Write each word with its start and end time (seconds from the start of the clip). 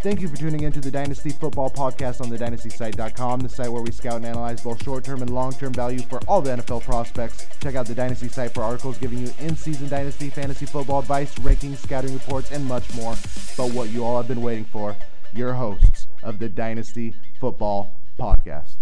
Thank 0.00 0.20
you 0.20 0.28
for 0.28 0.36
tuning 0.36 0.62
in 0.62 0.72
to 0.72 0.80
the 0.80 0.90
Dynasty 0.90 1.30
Football 1.30 1.70
Podcast 1.70 2.20
on 2.20 2.30
the 2.30 2.38
dynastysite.com, 2.38 3.40
the 3.40 3.48
site 3.48 3.72
where 3.72 3.82
we 3.82 3.90
scout 3.90 4.16
and 4.16 4.26
analyze 4.26 4.62
both 4.62 4.80
short 4.84 5.02
term 5.02 5.20
and 5.20 5.30
long 5.30 5.52
term 5.52 5.72
value 5.72 5.98
for 6.00 6.20
all 6.28 6.40
the 6.40 6.50
NFL 6.50 6.82
prospects. 6.82 7.46
Check 7.60 7.74
out 7.74 7.86
the 7.86 7.94
Dynasty 7.94 8.28
site 8.28 8.52
for 8.54 8.62
articles 8.62 8.98
giving 8.98 9.18
you 9.18 9.30
in 9.40 9.56
season 9.56 9.88
Dynasty 9.88 10.30
fantasy 10.30 10.66
football 10.66 11.00
advice, 11.00 11.34
rankings, 11.36 11.78
scouting 11.78 12.14
reports, 12.14 12.52
and 12.52 12.64
much 12.66 12.94
more. 12.94 13.16
But 13.56 13.72
what 13.72 13.88
you 13.88 14.04
all 14.04 14.18
have 14.18 14.28
been 14.28 14.42
waiting 14.42 14.64
for, 14.66 14.94
your 15.32 15.54
hosts 15.54 16.06
of 16.22 16.38
the 16.38 16.48
Dynasty 16.48 17.14
Football 17.40 17.92
Podcast. 18.18 18.76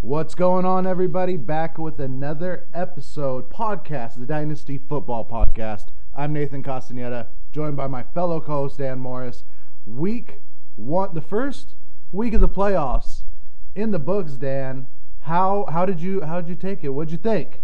What's 0.00 0.34
going 0.34 0.64
on, 0.64 0.86
everybody? 0.86 1.36
Back 1.36 1.78
with 1.78 1.98
another 1.98 2.66
episode, 2.74 3.50
podcast, 3.50 4.16
the 4.16 4.26
Dynasty 4.26 4.76
Football 4.76 5.24
Podcast. 5.24 5.86
I'm 6.14 6.32
Nathan 6.32 6.62
Castaneda, 6.62 7.28
joined 7.56 7.74
by 7.74 7.86
my 7.86 8.02
fellow 8.02 8.38
co-host 8.38 8.76
Dan 8.76 8.98
Morris. 8.98 9.42
Week 9.86 10.42
one, 10.74 11.14
the 11.14 11.22
first 11.22 11.74
week 12.12 12.34
of 12.34 12.42
the 12.42 12.48
playoffs 12.50 13.22
in 13.74 13.92
the 13.92 13.98
books. 13.98 14.32
Dan, 14.32 14.88
how 15.20 15.64
how 15.70 15.86
did 15.86 15.98
you 15.98 16.20
how 16.20 16.42
did 16.42 16.50
you 16.50 16.54
take 16.54 16.84
it? 16.84 16.90
What'd 16.90 17.10
you 17.10 17.16
think? 17.16 17.62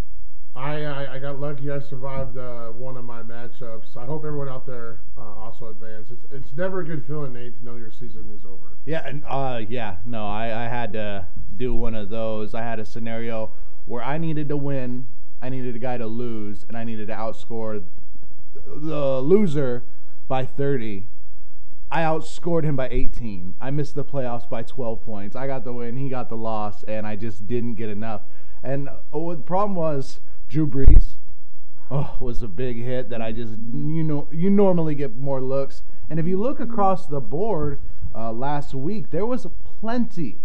I, 0.57 0.85
I, 0.85 1.15
I 1.15 1.19
got 1.19 1.39
lucky. 1.39 1.71
I 1.71 1.79
survived 1.81 2.39
uh, 2.39 2.69
one 2.69 2.97
of 2.97 3.05
my 3.05 3.23
matchups. 3.23 3.95
I 3.95 4.07
hope 4.07 4.25
everyone 4.25 4.49
out 4.49 4.65
there 4.65 5.01
uh, 5.17 5.21
also 5.21 5.69
advanced. 5.69 6.11
It's, 6.11 6.25
it's 6.33 6.57
never 6.57 6.81
a 6.81 6.85
good 6.85 7.07
feeling, 7.07 7.35
Nate, 7.35 7.59
to 7.59 7.65
know 7.65 7.77
your 7.77 7.91
season 7.91 8.31
is 8.35 8.47
over. 8.47 8.79
Yeah, 8.87 9.03
and 9.07 9.23
uh, 9.27 9.61
yeah, 9.69 9.97
no, 10.07 10.27
I, 10.27 10.65
I 10.65 10.69
had 10.69 10.95
to 10.95 11.27
do 11.59 11.75
one 11.75 11.95
of 11.95 12.09
those. 12.09 12.55
I 12.55 12.63
had 12.63 12.81
a 12.81 12.87
scenario 12.87 13.51
where 13.85 14.03
I 14.03 14.17
needed 14.17 14.49
to 14.49 14.57
win, 14.57 15.07
I 15.43 15.51
needed 15.51 15.77
a 15.77 15.79
guy 15.79 15.99
to 15.99 16.07
lose, 16.07 16.65
and 16.69 16.79
I 16.79 16.85
needed 16.85 17.09
to 17.09 17.15
outscore 17.15 17.83
the 18.55 19.21
loser 19.21 19.85
by 20.29 20.45
30. 20.45 21.07
I 21.91 22.01
outscored 22.03 22.65
him 22.65 22.75
by 22.75 22.89
18. 22.89 23.55
I 23.61 23.71
missed 23.71 23.95
the 23.95 24.05
playoffs 24.05 24.49
by 24.49 24.63
12 24.63 25.03
points. 25.05 25.37
I 25.37 25.47
got 25.47 25.65
the 25.65 25.73
win, 25.73 25.99
he 25.99 26.09
got 26.09 26.31
the 26.31 26.37
loss, 26.37 26.83
and 26.85 27.07
I 27.07 27.17
just 27.17 27.47
didn't 27.47 27.75
get 27.75 27.91
enough. 27.91 28.23
And 28.63 28.89
oh, 29.13 29.35
the 29.35 29.43
problem 29.43 29.75
was 29.75 30.21
Drew 30.49 30.67
Brees 30.67 31.17
oh, 31.91 32.17
was 32.21 32.43
a 32.43 32.49
big 32.49 32.83
hit 32.83 33.11
that 33.11 33.21
I 33.21 33.33
just 33.33 33.59
you 33.59 34.03
know 34.03 34.29
you 34.31 34.49
normally 34.49 34.95
get 34.95 35.17
more 35.17 35.41
looks. 35.41 35.83
And 36.09 36.19
if 36.19 36.27
you 36.27 36.41
look 36.41 36.61
across 36.61 37.07
the 37.07 37.21
board 37.21 37.79
uh, 38.15 38.33
last 38.33 38.75
week, 38.75 39.11
there 39.11 39.27
was 39.27 39.47
plenty, 39.81 40.39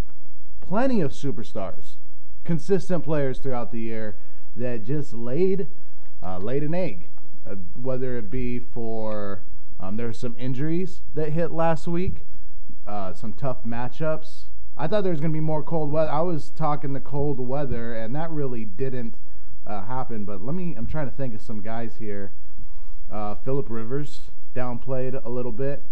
plenty 0.59 1.01
of 1.01 1.11
superstars, 1.11 1.95
consistent 2.43 3.03
players 3.03 3.39
throughout 3.39 3.71
the 3.71 3.81
year 3.81 4.17
that 4.55 4.83
just 4.83 5.13
laid 5.13 5.67
uh, 6.21 6.39
laid 6.39 6.63
an 6.63 6.73
egg 6.73 7.09
uh, 7.49 7.55
whether 7.75 8.17
it 8.17 8.29
be 8.29 8.59
for 8.59 9.41
um, 9.79 9.97
there 9.97 10.07
were 10.07 10.13
some 10.13 10.35
injuries 10.37 11.01
that 11.13 11.29
hit 11.29 11.51
last 11.51 11.87
week, 11.87 12.21
uh, 12.85 13.13
some 13.13 13.33
tough 13.33 13.63
matchups. 13.63 14.45
I 14.75 14.87
thought 14.87 15.03
there 15.03 15.11
was 15.11 15.21
going 15.21 15.31
to 15.31 15.35
be 15.35 15.41
more 15.41 15.63
cold 15.63 15.91
weather. 15.91 16.11
I 16.11 16.21
was 16.21 16.49
talking 16.49 16.93
the 16.93 16.99
cold 16.99 17.39
weather, 17.39 17.95
and 17.95 18.15
that 18.15 18.29
really 18.31 18.65
didn't 18.65 19.15
uh, 19.65 19.83
happen. 19.85 20.25
But 20.25 20.43
let 20.43 20.55
me, 20.55 20.75
I'm 20.77 20.87
trying 20.87 21.09
to 21.09 21.15
think 21.15 21.33
of 21.33 21.41
some 21.41 21.61
guys 21.61 21.95
here. 21.97 22.31
Uh, 23.11 23.35
Philip 23.35 23.67
Rivers 23.69 24.31
downplayed 24.55 25.23
a 25.23 25.29
little 25.29 25.51
bit. 25.51 25.83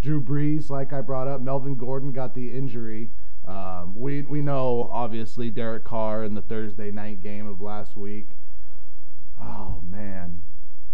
Drew 0.00 0.20
Brees, 0.20 0.68
like 0.68 0.92
I 0.92 1.00
brought 1.00 1.28
up, 1.28 1.40
Melvin 1.40 1.76
Gordon 1.76 2.12
got 2.12 2.34
the 2.34 2.52
injury. 2.52 3.10
Um, 3.46 3.94
we 3.96 4.22
we 4.22 4.40
know 4.40 4.88
obviously 4.92 5.50
Derek 5.50 5.84
Carr 5.84 6.24
in 6.24 6.34
the 6.34 6.42
Thursday 6.42 6.90
night 6.90 7.22
game 7.22 7.46
of 7.46 7.60
last 7.60 7.96
week. 7.96 8.28
Oh 9.42 9.82
man, 9.90 10.42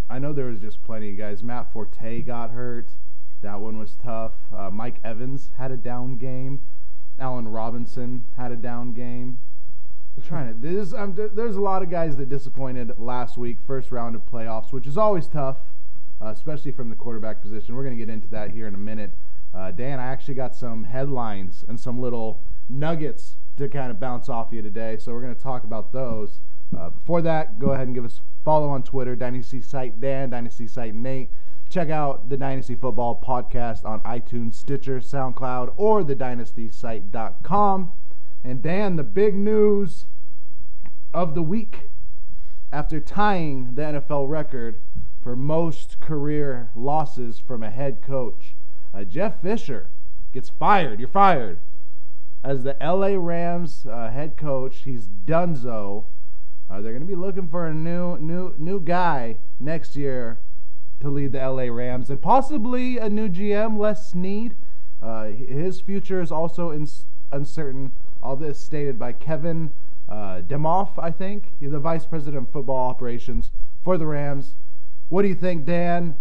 I 0.09 0.19
know 0.19 0.33
there 0.33 0.47
was 0.47 0.61
just 0.61 0.83
plenty 0.83 1.11
of 1.11 1.19
guys. 1.19 1.43
Matt 1.43 1.73
Forte 1.73 2.23
got 2.23 2.51
hurt. 2.51 2.89
That 3.43 3.61
one 3.61 3.79
was 3.79 3.97
tough. 4.03 4.33
Uh, 4.55 4.71
Mike 4.71 5.01
Evans 5.05 5.51
had 5.59 5.71
a 5.71 5.77
down 5.77 6.17
game. 6.17 6.61
Allen 7.19 7.49
Robinson 7.49 8.25
had 8.37 8.53
a 8.53 8.57
down 8.57 8.93
game. 8.93 9.39
I'm 10.17 10.23
trying 10.23 10.53
to 10.53 10.61
this, 10.61 10.93
um, 10.95 11.15
there's 11.15 11.57
a 11.57 11.61
lot 11.61 11.83
of 11.83 11.91
guys 11.91 12.17
that 12.17 12.29
disappointed 12.29 12.93
last 12.99 13.37
week, 13.37 13.59
first 13.65 13.93
round 13.93 14.17
of 14.17 14.27
playoffs, 14.27 14.73
which 14.73 14.87
is 14.87 14.97
always 14.99 15.29
tough, 15.29 15.59
uh, 16.21 16.27
especially 16.27 16.73
from 16.73 16.91
the 16.91 16.97
quarterback 16.97 17.41
position. 17.41 17.77
We're 17.77 17.85
going 17.85 17.97
to 17.97 18.05
get 18.05 18.13
into 18.13 18.29
that 18.29 18.51
here 18.51 18.67
in 18.67 18.75
a 18.75 18.79
minute. 18.79 19.13
Uh, 19.55 19.71
Dan, 19.71 20.01
I 20.01 20.07
actually 20.07 20.35
got 20.35 20.57
some 20.57 20.85
headlines 20.85 21.65
and 21.69 21.79
some 21.79 22.01
little 22.01 22.41
nuggets 22.69 23.37
to 23.57 23.69
kind 23.69 23.91
of 23.91 24.01
bounce 24.01 24.29
off 24.29 24.49
you 24.53 24.61
today, 24.61 24.97
so 24.99 25.13
we're 25.13 25.23
going 25.23 25.35
to 25.35 25.43
talk 25.43 25.65
about 25.65 25.93
those. 25.93 26.41
Uh, 26.77 26.91
before 26.91 27.23
that, 27.23 27.59
go 27.59 27.71
ahead 27.71 27.87
and 27.87 27.95
give 27.95 28.05
us 28.05 28.21
follow 28.45 28.69
on 28.69 28.83
Twitter, 28.83 29.17
Dynasty 29.17 29.61
Site 29.61 30.01
Dan, 30.01 30.31
Dynasty 30.31 30.67
Site 30.67 30.95
Nate. 30.95 31.31
Check 31.69 31.91
out 31.91 32.31
the 32.31 32.37
Dynasty 32.37 32.75
Football 32.75 33.21
Podcast 33.23 33.85
on 33.85 34.01
iTunes, 34.01 34.55
Stitcher, 34.55 35.01
SoundCloud, 35.01 35.75
or 35.77 36.03
the 36.03 36.17
dynastysite.com. 36.17 37.93
And 38.43 38.63
Dan, 38.63 38.97
the 38.97 39.03
big 39.03 39.35
news 39.35 40.07
of 41.13 41.35
the 41.35 41.43
week 41.43 41.91
after 42.73 43.01
tying 43.01 43.75
the 43.75 43.83
NFL 43.83 44.29
record 44.29 44.79
for 45.23 45.37
most 45.37 46.01
career 46.01 46.71
losses 46.75 47.39
from 47.39 47.63
a 47.63 47.71
head 47.71 48.01
coach, 48.01 48.55
uh, 48.95 49.05
Jeff 49.05 49.43
Fisher 49.43 49.89
gets 50.33 50.49
fired. 50.49 51.01
You're 51.01 51.09
fired. 51.09 51.59
As 52.45 52.63
the 52.63 52.77
LA 52.81 53.15
Rams 53.19 53.87
uh, 53.87 54.11
head 54.11 54.37
coach, 54.37 54.85
he's 54.85 55.09
donezo 55.09 56.05
uh, 56.71 56.81
they're 56.81 56.93
going 56.93 57.03
to 57.03 57.07
be 57.07 57.15
looking 57.15 57.49
for 57.49 57.67
a 57.67 57.75
new, 57.75 58.17
new, 58.19 58.55
new 58.59 58.81
guy 58.81 59.39
next 59.59 59.97
year 59.97 60.39
to 61.01 61.09
lead 61.09 61.33
the 61.33 61.39
LA 61.39 61.65
Rams, 61.65 62.11
and 62.11 62.21
possibly 62.21 62.99
a 62.99 63.09
new 63.09 63.29
GM, 63.29 63.79
Les 63.79 64.11
Snead. 64.11 64.57
Uh, 65.01 65.27
his 65.27 65.81
future 65.81 66.21
is 66.21 66.33
also 66.33 66.71
in, 66.71 66.89
uncertain. 67.33 67.93
All 68.21 68.37
this 68.37 68.59
stated 68.59 68.99
by 68.99 69.13
Kevin 69.13 69.71
uh, 70.09 70.43
Demoff, 70.47 70.99
I 70.99 71.11
think. 71.11 71.53
He's 71.61 71.71
the 71.71 71.79
vice 71.79 72.05
president 72.05 72.47
of 72.47 72.53
football 72.53 72.89
operations 72.89 73.51
for 73.85 73.97
the 73.97 74.07
Rams. 74.07 74.55
What 75.09 75.23
do 75.23 75.29
you 75.29 75.35
think, 75.35 75.65
Dan? 75.65 76.17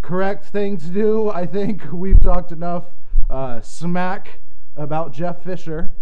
Correct 0.00 0.46
thing 0.46 0.78
to 0.78 0.88
do. 0.88 1.30
I 1.30 1.46
think 1.46 1.82
we've 1.92 2.20
talked 2.20 2.50
enough 2.50 2.84
uh, 3.28 3.60
smack 3.60 4.40
about 4.76 5.12
Jeff 5.12 5.42
Fisher. 5.42 5.92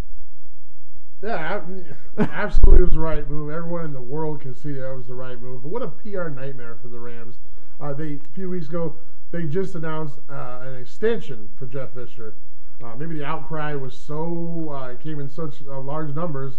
Yeah, 1.22 1.60
absolutely 2.18 2.82
was 2.82 2.90
the 2.90 2.98
right 2.98 3.28
move. 3.28 3.50
Everyone 3.52 3.84
in 3.84 3.92
the 3.92 4.00
world 4.00 4.40
can 4.40 4.54
see 4.54 4.72
that 4.72 4.94
was 4.94 5.06
the 5.06 5.14
right 5.14 5.40
move. 5.40 5.62
But 5.62 5.68
what 5.68 5.82
a 5.82 5.88
PR 5.88 6.28
nightmare 6.28 6.76
for 6.82 6.88
the 6.88 6.98
Rams. 6.98 7.36
Uh, 7.80 7.92
they 7.92 8.14
a 8.14 8.34
few 8.34 8.50
weeks 8.50 8.68
ago 8.68 8.96
they 9.30 9.44
just 9.44 9.74
announced 9.76 10.18
uh, 10.28 10.60
an 10.62 10.74
extension 10.76 11.48
for 11.56 11.66
Jeff 11.66 11.92
Fisher. 11.94 12.34
Uh, 12.82 12.96
maybe 12.96 13.16
the 13.16 13.24
outcry 13.24 13.74
was 13.74 13.94
so 13.94 14.70
uh, 14.70 14.96
came 14.96 15.20
in 15.20 15.28
such 15.30 15.62
uh, 15.68 15.80
large 15.80 16.12
numbers 16.14 16.54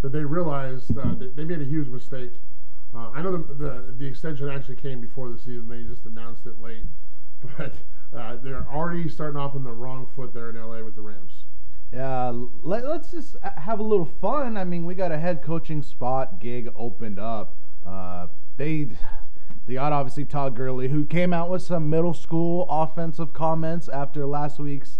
that 0.00 0.12
they 0.12 0.24
realized 0.24 0.96
uh, 0.96 1.14
they 1.34 1.44
made 1.44 1.60
a 1.60 1.64
huge 1.64 1.88
mistake. 1.88 2.32
I 2.94 3.20
know 3.20 3.32
the, 3.32 3.54
the, 3.54 3.94
the 3.98 4.06
extension 4.06 4.48
actually 4.48 4.76
came 4.76 5.02
before 5.02 5.28
the 5.28 5.36
season. 5.36 5.68
They 5.68 5.82
just 5.82 6.06
announced 6.06 6.46
it 6.46 6.58
late, 6.62 6.84
but 7.58 7.74
they're 8.42 8.66
already 8.72 9.06
starting 9.10 9.38
off 9.38 9.54
on 9.54 9.64
the 9.64 9.72
wrong 9.72 10.06
foot 10.16 10.32
there 10.32 10.48
in 10.48 10.56
LA 10.56 10.82
with 10.82 10.94
the 10.94 11.02
Rams. 11.02 11.45
Uh, 11.94 12.32
let, 12.62 12.84
us 12.84 13.10
just 13.10 13.36
have 13.42 13.78
a 13.78 13.82
little 13.82 14.08
fun. 14.20 14.56
I 14.56 14.64
mean, 14.64 14.84
we 14.84 14.94
got 14.94 15.12
a 15.12 15.18
head 15.18 15.42
coaching 15.42 15.82
spot 15.82 16.40
gig 16.40 16.70
opened 16.76 17.18
up. 17.18 17.56
Uh, 17.86 18.26
they 18.56 18.88
they 19.66 19.74
got 19.74 19.92
obviously 19.92 20.24
Todd 20.24 20.56
Gurley, 20.56 20.88
who 20.88 21.04
came 21.06 21.32
out 21.32 21.48
with 21.48 21.62
some 21.62 21.88
middle 21.88 22.14
school 22.14 22.66
offensive 22.68 23.32
comments 23.32 23.88
after 23.88 24.26
last 24.26 24.58
week's 24.58 24.98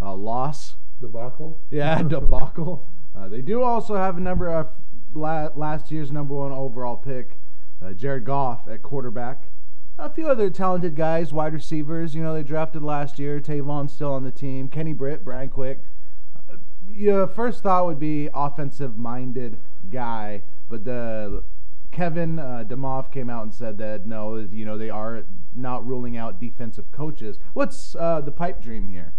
uh, 0.00 0.14
loss. 0.14 0.76
Debacle. 1.00 1.60
Yeah, 1.70 2.02
debacle. 2.08 2.86
Uh, 3.14 3.28
they 3.28 3.40
do 3.40 3.62
also 3.62 3.96
have 3.96 4.16
a 4.16 4.20
number 4.20 4.48
of 4.48 4.68
la- 5.14 5.50
last 5.54 5.90
year's 5.90 6.12
number 6.12 6.34
one 6.34 6.52
overall 6.52 6.96
pick, 6.96 7.38
uh, 7.82 7.92
Jared 7.92 8.24
Goff 8.24 8.68
at 8.68 8.82
quarterback. 8.82 9.44
A 9.98 10.10
few 10.10 10.28
other 10.28 10.50
talented 10.50 10.94
guys, 10.94 11.32
wide 11.32 11.54
receivers. 11.54 12.14
You 12.14 12.22
know, 12.22 12.34
they 12.34 12.42
drafted 12.42 12.82
last 12.82 13.18
year. 13.18 13.40
Tavon's 13.40 13.92
still 13.92 14.12
on 14.12 14.24
the 14.24 14.30
team. 14.30 14.68
Kenny 14.68 14.92
Britt, 14.92 15.24
Brian 15.24 15.48
Quick 15.48 15.82
your 16.96 17.26
first 17.26 17.62
thought 17.62 17.86
would 17.86 18.00
be 18.00 18.28
offensive 18.34 18.96
minded 18.96 19.58
guy, 19.90 20.42
but 20.68 20.84
the 20.84 21.42
Kevin 21.92 22.38
uh, 22.38 22.64
Demoff 22.66 23.10
came 23.12 23.30
out 23.30 23.42
and 23.44 23.54
said 23.54 23.78
that 23.78 24.06
no, 24.06 24.36
you 24.36 24.64
know 24.64 24.76
they 24.76 24.90
are 24.90 25.24
not 25.54 25.86
ruling 25.86 26.16
out 26.16 26.40
defensive 26.40 26.90
coaches. 26.92 27.38
What's 27.54 27.94
uh, 27.94 28.20
the 28.20 28.32
pipe 28.32 28.60
dream 28.60 28.88
here 28.88 29.12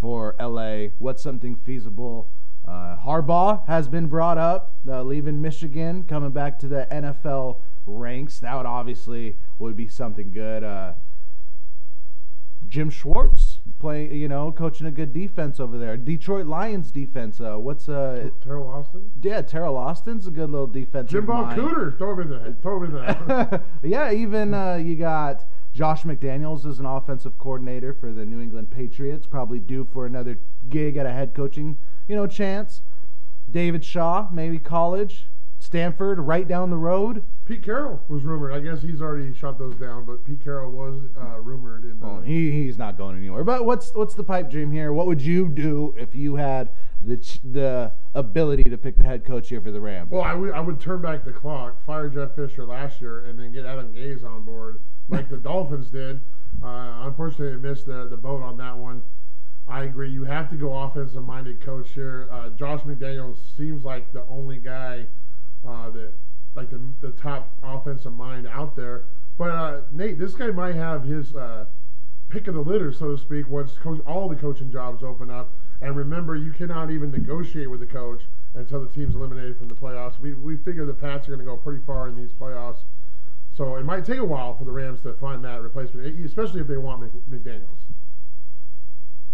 for 0.00 0.34
LA? 0.40 0.88
What's 0.98 1.22
something 1.22 1.56
feasible? 1.56 2.28
Uh, 2.66 2.96
Harbaugh 2.96 3.64
has 3.66 3.86
been 3.86 4.06
brought 4.06 4.38
up, 4.38 4.74
uh, 4.88 5.02
leaving 5.02 5.40
Michigan, 5.40 6.02
coming 6.02 6.30
back 6.30 6.58
to 6.60 6.66
the 6.66 6.88
NFL 6.90 7.60
ranks. 7.86 8.40
That 8.40 8.56
would 8.56 8.66
obviously 8.66 9.36
would 9.58 9.76
be 9.76 9.86
something 9.86 10.32
good. 10.32 10.64
Uh, 10.64 10.94
Jim 12.68 12.90
Schwartz 12.90 13.55
playing, 13.78 14.14
you 14.14 14.28
know, 14.28 14.52
coaching 14.52 14.86
a 14.86 14.90
good 14.90 15.12
defense 15.12 15.60
over 15.60 15.78
there. 15.78 15.96
Detroit 15.96 16.46
Lions 16.46 16.90
defense. 16.90 17.40
Uh, 17.40 17.56
what's 17.56 17.88
uh? 17.88 18.30
Teryl 18.44 18.68
Austin. 18.68 19.10
Yeah, 19.22 19.42
Teryl 19.42 19.76
Austin's 19.76 20.26
a 20.26 20.30
good 20.30 20.50
little 20.50 20.66
defensive. 20.66 21.10
Jim 21.10 21.26
Bob 21.26 21.56
Cooter, 21.56 21.96
throw 21.98 22.18
in 22.20 22.30
the. 22.30 22.56
Throw 22.62 22.86
the 22.86 23.02
head. 23.02 23.62
yeah, 23.82 24.12
even 24.12 24.54
uh, 24.54 24.74
you 24.74 24.96
got 24.96 25.44
Josh 25.72 26.04
McDaniels 26.04 26.64
is 26.64 26.78
an 26.78 26.86
offensive 26.86 27.38
coordinator 27.38 27.92
for 27.92 28.12
the 28.12 28.24
New 28.24 28.40
England 28.40 28.70
Patriots, 28.70 29.26
probably 29.26 29.60
due 29.60 29.86
for 29.92 30.06
another 30.06 30.38
gig 30.70 30.96
at 30.96 31.06
a 31.06 31.12
head 31.12 31.34
coaching, 31.34 31.76
you 32.08 32.16
know, 32.16 32.26
chance. 32.26 32.82
David 33.50 33.84
Shaw, 33.84 34.28
maybe 34.32 34.58
college. 34.58 35.28
Stanford, 35.66 36.20
right 36.20 36.46
down 36.46 36.70
the 36.70 36.76
road. 36.76 37.24
Pete 37.44 37.64
Carroll 37.64 38.00
was 38.08 38.22
rumored. 38.22 38.52
I 38.52 38.60
guess 38.60 38.82
he's 38.82 39.02
already 39.02 39.34
shot 39.34 39.58
those 39.58 39.74
down, 39.74 40.04
but 40.04 40.24
Pete 40.24 40.42
Carroll 40.42 40.70
was 40.70 41.02
uh, 41.20 41.40
rumored 41.40 41.84
in 41.84 41.98
the. 41.98 42.06
Well, 42.06 42.20
he, 42.20 42.52
he's 42.52 42.78
not 42.78 42.96
going 42.96 43.16
anywhere. 43.16 43.42
But 43.42 43.64
what's 43.64 43.92
what's 43.92 44.14
the 44.14 44.22
pipe 44.22 44.48
dream 44.48 44.70
here? 44.70 44.92
What 44.92 45.06
would 45.06 45.20
you 45.20 45.48
do 45.48 45.92
if 45.98 46.14
you 46.14 46.36
had 46.36 46.70
the 47.02 47.16
ch- 47.16 47.40
the 47.42 47.92
ability 48.14 48.62
to 48.70 48.78
pick 48.78 48.96
the 48.96 49.02
head 49.02 49.24
coach 49.24 49.48
here 49.48 49.60
for 49.60 49.72
the 49.72 49.80
Rams? 49.80 50.10
Well, 50.10 50.22
I 50.22 50.34
would 50.34 50.52
I 50.52 50.60
would 50.60 50.80
turn 50.80 51.02
back 51.02 51.24
the 51.24 51.32
clock, 51.32 51.84
fire 51.84 52.08
Jeff 52.08 52.36
Fisher 52.36 52.64
last 52.64 53.00
year, 53.00 53.24
and 53.24 53.38
then 53.38 53.52
get 53.52 53.66
Adam 53.66 53.92
Gase 53.92 54.24
on 54.24 54.44
board, 54.44 54.80
like 55.08 55.28
the 55.28 55.36
Dolphins 55.48 55.90
did. 55.90 56.20
Uh, 56.62 57.02
unfortunately, 57.06 57.50
they 57.50 57.68
missed 57.68 57.86
the 57.86 58.06
the 58.06 58.16
boat 58.16 58.40
on 58.40 58.56
that 58.58 58.76
one. 58.76 59.02
I 59.66 59.82
agree. 59.82 60.10
You 60.10 60.22
have 60.22 60.48
to 60.50 60.56
go 60.56 60.72
offensive 60.72 61.24
minded 61.24 61.60
coach 61.60 61.90
here. 61.90 62.28
Uh, 62.30 62.50
Josh 62.50 62.82
McDaniels 62.82 63.38
seems 63.56 63.82
like 63.84 64.12
the 64.12 64.24
only 64.28 64.58
guy 64.58 65.06
uh, 65.66 65.90
that 65.90 66.12
like 66.54 66.70
the 66.70 66.80
the 67.00 67.10
top 67.10 67.52
offensive 67.62 68.12
mind 68.12 68.46
out 68.46 68.76
there. 68.76 69.04
But 69.38 69.50
uh, 69.50 69.80
Nate, 69.92 70.18
this 70.18 70.34
guy 70.34 70.46
might 70.48 70.74
have 70.74 71.04
his 71.04 71.34
uh, 71.34 71.66
pick 72.28 72.46
of 72.48 72.54
the 72.54 72.62
litter, 72.62 72.92
so 72.92 73.14
to 73.14 73.18
speak, 73.18 73.48
once 73.48 73.72
coach, 73.72 74.00
all 74.06 74.28
the 74.28 74.36
coaching 74.36 74.70
jobs 74.70 75.02
open 75.02 75.30
up. 75.30 75.52
And 75.80 75.94
remember, 75.94 76.36
you 76.36 76.52
cannot 76.52 76.90
even 76.90 77.10
negotiate 77.10 77.70
with 77.70 77.80
the 77.80 77.86
coach 77.86 78.22
until 78.54 78.80
the 78.80 78.88
team's 78.88 79.14
eliminated 79.14 79.58
from 79.58 79.68
the 79.68 79.74
playoffs. 79.74 80.18
We, 80.18 80.32
we 80.32 80.56
figure 80.56 80.86
the 80.86 80.94
Pats 80.94 81.28
are 81.28 81.32
going 81.32 81.40
to 81.40 81.44
go 81.44 81.56
pretty 81.56 81.84
far 81.84 82.08
in 82.08 82.16
these 82.16 82.32
playoffs. 82.32 82.78
So 83.54 83.76
it 83.76 83.84
might 83.84 84.04
take 84.04 84.18
a 84.18 84.24
while 84.24 84.56
for 84.56 84.64
the 84.64 84.72
Rams 84.72 85.02
to 85.02 85.12
find 85.14 85.44
that 85.44 85.62
replacement, 85.62 86.24
especially 86.24 86.62
if 86.62 86.66
they 86.66 86.78
want 86.78 87.02
McDaniels. 87.30 87.85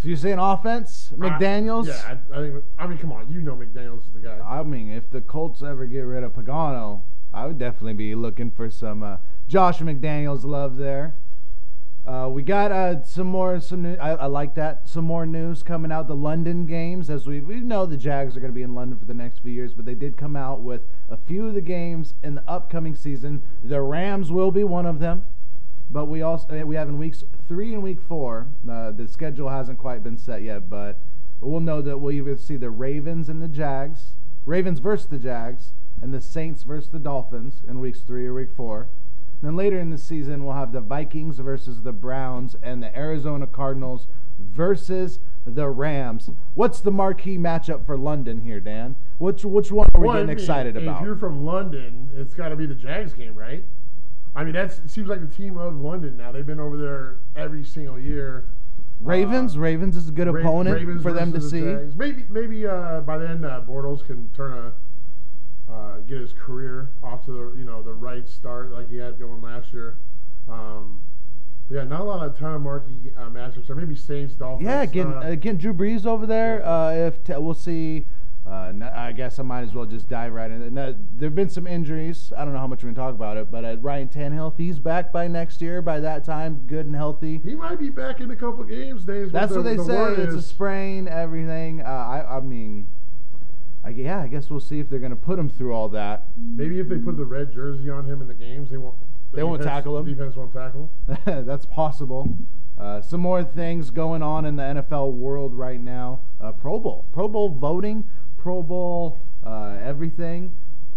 So 0.02 0.08
you're 0.08 0.16
saying 0.16 0.40
offense, 0.40 1.12
McDaniels? 1.16 1.84
I, 1.84 1.90
yeah, 1.90 2.18
I, 2.32 2.38
I, 2.38 2.42
think. 2.42 2.64
I 2.76 2.86
mean, 2.88 2.98
come 2.98 3.12
on, 3.12 3.30
you 3.30 3.40
know 3.40 3.54
McDaniels 3.54 4.00
is 4.00 4.12
the 4.12 4.18
guy. 4.18 4.36
I 4.40 4.64
mean, 4.64 4.90
if 4.90 5.08
the 5.10 5.20
Colts 5.20 5.62
ever 5.62 5.86
get 5.86 6.00
rid 6.00 6.24
of 6.24 6.32
Pagano, 6.32 7.02
I 7.32 7.46
would 7.46 7.56
definitely 7.56 7.92
be 7.92 8.16
looking 8.16 8.50
for 8.50 8.68
some 8.68 9.04
uh, 9.04 9.18
Josh 9.46 9.78
McDaniels 9.78 10.42
love 10.42 10.76
there. 10.76 11.14
Uh, 12.04 12.28
we 12.28 12.42
got 12.42 12.72
uh, 12.72 13.04
some 13.04 13.28
more. 13.28 13.60
Some 13.60 13.82
new, 13.82 13.94
I, 13.94 14.14
I, 14.14 14.26
like 14.26 14.56
that. 14.56 14.88
Some 14.88 15.04
more 15.04 15.24
news 15.24 15.62
coming 15.62 15.92
out. 15.92 16.08
The 16.08 16.16
London 16.16 16.66
games, 16.66 17.08
as 17.08 17.28
we 17.28 17.38
we 17.38 17.60
know, 17.60 17.86
the 17.86 17.96
Jags 17.96 18.36
are 18.36 18.40
going 18.40 18.50
to 18.52 18.56
be 18.56 18.64
in 18.64 18.74
London 18.74 18.98
for 18.98 19.04
the 19.04 19.14
next 19.14 19.38
few 19.38 19.52
years, 19.52 19.72
but 19.72 19.84
they 19.84 19.94
did 19.94 20.16
come 20.16 20.34
out 20.34 20.62
with 20.62 20.82
a 21.08 21.16
few 21.16 21.46
of 21.46 21.54
the 21.54 21.60
games 21.60 22.14
in 22.24 22.34
the 22.34 22.42
upcoming 22.48 22.96
season. 22.96 23.40
The 23.62 23.80
Rams 23.80 24.32
will 24.32 24.50
be 24.50 24.64
one 24.64 24.84
of 24.84 24.98
them. 24.98 25.26
But 25.92 26.06
we 26.06 26.22
also 26.22 26.48
eh, 26.54 26.62
we 26.62 26.74
have 26.76 26.88
in 26.88 26.96
weeks 26.96 27.24
three 27.46 27.74
and 27.74 27.82
week 27.82 28.00
four. 28.00 28.46
Uh, 28.68 28.90
the 28.90 29.06
schedule 29.06 29.50
hasn't 29.50 29.78
quite 29.78 30.02
been 30.02 30.16
set 30.16 30.42
yet, 30.42 30.70
but 30.70 30.98
we'll 31.40 31.60
know 31.60 31.82
that 31.82 31.98
we'll 31.98 32.12
either 32.12 32.36
see 32.36 32.56
the 32.56 32.70
Ravens 32.70 33.28
and 33.28 33.42
the 33.42 33.48
Jags, 33.48 34.12
Ravens 34.46 34.78
versus 34.78 35.06
the 35.06 35.18
Jags, 35.18 35.72
and 36.00 36.14
the 36.14 36.20
Saints 36.20 36.62
versus 36.62 36.90
the 36.90 36.98
Dolphins 36.98 37.62
in 37.68 37.78
weeks 37.78 38.00
three 38.00 38.26
or 38.26 38.34
week 38.34 38.50
four. 38.56 38.88
And 39.42 39.48
then 39.48 39.56
later 39.56 39.78
in 39.78 39.90
the 39.90 39.98
season, 39.98 40.44
we'll 40.44 40.54
have 40.54 40.72
the 40.72 40.80
Vikings 40.80 41.38
versus 41.38 41.82
the 41.82 41.92
Browns 41.92 42.56
and 42.62 42.82
the 42.82 42.96
Arizona 42.96 43.46
Cardinals 43.46 44.06
versus 44.38 45.18
the 45.44 45.68
Rams. 45.68 46.30
What's 46.54 46.80
the 46.80 46.90
marquee 46.90 47.36
matchup 47.36 47.84
for 47.84 47.98
London 47.98 48.42
here, 48.42 48.60
Dan? 48.60 48.96
Which 49.18 49.44
which 49.44 49.70
one 49.70 49.88
are 49.94 50.00
we 50.00 50.06
well, 50.06 50.16
getting 50.16 50.30
I 50.30 50.34
mean, 50.34 50.38
excited 50.38 50.76
about? 50.76 51.02
If 51.02 51.06
you're 51.06 51.16
from 51.16 51.44
London, 51.44 52.10
it's 52.14 52.34
got 52.34 52.48
to 52.48 52.56
be 52.56 52.66
the 52.66 52.74
Jags 52.74 53.12
game, 53.12 53.34
right? 53.34 53.64
I 54.34 54.44
mean, 54.44 54.54
that 54.54 54.72
seems 54.90 55.08
like 55.08 55.20
the 55.20 55.34
team 55.34 55.58
of 55.58 55.80
London 55.80 56.16
now. 56.16 56.32
They've 56.32 56.46
been 56.46 56.60
over 56.60 56.76
there 56.76 57.16
every 57.36 57.64
single 57.64 57.98
year. 57.98 58.46
Ravens, 59.00 59.56
uh, 59.56 59.60
Ravens 59.60 59.96
is 59.96 60.08
a 60.08 60.12
good 60.12 60.32
Ra- 60.32 60.40
opponent 60.40 60.76
Ravens 60.76 61.02
for 61.02 61.12
them 61.12 61.32
to 61.32 61.38
the 61.38 61.48
see. 61.48 61.60
Jags. 61.60 61.94
Maybe, 61.94 62.24
maybe 62.30 62.66
uh, 62.66 63.00
by 63.00 63.18
then 63.18 63.44
uh, 63.44 63.62
Bortles 63.66 64.04
can 64.06 64.30
turn 64.30 64.52
a 64.52 64.72
uh, 65.72 65.98
get 66.00 66.18
his 66.18 66.32
career 66.32 66.90
off 67.02 67.24
to 67.24 67.32
the 67.32 67.58
you 67.58 67.64
know 67.64 67.82
the 67.82 67.92
right 67.92 68.28
start 68.28 68.70
like 68.72 68.90
he 68.90 68.96
had 68.96 69.18
going 69.18 69.40
last 69.42 69.72
year. 69.72 69.96
Um, 70.48 71.00
yeah, 71.70 71.84
not 71.84 72.00
a 72.00 72.04
lot 72.04 72.26
of 72.26 72.36
ton 72.38 72.54
of 72.54 72.62
marquee 72.62 73.10
uh, 73.16 73.28
matchups. 73.28 73.70
Or 73.70 73.74
maybe 73.74 73.94
Saints, 73.94 74.34
Dolphins. 74.34 74.66
Yeah, 74.66 74.82
again, 74.82 75.12
uh, 75.12 75.20
again, 75.20 75.56
Drew 75.56 75.72
Brees 75.72 76.04
over 76.06 76.26
there. 76.26 76.60
Yeah. 76.60 77.06
if 77.06 77.24
t- 77.24 77.32
we'll 77.36 77.54
see 77.54 78.06
uh, 78.46 78.72
I 78.92 79.12
guess 79.12 79.38
I 79.38 79.42
might 79.42 79.62
as 79.62 79.72
well 79.72 79.86
just 79.86 80.08
dive 80.08 80.32
right 80.32 80.50
in. 80.50 80.74
there 80.74 80.96
have 81.20 81.34
been 81.34 81.48
some 81.48 81.66
injuries. 81.66 82.32
I 82.36 82.44
don't 82.44 82.52
know 82.52 82.58
how 82.58 82.66
much 82.66 82.82
we're 82.82 82.92
going 82.92 82.96
to 82.96 83.00
talk 83.00 83.14
about 83.14 83.36
it, 83.36 83.50
but 83.52 83.64
uh, 83.64 83.76
Ryan 83.78 84.08
Tannehill, 84.08 84.52
if 84.52 84.58
he's 84.58 84.80
back 84.80 85.12
by 85.12 85.28
next 85.28 85.62
year, 85.62 85.80
by 85.80 86.00
that 86.00 86.24
time, 86.24 86.64
good 86.66 86.86
and 86.86 86.94
healthy. 86.94 87.40
He 87.44 87.54
might 87.54 87.78
be 87.78 87.88
back 87.88 88.20
in 88.20 88.30
a 88.30 88.36
couple 88.36 88.64
games. 88.64 89.04
Days. 89.04 89.30
That's 89.30 89.52
what 89.52 89.62
the, 89.62 89.70
they 89.70 89.76
the 89.76 89.84
say. 89.84 90.22
It's 90.22 90.34
a 90.34 90.42
sprain, 90.42 91.06
everything. 91.06 91.82
Uh, 91.82 91.84
I, 91.84 92.38
I 92.38 92.40
mean, 92.40 92.88
I, 93.84 93.90
yeah, 93.90 94.20
I 94.20 94.26
guess 94.26 94.50
we'll 94.50 94.60
see 94.60 94.80
if 94.80 94.90
they're 94.90 94.98
going 94.98 95.10
to 95.10 95.16
put 95.16 95.38
him 95.38 95.48
through 95.48 95.72
all 95.72 95.88
that. 95.90 96.24
Maybe 96.36 96.80
if 96.80 96.88
they 96.88 96.98
put 96.98 97.16
the 97.16 97.24
red 97.24 97.52
jersey 97.52 97.90
on 97.90 98.06
him 98.06 98.20
in 98.20 98.28
the 98.28 98.34
games, 98.34 98.70
they 98.70 98.76
won't. 98.76 98.96
The 99.30 99.36
they 99.36 99.42
defense, 99.42 99.50
won't 99.50 99.62
tackle 99.62 99.98
him. 99.98 100.04
Defense 100.06 100.36
won't 100.36 100.52
tackle. 100.52 100.90
That's 101.24 101.64
possible. 101.66 102.36
Uh, 102.78 103.00
some 103.00 103.20
more 103.20 103.44
things 103.44 103.90
going 103.90 104.22
on 104.22 104.44
in 104.44 104.56
the 104.56 104.62
NFL 104.62 105.12
world 105.12 105.54
right 105.54 105.80
now. 105.80 106.20
Uh, 106.40 106.52
Pro 106.52 106.78
Bowl, 106.80 107.04
Pro 107.12 107.28
Bowl 107.28 107.48
voting. 107.48 108.04
Pro 108.42 108.60
Bowl, 108.60 109.20
uh, 109.46 109.76
everything. 109.80 110.56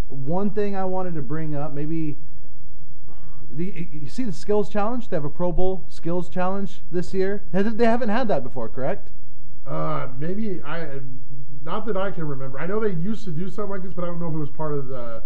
One 0.09 0.49
thing 0.49 0.75
I 0.75 0.85
wanted 0.85 1.13
to 1.13 1.21
bring 1.21 1.55
up, 1.55 1.73
maybe 1.73 2.17
the, 3.51 3.87
you 3.91 4.09
see 4.09 4.23
the 4.23 4.33
skills 4.33 4.67
challenge. 4.67 5.09
They 5.09 5.15
have 5.15 5.25
a 5.25 5.29
Pro 5.29 5.51
Bowl 5.51 5.85
skills 5.87 6.27
challenge 6.27 6.81
this 6.91 7.13
year. 7.13 7.43
They 7.51 7.85
haven't 7.85 8.09
had 8.09 8.27
that 8.29 8.43
before, 8.43 8.67
correct? 8.67 9.09
Uh, 9.67 10.07
maybe 10.17 10.61
I, 10.63 11.01
not 11.63 11.85
that 11.85 11.95
I 11.95 12.09
can 12.09 12.27
remember. 12.27 12.59
I 12.59 12.65
know 12.65 12.79
they 12.79 12.93
used 12.93 13.25
to 13.25 13.31
do 13.31 13.47
something 13.49 13.71
like 13.71 13.83
this, 13.83 13.93
but 13.93 14.03
I 14.03 14.07
don't 14.07 14.19
know 14.19 14.29
if 14.29 14.33
it 14.33 14.39
was 14.39 14.49
part 14.49 14.73
of 14.73 14.87
the 14.87 15.21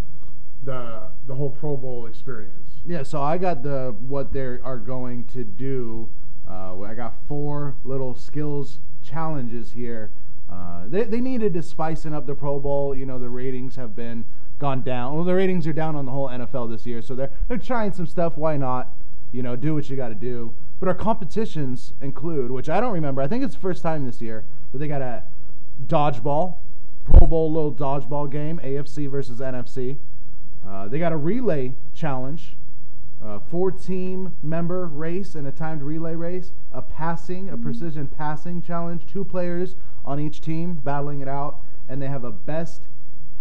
the 0.65 1.03
the 1.25 1.35
whole 1.35 1.51
Pro 1.51 1.77
Bowl 1.77 2.05
experience. 2.05 2.81
Yeah, 2.85 3.03
so 3.03 3.21
I 3.21 3.37
got 3.37 3.63
the 3.63 3.95
what 4.07 4.33
they 4.33 4.41
are 4.41 4.77
going 4.77 5.23
to 5.27 5.45
do. 5.45 6.09
Uh, 6.49 6.81
I 6.81 6.95
got 6.95 7.15
four 7.29 7.75
little 7.85 8.13
skills 8.13 8.79
challenges 9.01 9.71
here 9.71 10.11
uh, 10.51 10.83
they, 10.87 11.03
they 11.03 11.21
needed 11.21 11.53
to 11.53 11.61
spicing 11.61 12.13
up 12.13 12.25
the 12.25 12.35
Pro 12.35 12.59
Bowl. 12.59 12.95
You 12.95 13.05
know, 13.05 13.19
the 13.19 13.29
ratings 13.29 13.75
have 13.75 13.95
been 13.95 14.25
gone 14.57 14.81
down. 14.81 15.15
Well, 15.15 15.23
the 15.23 15.33
ratings 15.33 15.67
are 15.67 15.73
down 15.73 15.95
on 15.95 16.05
the 16.05 16.11
whole 16.11 16.27
NFL 16.27 16.69
this 16.69 16.85
year, 16.85 17.01
so 17.01 17.15
they're 17.15 17.31
they're 17.47 17.57
trying 17.57 17.93
some 17.93 18.07
stuff. 18.07 18.37
Why 18.37 18.57
not? 18.57 18.89
You 19.31 19.43
know, 19.43 19.55
do 19.55 19.75
what 19.75 19.89
you 19.89 19.95
got 19.95 20.09
to 20.09 20.15
do. 20.15 20.53
But 20.79 20.87
our 20.87 20.95
competitions 20.95 21.93
include, 22.01 22.51
which 22.51 22.69
I 22.69 22.79
don't 22.79 22.93
remember. 22.93 23.21
I 23.21 23.27
think 23.27 23.43
it's 23.43 23.53
the 23.53 23.59
first 23.59 23.83
time 23.83 24.05
this 24.05 24.21
year 24.21 24.45
that 24.71 24.77
they 24.77 24.87
got 24.87 25.01
a 25.01 25.23
dodgeball, 25.85 26.55
Pro 27.03 27.27
Bowl 27.27 27.51
little 27.51 27.73
dodgeball 27.73 28.31
game, 28.31 28.59
AFC 28.63 29.09
versus 29.09 29.39
NFC. 29.39 29.97
Uh, 30.65 30.87
they 30.87 30.99
got 30.99 31.11
a 31.11 31.17
relay 31.17 31.73
challenge, 31.93 32.55
a 33.21 33.39
four-team 33.39 34.35
member 34.41 34.85
race 34.87 35.35
and 35.35 35.45
a 35.45 35.51
timed 35.51 35.81
relay 35.81 36.15
race, 36.15 36.51
a 36.71 36.81
passing, 36.81 37.49
a 37.49 37.57
precision 37.57 38.07
passing 38.07 38.61
challenge, 38.61 39.05
two 39.05 39.25
players 39.25 39.75
on 40.05 40.19
each 40.19 40.41
team 40.41 40.73
battling 40.73 41.19
it 41.19 41.27
out, 41.27 41.59
and 41.87 42.01
they 42.01 42.07
have 42.07 42.23
a 42.23 42.31
best 42.31 42.81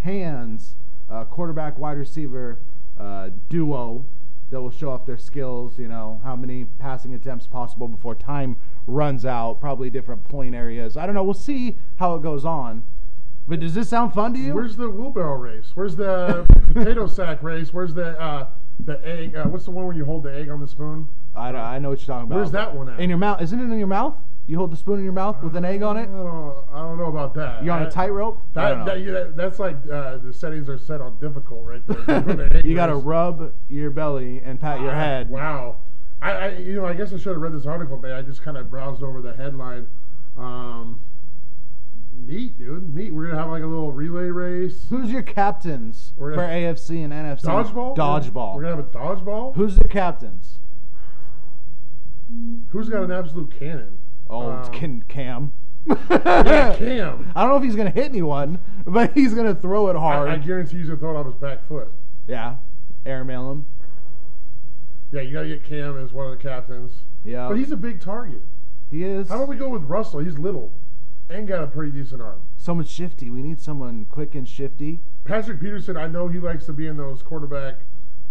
hands 0.01 0.75
uh, 1.11 1.25
quarterback 1.25 1.79
wide 1.79 1.97
receiver 1.97 2.59
uh, 2.99 3.31
duo 3.49 4.05
that 4.51 4.61
will 4.61 4.71
show 4.71 4.91
off 4.91 5.07
their 5.07 5.19
skills. 5.19 5.79
You 5.79 5.89
know 5.89 6.21
how 6.25 6.35
many 6.35 6.65
passing 6.79 7.15
attempts 7.15 7.47
possible 7.47 7.89
before 7.89 8.15
time 8.15 8.57
runs 8.87 9.25
out. 9.25 9.61
Probably 9.61 9.91
different 9.91 10.25
point 10.29 10.55
areas. 10.55 10.97
I 10.97 11.07
don't 11.07 11.15
know. 11.15 11.23
We'll 11.23 11.35
see 11.35 11.77
how 11.97 12.15
it 12.15 12.23
goes 12.23 12.45
on. 12.45 12.85
But 13.47 13.61
does 13.61 13.75
this 13.75 13.89
sound 13.89 14.13
fun 14.13 14.35
to 14.35 14.39
you? 14.39 14.55
Where's 14.55 14.77
the 14.77 14.91
wheelbarrow 14.91 15.37
race? 15.37 15.71
Where's 15.75 15.97
the 15.97 16.45
potato 16.67 17.07
sack 17.07 17.43
race? 17.43 17.73
Where's 17.73 17.95
the 17.95 18.21
uh, 18.21 18.49
the 18.85 19.07
egg? 19.07 19.37
Uh, 19.37 19.45
what's 19.45 19.65
the 19.65 19.71
one 19.71 19.87
where 19.87 19.97
you 19.97 20.05
hold 20.05 20.23
the 20.23 20.35
egg 20.35 20.49
on 20.51 20.61
the 20.61 20.69
spoon? 20.69 21.09
I, 21.35 21.51
I 21.51 21.79
know 21.79 21.91
what 21.91 22.01
you're 22.01 22.07
talking 22.07 22.27
about. 22.27 22.37
Where's 22.37 22.51
that 22.53 22.75
one 22.75 22.89
at? 22.89 23.01
In 23.01 23.09
your 23.09 23.19
mouth? 23.19 23.41
Isn't 23.43 23.61
it 23.61 23.73
in 23.73 23.79
your 23.79 23.89
mouth? 23.89 24.15
You 24.47 24.57
hold 24.57 24.73
the 24.73 24.77
spoon 24.77 24.99
in 24.99 25.05
your 25.05 25.13
mouth 25.13 25.43
with 25.43 25.55
an 25.57 25.65
egg 25.67 25.83
on 25.83 25.99
it. 25.99 26.09
I 26.09 26.13
don't, 26.13 26.65
I 26.73 26.79
don't 26.79 26.97
know 26.97 27.07
about 27.09 27.35
that. 27.35 27.63
You're 27.63 27.75
on 27.75 27.83
a 27.83 27.91
tightrope. 27.91 28.41
That, 28.55 28.87
that, 28.87 29.05
that, 29.05 29.37
that's 29.37 29.59
like 29.59 29.77
uh, 29.93 30.17
the 30.19 30.33
settings 30.33 30.71
are 30.71 30.79
set 30.79 31.03
on 31.03 31.19
difficult 31.21 31.67
right 31.67 31.83
there. 31.87 32.61
you 32.65 32.75
got 32.75 32.87
to 32.87 32.97
rub 32.97 33.53
your 33.69 33.91
belly 33.91 34.41
and 34.43 34.59
pat 34.59 34.81
your 34.81 34.95
head. 34.95 35.29
Wow. 35.29 35.81
I, 36.23 36.31
I, 36.31 36.49
you 36.57 36.75
know 36.75 36.87
I 36.87 36.95
guess 36.95 37.13
I 37.13 37.19
should 37.19 37.33
have 37.33 37.43
read 37.43 37.53
this 37.53 37.67
article, 37.67 37.97
but 37.97 38.13
I 38.13 38.23
just 38.23 38.43
kind 38.43 38.57
of 38.57 38.71
browsed 38.71 39.03
over 39.03 39.21
the 39.21 39.35
headline. 39.35 39.87
Um, 40.37 41.01
neat, 42.27 42.59
dude. 42.59 42.95
Neat. 42.95 43.13
We're 43.13 43.27
gonna 43.29 43.39
have 43.39 43.51
like 43.51 43.63
a 43.63 43.67
little 43.67 43.93
relay 43.93 44.29
race. 44.29 44.87
Who's 44.91 45.11
your 45.11 45.23
captains 45.23 46.13
for 46.17 46.35
AFC 46.37 47.05
and 47.05 47.13
NFC? 47.13 47.43
Dodgeball. 47.43 47.97
Dodgeball. 47.97 48.55
We're 48.57 48.63
gonna 48.63 48.77
have 48.77 48.87
a 48.87 48.89
dodgeball. 48.91 49.55
Who's 49.55 49.77
the 49.77 49.89
captains? 49.89 50.59
Who's 52.71 52.89
got 52.89 53.03
an 53.05 53.11
absolute 53.13 53.51
cannon? 53.59 53.99
Oh, 54.29 54.51
um, 54.51 54.73
can 54.73 55.03
Cam. 55.09 55.53
yeah, 55.87 55.97
Cam. 56.79 57.33
I 57.35 57.41
don't 57.43 57.51
know 57.51 57.57
if 57.57 57.63
he's 57.63 57.77
gonna 57.77 57.91
hit 57.91 58.05
anyone, 58.07 58.59
but 58.87 59.13
he's 59.15 59.33
gonna 59.35 59.55
throw 59.55 59.89
it 59.89 59.97
hard. 59.97 60.29
I, 60.29 60.35
I 60.35 60.37
guarantee 60.39 60.79
he's 60.79 60.87
gonna 60.89 60.99
throw 60.99 61.17
it 61.17 61.21
off 61.21 61.27
his 61.27 61.35
back 61.37 61.67
foot. 61.67 61.91
Yeah, 62.27 62.57
airmail 63.07 63.51
him. 63.51 63.67
Yeah, 65.11 65.23
you 65.23 65.33
got 65.33 65.43
to 65.43 65.49
get 65.49 65.65
Cam 65.65 65.97
as 65.99 66.13
one 66.13 66.27
of 66.27 66.33
the 66.33 66.37
captains. 66.37 66.93
Yeah, 67.25 67.49
But 67.49 67.57
he's 67.57 67.73
a 67.73 67.79
big 67.79 67.99
target. 67.99 68.43
he 68.91 69.05
is. 69.05 69.31
How 69.31 69.37
about 69.37 69.49
we 69.49 69.57
go 69.57 69.71
with 69.71 69.85
Russell? 69.85 70.21
He's 70.21 70.39
little 70.39 70.71
and 71.31 71.47
got 71.47 71.63
a 71.63 71.67
pretty 71.67 71.93
decent 71.93 72.23
arm. 72.23 72.41
Someone 72.57 72.87
shifty. 72.87 73.31
We 73.31 73.43
need 73.43 73.61
someone 73.61 74.07
quick 74.11 74.35
and 74.35 74.49
shifty. 74.49 75.01
Patrick 75.25 75.61
Peterson, 75.61 75.97
I 75.97 76.07
know 76.07 76.29
he 76.29 76.39
likes 76.39 76.67
to 76.67 76.73
be 76.73 76.87
in 76.87 76.97
those 76.97 77.23
quarterback 77.23 77.77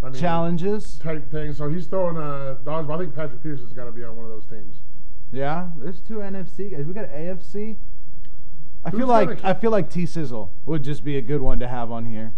I 0.02 0.10
mean, 0.10 0.20
Challenges. 0.20 0.98
type 1.00 1.30
things. 1.32 1.58
So 1.58 1.70
he's 1.70 1.88
throwing 1.88 2.18
uh, 2.18 2.58
dodgeball. 2.64 2.96
I 2.96 2.98
think 3.00 3.16
Patrick 3.16 3.42
Peterson's 3.42 3.74
got 3.74 3.86
to 3.86 3.92
be 3.92 4.04
on 4.04 4.16
one 4.16 4.26
of 4.26 4.32
those 4.32 4.46
teams. 4.46 4.78
Yeah, 5.32 5.72
there's 5.78 6.00
two 6.00 6.16
NFC 6.20 6.72
guys. 6.72 6.86
We 6.86 6.94
got 6.94 7.10
AFC. 7.10 7.78
I 8.86 8.90
Who's 8.92 9.00
feel 9.00 9.08
like 9.08 9.44
I 9.44 9.54
feel 9.54 9.72
like 9.72 9.90
T 9.90 10.06
Sizzle 10.06 10.52
would 10.66 10.84
just 10.84 11.04
be 11.04 11.18
a 11.18 11.22
good 11.22 11.42
one 11.42 11.60
to 11.60 11.68
have 11.68 11.92
on 11.92 12.06
here. 12.06 12.34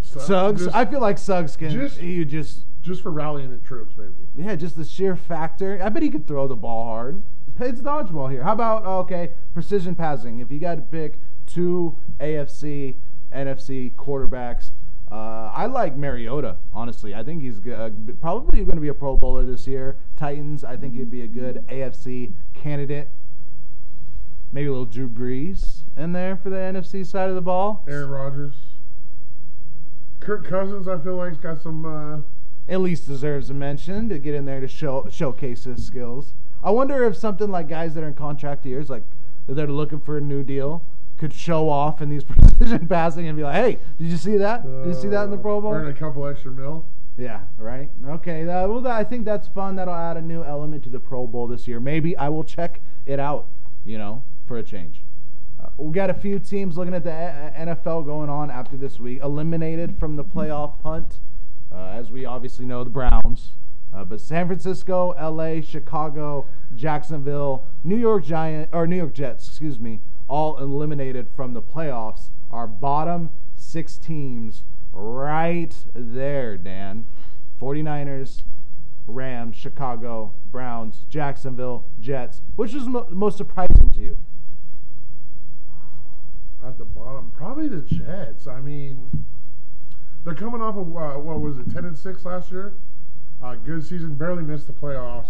So, 0.00 0.20
Suggs. 0.20 0.64
just, 0.64 0.74
I 0.76 0.84
feel 0.86 1.00
like 1.00 1.18
Suggs 1.18 1.54
can. 1.56 1.70
just- 1.70 1.98
he 1.98 2.18
would 2.20 2.28
just 2.30 2.64
just 2.82 3.02
for 3.02 3.10
rallying 3.10 3.50
the 3.50 3.58
troops, 3.58 3.94
maybe. 3.98 4.14
yeah, 4.34 4.56
just 4.56 4.74
the 4.76 4.84
sheer 4.84 5.14
factor. 5.14 5.78
I 5.82 5.90
bet 5.90 6.02
he 6.02 6.08
could 6.10 6.26
throw 6.26 6.48
the 6.48 6.56
ball 6.56 6.84
hard. 6.84 7.22
It's 7.60 7.80
dodgeball 7.80 8.30
here. 8.30 8.44
How 8.44 8.52
about 8.52 8.84
okay, 8.84 9.32
precision 9.52 9.94
passing? 9.94 10.38
If 10.38 10.52
you 10.52 10.60
got 10.60 10.76
to 10.76 10.82
pick 10.82 11.18
two 11.46 11.96
AFC, 12.20 12.94
NFC 13.32 13.94
quarterbacks, 13.94 14.70
uh, 15.10 15.50
I 15.52 15.66
like 15.66 15.96
Mariota. 15.96 16.56
Honestly, 16.72 17.14
I 17.14 17.24
think 17.24 17.42
he's 17.42 17.66
uh, 17.66 17.90
probably 18.20 18.64
going 18.64 18.76
to 18.76 18.80
be 18.80 18.88
a 18.88 18.94
Pro 18.94 19.16
Bowler 19.16 19.44
this 19.44 19.66
year. 19.66 19.96
Titans. 20.16 20.62
I 20.62 20.76
think 20.76 20.94
he'd 20.94 21.10
be 21.10 21.22
a 21.22 21.26
good 21.26 21.64
AFC 21.68 22.32
candidate. 22.54 23.08
Maybe 24.52 24.68
a 24.68 24.70
little 24.70 24.86
Drew 24.86 25.08
Brees 25.08 25.80
in 25.96 26.12
there 26.12 26.36
for 26.36 26.50
the 26.50 26.56
NFC 26.56 27.04
side 27.04 27.28
of 27.28 27.34
the 27.34 27.40
ball. 27.40 27.84
Aaron 27.88 28.08
Rodgers. 28.08 28.54
Kirk 30.20 30.46
Cousins, 30.46 30.88
I 30.88 30.98
feel 30.98 31.16
like, 31.16 31.30
he's 31.30 31.38
got 31.38 31.60
some. 31.60 31.84
Uh, 31.84 32.20
at 32.68 32.80
least 32.80 33.06
deserves 33.06 33.50
a 33.50 33.54
mention 33.54 34.08
to 34.10 34.18
get 34.18 34.34
in 34.34 34.44
there 34.44 34.60
to 34.60 34.68
show 34.68 35.08
showcase 35.10 35.64
his 35.64 35.84
skills. 35.84 36.34
I 36.62 36.70
wonder 36.70 37.04
if 37.04 37.16
something 37.16 37.50
like 37.50 37.68
guys 37.68 37.94
that 37.94 38.02
are 38.04 38.08
in 38.08 38.14
contract 38.14 38.66
years, 38.66 38.90
like 38.90 39.04
that 39.46 39.68
are 39.68 39.72
looking 39.72 40.00
for 40.00 40.16
a 40.18 40.20
new 40.20 40.42
deal, 40.42 40.82
could 41.16 41.32
show 41.32 41.68
off 41.68 42.00
in 42.02 42.08
these 42.08 42.24
precision 42.58 42.86
passing 42.88 43.26
and 43.28 43.36
be 43.36 43.42
like, 43.42 43.54
"Hey, 43.54 43.78
did 43.98 44.08
you 44.08 44.16
see 44.16 44.36
that? 44.36 44.64
Did 44.64 44.86
you 44.94 44.94
see 45.00 45.08
that 45.08 45.24
in 45.24 45.30
the 45.30 45.36
Pro 45.38 45.60
Bowl?" 45.60 45.72
Earn 45.72 45.88
a 45.88 45.94
couple 45.94 46.26
extra 46.26 46.50
mil. 46.50 46.84
Yeah, 47.16 47.40
right. 47.58 47.90
Okay. 48.06 48.42
Uh, 48.42 48.68
well, 48.68 48.80
that, 48.82 48.92
I 48.92 49.02
think 49.02 49.24
that's 49.24 49.48
fun. 49.48 49.74
That'll 49.76 49.94
add 49.94 50.16
a 50.16 50.22
new 50.22 50.44
element 50.44 50.84
to 50.84 50.88
the 50.88 51.00
Pro 51.00 51.26
Bowl 51.26 51.46
this 51.48 51.66
year. 51.66 51.80
Maybe 51.80 52.16
I 52.16 52.28
will 52.28 52.44
check 52.44 52.80
it 53.06 53.18
out. 53.18 53.46
You 53.84 53.98
know, 53.98 54.22
for 54.46 54.56
a 54.58 54.62
change. 54.62 55.02
Uh, 55.60 55.68
we 55.76 55.92
got 55.92 56.10
a 56.10 56.14
few 56.14 56.38
teams 56.38 56.76
looking 56.76 56.94
at 56.94 57.02
the 57.02 57.10
A- 57.10 57.52
NFL 57.66 58.04
going 58.04 58.30
on 58.30 58.50
after 58.50 58.76
this 58.76 59.00
week, 59.00 59.20
eliminated 59.22 59.98
from 59.98 60.14
the 60.16 60.22
playoff 60.24 60.80
hunt. 60.82 61.18
Uh, 61.72 61.88
as 61.88 62.10
we 62.10 62.24
obviously 62.24 62.64
know, 62.64 62.84
the 62.84 62.90
Browns. 62.90 63.50
Uh, 63.92 64.04
but 64.04 64.20
San 64.20 64.46
Francisco, 64.46 65.12
L.A., 65.12 65.60
Chicago, 65.62 66.46
Jacksonville, 66.74 67.64
New 67.82 67.96
York 67.96 68.24
Giant 68.24 68.68
or 68.72 68.86
New 68.86 68.96
York 68.96 69.14
Jets, 69.14 69.48
excuse 69.48 69.80
me, 69.80 70.00
all 70.28 70.58
eliminated 70.58 71.28
from 71.34 71.54
the 71.54 71.62
playoffs. 71.62 72.30
Our 72.50 72.66
bottom 72.66 73.30
six 73.56 73.96
teams 73.96 74.62
right 74.92 75.74
there, 75.94 76.56
Dan. 76.56 77.06
49ers, 77.60 78.42
Rams, 79.06 79.56
Chicago, 79.56 80.32
Browns, 80.52 81.04
Jacksonville, 81.08 81.84
Jets. 82.00 82.42
Which 82.56 82.74
was 82.74 82.86
mo- 82.86 83.06
most 83.10 83.36
surprising 83.36 83.90
to 83.90 84.00
you? 84.00 84.18
At 86.64 86.78
the 86.78 86.84
bottom, 86.84 87.32
probably 87.34 87.68
the 87.68 87.82
Jets. 87.82 88.46
I 88.46 88.60
mean, 88.60 89.24
they're 90.24 90.34
coming 90.34 90.60
off 90.60 90.76
of 90.76 90.94
uh, 90.94 91.18
what 91.18 91.40
was 91.40 91.58
it, 91.58 91.70
ten 91.72 91.84
and 91.84 91.96
six 91.96 92.24
last 92.24 92.50
year. 92.50 92.74
Uh, 93.42 93.54
good 93.54 93.84
season, 93.86 94.14
barely 94.14 94.42
missed 94.42 94.66
the 94.66 94.72
playoffs, 94.72 95.28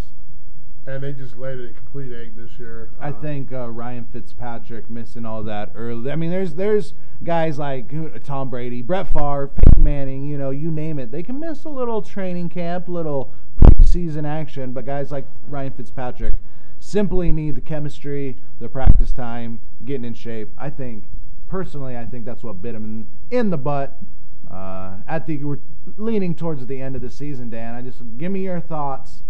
and 0.86 1.02
they 1.02 1.12
just 1.12 1.36
laid 1.36 1.58
it 1.60 1.70
a 1.70 1.74
complete 1.74 2.12
egg 2.12 2.34
this 2.36 2.58
year. 2.58 2.88
I 2.98 3.10
Uh, 3.10 3.20
think 3.20 3.52
uh, 3.52 3.68
Ryan 3.68 4.06
Fitzpatrick 4.06 4.88
missing 4.88 5.26
all 5.26 5.42
that 5.42 5.72
early. 5.74 6.10
I 6.10 6.16
mean, 6.16 6.30
there's 6.30 6.54
there's 6.54 6.94
guys 7.22 7.58
like 7.58 7.92
Tom 8.24 8.48
Brady, 8.48 8.80
Brett 8.80 9.08
Favre, 9.08 9.48
Peyton 9.48 9.84
Manning. 9.84 10.26
You 10.26 10.38
know, 10.38 10.50
you 10.50 10.70
name 10.70 10.98
it. 10.98 11.10
They 11.10 11.22
can 11.22 11.38
miss 11.38 11.64
a 11.64 11.68
little 11.68 12.00
training 12.00 12.48
camp, 12.48 12.88
little 12.88 13.30
preseason 13.60 14.26
action. 14.26 14.72
But 14.72 14.86
guys 14.86 15.10
like 15.12 15.26
Ryan 15.46 15.72
Fitzpatrick 15.72 16.34
simply 16.80 17.30
need 17.30 17.56
the 17.56 17.60
chemistry, 17.60 18.36
the 18.58 18.68
practice 18.70 19.12
time, 19.12 19.60
getting 19.84 20.04
in 20.06 20.14
shape. 20.14 20.48
I 20.56 20.70
think 20.70 21.04
personally, 21.48 21.96
I 21.96 22.06
think 22.06 22.24
that's 22.24 22.42
what 22.42 22.62
bit 22.62 22.74
him 22.74 23.06
in, 23.30 23.38
in 23.38 23.50
the 23.50 23.58
butt. 23.58 23.98
Uh, 24.50 24.96
at 25.06 25.26
the 25.26 25.42
we're 25.44 25.58
leaning 25.96 26.34
towards 26.34 26.66
the 26.66 26.80
end 26.80 26.96
of 26.96 27.02
the 27.02 27.10
season, 27.10 27.50
Dan. 27.50 27.74
I 27.74 27.82
just 27.82 27.98
give 28.16 28.32
me 28.32 28.40
your 28.40 28.60
thoughts 28.60 29.22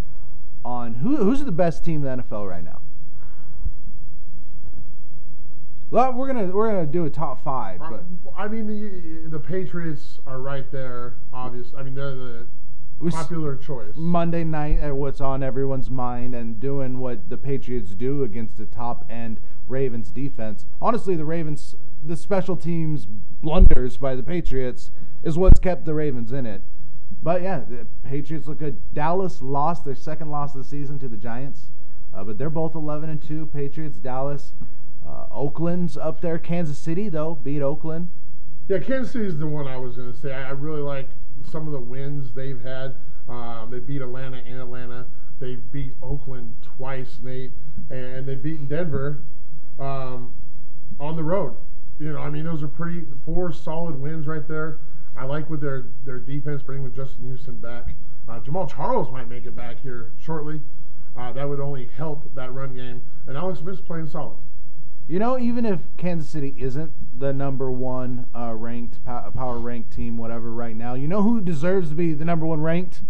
on 0.64 0.94
who 0.94 1.16
who's 1.16 1.44
the 1.44 1.52
best 1.52 1.84
team 1.84 2.06
in 2.06 2.18
the 2.18 2.22
NFL 2.22 2.48
right 2.48 2.64
now. 2.64 2.80
Well, 5.90 6.12
we're 6.12 6.26
gonna 6.26 6.46
we're 6.46 6.68
gonna 6.70 6.86
do 6.86 7.06
a 7.06 7.10
top 7.10 7.42
five, 7.42 7.80
but 7.80 8.04
I 8.36 8.46
mean, 8.46 8.66
the 8.66 9.30
the 9.30 9.40
Patriots 9.40 10.18
are 10.26 10.40
right 10.40 10.70
there. 10.70 11.14
Obvious. 11.32 11.72
I 11.76 11.82
mean, 11.82 11.94
they're 11.94 12.14
the 12.14 12.46
popular 13.10 13.56
choice. 13.56 13.94
Monday 13.96 14.44
night, 14.44 14.80
uh, 14.80 14.94
what's 14.94 15.20
on 15.20 15.42
everyone's 15.42 15.90
mind, 15.90 16.34
and 16.34 16.60
doing 16.60 16.98
what 16.98 17.30
the 17.30 17.38
Patriots 17.38 17.94
do 17.94 18.22
against 18.22 18.58
the 18.58 18.66
top 18.66 19.06
end 19.08 19.40
Ravens 19.66 20.10
defense. 20.10 20.66
Honestly, 20.80 21.16
the 21.16 21.24
Ravens, 21.24 21.74
the 22.04 22.16
special 22.16 22.56
teams 22.56 23.06
blunders 23.06 23.96
by 23.96 24.14
the 24.14 24.22
Patriots 24.22 24.90
is 25.22 25.36
what's 25.36 25.60
kept 25.60 25.84
the 25.84 25.94
Ravens 25.94 26.32
in 26.32 26.46
it. 26.46 26.62
But 27.22 27.42
yeah, 27.42 27.60
the 27.60 27.86
Patriots 28.04 28.46
look 28.46 28.58
good. 28.58 28.78
Dallas 28.94 29.42
lost 29.42 29.84
their 29.84 29.94
second 29.94 30.30
loss 30.30 30.54
of 30.54 30.62
the 30.62 30.68
season 30.68 30.98
to 31.00 31.08
the 31.08 31.16
Giants, 31.16 31.70
uh, 32.14 32.24
but 32.24 32.38
they're 32.38 32.50
both 32.50 32.74
11 32.74 33.10
and 33.10 33.22
two. 33.22 33.46
Patriots, 33.46 33.98
Dallas, 33.98 34.52
uh, 35.06 35.26
Oakland's 35.30 35.96
up 35.96 36.20
there. 36.20 36.38
Kansas 36.38 36.78
City 36.78 37.08
though 37.08 37.34
beat 37.34 37.62
Oakland. 37.62 38.08
Yeah, 38.68 38.78
Kansas 38.78 39.12
City 39.12 39.26
is 39.26 39.38
the 39.38 39.46
one 39.46 39.66
I 39.66 39.78
was 39.78 39.96
going 39.96 40.12
to 40.12 40.18
say. 40.18 40.32
I, 40.32 40.50
really 40.50 40.82
like 40.82 41.08
some 41.50 41.66
of 41.66 41.72
the 41.72 41.80
wins 41.80 42.32
they've 42.34 42.60
had. 42.60 42.96
Um, 43.26 43.70
they 43.70 43.78
beat 43.78 44.02
Atlanta 44.02 44.38
and 44.38 44.60
Atlanta. 44.60 45.06
They 45.40 45.56
beat 45.56 45.94
Oakland 46.02 46.54
twice, 46.62 47.18
Nate, 47.22 47.52
and 47.88 48.26
they 48.26 48.34
beat 48.34 48.68
Denver 48.68 49.20
um, 49.78 50.34
on 51.00 51.16
the 51.16 51.22
road. 51.22 51.56
You 51.98 52.12
know, 52.12 52.20
I 52.20 52.28
mean, 52.28 52.44
those 52.44 52.62
are 52.62 52.68
pretty 52.68 53.04
four 53.24 53.52
solid 53.52 53.98
wins 53.98 54.26
right 54.26 54.46
there. 54.46 54.78
I 55.18 55.24
like 55.24 55.50
with 55.50 55.60
their 55.60 55.86
their 56.04 56.18
defense, 56.18 56.62
bringing 56.62 56.84
with 56.84 56.94
Justin 56.94 57.24
Houston 57.24 57.56
back. 57.56 57.94
Uh, 58.28 58.40
Jamaal 58.40 58.70
Charles 58.70 59.10
might 59.10 59.28
make 59.28 59.46
it 59.46 59.56
back 59.56 59.80
here 59.80 60.12
shortly. 60.18 60.60
Uh, 61.16 61.32
that 61.32 61.48
would 61.48 61.60
only 61.60 61.88
help 61.96 62.32
that 62.34 62.52
run 62.52 62.74
game. 62.74 63.02
And 63.26 63.36
Alex 63.36 63.58
Smith's 63.58 63.80
playing 63.80 64.08
solid. 64.08 64.36
You 65.08 65.18
know, 65.18 65.38
even 65.38 65.64
if 65.64 65.80
Kansas 65.96 66.28
City 66.28 66.54
isn't 66.58 66.92
the 67.18 67.32
number 67.32 67.70
one 67.70 68.26
uh, 68.34 68.54
ranked 68.54 69.02
pow- 69.04 69.30
power 69.30 69.58
ranked 69.58 69.90
team, 69.90 70.18
whatever, 70.18 70.52
right 70.52 70.76
now, 70.76 70.94
you 70.94 71.08
know 71.08 71.22
who 71.22 71.40
deserves 71.40 71.88
to 71.88 71.94
be 71.94 72.12
the 72.12 72.26
number 72.26 72.46
one 72.46 72.60
ranked 72.60 73.00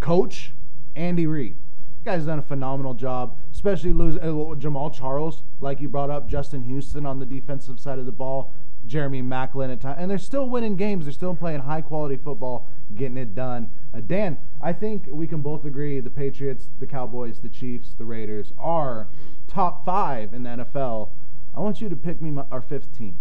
coach? 0.00 0.52
Andy 0.94 1.26
Reid. 1.26 1.56
Guy's 2.04 2.24
done 2.24 2.38
a 2.38 2.42
phenomenal 2.42 2.94
job, 2.94 3.36
especially 3.52 3.92
losing 3.92 4.20
uh, 4.20 4.54
Jamaal 4.54 4.92
Charles, 4.92 5.42
like 5.60 5.80
you 5.80 5.88
brought 5.88 6.10
up, 6.10 6.28
Justin 6.28 6.62
Houston 6.62 7.04
on 7.06 7.18
the 7.18 7.26
defensive 7.26 7.78
side 7.78 7.98
of 7.98 8.06
the 8.06 8.12
ball, 8.12 8.52
Jeremy 8.88 9.22
Maclin 9.22 9.70
at 9.70 9.80
times, 9.80 9.98
and 10.00 10.10
they're 10.10 10.18
still 10.18 10.48
winning 10.48 10.76
games. 10.76 11.04
They're 11.04 11.12
still 11.12 11.36
playing 11.36 11.60
high 11.60 11.82
quality 11.82 12.16
football, 12.16 12.66
getting 12.94 13.16
it 13.16 13.34
done. 13.34 13.70
Uh, 13.94 14.00
Dan, 14.00 14.38
I 14.60 14.72
think 14.72 15.08
we 15.10 15.26
can 15.26 15.42
both 15.42 15.64
agree 15.64 16.00
the 16.00 16.10
Patriots, 16.10 16.68
the 16.80 16.86
Cowboys, 16.86 17.38
the 17.40 17.48
Chiefs, 17.48 17.94
the 17.96 18.04
Raiders 18.04 18.52
are 18.58 19.08
top 19.46 19.84
five 19.84 20.32
in 20.32 20.42
the 20.42 20.50
NFL. 20.50 21.10
I 21.54 21.60
want 21.60 21.80
you 21.80 21.88
to 21.88 21.96
pick 21.96 22.20
me 22.20 22.30
my, 22.30 22.44
our 22.50 22.62
fifth 22.62 22.96
team. 22.96 23.16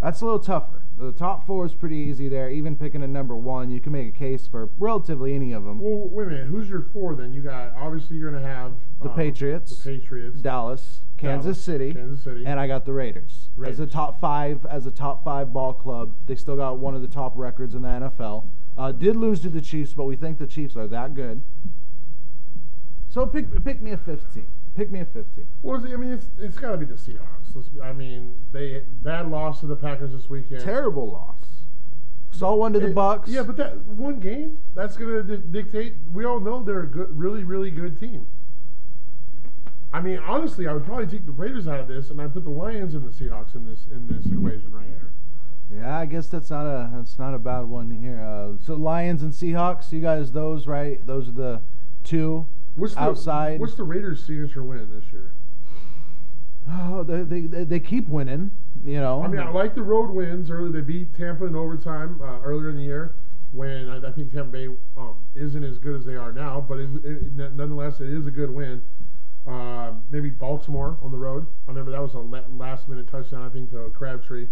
That's 0.00 0.20
a 0.20 0.24
little 0.24 0.40
tougher. 0.40 0.82
The 0.98 1.12
top 1.12 1.46
four 1.46 1.64
is 1.64 1.74
pretty 1.74 1.96
easy 1.96 2.28
there. 2.28 2.50
Even 2.50 2.76
picking 2.76 3.02
a 3.02 3.08
number 3.08 3.34
one, 3.34 3.70
you 3.70 3.80
can 3.80 3.92
make 3.92 4.08
a 4.08 4.18
case 4.18 4.46
for 4.46 4.68
relatively 4.78 5.34
any 5.34 5.52
of 5.52 5.64
them. 5.64 5.78
Well, 5.78 6.08
wait 6.08 6.26
a 6.26 6.30
minute. 6.30 6.46
Who's 6.48 6.68
your 6.68 6.82
four 6.92 7.14
then? 7.14 7.32
You 7.32 7.40
got 7.40 7.74
obviously 7.74 8.16
you're 8.16 8.30
gonna 8.30 8.46
have 8.46 8.72
The 9.00 9.08
um, 9.08 9.16
Patriots, 9.16 9.78
the 9.78 9.98
Patriots, 9.98 10.40
Dallas, 10.40 11.00
Kansas 11.20 11.60
City, 11.62 11.92
Kansas 11.92 12.22
City, 12.24 12.44
and 12.46 12.58
I 12.58 12.66
got 12.66 12.84
the 12.84 12.92
Raiders. 12.92 13.48
As 13.64 13.78
a 13.80 13.86
top 13.86 14.20
five, 14.20 14.64
as 14.66 14.86
a 14.86 14.90
top 14.90 15.22
five 15.24 15.52
ball 15.52 15.72
club, 15.74 16.14
they 16.26 16.34
still 16.34 16.56
got 16.56 16.78
one 16.78 16.94
of 16.94 17.02
the 17.02 17.08
top 17.08 17.32
records 17.36 17.74
in 17.74 17.82
the 17.82 17.88
NFL. 17.88 18.46
Uh, 18.78 18.92
did 18.92 19.16
lose 19.16 19.40
to 19.40 19.48
the 19.50 19.60
Chiefs, 19.60 19.92
but 19.92 20.04
we 20.04 20.16
think 20.16 20.38
the 20.38 20.46
Chiefs 20.46 20.76
are 20.76 20.86
that 20.88 21.14
good. 21.14 21.42
So 23.08 23.26
pick 23.26 23.64
pick 23.64 23.82
me 23.82 23.90
a 23.90 23.96
fifteen. 23.98 24.46
Pick 24.74 24.90
me 24.90 25.00
a 25.00 25.04
fifteen. 25.04 25.46
Well, 25.62 25.84
I 25.84 25.96
mean, 25.96 26.12
it's 26.12 26.26
it's 26.38 26.56
got 26.56 26.72
to 26.72 26.78
be 26.78 26.86
the 26.86 26.94
Seahawks. 26.94 27.54
Let's 27.54 27.68
be, 27.68 27.80
I 27.80 27.92
mean, 27.92 28.40
they 28.52 28.82
bad 29.02 29.28
loss 29.30 29.60
to 29.60 29.66
the 29.66 29.76
Packers 29.76 30.12
this 30.12 30.30
weekend. 30.30 30.62
Terrible 30.62 31.10
loss. 31.10 31.36
Saw 32.30 32.54
one 32.54 32.72
to 32.72 32.78
the 32.78 32.86
It- 32.90 32.94
Bucks. 32.94 33.28
Yeah, 33.28 33.42
but 33.42 33.56
that 33.56 33.84
one 33.86 34.20
game 34.20 34.58
that's 34.74 34.96
gonna 34.96 35.22
di- 35.24 35.36
dictate. 35.38 35.94
We 36.12 36.24
all 36.24 36.38
know 36.38 36.62
they're 36.62 36.82
a 36.82 36.86
good, 36.86 37.18
really, 37.18 37.42
really 37.42 37.72
good 37.72 37.98
team. 37.98 38.28
I 39.92 40.00
mean, 40.00 40.18
honestly, 40.18 40.68
I 40.68 40.72
would 40.72 40.84
probably 40.84 41.06
take 41.06 41.26
the 41.26 41.32
Raiders 41.32 41.66
out 41.66 41.80
of 41.80 41.88
this, 41.88 42.10
and 42.10 42.20
I'd 42.20 42.32
put 42.32 42.44
the 42.44 42.50
Lions 42.50 42.94
and 42.94 43.04
the 43.04 43.10
Seahawks 43.10 43.54
in 43.54 43.66
this 43.66 43.86
in 43.90 44.06
this 44.06 44.26
equation 44.26 44.72
right 44.72 44.86
here. 44.86 45.10
Yeah, 45.72 45.98
I 45.98 46.06
guess 46.06 46.28
that's 46.28 46.50
not 46.50 46.66
a 46.66 46.90
that's 46.94 47.18
not 47.18 47.34
a 47.34 47.38
bad 47.38 47.62
one 47.62 47.90
here. 47.90 48.20
Uh, 48.20 48.52
so 48.64 48.74
Lions 48.74 49.22
and 49.22 49.32
Seahawks, 49.32 49.90
you 49.92 50.00
guys, 50.00 50.32
those 50.32 50.66
right? 50.66 51.04
Those 51.06 51.28
are 51.28 51.32
the 51.32 51.62
two 52.04 52.46
What's 52.76 52.94
the, 52.94 53.02
outside. 53.02 53.60
What's 53.60 53.74
the 53.74 53.84
Raiders' 53.84 54.24
signature 54.24 54.62
win 54.62 54.88
this 54.90 55.12
year? 55.12 55.32
Oh, 56.68 57.02
they, 57.02 57.22
they 57.22 57.40
they 57.42 57.64
they 57.64 57.80
keep 57.80 58.08
winning. 58.08 58.52
You 58.84 59.00
know. 59.00 59.22
I 59.22 59.28
mean, 59.28 59.40
I 59.40 59.50
like 59.50 59.74
the 59.74 59.82
road 59.82 60.10
wins. 60.10 60.50
Early, 60.50 60.70
they 60.70 60.80
beat 60.80 61.14
Tampa 61.16 61.46
in 61.46 61.56
overtime 61.56 62.20
uh, 62.22 62.40
earlier 62.42 62.70
in 62.70 62.76
the 62.76 62.84
year 62.84 63.14
when 63.52 63.88
I, 63.88 64.08
I 64.08 64.12
think 64.12 64.32
Tampa 64.32 64.52
Bay 64.52 64.68
um, 64.96 65.16
isn't 65.34 65.64
as 65.64 65.78
good 65.78 65.96
as 65.96 66.04
they 66.04 66.14
are 66.14 66.32
now, 66.32 66.60
but 66.60 66.78
it, 66.78 66.88
it, 67.04 67.32
nonetheless, 67.34 68.00
it 68.00 68.08
is 68.08 68.26
a 68.26 68.30
good 68.30 68.50
win. 68.50 68.82
Uh, 69.46 69.92
maybe 70.10 70.30
Baltimore 70.30 70.98
on 71.02 71.10
the 71.10 71.18
road. 71.18 71.46
I 71.66 71.70
remember 71.70 71.90
that 71.92 72.02
was 72.02 72.14
a 72.14 72.18
last 72.18 72.88
minute 72.88 73.08
touchdown, 73.08 73.42
I 73.42 73.48
think, 73.48 73.70
to 73.70 73.90
Crabtree. 73.94 74.48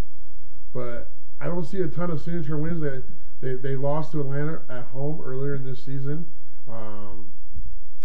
But 0.72 1.10
I 1.40 1.46
don't 1.46 1.64
see 1.64 1.80
a 1.80 1.88
ton 1.88 2.10
of 2.10 2.20
signature 2.20 2.56
wins. 2.56 2.82
They, 3.40 3.54
they 3.54 3.76
lost 3.76 4.12
to 4.12 4.20
Atlanta 4.20 4.62
at 4.68 4.86
home 4.86 5.20
earlier 5.20 5.54
in 5.54 5.64
this 5.64 5.84
season. 5.84 6.26
Um, 6.68 7.30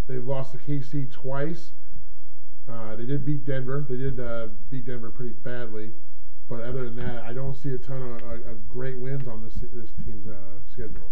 they've 0.07 0.25
lost 0.25 0.51
to 0.51 0.57
KC 0.57 1.11
twice. 1.11 1.71
Uh, 2.69 2.95
they 2.95 3.05
did 3.05 3.25
beat 3.25 3.45
Denver. 3.45 3.85
They 3.87 3.97
did 3.97 4.19
uh, 4.19 4.47
beat 4.69 4.85
Denver 4.85 5.09
pretty 5.09 5.33
badly. 5.33 5.91
But 6.47 6.61
other 6.61 6.85
than 6.85 6.95
that, 6.97 7.23
I 7.23 7.33
don't 7.33 7.55
see 7.55 7.69
a 7.69 7.77
ton 7.77 8.01
of, 8.01 8.23
of, 8.23 8.45
of 8.45 8.69
great 8.69 8.97
wins 8.99 9.27
on 9.27 9.43
this 9.43 9.55
this 9.55 9.89
team's 10.05 10.27
uh, 10.27 10.35
schedule. 10.71 11.09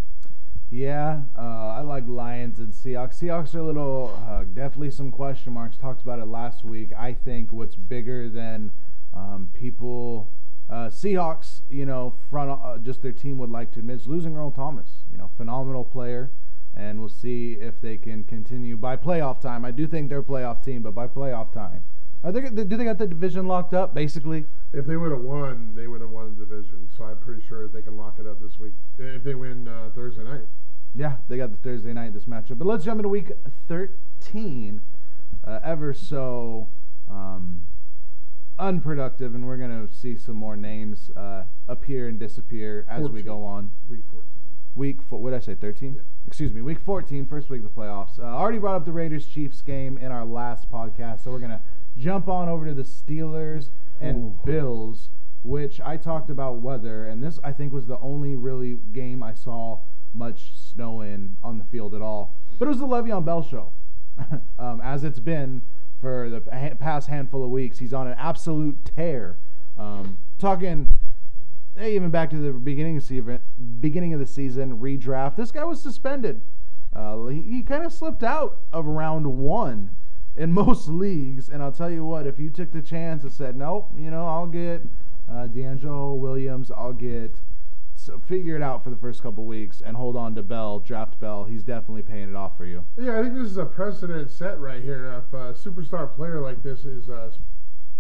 Yeah, 0.74 1.24
uh, 1.38 1.42
I 1.42 1.82
like 1.82 2.08
Lions 2.08 2.58
and 2.58 2.72
Seahawks. 2.72 3.22
Seahawks 3.22 3.54
are 3.54 3.60
a 3.60 3.64
little, 3.64 4.18
uh, 4.26 4.46
definitely 4.46 4.92
some 4.92 5.12
question 5.12 5.52
marks. 5.52 5.76
Talked 5.76 6.02
about 6.02 6.20
it 6.20 6.28
last 6.28 6.64
week. 6.64 6.92
I 6.98 7.12
think 7.12 7.52
what's 7.52 7.76
bigger 7.76 8.30
than 8.30 8.72
um, 9.14 9.50
people, 9.54 10.30
uh, 10.70 10.88
Seahawks, 10.88 11.60
you 11.70 11.86
know, 11.86 12.14
front 12.30 12.52
uh, 12.52 12.78
just 12.78 13.02
their 13.02 13.12
team 13.12 13.38
would 13.40 13.50
like 13.50 13.72
to 13.72 13.80
admit 13.80 13.98
is 13.98 14.08
losing 14.08 14.38
Earl 14.38 14.50
Thomas. 14.50 15.04
You 15.12 15.18
know, 15.18 15.30
phenomenal 15.36 15.84
player, 15.84 16.32
and 16.74 17.02
we'll 17.02 17.10
see 17.10 17.58
if 17.60 17.82
they 17.82 17.98
can 17.98 18.24
continue 18.24 18.78
by 18.78 18.96
playoff 18.96 19.42
time. 19.42 19.66
I 19.66 19.72
do 19.72 19.88
think 19.88 20.08
they're 20.08 20.24
playoff 20.24 20.64
team, 20.64 20.84
but 20.84 20.96
by 20.96 21.06
playoff 21.06 21.52
time, 21.52 21.84
are 22.24 22.32
they, 22.32 22.48
do 22.50 22.64
they 22.64 22.86
got 22.86 22.98
the 22.98 23.08
division 23.08 23.46
locked 23.46 23.74
up 23.74 23.94
basically? 23.94 24.46
If 24.72 24.86
they 24.86 24.96
would 24.96 25.12
have 25.12 25.20
won, 25.20 25.74
they 25.76 25.88
would 25.88 26.00
have 26.00 26.12
won 26.12 26.38
the 26.38 26.46
division. 26.46 26.88
So 26.96 27.04
I'm 27.04 27.18
pretty 27.18 27.46
sure 27.46 27.68
they 27.68 27.82
can 27.82 27.98
lock 27.98 28.20
it 28.20 28.26
up 28.26 28.40
this 28.40 28.58
week 28.58 28.72
if 28.98 29.26
they 29.26 29.36
win 29.36 29.68
uh, 29.68 29.90
Thursday 29.94 30.24
night. 30.24 30.48
Yeah, 30.94 31.18
they 31.28 31.38
got 31.38 31.52
the 31.52 31.58
Thursday 31.58 31.94
night 31.94 32.14
this 32.14 32.26
matchup. 32.26 32.58
But 32.58 32.68
let's 32.68 32.84
jump 32.84 33.00
into 33.00 33.10
week 33.10 33.32
13. 33.68 34.82
Uh, 35.44 35.60
ever 35.64 35.94
so 35.94 36.68
um, 37.10 37.66
unproductive, 38.60 39.34
and 39.34 39.48
we're 39.48 39.58
going 39.58 39.88
to 39.88 39.94
see 39.94 40.18
some 40.18 40.36
more 40.36 40.56
names 40.56 41.10
uh, 41.16 41.44
appear 41.68 42.08
and 42.08 42.20
disappear 42.20 42.86
as 42.90 43.00
14. 43.00 43.14
we 43.14 43.22
go 43.22 43.44
on. 43.44 43.72
Week 43.90 44.04
14. 44.12 44.28
Week, 44.76 45.02
four, 45.02 45.20
what 45.20 45.32
did 45.32 45.38
I 45.38 45.40
say, 45.40 45.56
13? 45.56 45.96
Yeah. 45.96 46.02
Excuse 46.28 46.54
me, 46.54 46.62
week 46.62 46.80
14, 46.80 47.26
first 47.26 47.50
week 47.50 47.64
of 47.64 47.74
the 47.74 47.82
playoffs. 47.82 48.20
Uh, 48.20 48.24
already 48.24 48.60
brought 48.60 48.76
up 48.76 48.86
the 48.86 48.92
Raiders 48.92 49.26
Chiefs 49.26 49.62
game 49.62 49.98
in 49.98 50.12
our 50.12 50.24
last 50.24 50.72
podcast, 50.72 51.24
so 51.24 51.32
we're 51.32 51.40
going 51.40 51.52
to 51.52 51.62
jump 51.98 52.30
on 52.30 52.48
over 52.48 52.66
to 52.68 52.74
the 52.74 52.84
Steelers 52.84 53.70
and 54.00 54.18
Ooh. 54.18 54.40
Bills, 54.46 55.10
which 55.44 55.82
I 55.82 55.98
talked 55.98 56.30
about 56.30 56.62
weather, 56.62 57.06
and 57.06 57.24
this 57.24 57.40
I 57.44 57.52
think 57.52 57.74
was 57.74 57.88
the 57.88 58.00
only 58.00 58.36
really 58.36 58.78
game 58.94 59.22
I 59.24 59.34
saw 59.34 59.80
much 60.14 60.54
snow 60.58 61.02
in 61.02 61.38
on 61.44 61.58
the 61.58 61.64
field 61.66 61.94
at 61.94 62.02
all. 62.02 62.36
But 62.60 62.66
it 62.66 62.70
was 62.70 62.80
the 62.80 62.88
Le'Veon 62.88 63.26
Bell 63.26 63.44
show, 63.44 63.72
um, 64.60 64.82
as 64.82 65.04
it's 65.04 65.20
been 65.20 65.62
for 66.00 66.30
the 66.30 66.42
past 66.80 67.08
handful 67.08 67.44
of 67.44 67.50
weeks. 67.50 67.80
He's 67.80 67.94
on 67.94 68.08
an 68.08 68.16
absolute 68.18 68.86
tear. 68.86 69.38
Um, 69.78 70.18
talking 70.38 70.90
hey, 71.76 71.96
even 71.96 72.10
back 72.10 72.30
to 72.32 72.38
the 72.38 72.52
beginning 72.52 72.98
of, 72.98 73.04
season, 73.04 73.40
beginning 73.80 74.14
of 74.14 74.20
the 74.20 74.28
season, 74.28 74.80
redraft. 74.80 75.36
This 75.36 75.52
guy 75.52 75.64
was 75.64 75.82
suspended. 75.82 76.42
Uh, 76.94 77.26
he, 77.28 77.42
he 77.42 77.64
kind 77.64 77.84
of 77.84 77.94
slipped 77.94 78.24
out 78.24 78.60
of 78.72 78.86
round 78.86 79.26
one 79.26 79.96
in 80.36 80.52
most 80.54 80.88
leagues. 80.88 81.50
And 81.50 81.64
I'll 81.64 81.72
tell 81.72 81.90
you 81.90 82.04
what, 82.06 82.28
if 82.28 82.40
you 82.40 82.50
took 82.50 82.72
the 82.72 82.82
chance 82.82 83.24
and 83.24 83.32
said, 83.32 83.56
nope, 83.56 83.90
you 83.98 84.12
know, 84.12 84.28
I'll 84.28 84.48
get 84.48 84.84
uh, 85.30 85.48
DeAngelo 85.48 86.18
Williams, 86.18 86.72
I'll 86.72 86.94
get 86.94 87.36
so 88.02 88.18
figure 88.18 88.56
it 88.56 88.64
out 88.64 88.84
for 88.84 88.90
the 88.90 88.98
first 88.98 89.22
couple 89.22 89.46
weeks 89.46 89.80
and 89.80 89.96
hold 89.96 90.16
on 90.16 90.34
to 90.34 90.42
Bell, 90.42 90.80
draft 90.80 91.20
Bell. 91.20 91.46
He's 91.46 91.64
definitely 91.64 92.02
paying 92.02 92.30
it 92.30 92.36
off 92.36 92.58
for 92.58 92.66
you. 92.66 92.84
Yeah, 92.98 93.20
I 93.20 93.24
think 93.24 93.36
this 93.36 93.48
is 93.48 93.58
a 93.58 93.66
precedent 93.66 94.32
set 94.32 94.60
right 94.60 94.82
here. 94.82 95.06
If 95.06 95.34
a 95.34 95.54
superstar 95.54 96.12
player 96.12 96.42
like 96.42 96.64
this 96.64 96.84
is 96.84 97.10
uh, 97.10 97.32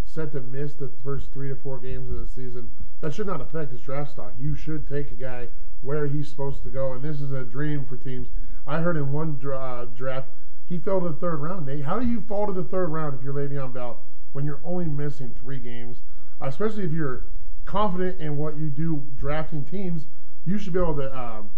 set 0.04 0.32
to 0.32 0.42
miss 0.42 0.74
the 0.74 0.90
first 1.04 1.32
three 1.32 1.50
to 1.50 1.56
four 1.56 1.78
games 1.78 2.10
of 2.10 2.18
the 2.18 2.28
season, 2.28 2.72
that 3.02 3.14
should 3.14 3.28
not 3.28 3.42
affect 3.42 3.72
his 3.72 3.82
draft 3.82 4.12
stock. 4.12 4.34
You 4.40 4.56
should 4.56 4.88
take 4.88 5.12
a 5.12 5.16
guy 5.16 5.50
where 5.82 6.08
he's 6.08 6.30
supposed 6.30 6.64
to 6.64 6.70
go, 6.70 6.94
and 6.94 7.04
this 7.04 7.22
is 7.22 7.32
a 7.32 7.44
dream 7.44 7.86
for 7.86 7.98
teams. 7.98 8.30
I 8.66 8.80
heard 8.80 8.98
in 8.98 9.12
one 9.12 9.38
dra- 9.38 9.60
uh, 9.60 9.86
draft 9.86 10.30
he 10.66 10.80
fell 10.80 11.02
to 11.02 11.10
the 11.10 11.16
third 11.16 11.42
round. 11.42 11.66
Nate, 11.66 11.84
how 11.84 12.00
do 12.00 12.08
you 12.08 12.22
fall 12.22 12.48
to 12.48 12.54
the 12.54 12.64
third 12.64 12.90
round 12.90 13.18
if 13.18 13.24
you're 13.24 13.34
Le'Veon 13.34 13.74
Bell 13.74 14.02
when 14.32 14.46
you're 14.46 14.62
only 14.64 14.86
missing 14.86 15.36
three 15.38 15.60
games, 15.60 15.98
especially 16.40 16.86
if 16.86 16.92
you're 16.92 17.26
confident 17.72 18.20
in 18.20 18.36
what 18.36 18.58
you 18.58 18.68
do 18.68 19.02
drafting 19.18 19.64
teams, 19.64 20.04
you 20.46 20.60
should 20.60 20.74
be 20.74 20.80
able 20.80 20.96
to 20.96 21.18
um, 21.18 21.50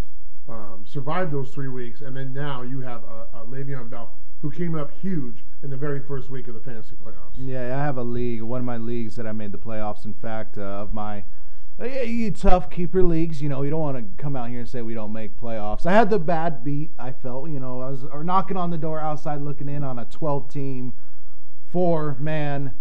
um, 0.47 0.83
survive 0.85 1.31
those 1.31 1.49
three 1.49 1.69
weeks. 1.69 2.01
And 2.01 2.15
then 2.15 2.33
now 2.33 2.61
you 2.61 2.81
have 2.81 3.03
a, 3.03 3.39
a 3.39 3.45
Le'Veon 3.45 3.89
Bell 3.89 4.11
who 4.43 4.51
came 4.51 4.75
up 4.75 4.91
huge 5.01 5.43
in 5.63 5.71
the 5.71 5.77
very 5.77 5.99
first 5.99 6.29
week 6.29 6.47
of 6.47 6.53
the 6.53 6.59
fantasy 6.59 6.95
playoffs. 7.03 7.33
Yeah, 7.35 7.79
I 7.79 7.83
have 7.83 7.97
a 7.97 8.03
league, 8.03 8.43
one 8.43 8.59
of 8.59 8.65
my 8.65 8.77
leagues 8.77 9.15
that 9.15 9.25
I 9.25 9.31
made 9.31 9.51
the 9.51 9.57
playoffs. 9.57 10.05
In 10.05 10.13
fact, 10.13 10.59
uh, 10.59 10.61
of 10.61 10.93
my 10.93 11.23
uh, 11.81 11.85
you 11.85 12.29
tough 12.29 12.69
keeper 12.69 13.01
leagues, 13.01 13.41
you 13.41 13.49
know, 13.49 13.63
you 13.63 13.71
don't 13.71 13.81
want 13.81 13.97
to 13.97 14.21
come 14.21 14.35
out 14.35 14.49
here 14.49 14.59
and 14.59 14.69
say 14.69 14.83
we 14.83 14.93
don't 14.93 15.13
make 15.13 15.39
playoffs. 15.39 15.87
I 15.87 15.93
had 15.93 16.11
the 16.11 16.19
bad 16.19 16.63
beat. 16.63 16.91
I 16.99 17.11
felt, 17.11 17.49
you 17.49 17.59
know, 17.59 17.81
I 17.81 17.89
was 17.89 18.03
or 18.03 18.23
knocking 18.23 18.57
on 18.57 18.69
the 18.69 18.77
door 18.77 18.99
outside, 18.99 19.41
looking 19.41 19.67
in 19.67 19.83
on 19.83 19.97
a 19.97 20.05
12 20.05 20.47
team, 20.47 20.93
four 21.71 22.15
man 22.19 22.75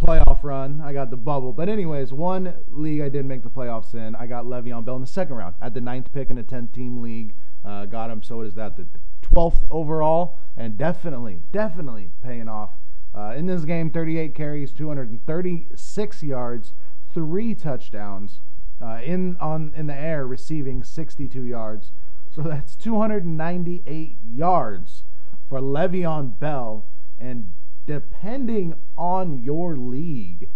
playoff 0.00 0.42
run. 0.42 0.80
I 0.80 0.92
got 0.92 1.10
the 1.10 1.16
bubble. 1.16 1.52
But 1.52 1.68
anyways, 1.68 2.12
one 2.12 2.54
league 2.70 3.00
I 3.00 3.08
did 3.08 3.26
make 3.26 3.42
the 3.42 3.50
playoffs 3.50 3.94
in. 3.94 4.14
I 4.16 4.26
got 4.26 4.44
Le'Veon 4.44 4.84
Bell 4.84 4.96
in 4.96 5.00
the 5.00 5.06
second 5.06 5.36
round 5.36 5.54
at 5.60 5.74
the 5.74 5.80
ninth 5.80 6.12
pick 6.12 6.30
in 6.30 6.38
a 6.38 6.42
10-team 6.42 7.02
league. 7.02 7.34
Uh, 7.64 7.86
got 7.86 8.10
him. 8.10 8.22
So 8.22 8.40
is 8.42 8.54
that 8.54 8.76
the 8.76 8.86
12th 9.22 9.64
overall, 9.70 10.38
and 10.56 10.78
definitely, 10.78 11.42
definitely 11.52 12.10
paying 12.22 12.48
off. 12.48 12.70
Uh, 13.14 13.34
in 13.36 13.46
this 13.46 13.64
game, 13.64 13.90
38 13.90 14.34
carries, 14.34 14.72
236 14.72 16.22
yards, 16.22 16.72
three 17.12 17.54
touchdowns. 17.54 18.40
Uh, 18.80 19.00
in 19.04 19.36
on 19.38 19.72
in 19.74 19.88
the 19.88 19.94
air, 19.94 20.24
receiving 20.24 20.84
62 20.84 21.42
yards. 21.42 21.90
So 22.30 22.42
that's 22.42 22.76
298 22.76 24.18
yards 24.22 25.02
for 25.48 25.60
Le'Veon 25.60 26.38
Bell, 26.38 26.84
and 27.18 27.54
depending 27.88 28.74
on 28.98 29.42
your 29.42 29.74
league, 29.74 30.50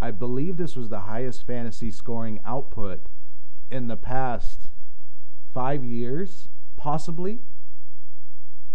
I 0.00 0.10
believe 0.10 0.56
this 0.56 0.74
was 0.74 0.88
the 0.88 1.00
highest 1.00 1.46
fantasy 1.46 1.90
scoring 1.90 2.40
output 2.46 3.02
in 3.70 3.88
the 3.88 3.96
past 3.96 4.70
five 5.52 5.84
years, 5.84 6.48
possibly. 6.78 7.40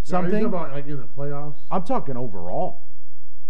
Something. 0.03 0.45
About 0.45 0.71
like 0.71 0.85
in 0.85 0.97
the 0.97 1.07
playoffs. 1.07 1.55
I'm 1.71 1.83
talking 1.83 2.15
overall. 2.15 2.83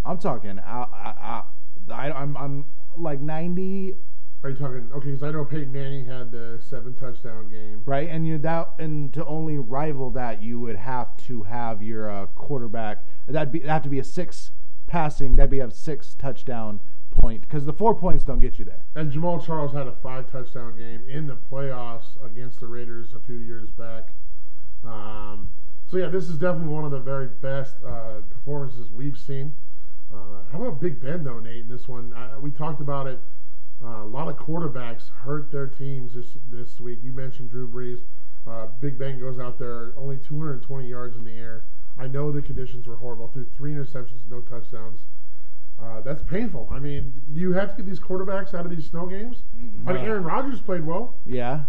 I'm 0.05 0.17
talking. 0.17 0.59
I, 0.59 0.85
I, 0.93 1.43
I, 1.91 2.11
I'm, 2.13 2.37
I'm 2.37 2.65
like 2.95 3.19
90 3.19 3.95
are 4.43 4.49
you 4.49 4.55
talking? 4.55 4.89
Okay, 4.93 5.07
because 5.07 5.23
I 5.23 5.31
know 5.31 5.43
Peyton 5.45 5.71
Manning 5.71 6.05
had 6.05 6.31
the 6.31 6.59
seven 6.61 6.93
touchdown 6.93 7.49
game, 7.49 7.81
right? 7.85 8.07
And 8.07 8.27
you 8.27 8.37
that 8.39 8.73
and 8.77 9.13
to 9.13 9.25
only 9.25 9.57
rival 9.57 10.11
that, 10.11 10.41
you 10.41 10.59
would 10.59 10.75
have 10.75 11.17
to 11.25 11.43
have 11.43 11.81
your 11.81 12.09
uh, 12.09 12.27
quarterback. 12.27 13.03
That'd 13.27 13.51
be 13.51 13.59
that'd 13.59 13.71
have 13.71 13.83
to 13.83 13.89
be 13.89 13.99
a 13.99 14.03
six 14.03 14.51
passing. 14.85 15.35
That'd 15.35 15.49
be 15.49 15.59
a 15.59 15.71
six 15.71 16.15
touchdown 16.15 16.81
point 17.09 17.41
because 17.41 17.65
the 17.65 17.73
four 17.73 17.95
points 17.95 18.23
don't 18.23 18.39
get 18.39 18.59
you 18.59 18.65
there. 18.65 18.83
And 18.95 19.11
Jamaal 19.11 19.43
Charles 19.43 19.73
had 19.73 19.87
a 19.87 19.95
five 20.03 20.31
touchdown 20.31 20.77
game 20.77 21.03
in 21.09 21.27
the 21.27 21.37
playoffs 21.51 22.23
against 22.23 22.59
the 22.59 22.67
Raiders 22.67 23.13
a 23.13 23.19
few 23.19 23.37
years 23.37 23.69
back. 23.71 24.09
Um, 24.85 25.49
so 25.89 25.97
yeah, 25.97 26.09
this 26.09 26.29
is 26.29 26.37
definitely 26.37 26.73
one 26.73 26.85
of 26.85 26.91
the 26.91 26.99
very 26.99 27.27
best 27.27 27.75
uh, 27.83 28.21
performances 28.29 28.91
we've 28.91 29.17
seen. 29.17 29.55
Uh, 30.13 30.43
how 30.51 30.61
about 30.61 30.79
Big 30.79 31.01
Ben 31.01 31.23
though, 31.23 31.39
Nate? 31.39 31.63
In 31.63 31.69
this 31.69 31.87
one, 31.87 32.13
I, 32.13 32.37
we 32.37 32.51
talked 32.51 32.81
about 32.81 33.07
it 33.07 33.19
uh, 33.83 34.03
a 34.03 34.05
lot 34.05 34.27
of 34.27 34.37
quarterbacks 34.37 35.09
hurt 35.09 35.51
their 35.51 35.67
teams 35.67 36.13
this 36.13 36.37
this 36.49 36.79
week. 36.79 36.99
You 37.03 37.13
mentioned 37.13 37.49
Drew 37.49 37.67
Brees. 37.67 38.01
Uh, 38.47 38.67
Big 38.79 38.97
Ben 38.97 39.19
goes 39.19 39.39
out 39.39 39.59
there 39.59 39.93
only 39.97 40.17
220 40.17 40.87
yards 40.87 41.15
in 41.17 41.23
the 41.23 41.33
air. 41.33 41.63
I 41.97 42.07
know 42.07 42.31
the 42.31 42.41
conditions 42.41 42.87
were 42.87 42.95
horrible. 42.95 43.27
Threw 43.27 43.45
three 43.55 43.73
interceptions, 43.73 44.29
no 44.29 44.41
touchdowns. 44.41 45.01
Uh, 45.81 46.01
that's 46.01 46.23
painful. 46.23 46.67
I 46.71 46.79
mean, 46.79 47.21
do 47.33 47.39
you 47.39 47.53
have 47.53 47.71
to 47.71 47.77
get 47.77 47.85
these 47.85 47.99
quarterbacks 47.99 48.53
out 48.53 48.65
of 48.65 48.71
these 48.71 48.85
snow 48.89 49.05
games? 49.05 49.43
I 49.85 49.93
mean, 49.93 50.05
Aaron 50.05 50.23
Rodgers 50.23 50.59
played 50.61 50.85
well. 50.85 51.15
Yeah. 51.25 51.65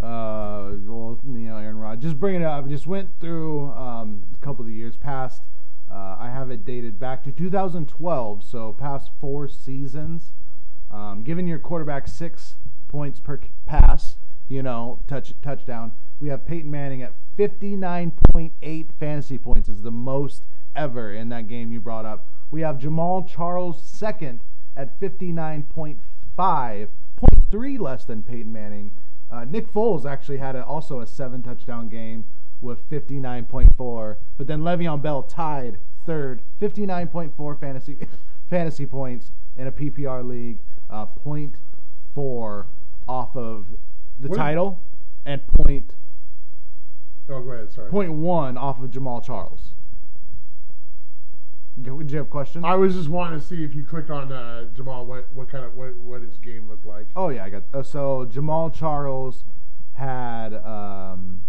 Uh, 0.00 0.70
well, 0.86 1.18
you 1.24 1.48
know, 1.48 1.56
Aaron 1.56 1.78
Rodgers. 1.78 2.02
Just 2.02 2.20
bring 2.20 2.36
it 2.36 2.42
up. 2.42 2.68
Just 2.68 2.86
went 2.86 3.08
through 3.18 3.72
um, 3.72 4.22
a 4.32 4.44
couple 4.44 4.62
of 4.62 4.68
the 4.68 4.74
years 4.74 4.96
past. 4.96 5.42
Uh, 5.90 6.16
I 6.18 6.30
have 6.30 6.50
it 6.50 6.64
dated 6.64 7.00
back 7.00 7.24
to 7.24 7.32
2012, 7.32 8.44
so 8.44 8.72
past 8.74 9.10
four 9.20 9.48
seasons. 9.48 10.32
Um, 10.90 11.22
giving 11.22 11.46
your 11.46 11.58
quarterback 11.58 12.08
six 12.08 12.54
points 12.88 13.20
per 13.20 13.40
pass, 13.66 14.16
you 14.48 14.62
know, 14.62 15.00
touch 15.06 15.34
touchdown. 15.42 15.92
We 16.20 16.28
have 16.28 16.46
Peyton 16.46 16.70
Manning 16.70 17.02
at 17.02 17.14
59.8 17.38 18.88
fantasy 18.98 19.38
points, 19.38 19.68
is 19.68 19.82
the 19.82 19.90
most 19.90 20.44
ever 20.74 21.12
in 21.12 21.28
that 21.28 21.48
game 21.48 21.70
you 21.72 21.80
brought 21.80 22.04
up. 22.04 22.26
We 22.50 22.62
have 22.62 22.78
Jamaal 22.78 23.28
Charles 23.28 23.82
second 23.82 24.40
at 24.76 24.98
59.5, 25.00 25.96
0.3 26.36 27.78
less 27.78 28.04
than 28.04 28.22
Peyton 28.22 28.52
Manning. 28.52 28.92
Uh, 29.30 29.44
Nick 29.44 29.72
Foles 29.72 30.06
actually 30.06 30.38
had 30.38 30.56
a, 30.56 30.64
also 30.64 31.00
a 31.00 31.06
seven 31.06 31.42
touchdown 31.42 31.88
game 31.88 32.24
with 32.60 32.88
59.4, 32.88 34.16
but 34.36 34.46
then 34.46 34.60
Le'Veon 34.62 35.02
Bell 35.02 35.22
tied 35.22 35.78
third, 36.06 36.42
59.4 36.60 37.60
fantasy 37.60 37.98
fantasy 38.50 38.86
points 38.86 39.30
in 39.56 39.66
a 39.66 39.72
PPR 39.72 40.26
league, 40.26 40.58
uh, 40.90 41.06
0.4 41.24 42.66
off 43.06 43.36
of 43.36 43.66
the 44.18 44.28
What- 44.28 44.36
title, 44.36 44.80
and 45.24 45.46
point 45.46 45.94
Oh, 47.30 47.42
go 47.42 47.50
ahead. 47.50 47.70
Sorry. 47.70 47.90
point 47.90 48.12
one 48.12 48.56
off 48.56 48.82
of 48.82 48.90
Jamaal 48.90 49.22
Charles. 49.22 49.72
Did 51.80 52.10
you 52.10 52.18
have 52.18 52.26
a 52.26 52.30
question? 52.30 52.64
I 52.64 52.74
was 52.74 52.94
just 52.94 53.08
wanting 53.08 53.38
to 53.38 53.44
see 53.44 53.62
if 53.62 53.72
you 53.74 53.84
click 53.84 54.10
on 54.10 54.32
uh, 54.32 54.66
Jamaal, 54.74 55.06
what 55.06 55.32
what 55.32 55.48
kind 55.48 55.64
of 55.64 55.76
what 55.76 55.94
what 56.00 56.22
his 56.22 56.36
game 56.38 56.68
looked 56.68 56.84
like. 56.86 57.06
Oh 57.14 57.28
yeah, 57.28 57.44
I 57.44 57.50
got. 57.50 57.62
Uh, 57.72 57.82
so 57.84 58.26
Jamaal 58.26 58.72
Charles 58.74 59.44
had 59.92 60.54
um, 60.54 61.42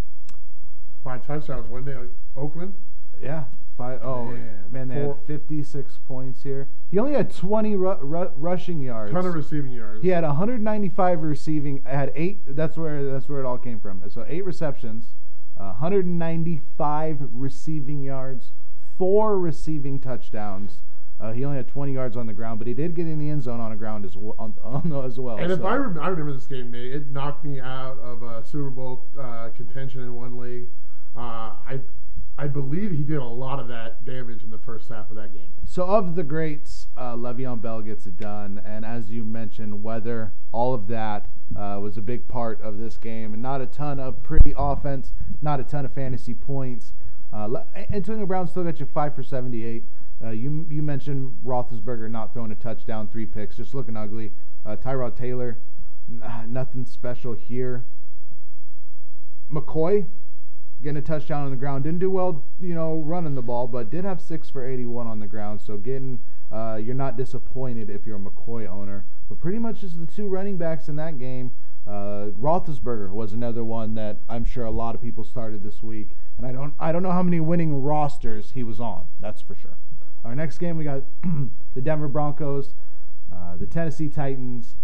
Five 1.03 1.25
touchdowns 1.25 1.67
one 1.69 1.83
day. 1.85 1.95
Like 1.95 2.09
Oakland. 2.35 2.73
yeah 3.21 3.45
five 3.79 4.01
oh 4.03 4.25
Man, 4.25 4.65
man, 4.71 4.87
they 4.89 4.95
four- 4.95 5.15
had 5.15 5.25
56 5.25 5.99
points 6.05 6.43
here. 6.43 6.67
He 6.91 6.99
only 6.99 7.13
had 7.13 7.33
20 7.33 7.75
ru- 7.77 7.95
ru- 8.01 8.31
rushing 8.35 8.81
yards. 8.81 9.13
Ton 9.13 9.25
of 9.25 9.33
receiving 9.33 9.71
yards. 9.71 10.01
He 10.03 10.09
had 10.09 10.23
195 10.25 11.23
receiving. 11.23 11.81
Had 11.85 12.11
eight. 12.13 12.39
That's 12.45 12.75
where 12.75 13.05
that's 13.05 13.29
where 13.29 13.39
it 13.39 13.45
all 13.45 13.57
came 13.57 13.79
from. 13.79 14.03
So 14.09 14.25
eight 14.27 14.43
receptions, 14.43 15.15
uh, 15.57 15.73
195 15.79 17.19
receiving 17.31 18.03
yards, 18.03 18.51
four 18.97 19.39
receiving 19.39 19.99
touchdowns. 19.99 20.79
Uh, 21.21 21.31
he 21.33 21.43
only 21.43 21.57
had 21.57 21.67
20 21.67 21.93
yards 21.93 22.15
on 22.15 22.27
the 22.27 22.33
ground, 22.33 22.59
but 22.59 22.67
he 22.67 22.73
did 22.73 22.95
get 22.95 23.05
in 23.05 23.19
the 23.19 23.29
end 23.29 23.43
zone 23.43 23.59
on 23.59 23.71
the 23.71 23.75
ground 23.77 24.05
as 24.05 24.15
well. 24.15 24.35
On, 24.39 24.53
on 24.63 25.05
as 25.05 25.19
well. 25.19 25.37
And 25.37 25.51
if 25.51 25.63
I, 25.63 25.75
rem- 25.75 25.99
I 25.99 26.07
remember 26.07 26.33
this 26.33 26.47
game, 26.47 26.71
Nate, 26.71 26.93
it 26.93 27.11
knocked 27.11 27.43
me 27.43 27.59
out 27.59 27.97
of 27.99 28.23
uh, 28.23 28.41
Super 28.43 28.69
Bowl 28.69 29.05
uh, 29.19 29.49
contention 29.55 30.01
in 30.01 30.15
one 30.15 30.37
league. 30.37 30.69
Uh, 31.15 31.19
I 31.67 31.81
I 32.39 32.47
believe 32.47 32.91
he 32.91 33.03
did 33.03 33.17
a 33.17 33.23
lot 33.25 33.59
of 33.59 33.67
that 33.67 34.05
damage 34.05 34.43
in 34.43 34.49
the 34.49 34.57
first 34.57 34.87
half 34.87 35.09
of 35.09 35.17
that 35.17 35.33
game. 35.33 35.49
So 35.65 35.83
of 35.83 36.15
the 36.15 36.23
greats, 36.23 36.87
uh, 36.95 37.13
Le'Veon 37.13 37.61
Bell 37.61 37.81
gets 37.81 38.07
it 38.07 38.15
done, 38.15 38.61
and 38.63 38.85
as 38.85 39.11
you 39.11 39.25
mentioned, 39.25 39.83
weather, 39.83 40.31
all 40.53 40.73
of 40.73 40.87
that 40.87 41.27
uh, 41.57 41.79
was 41.81 41.97
a 41.97 42.01
big 42.01 42.29
part 42.29 42.61
of 42.61 42.77
this 42.77 42.95
game, 42.95 43.33
and 43.33 43.41
not 43.43 43.59
a 43.59 43.65
ton 43.65 43.99
of 43.99 44.23
pretty 44.23 44.53
offense, 44.57 45.11
not 45.41 45.59
a 45.59 45.65
ton 45.65 45.83
of 45.83 45.91
fantasy 45.91 46.33
points. 46.33 46.93
Uh, 47.33 47.63
Antonio 47.91 48.25
Brown 48.25 48.47
still 48.47 48.63
got 48.63 48.79
you 48.79 48.85
five 48.85 49.13
for 49.13 49.21
seventy-eight. 49.21 49.83
Uh, 50.23 50.29
you 50.29 50.65
you 50.69 50.81
mentioned 50.81 51.39
Roethlisberger 51.45 52.09
not 52.09 52.31
throwing 52.31 52.53
a 52.53 52.55
touchdown, 52.55 53.09
three 53.09 53.25
picks, 53.25 53.57
just 53.57 53.75
looking 53.75 53.97
ugly. 53.97 54.31
Uh, 54.65 54.77
Tyrod 54.77 55.17
Taylor, 55.17 55.57
n- 56.09 56.53
nothing 56.53 56.85
special 56.85 57.33
here. 57.33 57.83
McCoy 59.51 60.07
getting 60.81 60.97
a 60.97 61.01
touchdown 61.01 61.45
on 61.45 61.51
the 61.51 61.57
ground. 61.57 61.83
Didn't 61.83 61.99
do 61.99 62.09
well, 62.09 62.45
you 62.59 62.73
know, 62.73 62.95
running 62.95 63.35
the 63.35 63.41
ball, 63.41 63.67
but 63.67 63.89
did 63.89 64.05
have 64.05 64.21
six 64.21 64.49
for 64.49 64.65
81 64.65 65.07
on 65.07 65.19
the 65.19 65.27
ground. 65.27 65.61
So 65.61 65.77
getting, 65.77 66.19
uh, 66.51 66.79
you're 66.81 66.95
not 66.95 67.17
disappointed 67.17 67.89
if 67.89 68.05
you're 68.05 68.17
a 68.17 68.19
McCoy 68.19 68.67
owner. 68.67 69.05
But 69.27 69.39
pretty 69.39 69.59
much 69.59 69.81
just 69.81 69.99
the 69.99 70.05
two 70.05 70.27
running 70.27 70.57
backs 70.57 70.87
in 70.87 70.95
that 70.95 71.19
game. 71.19 71.51
Uh, 71.87 72.31
Roethlisberger 72.39 73.11
was 73.11 73.33
another 73.33 73.63
one 73.63 73.95
that 73.95 74.17
I'm 74.29 74.45
sure 74.45 74.65
a 74.65 74.71
lot 74.71 74.95
of 74.95 75.01
people 75.01 75.23
started 75.23 75.63
this 75.63 75.81
week, 75.81 76.09
and 76.37 76.45
I 76.45 76.51
don't, 76.51 76.73
I 76.79 76.91
don't 76.91 77.03
know 77.03 77.11
how 77.11 77.23
many 77.23 77.39
winning 77.39 77.81
rosters 77.81 78.51
he 78.51 78.63
was 78.63 78.79
on. 78.79 79.07
That's 79.19 79.41
for 79.41 79.55
sure. 79.55 79.77
Our 80.23 80.35
next 80.35 80.59
game 80.59 80.77
we 80.77 80.83
got 80.83 81.03
the 81.73 81.81
Denver 81.81 82.07
Broncos, 82.07 82.73
uh, 83.33 83.55
the 83.55 83.65
Tennessee 83.65 84.09
Titans, 84.09 84.75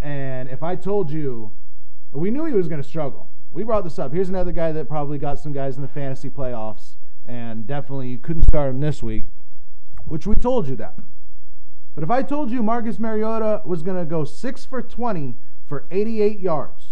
and 0.00 0.48
if 0.48 0.62
I 0.62 0.76
told 0.76 1.10
you, 1.10 1.52
we 2.12 2.30
knew 2.30 2.44
he 2.44 2.52
was 2.52 2.68
going 2.68 2.82
to 2.82 2.88
struggle. 2.88 3.28
We 3.54 3.62
brought 3.62 3.84
this 3.84 4.00
up. 4.00 4.12
Here's 4.12 4.28
another 4.28 4.50
guy 4.50 4.72
that 4.72 4.88
probably 4.88 5.16
got 5.16 5.38
some 5.38 5.52
guys 5.52 5.76
in 5.76 5.82
the 5.82 5.88
fantasy 5.88 6.28
playoffs, 6.28 6.96
and 7.24 7.68
definitely 7.68 8.08
you 8.08 8.18
couldn't 8.18 8.42
start 8.42 8.70
him 8.70 8.80
this 8.80 9.00
week, 9.00 9.26
which 10.06 10.26
we 10.26 10.34
told 10.34 10.66
you 10.66 10.74
that. 10.74 10.98
But 11.94 12.02
if 12.02 12.10
I 12.10 12.24
told 12.24 12.50
you 12.50 12.64
Marcus 12.64 12.98
Mariota 12.98 13.62
was 13.64 13.84
going 13.84 13.96
to 13.96 14.04
go 14.04 14.24
6 14.24 14.64
for 14.64 14.82
20 14.82 15.36
for 15.68 15.86
88 15.92 16.40
yards, 16.40 16.82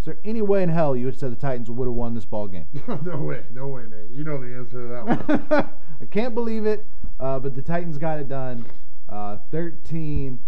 is 0.00 0.06
there 0.06 0.18
any 0.24 0.42
way 0.42 0.64
in 0.64 0.70
hell 0.70 0.96
you 0.96 1.04
would 1.04 1.14
have 1.14 1.20
said 1.20 1.30
the 1.30 1.36
Titans 1.36 1.70
would 1.70 1.86
have 1.86 1.94
won 1.94 2.16
this 2.16 2.24
ball 2.24 2.48
game? 2.48 2.66
no 3.04 3.18
way, 3.18 3.44
no 3.52 3.68
way, 3.68 3.84
Nate. 3.84 4.10
You 4.10 4.24
know 4.24 4.38
the 4.38 4.56
answer 4.56 4.82
to 4.82 4.88
that 4.88 5.48
one. 5.48 5.68
I 6.02 6.04
can't 6.06 6.34
believe 6.34 6.66
it, 6.66 6.84
uh, 7.20 7.38
but 7.38 7.54
the 7.54 7.62
Titans 7.62 7.96
got 7.96 8.18
it 8.18 8.28
done. 8.28 8.66
Uh, 9.08 9.36
13 9.52 10.40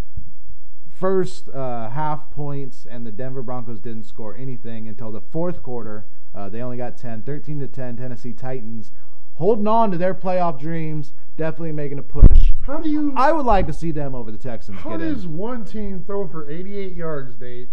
first 0.98 1.48
uh, 1.50 1.90
half 1.90 2.30
points, 2.30 2.86
and 2.88 3.06
the 3.06 3.10
Denver 3.10 3.42
Broncos 3.42 3.80
didn't 3.80 4.04
score 4.04 4.36
anything 4.36 4.88
until 4.88 5.10
the 5.12 5.20
fourth 5.20 5.62
quarter. 5.62 6.06
Uh, 6.34 6.48
they 6.48 6.60
only 6.60 6.76
got 6.76 6.96
10, 6.96 7.22
13 7.22 7.60
to 7.60 7.68
10. 7.68 7.96
Tennessee 7.96 8.32
Titans 8.32 8.92
holding 9.34 9.66
on 9.66 9.90
to 9.90 9.98
their 9.98 10.14
playoff 10.14 10.58
dreams, 10.60 11.12
definitely 11.36 11.72
making 11.72 11.98
a 11.98 12.02
push. 12.02 12.52
How 12.62 12.78
do 12.78 12.88
you? 12.88 13.12
I 13.16 13.32
would 13.32 13.44
like 13.44 13.66
to 13.66 13.72
see 13.72 13.90
them 13.90 14.14
over 14.14 14.30
the 14.30 14.38
Texans 14.38 14.78
How 14.80 14.96
does 14.96 15.24
in. 15.24 15.36
one 15.36 15.64
team 15.64 16.02
throw 16.06 16.26
for 16.26 16.48
88 16.50 16.94
yards, 16.94 17.38
Nate, 17.40 17.68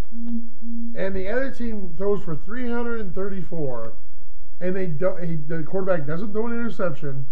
and 0.95 1.15
the 1.15 1.29
other 1.29 1.51
team 1.51 1.93
throws 1.97 2.23
for 2.23 2.35
334, 2.35 3.93
and 4.59 4.75
they 4.75 4.87
do, 4.87 5.15
he, 5.15 5.35
the 5.35 5.63
quarterback 5.63 6.05
doesn't 6.05 6.33
throw 6.33 6.47
an 6.47 6.53
interception? 6.53 7.27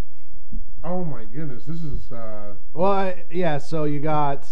Oh 0.84 1.04
my 1.04 1.26
goodness, 1.26 1.66
this 1.66 1.82
is 1.82 2.12
uh, 2.12 2.54
Well, 2.74 2.92
I, 2.92 3.26
yeah. 3.30 3.58
So 3.58 3.84
you 3.84 4.00
got. 4.00 4.48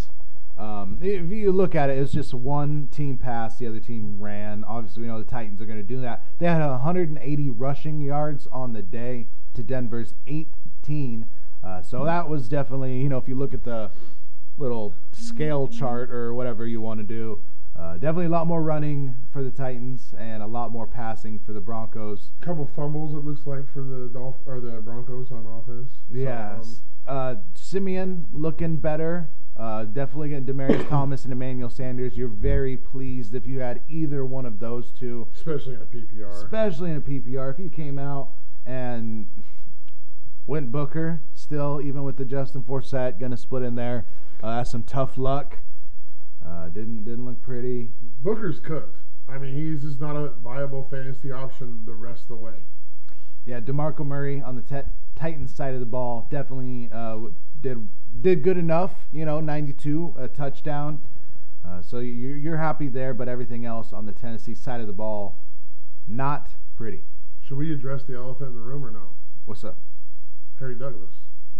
Um, 0.58 0.98
if 1.02 1.30
you 1.32 1.52
look 1.52 1.76
at 1.76 1.90
it, 1.90 1.98
it's 2.00 2.12
just 2.12 2.34
one 2.34 2.88
team 2.88 3.18
passed, 3.18 3.60
the 3.60 3.68
other 3.68 3.80
team 3.80 4.20
ran. 4.20 4.64
Obviously, 4.64 5.04
we 5.04 5.08
know 5.08 5.20
the 5.20 5.30
Titans 5.30 5.62
are 5.62 5.66
going 5.66 5.78
to 5.78 5.84
do 5.84 6.02
that. 6.02 6.24
They 6.40 6.48
had 6.48 6.66
180 6.68 7.50
rushing 7.52 8.02
yards 8.02 8.48
on 8.52 8.74
the 8.74 8.82
day 8.82 9.28
to 9.54 9.62
Denver's 9.64 10.16
18. 10.26 11.28
Uh, 11.64 11.82
so 11.82 12.06
that 12.06 12.28
was 12.28 12.48
definitely, 12.50 13.00
you 13.00 13.10
know, 13.10 13.18
if 13.18 13.28
you 13.28 13.36
look 13.36 13.54
at 13.54 13.64
the 13.64 13.92
little 14.58 14.96
scale 15.12 15.68
chart 15.68 16.10
or 16.12 16.34
whatever 16.34 16.66
you 16.66 16.82
want 16.82 17.00
to 17.00 17.04
do, 17.06 17.40
uh, 17.76 17.94
definitely 17.94 18.26
a 18.26 18.30
lot 18.30 18.48
more 18.48 18.64
running 18.64 19.16
for 19.32 19.44
the 19.44 19.52
Titans 19.52 20.14
and 20.18 20.42
a 20.42 20.48
lot 20.48 20.72
more 20.72 20.88
passing 20.88 21.38
for 21.38 21.54
the 21.54 21.60
Broncos. 21.60 22.32
couple 22.42 22.66
fumbles. 22.76 23.14
It 23.14 23.24
looks 23.24 23.46
like 23.46 23.72
for 23.72 23.84
the 23.84 24.10
Dolph- 24.12 24.38
or 24.48 24.60
the 24.60 24.82
Broncos 24.82 25.32
on 25.32 25.46
offense. 25.46 25.92
So, 26.10 26.16
Yes. 26.18 26.82
Uh, 27.06 27.36
Siemian 27.54 28.26
looking 28.34 28.78
better. 28.78 29.30
Uh, 29.58 29.86
definitely 29.86 30.30
getting 30.30 30.46
Demaryius 30.46 30.88
Thomas 30.90 31.24
and 31.24 31.34
Emmanuel 31.34 31.70
Sanders. 31.70 32.16
You're 32.16 32.28
very 32.28 32.78
pleased 32.78 33.34
if 33.34 33.48
you 33.48 33.60
had 33.60 33.82
either 33.90 34.24
one 34.24 34.46
of 34.46 34.60
those 34.60 34.92
two, 34.92 35.28
especially 35.34 35.74
in 35.74 35.82
a 35.82 35.86
PPR. 35.86 36.44
especially 36.44 36.92
in 36.92 36.98
a 36.98 37.02
PPR. 37.02 37.52
If 37.54 37.60
you 37.60 37.70
came 37.70 37.98
out 37.98 38.30
and 38.68 39.28
went 40.46 40.72
Booker, 40.72 41.22
still 41.34 41.82
even 41.82 42.04
with 42.04 42.18
the 42.18 42.26
Justin 42.26 42.64
Forsett 42.64 43.20
gonna 43.20 43.38
split 43.38 43.64
in 43.64 43.74
there, 43.76 44.06
uh, 44.44 44.58
that's 44.58 44.72
some 44.72 44.84
tough 44.84 45.18
luck. 45.18 45.58
Uh, 46.46 46.70
didn't 46.70 47.04
didn't 47.04 47.26
look 47.26 47.42
pretty. 47.42 47.90
Booker's 48.24 48.60
cooked. 48.60 48.98
I 49.28 49.38
mean, 49.40 49.54
he's 49.56 49.82
just 49.82 50.00
not 50.00 50.16
a 50.16 50.30
viable 50.30 50.84
fantasy 50.84 51.32
option 51.32 51.84
the 51.86 51.94
rest 51.96 52.24
of 52.24 52.28
the 52.30 52.36
way. 52.36 52.54
Yeah, 53.46 53.60
Demarco 53.60 54.06
Murray 54.06 54.40
on 54.42 54.56
the 54.56 54.62
te- 54.62 54.90
Titans 55.16 55.54
side 55.54 55.74
of 55.74 55.80
the 55.80 55.86
ball 55.86 56.28
definitely 56.30 56.90
uh, 56.94 57.18
did 57.62 57.90
did 58.22 58.44
good 58.44 58.58
enough. 58.58 58.94
You 59.12 59.26
know, 59.26 59.40
92 59.40 60.16
a 60.18 60.28
touchdown. 60.28 61.02
Uh, 61.66 61.82
so 61.82 62.00
you, 62.00 62.30
you're 62.30 62.58
happy 62.58 62.88
there, 62.88 63.14
but 63.14 63.28
everything 63.28 63.66
else 63.66 63.92
on 63.92 64.06
the 64.06 64.14
Tennessee 64.14 64.56
side 64.56 64.80
of 64.80 64.88
the 64.88 64.94
ball, 64.94 65.38
not 66.08 66.52
pretty. 66.76 67.04
Should 67.42 67.58
we 67.58 67.74
address 67.74 68.04
the 68.04 68.16
elephant 68.16 68.50
in 68.50 68.56
the 68.56 68.62
room 68.62 68.86
or 68.86 68.92
no? 68.92 69.10
What's 69.46 69.64
up? 69.64 69.78
Harry 70.60 70.76
Douglas. 70.76 71.16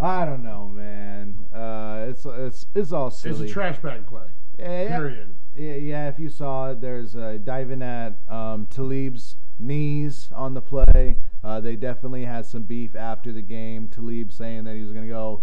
I 0.00 0.24
don't 0.24 0.42
know, 0.42 0.68
man. 0.68 1.46
Uh, 1.52 2.06
it's 2.08 2.24
it's 2.24 2.66
it's 2.74 2.92
all 2.92 3.10
silly. 3.10 3.42
It's 3.42 3.50
a 3.50 3.54
trash 3.54 3.78
bag 3.78 4.06
play. 4.06 4.26
Yeah, 4.58 4.82
yeah. 4.82 4.96
Period. 4.96 5.34
Yeah, 5.56 5.74
yeah, 5.74 6.08
if 6.08 6.18
you 6.20 6.28
saw 6.30 6.70
it, 6.70 6.80
there's 6.80 7.16
uh, 7.16 7.38
diving 7.42 7.82
at 7.82 8.18
um, 8.28 8.66
Talib's 8.66 9.36
knees 9.58 10.28
on 10.34 10.54
the 10.54 10.60
play. 10.60 11.16
Uh, 11.42 11.60
they 11.60 11.76
definitely 11.76 12.24
had 12.24 12.46
some 12.46 12.62
beef 12.62 12.94
after 12.94 13.32
the 13.32 13.42
game. 13.42 13.88
Talib 13.88 14.32
saying 14.32 14.64
that 14.64 14.74
he 14.74 14.82
was 14.82 14.92
going 14.92 15.06
to 15.06 15.12
go 15.12 15.42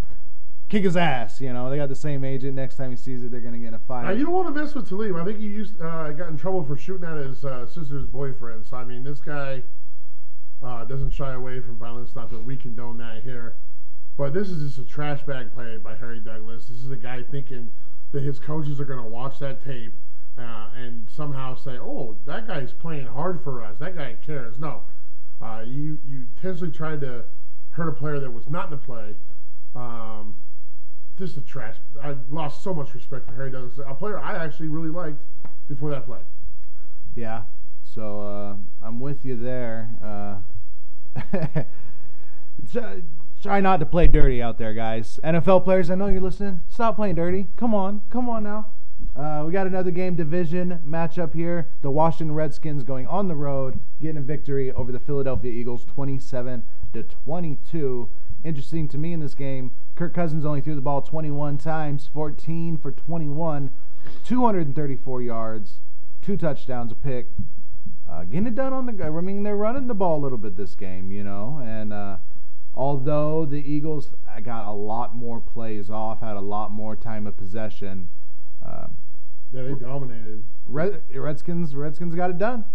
kick 0.69 0.84
his 0.84 0.97
ass. 0.97 1.41
You 1.41 1.54
know, 1.54 1.69
they 1.69 1.78
got 1.78 1.89
the 1.89 1.95
same 1.95 2.23
agent. 2.23 2.56
Next 2.56 2.75
time 2.75 2.91
he 2.91 2.97
sees 2.97 3.23
it, 3.23 3.32
they're 3.32 3.41
going 3.41 3.54
to 3.54 3.60
get 3.60 3.69
in 3.69 3.73
a 3.73 3.80
fight. 3.80 4.17
you 4.17 4.25
don't 4.25 4.34
want 4.34 4.54
to 4.54 4.62
mess 4.62 4.73
with 4.73 4.89
Talib. 4.89 5.15
I 5.15 5.25
think 5.25 5.39
he 5.39 5.45
used 5.45 5.80
uh, 5.82 6.12
got 6.12 6.30
in 6.30 6.38
trouble 6.38 6.63
for 6.63 6.78
shooting 6.78 7.08
at 7.08 7.17
his 7.17 7.45
uh, 7.45 7.65
sister's 7.65 8.06
boyfriend. 8.06 8.65
So 8.65 8.78
I 8.78 8.86
mean, 8.86 9.04
this 9.04 9.19
guy 9.19 9.63
uh, 10.63 10.86
doesn't 10.86 11.12
shy 11.12 11.34
away 11.34 11.60
from 11.62 11.78
violence. 11.78 12.15
Not 12.15 12.30
that 12.32 12.43
we 12.43 12.58
condone 12.58 12.97
that 12.97 13.23
here, 13.23 13.56
but 14.17 14.34
this 14.34 14.49
is 14.49 14.63
just 14.63 14.80
a 14.80 14.89
trash 14.89 15.23
bag 15.23 15.54
play 15.54 15.78
by 15.78 15.95
Harry 15.95 16.19
Douglas. 16.19 16.67
This 16.67 16.84
is 16.84 16.91
a 16.91 16.95
guy 16.95 17.23
thinking 17.23 17.71
that 18.12 18.23
his 18.23 18.39
coaches 18.39 18.80
are 18.80 18.86
going 18.86 19.01
to 19.01 19.10
watch 19.10 19.39
that 19.39 19.63
tape 19.63 19.93
uh, 20.38 20.69
and 20.76 21.10
somehow 21.10 21.56
say, 21.56 21.78
"Oh, 21.78 22.17
that 22.26 22.48
guy's 22.48 22.74
playing 22.74 23.08
hard 23.08 23.41
for 23.43 23.63
us. 23.63 23.78
That 23.80 23.95
guy 23.95 24.15
cares." 24.26 24.60
No, 24.60 24.84
uh, 25.41 25.63
you 25.65 26.00
you 26.06 26.26
intentionally 26.36 26.71
tried 26.71 27.02
to 27.02 27.26
hurt 27.71 27.89
a 27.89 27.93
player 27.93 28.19
that 28.19 28.32
was 28.32 28.50
not 28.50 28.65
in 28.65 28.71
the 28.71 28.78
play. 28.78 29.15
Um, 29.76 30.36
just 31.17 31.38
a 31.38 31.41
trash. 31.41 31.76
I 32.02 32.15
lost 32.30 32.63
so 32.63 32.74
much 32.74 32.93
respect 32.93 33.28
for 33.28 33.36
Harry 33.36 33.52
Douglas, 33.52 33.80
a 33.86 33.93
player 33.93 34.19
I 34.19 34.43
actually 34.43 34.67
really 34.67 34.89
liked 34.89 35.21
before 35.67 35.89
that 35.91 36.06
play. 36.06 36.19
Yeah. 37.15 37.43
So 37.84 38.21
uh, 38.21 38.56
I'm 38.86 39.00
with 39.00 39.24
you 39.24 39.38
there. 39.38 39.89
Uh, 40.04 41.63
try 43.41 43.62
not 43.62 43.80
to 43.80 43.86
play 43.86 44.08
dirty 44.08 44.41
out 44.41 44.58
there, 44.58 44.74
guys. 44.74 45.19
NFL 45.24 45.63
players, 45.63 45.89
I 45.89 45.95
know 45.95 46.08
you're 46.08 46.19
listening. 46.19 46.62
Stop 46.67 46.98
playing 46.98 47.15
dirty. 47.15 47.48
Come 47.56 47.74
on, 47.74 48.02
come 48.10 48.30
on 48.30 48.43
now. 48.43 48.67
Uh, 49.15 49.43
we 49.45 49.51
got 49.54 49.65
another 49.65 49.91
game 49.91 50.15
division 50.15 50.82
matchup 50.86 51.34
here. 51.34 51.69
The 51.82 51.89
Washington 51.89 52.36
Redskins 52.36 52.84
going 52.84 53.08
on 53.08 53.30
the 53.30 53.36
road, 53.36 53.80
getting 54.01 54.17
a 54.17 54.21
victory 54.21 54.73
over 54.73 54.91
the 54.91 54.99
Philadelphia 54.99 55.51
Eagles, 55.51 55.86
27 55.86 56.63
to 56.93 57.04
22. 57.04 58.10
Interesting 58.43 58.89
to 58.89 58.97
me 58.97 59.13
in 59.13 59.21
this 59.21 59.34
game, 59.34 59.71
Kirk 59.95 60.13
Cousins 60.13 60.45
only 60.45 60.60
threw 60.60 60.75
the 60.75 60.82
ball 60.82 61.01
21 61.01 61.58
times, 61.58 62.10
14 62.13 62.78
for 62.78 62.91
21, 62.91 63.71
234 64.25 65.21
yards, 65.21 65.80
two 66.21 66.36
touchdowns, 66.36 66.91
a 66.91 66.95
pick. 66.95 67.30
Uh, 68.10 68.23
getting 68.25 68.47
it 68.47 68.56
done 68.56 68.73
on 68.73 68.86
the. 68.86 69.04
I 69.04 69.10
mean, 69.21 69.43
they're 69.43 69.56
running 69.56 69.88
the 69.88 69.95
ball 69.95 70.19
a 70.19 70.21
little 70.21 70.38
bit 70.38 70.58
this 70.58 70.75
game, 70.75 71.12
you 71.12 71.23
know, 71.23 71.62
and 71.63 71.91
uh, 71.91 72.17
although 72.75 73.45
the 73.45 73.58
Eagles 73.58 74.12
got 74.43 74.67
a 74.67 74.71
lot 74.73 75.15
more 75.15 75.39
plays 75.39 75.89
off, 75.89 76.19
had 76.19 76.36
a 76.36 76.41
lot 76.41 76.69
more 76.69 76.95
time 76.95 77.25
of 77.25 77.38
possession. 77.38 78.10
Uh, 78.65 78.88
yeah, 79.51 79.62
they 79.63 79.73
dominated. 79.73 80.43
Red, 80.65 81.01
Redskins, 81.13 81.75
Redskins 81.75 82.15
got 82.15 82.30
it 82.30 82.38
done. 82.38 82.65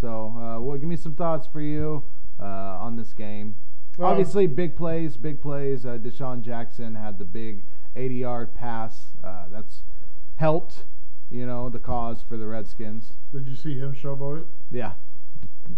So, 0.00 0.34
uh, 0.36 0.60
well, 0.60 0.76
give 0.78 0.88
me 0.88 0.96
some 0.96 1.14
thoughts 1.14 1.46
for 1.46 1.60
you 1.60 2.04
uh, 2.40 2.44
on 2.44 2.96
this 2.96 3.12
game. 3.12 3.56
Um, 3.98 4.04
Obviously, 4.04 4.46
big 4.46 4.76
plays, 4.76 5.16
big 5.16 5.40
plays. 5.40 5.86
Uh, 5.86 5.98
DeSean 5.98 6.42
Jackson 6.42 6.94
had 6.94 7.18
the 7.18 7.24
big 7.24 7.64
80-yard 7.96 8.54
pass. 8.54 9.06
Uh, 9.22 9.44
that's 9.50 9.82
helped, 10.36 10.84
you 11.30 11.46
know, 11.46 11.68
the 11.68 11.78
cause 11.78 12.22
for 12.26 12.36
the 12.36 12.46
Redskins. 12.46 13.12
Did 13.32 13.46
you 13.48 13.56
see 13.56 13.78
him 13.78 13.94
showboat 13.94 14.40
it? 14.40 14.46
Yeah. 14.70 14.92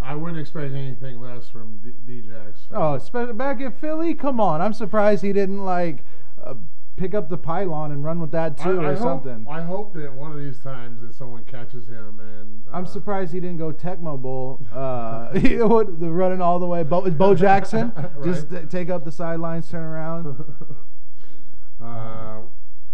I 0.00 0.14
wouldn't 0.14 0.40
expect 0.40 0.74
anything 0.74 1.20
less 1.20 1.48
from 1.48 1.78
D- 1.78 2.22
Djax. 2.22 2.54
Oh, 2.72 3.32
back 3.34 3.60
at 3.60 3.78
Philly, 3.80 4.14
come 4.14 4.40
on! 4.40 4.60
I'm 4.60 4.72
surprised 4.72 5.22
he 5.22 5.32
didn't 5.32 5.64
like 5.64 6.04
uh, 6.42 6.54
pick 6.96 7.14
up 7.14 7.28
the 7.28 7.36
pylon 7.38 7.92
and 7.92 8.02
run 8.02 8.20
with 8.20 8.32
that 8.32 8.56
too, 8.56 8.80
I, 8.80 8.84
I 8.84 8.86
or 8.86 8.94
hope, 8.94 8.98
something. 8.98 9.46
I 9.48 9.62
hope 9.62 9.92
that 9.94 10.12
one 10.12 10.32
of 10.32 10.38
these 10.38 10.58
times 10.58 11.00
that 11.02 11.14
someone 11.14 11.44
catches 11.44 11.88
him 11.88 12.20
and. 12.20 12.66
Uh, 12.66 12.76
I'm 12.76 12.86
surprised 12.86 13.32
he 13.32 13.40
didn't 13.40 13.58
go 13.58 13.72
Tecmo 13.72 14.20
Bowl. 14.20 14.66
Uh, 14.72 15.28
the 15.32 16.10
running 16.10 16.40
all 16.40 16.58
the 16.58 16.66
way. 16.66 16.82
Bo, 16.82 17.08
Bo 17.10 17.34
Jackson 17.34 17.92
right. 17.96 18.24
just 18.24 18.70
take 18.70 18.90
up 18.90 19.04
the 19.04 19.12
sidelines, 19.12 19.68
turn 19.70 19.84
around. 19.84 20.26
uh, 21.82 22.40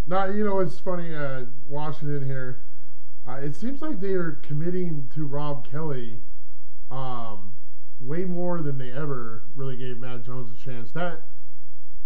now 0.07 0.27
you 0.27 0.45
know 0.45 0.59
it's 0.61 0.79
funny. 0.79 1.15
Uh, 1.15 1.45
Washington 1.69 2.27
here. 2.27 2.62
Uh, 3.27 3.35
it 3.35 3.55
seems 3.55 3.81
like 3.81 4.01
they 4.01 4.15
are 4.15 4.33
committing 4.43 5.09
to 5.15 5.25
Rob 5.25 5.71
Kelley. 5.71 6.19
um, 6.91 7.53
way 8.01 8.25
more 8.25 8.62
than 8.62 8.79
they 8.79 8.91
ever 8.91 9.45
really 9.55 9.77
gave 9.77 9.97
Matt 9.99 10.25
Jones 10.25 10.51
a 10.53 10.62
chance. 10.62 10.91
That 10.91 11.23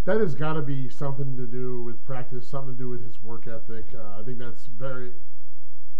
that 0.06 0.20
has 0.20 0.34
got 0.34 0.54
to 0.54 0.62
be 0.62 0.88
something 0.88 1.36
to 1.36 1.46
do 1.46 1.82
with 1.82 2.02
practice, 2.06 2.48
something 2.48 2.74
to 2.74 2.78
do 2.78 2.88
with 2.88 3.04
his 3.04 3.22
work 3.22 3.46
ethic. 3.46 3.84
Uh, 3.94 4.20
I 4.20 4.22
think 4.22 4.38
that's 4.38 4.66
very 4.66 5.12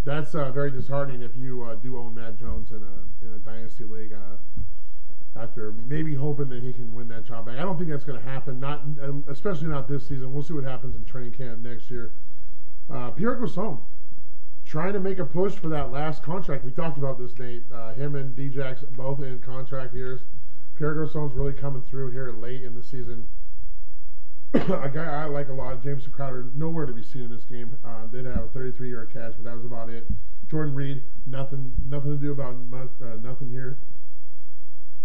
that's 0.05 0.35
uh, 0.37 0.53
very 0.53 0.71
disheartening 0.71 1.23
if 1.23 1.37
you 1.37 1.65
uh, 1.65 1.75
do 1.75 1.99
own 1.99 2.15
Matt 2.15 2.39
Jones 2.39 2.71
in 2.71 2.83
a 2.83 3.27
in 3.27 3.33
a 3.35 3.39
dynasty 3.39 3.85
league. 3.85 4.13
Uh, 4.13 4.37
after 5.39 5.73
maybe 5.87 6.15
hoping 6.15 6.49
that 6.49 6.63
he 6.63 6.73
can 6.73 6.95
win 6.95 7.09
that 7.09 7.27
job 7.27 7.47
back, 7.47 7.59
I 7.59 7.63
don't 7.63 7.77
think 7.77 7.91
that's 7.91 8.05
going 8.05 8.19
to 8.19 8.25
happen. 8.25 8.59
Not 8.59 8.85
especially 9.29 9.67
not 9.67 9.89
this 9.89 10.07
season. 10.07 10.33
We'll 10.33 10.45
see 10.45 10.55
what 10.55 10.65
happens 10.65 10.95
in 10.95 11.05
training 11.05 11.33
camp 11.33 11.59
next 11.59 11.91
year. 11.91 12.13
Uh, 12.89 13.11
Pierre 13.11 13.35
Garcon 13.35 13.81
trying 14.65 14.93
to 14.93 15.01
make 15.01 15.19
a 15.19 15.25
push 15.25 15.55
for 15.55 15.69
that 15.69 15.91
last 15.91 16.23
contract. 16.23 16.65
We 16.65 16.71
talked 16.71 16.97
about 16.97 17.19
this, 17.19 17.37
Nate. 17.39 17.65
Uh, 17.73 17.93
him 17.95 18.15
and 18.15 18.37
Djax 18.37 18.89
both 18.97 19.21
in 19.21 19.41
contract 19.41 19.95
years. 19.95 20.21
Pierre 20.77 20.95
Garcon's 20.95 21.35
really 21.35 21.53
coming 21.53 21.83
through 21.83 22.13
here 22.13 22.31
late 22.31 22.63
in 22.63 22.75
the 22.75 22.83
season. 22.83 23.27
a 24.85 24.89
guy 24.89 25.05
I 25.05 25.25
like 25.27 25.49
a 25.49 25.53
lot, 25.53 25.83
Jamison 25.83 26.13
Crowder, 26.13 26.47
nowhere 26.55 26.87
to 26.87 26.93
be 26.93 27.03
seen 27.03 27.23
in 27.23 27.31
this 27.31 27.45
game. 27.45 27.77
Uh, 27.85 28.07
did 28.07 28.25
have 28.25 28.45
a 28.45 28.49
33-yard 28.49 29.13
catch, 29.13 29.33
but 29.37 29.45
that 29.45 29.55
was 29.55 29.65
about 29.65 29.91
it. 29.91 30.07
Jordan 30.51 30.75
Reed, 30.75 31.03
nothing, 31.27 31.73
nothing 31.89 32.13
to 32.13 32.17
do 32.17 32.33
about 32.33 32.55
uh, 33.03 33.17
nothing 33.23 33.51
here. 33.51 33.79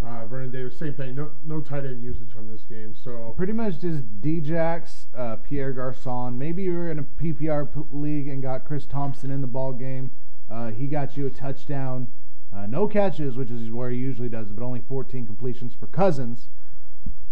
Uh, 0.02 0.26
Vernon 0.26 0.52
Davis, 0.52 0.80
same 0.80 0.94
thing. 0.94 1.16
No, 1.16 1.32
no 1.44 1.60
tight 1.60 1.86
end 1.86 2.02
usage 2.02 2.36
on 2.38 2.48
this 2.48 2.64
game. 2.64 2.96
So 2.96 3.34
pretty 3.38 3.54
much 3.54 3.80
just 3.82 4.22
Djax, 4.22 5.06
uh, 5.16 5.36
Pierre 5.38 5.74
Garcon. 5.74 6.38
Maybe 6.38 6.64
you 6.64 6.74
were 6.74 6.90
in 6.90 7.00
a 7.00 7.04
PPR 7.04 7.68
league 7.92 8.28
and 8.28 8.42
got 8.42 8.66
Chris 8.66 8.86
Thompson 8.86 9.30
in 9.32 9.42
the 9.42 9.48
ball 9.48 9.74
game. 9.74 10.12
Uh, 10.50 10.72
he 10.72 10.88
got 10.88 11.18
you 11.18 11.28
a 11.28 11.30
touchdown, 11.30 12.08
uh, 12.54 12.66
no 12.66 12.88
catches, 12.88 13.36
which 13.36 13.52
is 13.52 13.70
where 13.70 13.90
he 13.90 13.98
usually 13.98 14.30
does, 14.30 14.48
but 14.48 14.64
only 14.64 14.82
14 14.88 15.26
completions 15.26 15.74
for 15.80 15.88
Cousins. 15.88 16.48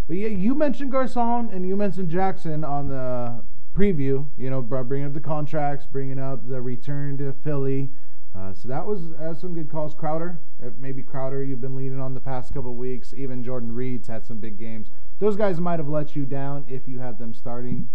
But 0.10 0.17
yeah, 0.17 0.30
you 0.30 0.56
mentioned 0.56 0.91
Garcon 0.91 1.52
and 1.54 1.67
you 1.67 1.76
mentioned 1.76 2.10
Jackson 2.10 2.63
on 2.63 2.88
the 2.88 3.43
preview. 3.76 4.26
You 4.38 4.50
know, 4.50 4.60
bringing 4.60 5.06
up 5.06 5.13
the 5.13 5.19
contracts, 5.19 5.86
bringing 5.86 6.17
up 6.17 6.50
the 6.50 6.60
return 6.63 7.19
to 7.19 7.32
Philly. 7.32 7.89
Uh, 8.36 8.52
so 8.52 8.67
that 8.67 8.88
was 8.88 9.12
uh, 9.22 9.36
some 9.36 9.54
good 9.54 9.69
calls. 9.69 9.93
Crowder, 9.93 10.39
uh, 10.65 10.72
maybe 10.80 11.04
Crowder, 11.04 11.43
you've 11.43 11.62
been 11.62 11.76
leading 11.76 12.00
on 12.00 12.15
the 12.15 12.19
past 12.19 12.56
couple 12.56 12.74
weeks. 12.74 13.13
Even 13.13 13.43
Jordan 13.43 13.72
Reed's 13.72 14.08
had 14.08 14.26
some 14.26 14.38
big 14.38 14.58
games. 14.58 14.88
Those 15.19 15.36
guys 15.36 15.60
might 15.60 15.78
have 15.78 15.88
let 15.88 16.15
you 16.15 16.26
down 16.26 16.65
if 16.67 16.88
you 16.88 16.98
had 16.98 17.19
them 17.19 17.36
starting. 17.36 17.88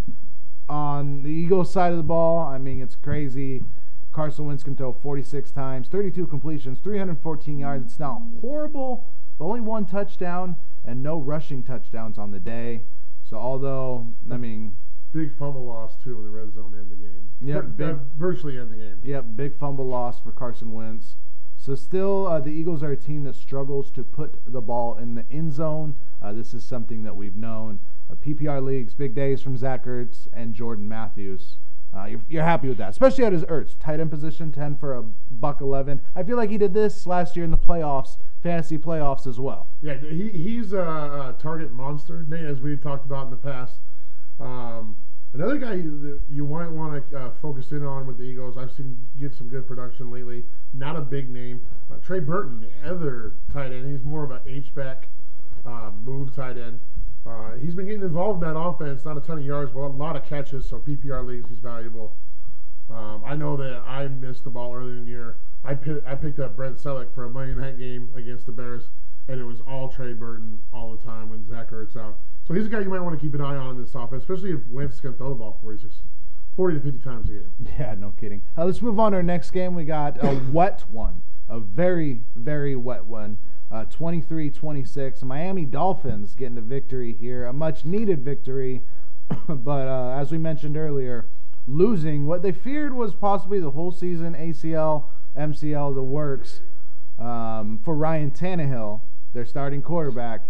On 0.69 1.25
the 1.25 1.31
Eagles 1.31 1.73
side 1.73 1.91
of 1.91 1.97
the 1.97 2.05
ball, 2.05 2.39
I 2.39 2.59
mean, 2.59 2.81
it's 2.81 2.95
crazy. 2.95 3.65
Carson 4.13 4.47
Wentz 4.47 4.63
can 4.63 4.77
throw 4.77 4.93
46 4.93 5.51
times, 5.51 5.89
32 5.89 6.29
completions, 6.29 6.79
314 6.79 7.59
yards. 7.59 7.87
It's 7.87 7.99
not 7.99 8.23
horrible, 8.41 9.05
but 9.37 9.47
only 9.47 9.61
one 9.61 9.85
touchdown 9.85 10.55
and 10.85 11.03
no 11.03 11.19
rushing 11.19 11.63
touchdowns 11.63 12.19
on 12.19 12.31
the 12.31 12.41
day. 12.41 12.83
So 13.29 13.37
although 13.37 14.09
I 14.31 14.37
mean, 14.37 14.77
big 15.13 15.37
fumble 15.39 15.65
loss 15.65 15.97
too 16.03 16.19
in 16.19 16.25
the 16.25 16.31
red 16.31 16.53
zone 16.55 16.75
end 16.79 16.91
the 16.91 16.97
game. 16.97 17.31
Yeah, 17.41 17.61
big, 17.61 17.97
virtually 18.17 18.59
end 18.59 18.71
the 18.71 18.77
game. 18.77 18.99
Yep, 19.03 19.25
big 19.37 19.59
fumble 19.59 19.87
loss 19.87 20.21
for 20.21 20.33
Carson 20.33 20.73
Wentz. 20.73 21.17
So 21.57 21.75
still, 21.75 22.27
uh, 22.27 22.41
the 22.41 22.51
Eagles 22.51 22.83
are 22.83 22.93
a 22.93 22.97
team 22.97 23.25
that 23.25 23.37
struggles 23.37 23.91
to 23.93 24.05
put 24.05 24.41
the 24.47 24.61
ball 24.61 24.99
in 24.99 25.15
the 25.15 25.25
end 25.31 25.53
zone. 25.53 25.97
Uh, 26.21 26.33
this 26.33 26.53
is 26.53 26.65
something 26.65 27.05
that 27.05 27.17
we've 27.17 27.37
known. 27.37 27.81
Uh, 28.11 28.15
PPR 28.15 28.63
leagues, 28.63 28.93
big 28.93 29.15
days 29.15 29.41
from 29.41 29.57
Zach 29.57 29.85
Ertz 29.87 30.27
and 30.33 30.55
Jordan 30.55 30.89
Matthews. 30.89 31.57
Uh, 31.97 32.07
you're, 32.07 32.21
you're, 32.29 32.43
happy 32.43 32.69
with 32.69 32.79
that, 32.79 32.91
especially 32.91 33.25
at 33.25 33.33
his 33.33 33.45
Ertz 33.45 33.77
tight 33.79 34.01
end 34.01 34.11
position, 34.11 34.51
ten 34.51 34.77
for 34.77 34.95
a 34.95 35.03
buck 35.03 35.61
eleven. 35.61 36.01
I 36.17 36.25
feel 36.25 36.37
like 36.37 36.51
he 36.51 36.59
did 36.59 36.75
this 36.75 37.07
last 37.07 37.37
year 37.37 37.45
in 37.45 37.51
the 37.51 37.59
playoffs 37.59 38.17
fantasy 38.45 38.77
playoffs 38.77 39.27
as 39.27 39.41
well. 39.41 39.69
Yeah, 39.81 39.97
he, 39.97 40.29
he's 40.29 40.75
a, 40.75 40.79
a 40.79 41.35
target 41.41 41.73
monster, 41.73 42.27
as 42.47 42.61
we've 42.61 42.81
talked 42.81 43.07
about 43.07 43.25
in 43.25 43.31
the 43.31 43.39
past. 43.39 43.77
Um, 44.39 44.97
another 45.33 45.57
guy 45.57 45.75
you, 45.75 46.21
you 46.29 46.45
might 46.47 46.69
want 46.71 47.11
to 47.11 47.19
uh, 47.19 47.31
focus 47.41 47.73
in 47.73 47.83
on 47.85 48.07
with 48.07 48.19
the 48.19 48.25
Eagles, 48.25 48.59
I've 48.59 48.71
seen 48.71 49.09
get 49.19 49.35
some 49.35 49.49
good 49.49 49.67
production 49.67 50.11
lately. 50.11 50.45
Not 50.75 50.95
a 50.95 51.01
big 51.01 51.31
name. 51.31 51.63
Uh, 51.91 51.97
Trey 51.97 52.21
Burton, 52.21 52.61
the 52.61 52.91
other 52.91 53.33
tight 53.51 53.73
end, 53.73 53.91
he's 53.91 54.05
more 54.05 54.25
of 54.25 54.31
an 54.31 54.41
H-back 54.47 55.09
uh, 55.65 55.91
move 56.05 56.37
tight 56.37 56.59
end. 56.59 56.81
Uh, 57.27 57.57
he's 57.63 57.75
been 57.75 57.87
getting 57.87 58.03
involved 58.03 58.43
in 58.43 58.49
that 58.53 58.59
offense, 58.59 59.05
not 59.05 59.17
a 59.17 59.21
ton 59.21 59.39
of 59.39 59.45
yards, 59.45 59.73
but 59.73 59.81
a 59.81 59.87
lot 59.89 60.15
of 60.17 60.25
catches, 60.25 60.69
so 60.69 60.79
PPR 60.79 61.27
leagues 61.27 61.49
he's 61.49 61.59
valuable. 61.59 62.15
Um, 62.91 63.23
I 63.25 63.35
know 63.35 63.57
that 63.57 63.83
I 63.87 64.09
missed 64.09 64.45
the 64.45 64.51
ball 64.51 64.75
earlier 64.75 64.97
in 64.97 65.05
the 65.05 65.11
year. 65.11 65.37
I, 65.65 65.75
picked, 65.75 66.07
I 66.07 66.15
picked 66.15 66.39
up 66.39 66.55
Brent 66.55 66.77
Celek 66.77 67.15
for 67.15 67.25
a 67.25 67.31
Monday 67.31 67.55
night 67.55 67.79
game 67.79 68.11
against 68.15 68.45
the 68.45 68.53
Bears, 68.53 68.89
and 69.29 69.41
it 69.41 69.45
was 69.45 69.61
all 69.67 69.89
Trey 69.89 70.13
Burton 70.13 70.59
all 70.73 70.95
the 70.95 71.03
time 71.03 71.31
when 71.31 71.49
Zach 71.49 71.71
Ertz 71.71 71.97
out. 71.97 72.19
So 72.47 72.53
he's 72.53 72.67
a 72.67 72.69
guy 72.69 72.81
you 72.81 72.91
might 72.91 73.01
want 73.01 73.19
to 73.19 73.25
keep 73.25 73.35
an 73.35 73.41
eye 73.41 73.57
on 73.57 73.77
in 73.77 73.83
this 73.83 73.95
offense, 73.95 74.23
especially 74.25 74.51
if 74.53 74.61
Wentz 74.69 75.01
can 75.01 75.15
throw 75.15 75.31
the 75.31 75.35
ball 75.35 75.59
46, 75.63 75.95
40 76.57 76.75
to 76.75 76.81
50 76.83 76.99
times 76.99 77.31
a 77.31 77.33
game. 77.33 77.51
Yeah, 77.79 77.95
no 77.99 78.13
kidding. 78.21 78.43
Uh, 78.57 78.67
let's 78.67 78.83
move 78.83 79.01
on 79.01 79.13
to 79.13 79.17
our 79.17 79.23
next 79.23 79.51
game. 79.51 79.75
We 79.75 79.85
got 79.85 80.23
a 80.23 80.39
wet 80.53 80.85
one, 80.91 81.23
a 81.49 81.59
very, 81.59 82.21
very 82.37 82.77
wet 82.77 83.07
one. 83.07 83.39
Uh, 83.71 83.85
23-26. 83.87 85.23
Miami 85.23 85.65
Dolphins 85.65 86.35
getting 86.35 86.59
a 86.59 86.63
victory 86.63 87.13
here, 87.13 87.47
a 87.47 87.53
much-needed 87.53 88.25
victory. 88.25 88.83
but 89.49 89.89
uh, 89.89 90.17
as 90.19 90.31
we 90.31 90.39
mentioned 90.39 90.77
earlier, 90.77 91.27
losing 91.67 92.27
what 92.27 92.43
they 92.43 92.53
feared 92.53 92.95
was 92.95 93.15
possibly 93.15 93.59
the 93.59 93.71
whole 93.71 93.91
season 93.91 94.35
ACL 94.35 95.05
MCL 95.37 95.95
the 95.95 96.03
works 96.03 96.61
um, 97.19 97.81
for 97.85 97.95
Ryan 97.95 98.31
Tannehill, 98.31 99.01
their 99.33 99.45
starting 99.45 99.83
quarterback. 99.83 100.43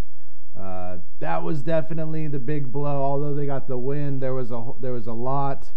Uh, 0.59 0.98
that 1.20 1.42
was 1.42 1.62
definitely 1.62 2.29
the 2.29 2.38
big 2.38 2.70
blow. 2.70 3.03
Although 3.03 3.35
they 3.35 3.46
got 3.46 3.66
the 3.66 3.79
win, 3.79 4.20
there 4.20 4.35
was 4.35 4.50
a 4.50 4.72
there 4.81 4.92
was 4.92 5.07
a 5.07 5.12
lot 5.12 5.70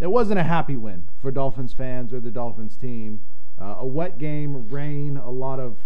it 0.00 0.10
wasn't 0.10 0.40
a 0.40 0.44
happy 0.44 0.76
win 0.76 1.08
for 1.20 1.30
Dolphins 1.30 1.74
fans 1.74 2.12
or 2.14 2.20
the 2.20 2.30
Dolphins 2.30 2.74
team. 2.74 3.22
Uh, 3.60 3.76
a 3.80 3.86
wet 3.86 4.18
game, 4.18 4.68
rain, 4.68 5.18
a 5.18 5.30
lot 5.30 5.60
of 5.60 5.76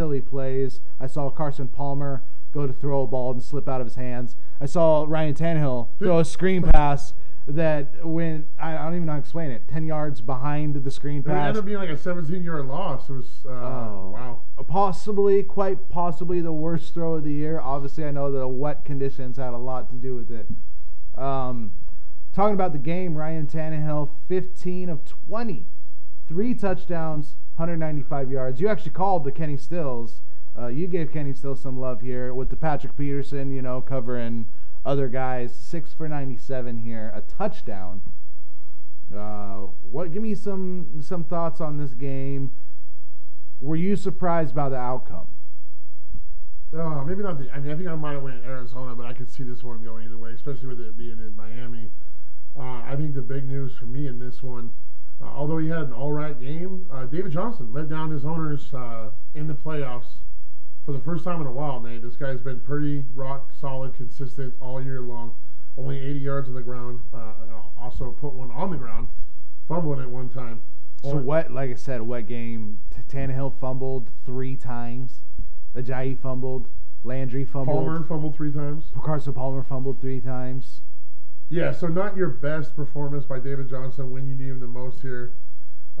silly 0.00 0.20
plays. 0.22 0.80
I 0.98 1.06
saw 1.06 1.28
Carson 1.28 1.68
Palmer 1.68 2.22
go 2.54 2.66
to 2.66 2.72
throw 2.72 3.02
a 3.02 3.06
ball 3.06 3.32
and 3.32 3.42
slip 3.42 3.68
out 3.68 3.82
of 3.82 3.86
his 3.86 3.96
hands. 3.96 4.34
I 4.58 4.64
saw 4.64 5.04
Ryan 5.06 5.34
Tannehill 5.34 5.88
throw 5.98 6.20
a 6.20 6.24
screen 6.24 6.62
pass 6.62 7.12
that 7.46 8.06
went, 8.06 8.46
I 8.58 8.72
don't 8.78 8.94
even 8.94 9.04
know 9.04 9.12
how 9.12 9.18
to 9.18 9.20
explain 9.22 9.50
it, 9.50 9.68
10 9.68 9.84
yards 9.84 10.22
behind 10.22 10.74
the 10.82 10.90
screen 10.90 11.22
pass. 11.22 11.32
It 11.34 11.38
ended 11.48 11.56
up 11.58 11.64
being 11.66 11.76
like 11.78 11.90
a 11.90 11.98
17 11.98 12.42
yard 12.42 12.64
loss. 12.66 13.10
It 13.10 13.12
was, 13.12 13.26
uh, 13.44 13.50
Oh. 13.50 14.10
wow. 14.14 14.64
possibly, 14.66 15.42
quite 15.42 15.90
possibly, 15.90 16.40
the 16.40 16.50
worst 16.52 16.94
throw 16.94 17.16
of 17.16 17.24
the 17.24 17.32
year. 17.32 17.60
Obviously, 17.60 18.06
I 18.06 18.10
know 18.10 18.32
the 18.32 18.48
wet 18.48 18.86
conditions 18.86 19.36
had 19.36 19.52
a 19.52 19.58
lot 19.58 19.90
to 19.90 19.96
do 19.96 20.14
with 20.14 20.30
it. 20.30 20.48
Um, 21.14 21.72
talking 22.32 22.54
about 22.54 22.72
the 22.72 22.78
game, 22.78 23.18
Ryan 23.18 23.46
Tannehill, 23.46 24.08
15 24.28 24.88
of 24.88 25.04
20, 25.04 25.66
three 26.26 26.54
touchdowns, 26.54 27.34
195 27.60 28.30
yards. 28.30 28.58
You 28.58 28.68
actually 28.68 28.92
called 28.92 29.22
the 29.22 29.30
Kenny 29.30 29.58
Stills. 29.58 30.22
Uh, 30.58 30.68
you 30.68 30.86
gave 30.86 31.12
Kenny 31.12 31.34
Stills 31.34 31.60
some 31.60 31.78
love 31.78 32.00
here 32.00 32.32
with 32.32 32.48
the 32.48 32.56
Patrick 32.56 32.96
Peterson, 32.96 33.52
you 33.52 33.60
know, 33.60 33.82
covering 33.82 34.48
other 34.84 35.08
guys. 35.08 35.54
Six 35.54 35.92
for 35.92 36.08
97 36.08 36.78
here, 36.78 37.12
a 37.14 37.20
touchdown. 37.20 38.00
Uh, 39.14 39.66
what? 39.90 40.10
Give 40.10 40.22
me 40.22 40.34
some 40.34 41.02
some 41.02 41.22
thoughts 41.22 41.60
on 41.60 41.76
this 41.76 41.92
game. 41.92 42.52
Were 43.60 43.76
you 43.76 43.94
surprised 43.94 44.54
by 44.54 44.70
the 44.70 44.76
outcome? 44.76 45.28
Uh, 46.72 47.04
maybe 47.04 47.22
not 47.22 47.38
the. 47.38 47.52
I 47.52 47.58
mean, 47.58 47.72
I 47.72 47.76
think 47.76 47.88
I 47.88 47.94
might 47.94 48.12
have 48.12 48.22
went 48.22 48.42
Arizona, 48.42 48.94
but 48.94 49.04
I 49.04 49.12
could 49.12 49.30
see 49.30 49.42
this 49.42 49.62
one 49.62 49.84
going 49.84 50.06
either 50.06 50.16
way, 50.16 50.32
especially 50.32 50.68
with 50.68 50.80
it 50.80 50.96
being 50.96 51.18
in 51.18 51.36
Miami. 51.36 51.90
Uh, 52.58 52.82
I 52.86 52.96
think 52.96 53.14
the 53.14 53.20
big 53.20 53.46
news 53.46 53.76
for 53.76 53.86
me 53.86 54.06
in 54.06 54.18
this 54.18 54.42
one, 54.42 54.72
uh, 55.22 55.24
although 55.26 55.58
he 55.58 55.68
had 55.68 55.82
an 55.82 55.92
all 55.92 56.12
right 56.12 56.38
game, 56.40 56.86
uh, 56.90 57.04
David 57.04 57.32
Johnson 57.32 57.72
let 57.72 57.88
down 57.88 58.10
his 58.10 58.24
owners 58.24 58.72
uh, 58.72 59.10
in 59.34 59.46
the 59.48 59.54
playoffs 59.54 60.16
for 60.84 60.92
the 60.92 60.98
first 61.00 61.24
time 61.24 61.40
in 61.40 61.46
a 61.46 61.52
while. 61.52 61.80
Nate, 61.80 62.02
this 62.02 62.16
guy's 62.16 62.40
been 62.40 62.60
pretty 62.60 63.04
rock 63.14 63.50
solid, 63.58 63.94
consistent 63.94 64.54
all 64.60 64.82
year 64.82 65.00
long. 65.00 65.34
Only 65.76 65.98
80 66.00 66.18
yards 66.18 66.48
on 66.48 66.54
the 66.54 66.62
ground. 66.62 67.00
Uh, 67.12 67.32
also 67.78 68.10
put 68.12 68.32
one 68.32 68.50
on 68.50 68.70
the 68.70 68.76
ground, 68.76 69.08
fumbling 69.68 70.00
at 70.00 70.10
one 70.10 70.28
time. 70.28 70.62
So 71.02 71.10
Only- 71.12 71.24
wet, 71.24 71.52
like 71.52 71.70
I 71.70 71.74
said, 71.74 72.00
a 72.00 72.04
wet 72.04 72.26
game. 72.26 72.80
Tannehill 73.08 73.54
fumbled 73.58 74.10
three 74.26 74.56
times. 74.56 75.20
Ajayi 75.74 76.18
fumbled. 76.18 76.68
Landry 77.02 77.44
fumbled. 77.44 77.84
Palmer 77.84 78.04
fumbled 78.04 78.36
three 78.36 78.52
times. 78.52 78.84
Carson 79.02 79.32
Palmer 79.32 79.62
fumbled 79.62 80.00
three 80.00 80.20
times. 80.20 80.82
Yeah, 81.50 81.72
so 81.72 81.88
not 81.88 82.16
your 82.16 82.28
best 82.28 82.76
performance 82.76 83.24
by 83.24 83.40
David 83.40 83.68
Johnson 83.68 84.12
when 84.12 84.24
you 84.24 84.36
need 84.36 84.46
him 84.46 84.60
the 84.60 84.68
most 84.68 85.02
here 85.02 85.32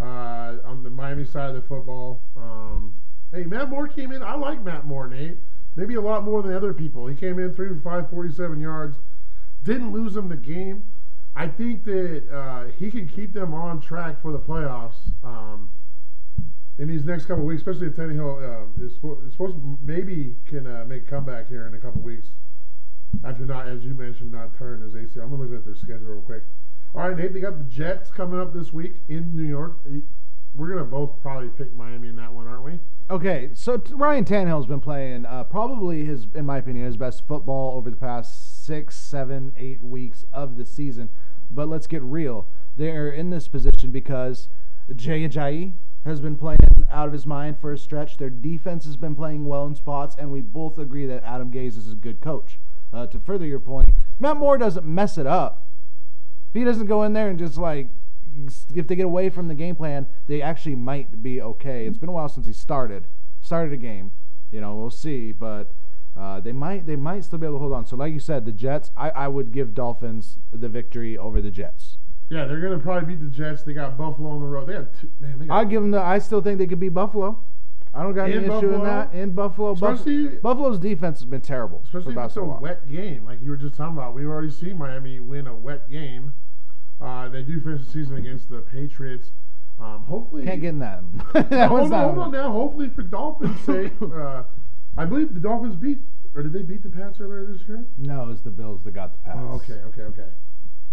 uh, 0.00 0.58
on 0.64 0.84
the 0.84 0.90
Miami 0.90 1.24
side 1.24 1.50
of 1.50 1.56
the 1.56 1.68
football. 1.68 2.22
Um, 2.36 2.94
hey, 3.32 3.42
Matt 3.42 3.68
Moore 3.68 3.88
came 3.88 4.12
in. 4.12 4.22
I 4.22 4.36
like 4.36 4.62
Matt 4.62 4.86
Moore, 4.86 5.08
Nate. 5.08 5.38
Maybe 5.74 5.96
a 5.96 6.00
lot 6.00 6.22
more 6.22 6.40
than 6.40 6.54
other 6.54 6.72
people. 6.72 7.08
He 7.08 7.16
came 7.16 7.40
in 7.40 7.52
three 7.52 7.68
for 7.68 7.80
five, 7.80 8.10
47 8.10 8.60
yards. 8.60 8.98
Didn't 9.64 9.92
lose 9.92 10.14
them 10.14 10.28
the 10.28 10.36
game. 10.36 10.84
I 11.34 11.48
think 11.48 11.82
that 11.84 12.28
uh, 12.32 12.70
he 12.78 12.88
can 12.88 13.08
keep 13.08 13.32
them 13.32 13.52
on 13.52 13.80
track 13.80 14.22
for 14.22 14.30
the 14.30 14.38
playoffs 14.38 15.12
um, 15.24 15.70
in 16.78 16.86
these 16.86 17.04
next 17.04 17.26
couple 17.26 17.44
weeks, 17.44 17.62
especially 17.62 17.88
if 17.88 17.94
Tannehill 17.94 18.38
uh, 18.38 18.84
is, 18.84 18.92
is 18.92 19.32
supposed 19.32 19.56
maybe 19.82 20.36
can 20.46 20.68
uh, 20.68 20.84
make 20.86 21.02
a 21.02 21.10
comeback 21.10 21.48
here 21.48 21.66
in 21.66 21.74
a 21.74 21.78
couple 21.78 21.98
of 21.98 22.04
after 23.24 23.44
not, 23.44 23.68
as 23.68 23.84
you 23.84 23.94
mentioned, 23.94 24.32
not 24.32 24.56
turn 24.56 24.82
as 24.82 24.92
ACL. 24.92 25.24
I'm 25.24 25.38
look 25.38 25.52
at 25.52 25.64
their 25.64 25.74
schedule 25.74 26.08
real 26.08 26.22
quick. 26.22 26.44
All 26.94 27.08
right, 27.08 27.16
Nate, 27.16 27.32
they 27.32 27.40
got 27.40 27.58
the 27.58 27.64
Jets 27.64 28.10
coming 28.10 28.40
up 28.40 28.52
this 28.52 28.72
week 28.72 28.96
in 29.08 29.36
New 29.36 29.44
York. 29.44 29.78
We're 30.54 30.68
gonna 30.68 30.84
both 30.84 31.20
probably 31.22 31.48
pick 31.48 31.74
Miami 31.74 32.08
in 32.08 32.16
that 32.16 32.32
one, 32.32 32.48
aren't 32.48 32.64
we? 32.64 32.80
Okay, 33.08 33.50
so 33.54 33.76
t- 33.76 33.94
Ryan 33.94 34.24
Tannehill's 34.24 34.66
been 34.66 34.80
playing 34.80 35.26
uh, 35.26 35.44
probably 35.44 36.04
his, 36.04 36.26
in 36.34 36.46
my 36.46 36.58
opinion, 36.58 36.86
his 36.86 36.96
best 36.96 37.26
football 37.26 37.76
over 37.76 37.90
the 37.90 37.96
past 37.96 38.64
six, 38.64 38.96
seven, 38.96 39.52
eight 39.56 39.82
weeks 39.82 40.24
of 40.32 40.56
the 40.56 40.64
season. 40.64 41.08
But 41.50 41.68
let's 41.68 41.86
get 41.86 42.02
real. 42.02 42.46
They're 42.76 43.10
in 43.10 43.30
this 43.30 43.48
position 43.48 43.90
because 43.90 44.48
Jay 44.94 45.28
Ajayi 45.28 45.74
has 46.04 46.20
been 46.20 46.36
playing 46.36 46.58
out 46.90 47.06
of 47.06 47.12
his 47.12 47.26
mind 47.26 47.58
for 47.58 47.72
a 47.72 47.78
stretch. 47.78 48.16
Their 48.16 48.30
defense 48.30 48.84
has 48.84 48.96
been 48.96 49.14
playing 49.14 49.44
well 49.44 49.66
in 49.66 49.74
spots, 49.74 50.16
and 50.18 50.30
we 50.30 50.40
both 50.40 50.78
agree 50.78 51.06
that 51.06 51.22
Adam 51.24 51.50
Gase 51.50 51.76
is 51.76 51.92
a 51.92 51.96
good 51.96 52.20
coach. 52.20 52.58
Uh, 52.92 53.06
to 53.06 53.18
further 53.20 53.46
your 53.46 53.60
point, 53.60 53.90
Matt 54.18 54.36
Moore 54.36 54.58
doesn't 54.58 54.86
mess 54.86 55.16
it 55.16 55.26
up. 55.26 55.68
If 56.48 56.58
he 56.58 56.64
doesn't 56.64 56.86
go 56.86 57.04
in 57.04 57.12
there 57.12 57.28
and 57.28 57.38
just 57.38 57.56
like, 57.56 57.88
if 58.74 58.86
they 58.86 58.96
get 58.96 59.06
away 59.06 59.30
from 59.30 59.48
the 59.48 59.54
game 59.54 59.76
plan, 59.76 60.06
they 60.26 60.42
actually 60.42 60.74
might 60.74 61.22
be 61.22 61.40
okay. 61.40 61.86
It's 61.86 61.98
been 61.98 62.08
a 62.08 62.12
while 62.12 62.28
since 62.28 62.46
he 62.46 62.52
started, 62.52 63.06
started 63.40 63.72
a 63.72 63.76
game. 63.76 64.10
You 64.50 64.60
know, 64.60 64.74
we'll 64.74 64.90
see, 64.90 65.30
but 65.30 65.72
uh, 66.16 66.40
they 66.40 66.52
might 66.52 66.86
they 66.86 66.96
might 66.96 67.24
still 67.24 67.38
be 67.38 67.46
able 67.46 67.56
to 67.56 67.60
hold 67.60 67.72
on. 67.72 67.86
So, 67.86 67.96
like 67.96 68.12
you 68.12 68.18
said, 68.18 68.44
the 68.44 68.52
Jets, 68.52 68.90
I, 68.96 69.10
I 69.10 69.28
would 69.28 69.52
give 69.52 69.74
Dolphins 69.74 70.38
the 70.52 70.68
victory 70.68 71.16
over 71.16 71.40
the 71.40 71.50
Jets. 71.50 71.98
Yeah, 72.28 72.46
they're 72.46 72.60
gonna 72.60 72.78
probably 72.78 73.14
beat 73.14 73.24
the 73.24 73.30
Jets. 73.30 73.62
They 73.62 73.72
got 73.72 73.96
Buffalo 73.96 74.30
on 74.30 74.40
the 74.40 74.46
road. 74.46 74.66
They 74.66 74.74
got 74.74 74.94
two, 75.00 75.10
man. 75.20 75.38
They 75.38 75.46
got 75.46 75.56
I 75.56 75.64
give 75.64 75.82
them 75.82 75.92
the. 75.92 76.00
I 76.00 76.18
still 76.18 76.40
think 76.42 76.58
they 76.58 76.66
could 76.66 76.80
beat 76.80 76.94
Buffalo. 76.94 77.42
I 77.92 78.02
don't 78.02 78.14
got 78.14 78.30
any 78.30 78.44
In 78.44 78.44
issue 78.44 78.72
in 78.72 78.84
that. 78.84 79.12
In 79.12 79.32
Buffalo, 79.32 79.74
Buff- 79.74 80.06
Buffalo's 80.42 80.78
defense 80.78 81.20
has 81.20 81.26
been 81.26 81.40
terrible. 81.40 81.82
especially 81.84 82.12
if 82.12 82.24
it's 82.24 82.36
a 82.36 82.40
long. 82.40 82.60
wet 82.60 82.88
game, 82.88 83.24
like 83.24 83.42
you 83.42 83.50
were 83.50 83.56
just 83.56 83.74
talking 83.74 83.96
about. 83.96 84.14
We've 84.14 84.26
already 84.26 84.50
seen 84.50 84.78
Miami 84.78 85.18
win 85.18 85.46
a 85.46 85.54
wet 85.54 85.90
game. 85.90 86.34
Uh, 87.00 87.28
they 87.28 87.42
do 87.42 87.60
finish 87.60 87.84
the 87.84 87.90
season 87.90 88.16
against 88.16 88.48
the 88.48 88.58
Patriots. 88.58 89.32
Um, 89.80 90.04
hopefully, 90.04 90.44
Can't 90.44 90.60
get 90.60 90.68
in 90.68 90.78
that. 90.80 91.02
that 91.32 91.68
hold, 91.68 91.92
on, 91.92 92.14
hold 92.14 92.18
on 92.18 92.30
now. 92.30 92.52
Hopefully, 92.52 92.90
for 92.90 93.02
Dolphins' 93.02 93.60
sake, 93.64 93.92
uh, 94.02 94.42
I 94.96 95.04
believe 95.06 95.32
the 95.34 95.40
Dolphins 95.40 95.76
beat, 95.76 95.98
or 96.34 96.42
did 96.42 96.52
they 96.52 96.62
beat 96.62 96.82
the 96.82 96.90
Pats 96.90 97.18
earlier 97.20 97.46
this 97.46 97.62
year? 97.66 97.86
No, 97.96 98.30
it's 98.30 98.42
the 98.42 98.50
Bills 98.50 98.84
that 98.84 98.92
got 98.92 99.12
the 99.12 99.18
pass. 99.24 99.36
Oh, 99.38 99.54
okay, 99.54 99.80
okay, 99.86 100.02
okay. 100.02 100.28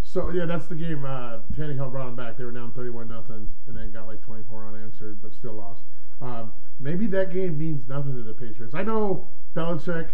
So 0.01 0.29
yeah, 0.31 0.45
that's 0.45 0.67
the 0.67 0.75
game. 0.75 1.03
Uh, 1.03 1.39
Tannehill 1.53 1.91
brought 1.91 2.05
them 2.05 2.15
back. 2.15 2.37
They 2.37 2.45
were 2.45 2.51
down 2.51 2.71
thirty-one 2.71 3.09
nothing, 3.09 3.51
and 3.67 3.75
then 3.75 3.91
got 3.91 4.07
like 4.07 4.21
twenty-four 4.21 4.65
unanswered, 4.65 5.21
but 5.21 5.33
still 5.33 5.53
lost. 5.53 5.81
Um, 6.21 6.53
maybe 6.79 7.07
that 7.07 7.31
game 7.31 7.57
means 7.57 7.87
nothing 7.87 8.15
to 8.15 8.23
the 8.23 8.33
Patriots. 8.33 8.73
I 8.73 8.83
know 8.83 9.27
Belichick 9.55 10.09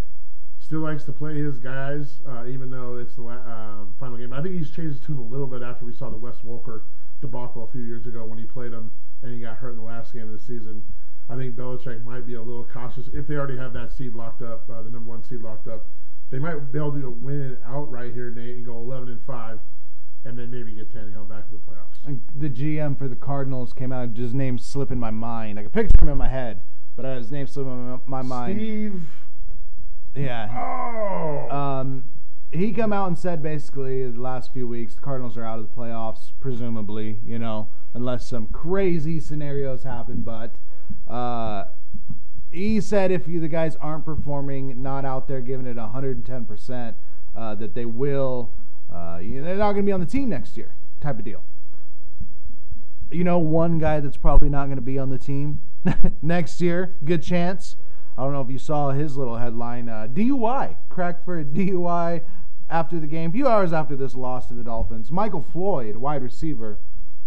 still 0.59 0.79
likes 0.79 1.03
to 1.05 1.11
play 1.11 1.35
his 1.35 1.59
guys, 1.59 2.21
uh, 2.27 2.45
even 2.45 2.69
though 2.69 2.97
it's 2.97 3.15
the 3.15 3.21
la- 3.21 3.33
uh, 3.33 3.85
final 3.99 4.17
game. 4.17 4.33
I 4.33 4.41
think 4.41 4.55
he's 4.55 4.71
changed 4.71 4.97
his 4.97 5.05
tune 5.05 5.17
a 5.17 5.21
little 5.21 5.47
bit 5.47 5.61
after 5.61 5.85
we 5.85 5.93
saw 5.93 6.09
the 6.09 6.17
Wes 6.17 6.37
Welker 6.45 6.81
debacle 7.21 7.63
a 7.63 7.71
few 7.71 7.81
years 7.81 8.05
ago 8.05 8.25
when 8.25 8.37
he 8.37 8.45
played 8.45 8.73
him 8.73 8.91
and 9.21 9.33
he 9.33 9.39
got 9.39 9.57
hurt 9.57 9.71
in 9.71 9.77
the 9.77 9.83
last 9.83 10.13
game 10.13 10.23
of 10.23 10.33
the 10.33 10.39
season. 10.39 10.83
I 11.29 11.37
think 11.37 11.55
Belichick 11.55 12.03
might 12.03 12.25
be 12.25 12.35
a 12.35 12.41
little 12.41 12.65
cautious 12.65 13.07
if 13.13 13.27
they 13.27 13.35
already 13.35 13.57
have 13.57 13.73
that 13.73 13.91
seed 13.93 14.13
locked 14.13 14.41
up, 14.41 14.69
uh, 14.69 14.81
the 14.83 14.89
number 14.89 15.09
one 15.09 15.23
seed 15.23 15.41
locked 15.41 15.67
up. 15.67 15.85
They 16.29 16.39
might 16.39 16.71
be 16.71 16.79
able 16.79 16.93
to 16.93 17.09
win 17.09 17.41
it 17.41 17.61
outright 17.65 18.13
here, 18.13 18.31
Nate, 18.31 18.57
and 18.57 18.65
go 18.65 18.77
11 18.77 19.07
and 19.07 19.21
five, 19.21 19.59
and 20.25 20.38
then 20.38 20.51
maybe 20.51 20.73
get 20.73 20.93
Tannehill 20.93 21.27
back 21.27 21.47
for 21.47 21.53
the 21.53 21.59
playoffs. 21.59 22.05
And 22.05 22.21
the 22.36 22.49
GM 22.49 22.97
for 22.97 23.07
the 23.07 23.15
Cardinals 23.15 23.73
came 23.73 23.91
out, 23.91 24.15
his 24.15 24.33
name 24.33 24.57
slip 24.57 24.91
in 24.91 24.99
my 24.99 25.12
mind. 25.12 25.59
I 25.59 25.63
could 25.63 25.73
picture 25.73 25.95
him 26.01 26.09
in 26.09 26.17
my 26.17 26.29
head, 26.29 26.62
but 26.95 27.05
his 27.05 27.31
name 27.31 27.47
slip 27.47 27.67
in 27.67 27.99
my, 28.05 28.21
mind. 28.21 28.59
Steve. 28.59 29.09
Yeah. 30.15 30.49
Oh. 30.53 31.55
Um, 31.55 32.05
he 32.51 32.71
come 32.71 32.93
out 32.93 33.07
and 33.07 33.17
said 33.17 33.41
basically 33.41 34.09
the 34.09 34.21
last 34.21 34.53
few 34.53 34.67
weeks 34.67 34.95
the 34.95 35.01
Cardinals 35.01 35.38
are 35.38 35.43
out 35.43 35.59
of 35.59 35.69
the 35.69 35.75
playoffs, 35.75 36.31
presumably, 36.39 37.19
you 37.25 37.39
know, 37.39 37.69
unless 37.93 38.25
some 38.27 38.47
crazy 38.47 39.19
scenarios 39.19 39.83
happen. 39.83 40.21
But 40.21 40.55
uh, 41.12 41.65
he 42.52 42.79
said 42.79 43.12
if 43.12 43.27
you, 43.27 43.39
the 43.39 43.48
guys 43.48 43.75
aren't 43.77 44.06
performing, 44.06 44.81
not 44.81 45.04
out 45.04 45.27
there 45.27 45.41
giving 45.41 45.65
it 45.65 45.77
110 45.77 46.45
percent, 46.45 46.98
uh, 47.35 47.56
that 47.56 47.73
they 47.73 47.85
will, 47.85 48.54
uh, 48.94 49.19
you 49.21 49.39
know, 49.39 49.46
they're 49.46 49.56
not 49.56 49.73
going 49.73 49.83
to 49.85 49.89
be 49.89 49.91
on 49.91 50.00
the 50.00 50.06
team 50.06 50.29
next 50.29 50.56
year, 50.58 50.75
type 51.02 51.17
of 51.19 51.25
deal. 51.25 51.44
You 53.12 53.23
know, 53.23 53.37
one 53.37 53.77
guy 53.79 54.00
that's 54.00 54.17
probably 54.17 54.50
not 54.50 54.65
going 54.65 54.77
to 54.77 54.81
be 54.81 54.98
on 54.98 55.10
the 55.10 55.19
team 55.19 55.62
next 56.21 56.62
year, 56.62 56.96
good 57.06 57.21
chance. 57.21 57.75
I 58.17 58.23
don't 58.23 58.33
know 58.33 58.41
if 58.41 58.50
you 58.50 58.60
saw 58.60 58.91
his 58.91 59.17
little 59.17 59.37
headline 59.37 59.89
uh, 59.89 60.08
DUI, 60.12 60.75
cracked 60.89 61.25
for 61.25 61.39
a 61.39 61.44
DUI 61.44 62.21
after 62.69 63.00
the 63.00 63.08
game, 63.08 63.29
a 63.31 63.33
few 63.33 63.48
hours 63.48 63.73
after 63.73 63.96
this 63.96 64.15
loss 64.15 64.48
to 64.48 64.54
the 64.54 64.63
Dolphins. 64.63 65.12
Michael 65.12 65.41
Floyd, 65.41 65.96
wide 65.98 66.23
receiver. 66.23 66.79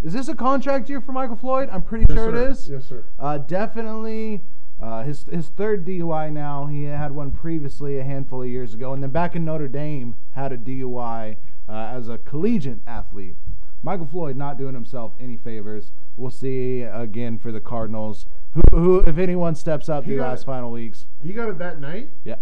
Is 0.03 0.13
this 0.13 0.29
a 0.29 0.35
contract 0.35 0.89
year 0.89 1.01
for 1.01 1.13
Michael 1.13 1.37
Floyd? 1.37 1.69
I'm 1.73 1.83
pretty 1.83 2.07
Yes, 2.09 2.17
sure 2.17 2.33
sir. 2.33 2.37
it 2.47 2.51
is. 2.51 2.69
Yes, 2.69 2.85
sir. 2.85 3.05
Uh, 3.19 3.39
definitely 3.39 4.43
uh, 4.81 5.03
his 5.05 5.25
his 5.31 5.49
third 5.49 5.85
DUI 5.87 6.33
now. 6.33 6.67
He 6.67 6.85
had 6.85 7.13
one 7.13 7.31
previously 7.31 7.99
a 7.99 8.05
handful 8.05 8.43
of 8.43 8.49
years 8.49 8.75
ago, 8.75 8.93
and 8.93 9.03
then 9.03 9.11
back 9.11 9.35
in 9.37 9.45
Notre 9.45 9.69
Dame 9.69 10.17
had 10.33 10.53
a 10.53 10.59
DUI 10.59 11.37
uh, 11.69 11.73
as 11.73 12.09
a 12.09 12.19
collegiate 12.19 12.81
athlete. 12.87 13.37
Michael 13.83 14.07
Floyd 14.07 14.37
not 14.37 14.59
doing 14.59 14.75
himself 14.75 15.13
any 15.21 15.37
favors. 15.37 15.93
We'll 16.17 16.31
see 16.31 16.83
again 16.83 17.39
for 17.39 17.53
the 17.53 17.61
Cardinals. 17.61 18.27
Who, 18.55 18.63
who 18.79 18.99
if 19.01 19.19
anyone 19.19 19.55
steps 19.55 19.89
up 19.89 20.05
He 20.05 20.17
got 20.17 20.29
last 20.29 20.43
it. 20.43 20.47
final 20.47 20.71
weeks? 20.71 21.05
He 21.23 21.33
got 21.33 21.49
it 21.49 21.59
that 21.59 21.81
night. 21.81 22.11
Yeah. 22.25 22.37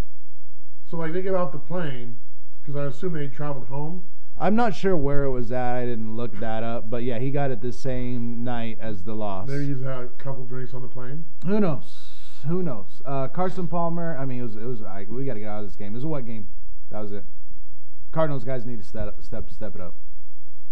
So 0.87 0.97
like 0.97 1.13
they 1.13 1.23
get 1.23 1.35
off 1.35 1.53
the 1.53 1.59
plane 1.59 2.17
because 2.63 2.77
I 2.77 2.85
assume 2.85 3.15
they 3.15 3.29
traveled 3.29 3.67
home. 3.67 4.05
I'm 4.39 4.57
not 4.57 4.75
sure 4.75 4.97
where 4.97 5.25
it 5.25 5.31
was 5.31 5.53
at. 5.53 5.77
I 5.77 5.85
didn't 5.85 6.17
look 6.17 6.39
that 6.41 6.63
up, 6.65 6.91
but 6.91 7.05
yeah, 7.05 7.19
he 7.19 7.31
got 7.31 7.51
it 7.51 7.61
the 7.61 7.73
same 7.73 8.43
night 8.43 8.79
as 8.81 9.05
the 9.05 9.15
loss. 9.15 9.49
Maybe 9.49 9.67
he's 9.67 9.83
had 9.83 10.01
a 10.05 10.07
couple 10.19 10.45
drinks 10.45 10.75
on 10.75 10.83
the 10.83 10.89
plane. 10.89 11.25
Who 11.47 11.61
knows? 11.61 12.09
Who 12.49 12.63
knows? 12.63 13.01
Uh, 13.05 13.29
Carson 13.29 13.69
Palmer. 13.69 14.17
I 14.19 14.25
mean, 14.25 14.41
it 14.41 14.43
was. 14.43 14.57
It 14.57 14.65
was. 14.67 14.83
I, 14.83 15.07
we 15.09 15.25
got 15.25 15.35
to 15.35 15.41
get 15.41 15.49
out 15.49 15.61
of 15.61 15.67
this 15.67 15.77
game. 15.77 15.93
It 15.93 15.97
was 15.97 16.05
a 16.05 16.09
what 16.09 16.27
game? 16.27 16.49
That 16.91 17.01
was 17.01 17.13
it. 17.13 17.25
Cardinals 18.15 18.45
guys 18.45 18.65
need 18.65 18.81
to 18.81 18.87
step 18.87 19.17
step 19.21 19.51
step 19.51 19.75
it 19.75 19.81
up. 19.81 19.97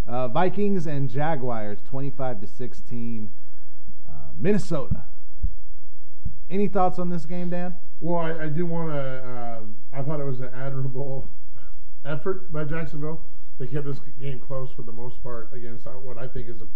Uh, 0.07 0.29
Vikings 0.29 0.87
and 0.87 1.11
Jaguars, 1.11 1.79
25 1.85 2.41
to 2.41 2.47
16. 2.47 3.31
Uh, 4.09 4.13
Minnesota. 4.39 5.05
Any 6.49 6.69
thoughts 6.69 6.99
on 6.99 7.09
this 7.09 7.27
game, 7.27 7.51
Dan? 7.51 7.75
Well, 8.01 8.19
I, 8.19 8.45
I 8.45 8.49
do 8.49 8.65
want 8.65 8.91
to. 8.91 9.59
Um, 9.59 9.77
I 9.93 10.03
thought 10.03 10.21
it 10.21 10.25
was 10.25 10.41
an 10.41 10.51
admirable 10.55 11.29
effort 12.05 12.53
by 12.53 12.63
Jacksonville. 12.65 13.23
They 13.59 13.67
kept 13.67 13.87
this 13.87 13.99
game 14.21 14.39
close 14.39 14.71
for 14.71 14.83
the 14.83 14.93
most 14.93 15.21
part 15.23 15.53
against 15.53 15.87
what 15.87 16.19
I 16.19 16.29
think 16.29 16.49
is 16.49 16.63
a 16.63 16.67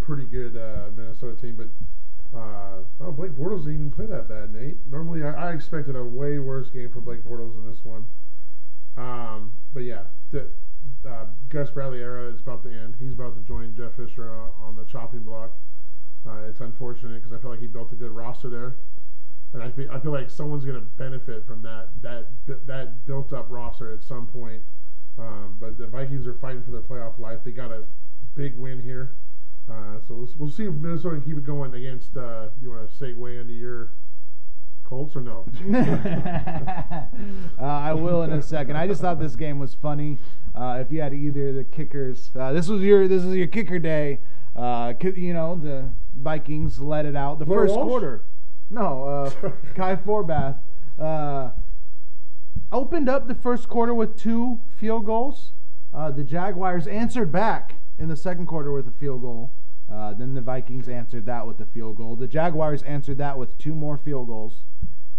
pretty 0.00 0.24
good 0.24 0.56
uh, 0.56 0.90
Minnesota 0.96 1.38
team. 1.38 1.56
But 1.56 2.38
uh, 2.38 2.78
oh, 3.00 3.12
Blake 3.12 3.32
Bortles 3.32 3.64
didn't 3.64 3.74
even 3.74 3.90
play 3.90 4.06
that 4.06 4.28
bad, 4.28 4.54
Nate. 4.54 4.76
Normally, 4.90 5.22
I, 5.22 5.50
I 5.50 5.52
expected 5.52 5.96
a 5.96 6.04
way 6.04 6.38
worse 6.38 6.70
game 6.70 6.90
from 6.90 7.04
Blake 7.04 7.24
Bortles 7.24 7.54
than 7.54 7.70
this 7.70 7.84
one. 7.84 8.06
Um, 8.98 9.54
but 9.72 9.84
yeah, 9.84 10.02
the, 10.30 10.48
uh, 11.08 11.26
Gus 11.48 11.70
Bradley 11.70 12.00
era 12.00 12.30
is 12.32 12.40
about 12.40 12.62
to 12.64 12.70
end. 12.70 12.96
He's 12.98 13.12
about 13.12 13.36
to 13.36 13.42
join 13.42 13.74
Jeff 13.76 13.94
Fisher 13.94 14.30
uh, 14.30 14.64
on 14.66 14.76
the 14.76 14.84
chopping 14.84 15.20
block. 15.20 15.52
Uh, 16.26 16.42
it's 16.48 16.60
unfortunate 16.60 17.22
because 17.22 17.32
I 17.32 17.40
feel 17.40 17.50
like 17.50 17.60
he 17.60 17.68
built 17.68 17.92
a 17.92 17.94
good 17.94 18.10
roster 18.10 18.48
there 18.50 18.74
and 19.52 19.62
I 19.62 19.70
feel 19.70 19.90
I 19.90 19.98
feel 19.98 20.12
like 20.12 20.30
someone's 20.30 20.64
going 20.64 20.76
to 20.76 20.86
benefit 20.96 21.46
from 21.46 21.62
that 21.62 21.88
that 22.02 22.26
that 22.66 23.06
built 23.06 23.32
up 23.32 23.46
roster 23.48 23.92
at 23.92 24.02
some 24.02 24.26
point. 24.26 24.62
Um, 25.18 25.56
but 25.58 25.78
the 25.78 25.86
Vikings 25.86 26.26
are 26.26 26.34
fighting 26.34 26.62
for 26.62 26.70
their 26.70 26.80
playoff 26.80 27.18
life. 27.18 27.40
They 27.44 27.50
got 27.50 27.72
a 27.72 27.84
big 28.36 28.56
win 28.56 28.80
here, 28.80 29.14
uh, 29.68 29.98
so 30.06 30.28
we'll, 30.38 30.50
see 30.50 30.64
if 30.64 30.74
Minnesota 30.74 31.16
can 31.16 31.24
keep 31.24 31.38
it 31.38 31.44
going 31.44 31.74
against. 31.74 32.16
Uh, 32.16 32.48
you 32.60 32.70
want 32.70 32.88
to 32.88 33.04
segue 33.04 33.40
into 33.40 33.52
your 33.52 33.90
Colts 34.88 35.14
or 35.14 35.20
no? 35.20 35.44
uh, 37.58 37.62
I 37.62 37.92
will 37.92 38.22
in 38.22 38.32
a 38.32 38.40
second. 38.40 38.76
I 38.76 38.86
just 38.86 39.02
thought 39.02 39.20
this 39.20 39.36
game 39.36 39.58
was 39.58 39.74
funny. 39.74 40.16
Uh, 40.54 40.78
if 40.80 40.90
you 40.90 41.02
had 41.02 41.12
either 41.12 41.48
of 41.48 41.56
the 41.56 41.64
kickers, 41.64 42.30
uh, 42.34 42.54
this 42.54 42.68
was 42.68 42.80
your 42.80 43.06
this 43.06 43.22
is 43.22 43.34
your 43.34 43.48
kicker 43.48 43.78
day. 43.78 44.20
Uh, 44.56 44.94
you 45.14 45.34
know 45.34 45.56
the 45.56 45.90
Vikings 46.16 46.80
let 46.80 47.04
it 47.04 47.14
out 47.14 47.38
the 47.38 47.44
Blair 47.44 47.60
first 47.66 47.74
Walsh? 47.74 47.86
quarter. 47.86 48.22
No, 48.70 49.04
uh, 49.04 49.50
Kai 49.74 49.96
Forbath 49.96 50.56
uh, 50.98 51.50
opened 52.72 53.10
up 53.10 53.28
the 53.28 53.34
first 53.34 53.68
quarter 53.68 53.92
with 53.92 54.16
two 54.16 54.62
field 54.74 55.04
goals. 55.04 55.52
Uh, 55.92 56.10
the 56.10 56.24
Jaguars 56.24 56.86
answered 56.86 57.30
back 57.30 57.74
in 57.98 58.08
the 58.08 58.16
second 58.16 58.46
quarter 58.46 58.72
with 58.72 58.88
a 58.88 58.92
field 58.92 59.20
goal. 59.20 59.52
Uh, 59.90 60.12
then 60.12 60.34
the 60.34 60.40
Vikings 60.40 60.88
answered 60.88 61.24
that 61.26 61.46
with 61.46 61.60
a 61.60 61.66
field 61.66 61.96
goal. 61.96 62.14
The 62.14 62.26
Jaguars 62.26 62.82
answered 62.82 63.18
that 63.18 63.38
with 63.38 63.56
two 63.58 63.74
more 63.74 63.96
field 63.96 64.26
goals. 64.26 64.64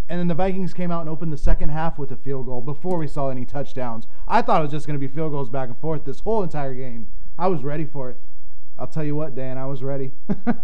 And 0.07 0.19
then 0.19 0.27
the 0.27 0.35
Vikings 0.35 0.73
came 0.73 0.91
out 0.91 1.01
and 1.01 1.09
opened 1.09 1.31
the 1.31 1.37
second 1.37 1.69
half 1.69 1.99
with 1.99 2.11
a 2.11 2.15
field 2.15 2.47
goal 2.47 2.61
before 2.61 2.97
we 2.97 3.07
saw 3.07 3.29
any 3.29 3.45
touchdowns. 3.45 4.07
I 4.27 4.41
thought 4.41 4.61
it 4.61 4.63
was 4.63 4.71
just 4.71 4.87
going 4.87 4.99
to 4.99 5.07
be 5.07 5.11
field 5.13 5.31
goals 5.31 5.49
back 5.49 5.69
and 5.69 5.77
forth 5.77 6.05
this 6.05 6.21
whole 6.21 6.41
entire 6.41 6.73
game. 6.73 7.09
I 7.37 7.47
was 7.47 7.63
ready 7.63 7.85
for 7.85 8.09
it. 8.09 8.17
I'll 8.77 8.87
tell 8.87 9.03
you 9.03 9.15
what, 9.15 9.35
Dan, 9.35 9.57
I 9.57 9.65
was 9.65 9.83
ready. 9.83 10.13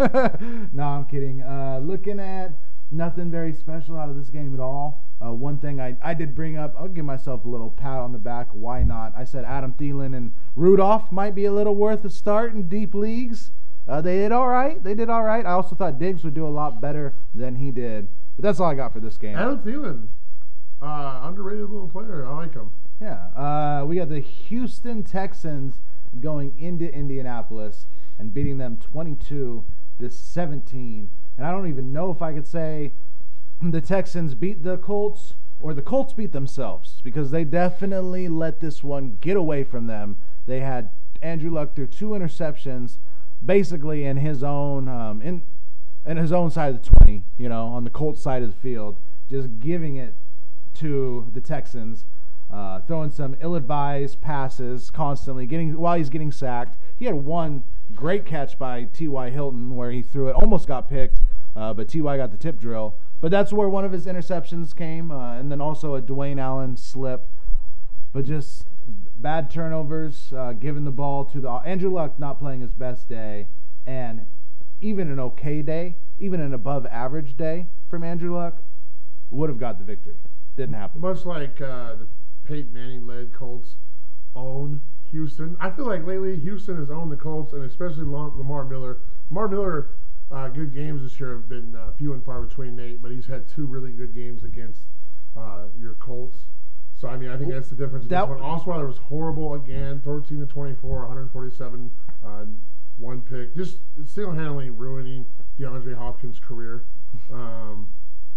no, 0.72 0.84
I'm 0.84 1.06
kidding. 1.06 1.44
Uh, 1.44 1.80
looking 1.84 2.20
at 2.20 2.54
nothing 2.90 3.30
very 3.30 3.54
special 3.54 3.98
out 3.98 4.10
of 4.10 4.16
this 4.16 4.30
game 4.30 4.54
at 4.54 4.60
all. 4.60 5.04
Uh, 5.24 5.32
one 5.32 5.58
thing 5.58 5.80
I, 5.80 5.96
I 6.02 6.14
did 6.14 6.34
bring 6.34 6.58
up, 6.58 6.76
I'll 6.78 6.88
give 6.88 7.06
myself 7.06 7.46
a 7.46 7.48
little 7.48 7.70
pat 7.70 8.00
on 8.00 8.14
the 8.14 8.18
back. 8.18 8.48
Why 8.52 8.84
not? 8.84 9.14
I 9.18 9.26
said 9.26 9.46
Adam 9.46 9.74
Thielen 9.74 10.16
and 10.16 10.34
Rudolph 10.56 11.12
might 11.12 11.36
be 11.36 11.46
a 11.46 11.52
little 11.52 11.76
worth 11.76 12.04
a 12.06 12.10
start 12.10 12.54
in 12.54 12.68
deep 12.68 12.96
leagues. 12.96 13.52
Uh, 13.88 14.02
they 14.02 14.18
did 14.18 14.32
all 14.32 14.48
right. 14.48 14.84
They 14.84 14.94
did 14.96 15.10
all 15.10 15.24
right. 15.24 15.46
I 15.46 15.52
also 15.52 15.76
thought 15.76 16.00
Diggs 16.00 16.24
would 16.24 16.34
do 16.34 16.46
a 16.46 16.50
lot 16.50 16.82
better 16.82 17.14
than 17.34 17.56
he 17.58 17.72
did. 17.72 18.08
But 18.36 18.44
that's 18.44 18.60
all 18.60 18.70
I 18.70 18.76
got 18.76 18.94
for 18.94 19.00
this 19.00 19.18
game. 19.18 19.38
Adam 19.38 19.60
Thielen, 19.60 20.08
uh, 20.82 21.22
underrated 21.24 21.70
little 21.70 21.90
player. 21.90 22.26
I 22.26 22.36
like 22.36 22.54
him. 22.54 22.72
Yeah. 23.00 23.28
Uh, 23.36 23.86
we 23.86 23.98
got 23.98 24.10
the 24.10 24.20
Houston 24.20 25.04
Texans 25.04 25.80
going 26.20 26.58
into 26.58 26.92
Indianapolis 26.94 27.88
and 28.18 28.34
beating 28.34 28.58
them 28.58 28.78
22 28.78 29.66
to 30.00 30.10
17. 30.10 31.10
And 31.38 31.46
I 31.46 31.52
don't 31.52 31.68
even 31.68 31.92
know 31.92 32.12
if 32.12 32.22
I 32.22 32.34
could 32.34 32.48
say 32.48 32.92
the 33.62 33.82
Texans 33.82 34.34
beat 34.34 34.64
the 34.64 34.78
Colts 34.78 35.36
or 35.60 35.74
the 35.74 35.82
Colts 35.82 36.14
beat 36.14 36.32
themselves 36.32 37.02
because 37.04 37.32
they 37.32 37.44
definitely 37.44 38.28
let 38.28 38.60
this 38.60 38.84
one 38.84 39.18
get 39.22 39.38
away 39.38 39.64
from 39.64 39.88
them. 39.88 40.18
They 40.46 40.60
had 40.60 40.90
Andrew 41.22 41.50
Luck 41.50 41.76
threw 41.76 41.88
two 41.88 42.10
interceptions, 42.10 42.98
basically 43.46 44.06
in 44.06 44.18
his 44.18 44.44
own 44.44 44.88
um, 44.88 45.22
in 45.22 45.42
in 46.06 46.18
his 46.18 46.32
own 46.32 46.52
side 46.52 46.76
of 46.76 46.84
the 46.84 46.90
20, 47.00 47.24
you 47.38 47.50
know, 47.50 47.66
on 47.66 47.84
the 47.84 47.90
Colts 47.90 48.22
side 48.22 48.44
of 48.44 48.50
the 48.50 48.56
field, 48.56 48.98
just 49.28 49.60
giving 49.60 49.96
it 49.96 50.14
to 50.76 51.28
the 51.34 51.42
Texans, 51.42 52.06
uh, 52.52 52.80
throwing 52.82 53.10
some 53.10 53.36
ill-advised 53.42 54.22
passes 54.22 54.92
constantly, 54.92 55.48
getting 55.48 55.78
while 55.78 55.98
he's 55.98 56.10
getting 56.10 56.32
sacked. 56.32 56.78
He 56.96 57.06
had 57.06 57.16
one 57.16 57.64
great 57.96 58.26
catch 58.26 58.60
by 58.60 58.84
T.Y. 58.84 59.30
Hilton 59.32 59.76
where 59.76 59.92
he 59.92 60.02
threw 60.02 60.28
it, 60.30 60.34
almost 60.34 60.68
got 60.68 60.88
picked, 60.88 61.22
uh, 61.56 61.74
but 61.74 61.90
Ty 61.90 62.18
got 62.18 62.32
the 62.32 62.38
tip 62.38 62.60
drill. 62.60 62.96
But 63.20 63.32
that's 63.32 63.52
where 63.52 63.70
one 63.70 63.86
of 63.86 63.92
his 63.92 64.06
interceptions 64.06 64.76
came, 64.76 65.10
uh, 65.10 65.40
and 65.40 65.52
then 65.52 65.62
also 65.62 65.96
a 65.96 66.02
Dwayne 66.02 66.40
Allen 66.40 66.78
slip. 66.78 67.28
But 68.14 68.26
just 68.26 68.68
bad 69.18 69.50
turnovers, 69.50 70.34
uh, 70.36 70.54
giving 70.54 70.84
the 70.84 70.92
ball 70.92 71.26
to 71.26 71.40
the 71.40 71.50
Andrew 71.50 71.92
Luck 71.92 72.20
not 72.20 72.40
playing 72.40 72.62
his 72.62 72.74
best 72.74 73.08
day, 73.08 73.48
and 73.86 74.26
even 74.82 75.10
an 75.10 75.20
okay 75.20 75.62
day, 75.62 75.96
even 76.20 76.40
an 76.40 76.54
above 76.54 76.86
average 76.88 77.38
day 77.38 77.68
from 77.90 78.04
Andrew 78.04 78.36
Luck, 78.36 78.62
would 79.32 79.50
have 79.50 79.60
got 79.60 79.80
the 79.80 79.86
victory. 79.86 80.18
Didn't 80.58 80.76
happen. 80.76 81.02
Much 81.02 81.26
like 81.26 81.60
uh, 81.62 81.96
the 81.96 82.08
Peyton 82.46 82.74
Manning 82.74 83.08
led 83.08 83.34
Colts 83.34 83.76
own 84.36 84.82
Houston. 85.12 85.58
I 85.60 85.70
feel 85.70 85.86
like 85.86 86.06
lately 86.06 86.38
Houston 86.38 86.78
has 86.78 86.90
owned 86.90 87.12
the 87.12 87.18
Colts, 87.18 87.54
and 87.54 87.64
especially 87.64 88.04
Lamar 88.04 88.66
Miller. 88.66 88.98
Lamar 89.30 89.48
Miller 89.48 89.88
uh, 90.32 90.48
good 90.48 90.74
games 90.74 91.04
this 91.04 91.20
year 91.20 91.32
have 91.34 91.48
been 91.48 91.76
uh, 91.76 91.92
few 91.98 92.14
and 92.14 92.24
far 92.24 92.42
between, 92.42 92.76
Nate, 92.76 93.02
but 93.02 93.12
he's 93.12 93.28
had 93.28 93.48
two 93.48 93.66
really 93.66 93.92
good 93.92 94.16
games 94.16 94.44
against 94.44 94.82
uh, 95.38 95.66
your 95.80 95.94
Colts. 95.96 96.38
So 97.06 97.12
I 97.12 97.18
mean, 97.18 97.30
I 97.30 97.38
think 97.38 97.52
that's 97.52 97.70
the 97.70 97.76
difference. 97.76 98.08
That 98.08 98.28
one. 98.28 98.40
Osweiler 98.40 98.88
was 98.88 98.98
horrible 98.98 99.54
again, 99.54 100.02
13 100.04 100.40
to 100.40 100.48
24, 100.48 101.02
147, 101.02 101.92
uh, 102.26 102.46
one 102.98 103.22
pick, 103.22 103.56
just 103.56 103.78
single-handedly 104.04 104.72
ruining 104.72 105.28
DeAndre 105.60 105.96
Hopkins' 105.96 106.40
career. 106.40 106.86
Um, 107.32 107.92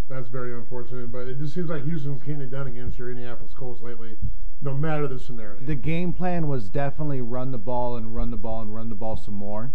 that's 0.07 0.29
very 0.29 0.53
unfortunate, 0.53 1.11
but 1.11 1.29
it 1.29 1.39
just 1.39 1.55
seems 1.55 1.71
like 1.71 1.85
Houston's 1.85 2.23
getting 2.23 2.43
it 2.43 2.51
done 2.51 2.67
against 2.67 2.99
your 2.99 3.09
Indianapolis 3.09 3.55
Colts 3.55 3.81
lately, 3.81 4.19
no 4.61 4.75
matter 4.75 5.09
the 5.09 5.19
scenario. 5.19 5.59
The 5.61 5.75
game 5.75 6.13
plan 6.13 6.47
was 6.47 6.69
definitely 6.69 7.23
run 7.23 7.53
the 7.53 7.59
ball 7.59 7.97
and 7.97 8.15
run 8.15 8.31
the 8.31 8.37
ball 8.37 8.61
and 8.61 8.75
run 8.75 8.91
the 8.91 8.95
ball 8.95 9.17
some 9.17 9.35
more. 9.35 9.73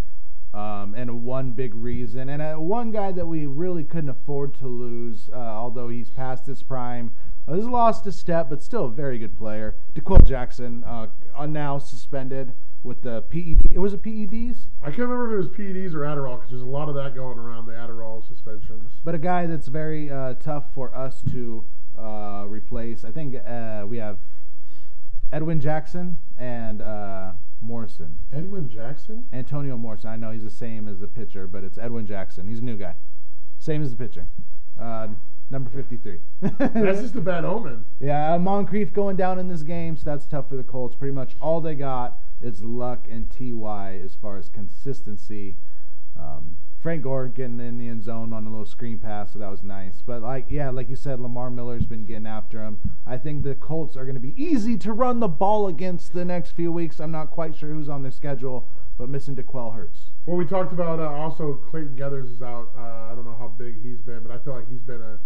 Um, 0.54 0.94
and 0.96 1.24
one 1.24 1.54
big 1.54 1.74
reason, 1.74 2.30
and 2.30 2.40
uh, 2.40 2.58
one 2.58 2.92
guy 2.92 3.12
that 3.12 3.26
we 3.26 3.48
really 3.48 3.84
couldn't 3.84 4.12
afford 4.12 4.54
to 4.60 4.68
lose, 4.68 5.32
uh, 5.34 5.36
although 5.36 5.90
he's 5.90 6.12
past 6.12 6.46
his 6.46 6.62
prime, 6.62 7.12
uh, 7.48 7.54
he's 7.54 7.66
lost 7.66 8.06
a 8.08 8.12
step, 8.12 8.50
but 8.50 8.64
still 8.64 8.86
a 8.86 8.92
very 8.92 9.18
good 9.18 9.38
player. 9.38 9.76
D'Qwell 9.94 10.26
Jackson, 10.26 10.84
uh, 10.84 11.08
now 11.48 11.78
suspended 11.78 12.54
with 12.84 13.02
the 13.02 13.22
PED. 13.24 13.68
It 13.72 13.80
was 13.80 13.94
a 13.94 13.98
PEDs. 13.98 14.68
I 14.82 14.88
can't 14.88 15.00
remember 15.00 15.40
if 15.40 15.46
it 15.46 15.50
was 15.50 15.58
PEDs 15.58 15.94
or 15.94 16.00
Adderall 16.00 16.36
because 16.36 16.52
there's 16.52 16.62
a 16.62 16.66
lot 16.66 16.90
of 16.90 16.96
that 16.96 17.16
going 17.16 17.38
around 17.38 17.66
the 17.66 17.72
Adderall 17.72 18.26
suspensions. 18.28 18.92
But 19.04 19.16
a 19.16 19.18
guy 19.18 19.46
that's 19.46 19.68
very 19.68 20.10
uh, 20.10 20.36
tough 20.36 20.66
for 20.74 20.94
us 20.96 21.22
to 21.32 21.64
uh, 21.98 22.46
replace. 22.48 23.06
I 23.06 23.12
think 23.12 23.36
uh, 23.46 23.86
we 23.88 23.98
have 23.98 24.20
Edwin 25.32 25.60
Jackson 25.60 26.18
and 26.38 26.82
Morrison. 27.62 28.20
Edwin 28.34 28.70
Jackson? 28.70 29.26
Antonio 29.32 29.78
Morrison. 29.78 30.10
I 30.10 30.18
know 30.18 30.32
he's 30.32 30.44
the 30.44 30.50
same 30.50 30.88
as 30.88 31.00
the 31.00 31.08
pitcher, 31.08 31.48
but 31.48 31.64
it's 31.64 31.78
Edwin 31.78 32.06
Jackson. 32.06 32.48
He's 32.48 32.60
a 32.60 32.64
new 32.64 32.76
guy. 32.76 32.96
Same 33.60 33.82
as 33.82 33.92
the 33.92 33.98
pitcher. 33.98 34.28
Number 35.54 35.70
53. 35.70 36.18
that's 36.42 37.02
just 37.02 37.14
a 37.14 37.22
bad 37.22 37.46
omen. 37.46 37.86
Yeah, 38.00 38.36
Moncrief 38.40 38.92
going 38.92 39.16
down 39.16 39.38
in 39.38 39.50
this 39.50 39.62
game, 39.62 39.96
so 39.96 40.04
that's 40.04 40.26
tough 40.26 40.50
for 40.50 40.56
the 40.56 40.64
Colts. 40.64 40.96
Pretty 40.96 41.14
much 41.14 41.36
all 41.40 41.62
they 41.62 41.76
got 41.76 42.18
is 42.42 42.64
luck 42.64 43.06
and 43.08 43.30
TY 43.30 44.02
as 44.04 44.16
far 44.16 44.38
as 44.38 44.50
consistency. 44.50 45.58
Um, 46.20 46.58
Frank 46.80 47.04
Gore 47.04 47.28
getting 47.28 47.60
in 47.60 47.78
the 47.78 47.88
end 47.88 48.02
zone 48.02 48.34
on 48.34 48.48
a 48.48 48.50
little 48.50 48.66
screen 48.66 48.98
pass, 48.98 49.34
so 49.34 49.38
that 49.38 49.52
was 49.52 49.62
nice. 49.62 50.02
But 50.04 50.24
like, 50.24 50.48
yeah, 50.50 50.72
like 50.72 50.90
you 50.90 50.96
said, 50.96 51.20
Lamar 51.20 51.52
Miller's 51.52 51.86
been 51.86 52.06
getting 52.06 52.26
after 52.26 52.64
him. 52.64 52.80
I 53.06 53.20
think 53.20 53.44
the 53.44 53.54
Colts 53.54 53.96
are 53.96 54.06
going 54.06 54.16
to 54.16 54.20
be 54.20 54.34
easy 54.36 54.76
to 54.80 54.92
run 54.92 55.20
the 55.20 55.28
ball 55.28 55.68
against 55.68 56.14
the 56.14 56.26
next 56.26 56.54
few 56.54 56.72
weeks. 56.72 57.00
I'm 57.00 57.12
not 57.12 57.30
quite 57.30 57.56
sure 57.56 57.70
who's 57.70 57.90
on 57.90 58.02
their 58.02 58.12
schedule, 58.12 58.68
but 58.98 59.08
missing 59.08 59.36
D'Qwell 59.36 59.76
hurts. 59.76 60.06
Well, 60.26 60.36
we 60.36 60.46
talked 60.46 60.74
about 60.74 61.00
uh, 61.00 61.12
also 61.12 61.62
Clayton 61.70 61.96
Geathers 61.96 62.32
is 62.32 62.42
out. 62.42 62.72
Uh, 62.76 63.12
I 63.12 63.14
don't 63.14 63.26
know 63.26 63.36
how 63.38 63.50
big 63.50 63.84
he's 63.84 64.02
been, 64.02 64.24
but 64.24 64.32
I 64.32 64.40
feel 64.40 64.56
like 64.56 64.68
he's 64.68 64.82
been 64.82 65.00
a 65.00 65.20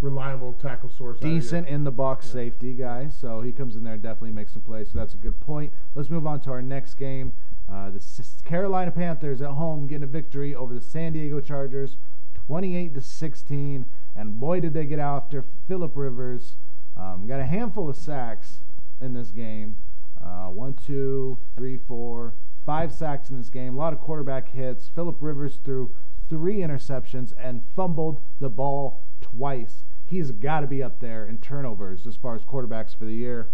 reliable 0.00 0.52
tackle 0.54 0.90
source. 0.90 1.16
out 1.18 1.22
of 1.24 1.28
you. 1.28 1.40
decent 1.40 1.68
in 1.68 1.84
the 1.84 1.90
box 1.90 2.26
Yeah. 2.26 2.32
safety 2.32 2.74
guy, 2.74 3.08
so 3.08 3.40
he 3.40 3.52
comes 3.52 3.76
in 3.76 3.84
there 3.84 3.94
and 3.94 4.02
definitely 4.02 4.30
makes 4.32 4.52
some 4.52 4.62
plays. 4.62 4.90
So 4.90 4.98
that's 4.98 5.14
a 5.14 5.18
good 5.18 5.40
point. 5.40 5.72
Let's 5.94 6.10
move 6.10 6.26
on 6.26 6.40
to 6.40 6.50
our 6.50 6.62
next 6.62 6.94
game. 6.94 7.32
Uh, 7.68 7.90
the 7.90 8.26
Carolina 8.44 8.90
Panthers 8.92 9.40
at 9.42 9.50
home 9.50 9.86
getting 9.86 10.04
a 10.04 10.06
victory 10.06 10.54
over 10.54 10.72
the 10.74 10.80
San 10.80 11.12
Diego 11.14 11.40
Chargers, 11.40 11.96
28 12.34 12.94
to 12.94 13.00
16. 13.00 13.86
And 14.14 14.38
boy, 14.38 14.60
did 14.60 14.72
they 14.72 14.84
get 14.86 14.98
after 14.98 15.42
Philip 15.66 15.92
Rivers. 15.96 16.56
Um, 16.96 17.26
got 17.26 17.40
a 17.40 17.44
handful 17.46 17.88
of 17.90 17.96
sacks 17.96 18.58
in 19.00 19.12
this 19.14 19.30
game. 19.30 19.76
Uh, 20.22 20.46
one, 20.48 20.74
two, 20.74 21.38
three, 21.56 21.76
four, 21.76 22.32
five 22.64 22.92
sacks 22.92 23.30
in 23.30 23.36
this 23.38 23.50
game. 23.50 23.74
A 23.74 23.78
lot 23.78 23.92
of 23.92 24.00
quarterback 24.00 24.48
hits. 24.50 24.88
Philip 24.88 25.16
Rivers 25.20 25.56
threw 25.64 25.90
three 26.28 26.58
interceptions 26.58 27.32
and 27.38 27.62
fumbled 27.74 28.20
the 28.40 28.48
ball 28.48 29.02
twice. 29.20 29.84
He's 30.06 30.30
got 30.30 30.60
to 30.60 30.66
be 30.66 30.82
up 30.82 31.00
there 31.00 31.26
in 31.26 31.38
turnovers 31.38 32.06
as 32.06 32.16
far 32.16 32.34
as 32.34 32.42
quarterbacks 32.42 32.96
for 32.96 33.04
the 33.04 33.14
year. 33.14 33.48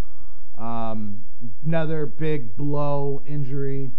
Um, 0.58 1.24
another 1.64 2.06
big 2.06 2.56
blow 2.56 3.22
injury 3.26 3.90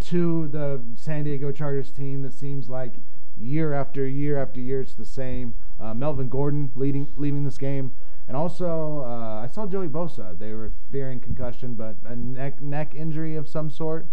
to 0.00 0.48
the 0.48 0.80
San 0.96 1.24
Diego 1.24 1.52
Chargers 1.52 1.90
team 1.90 2.22
that 2.22 2.32
seems 2.32 2.68
like 2.68 2.94
year 3.36 3.72
after 3.72 4.06
year 4.06 4.38
after 4.38 4.60
year 4.60 4.80
it's 4.80 4.94
the 4.94 5.04
same. 5.04 5.54
Uh, 5.78 5.94
Melvin 5.94 6.28
Gordon 6.28 6.70
leading 6.74 7.08
leaving 7.16 7.44
this 7.44 7.58
game, 7.58 7.92
and 8.26 8.36
also 8.36 9.02
uh, 9.04 9.42
I 9.42 9.46
saw 9.46 9.66
Joey 9.66 9.88
Bosa. 9.88 10.38
They 10.38 10.52
were 10.52 10.72
fearing 10.90 11.20
concussion, 11.20 11.74
but 11.74 11.96
a 12.04 12.16
neck 12.16 12.60
neck 12.60 12.94
injury 12.94 13.36
of 13.36 13.48
some 13.48 13.70
sort. 13.70 14.06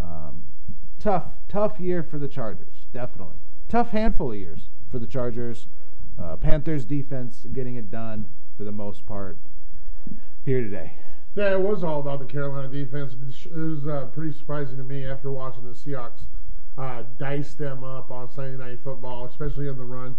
Um, 0.00 0.44
tough 0.98 1.26
tough 1.48 1.78
year 1.78 2.02
for 2.02 2.18
the 2.18 2.28
Chargers, 2.28 2.86
definitely. 2.92 3.36
Tough 3.68 3.90
handful 3.90 4.32
of 4.32 4.38
years 4.38 4.68
for 4.90 4.98
the 4.98 5.06
Chargers. 5.06 5.66
Uh, 6.18 6.36
Panthers 6.36 6.84
defense 6.84 7.46
getting 7.52 7.76
it 7.76 7.90
done 7.90 8.28
for 8.56 8.64
the 8.64 8.72
most 8.72 9.06
part 9.06 9.36
here 10.44 10.60
today. 10.60 10.94
Yeah, 11.34 11.52
it 11.52 11.60
was 11.60 11.82
all 11.82 12.00
about 12.00 12.18
the 12.18 12.26
Carolina 12.26 12.68
defense. 12.68 13.14
It 13.44 13.56
was 13.56 13.86
uh, 13.86 14.06
pretty 14.12 14.36
surprising 14.36 14.76
to 14.76 14.84
me 14.84 15.06
after 15.06 15.30
watching 15.30 15.64
the 15.64 15.70
Seahawks 15.70 16.24
uh, 16.76 17.04
dice 17.18 17.54
them 17.54 17.84
up 17.84 18.10
on 18.10 18.30
Sunday 18.30 18.56
Night 18.62 18.80
Football, 18.82 19.26
especially 19.26 19.68
in 19.68 19.76
the 19.76 19.84
run. 19.84 20.16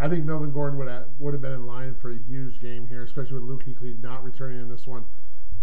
I 0.00 0.08
think 0.08 0.24
Melvin 0.24 0.52
Gordon 0.52 0.78
would 0.78 0.88
have, 0.88 1.06
would 1.18 1.34
have 1.34 1.42
been 1.42 1.52
in 1.52 1.66
line 1.66 1.96
for 2.00 2.10
a 2.10 2.18
huge 2.28 2.60
game 2.60 2.86
here, 2.86 3.02
especially 3.02 3.34
with 3.34 3.42
Luke 3.44 3.64
Kuechly 3.64 4.00
not 4.02 4.24
returning 4.24 4.60
in 4.60 4.68
this 4.68 4.86
one. 4.86 5.04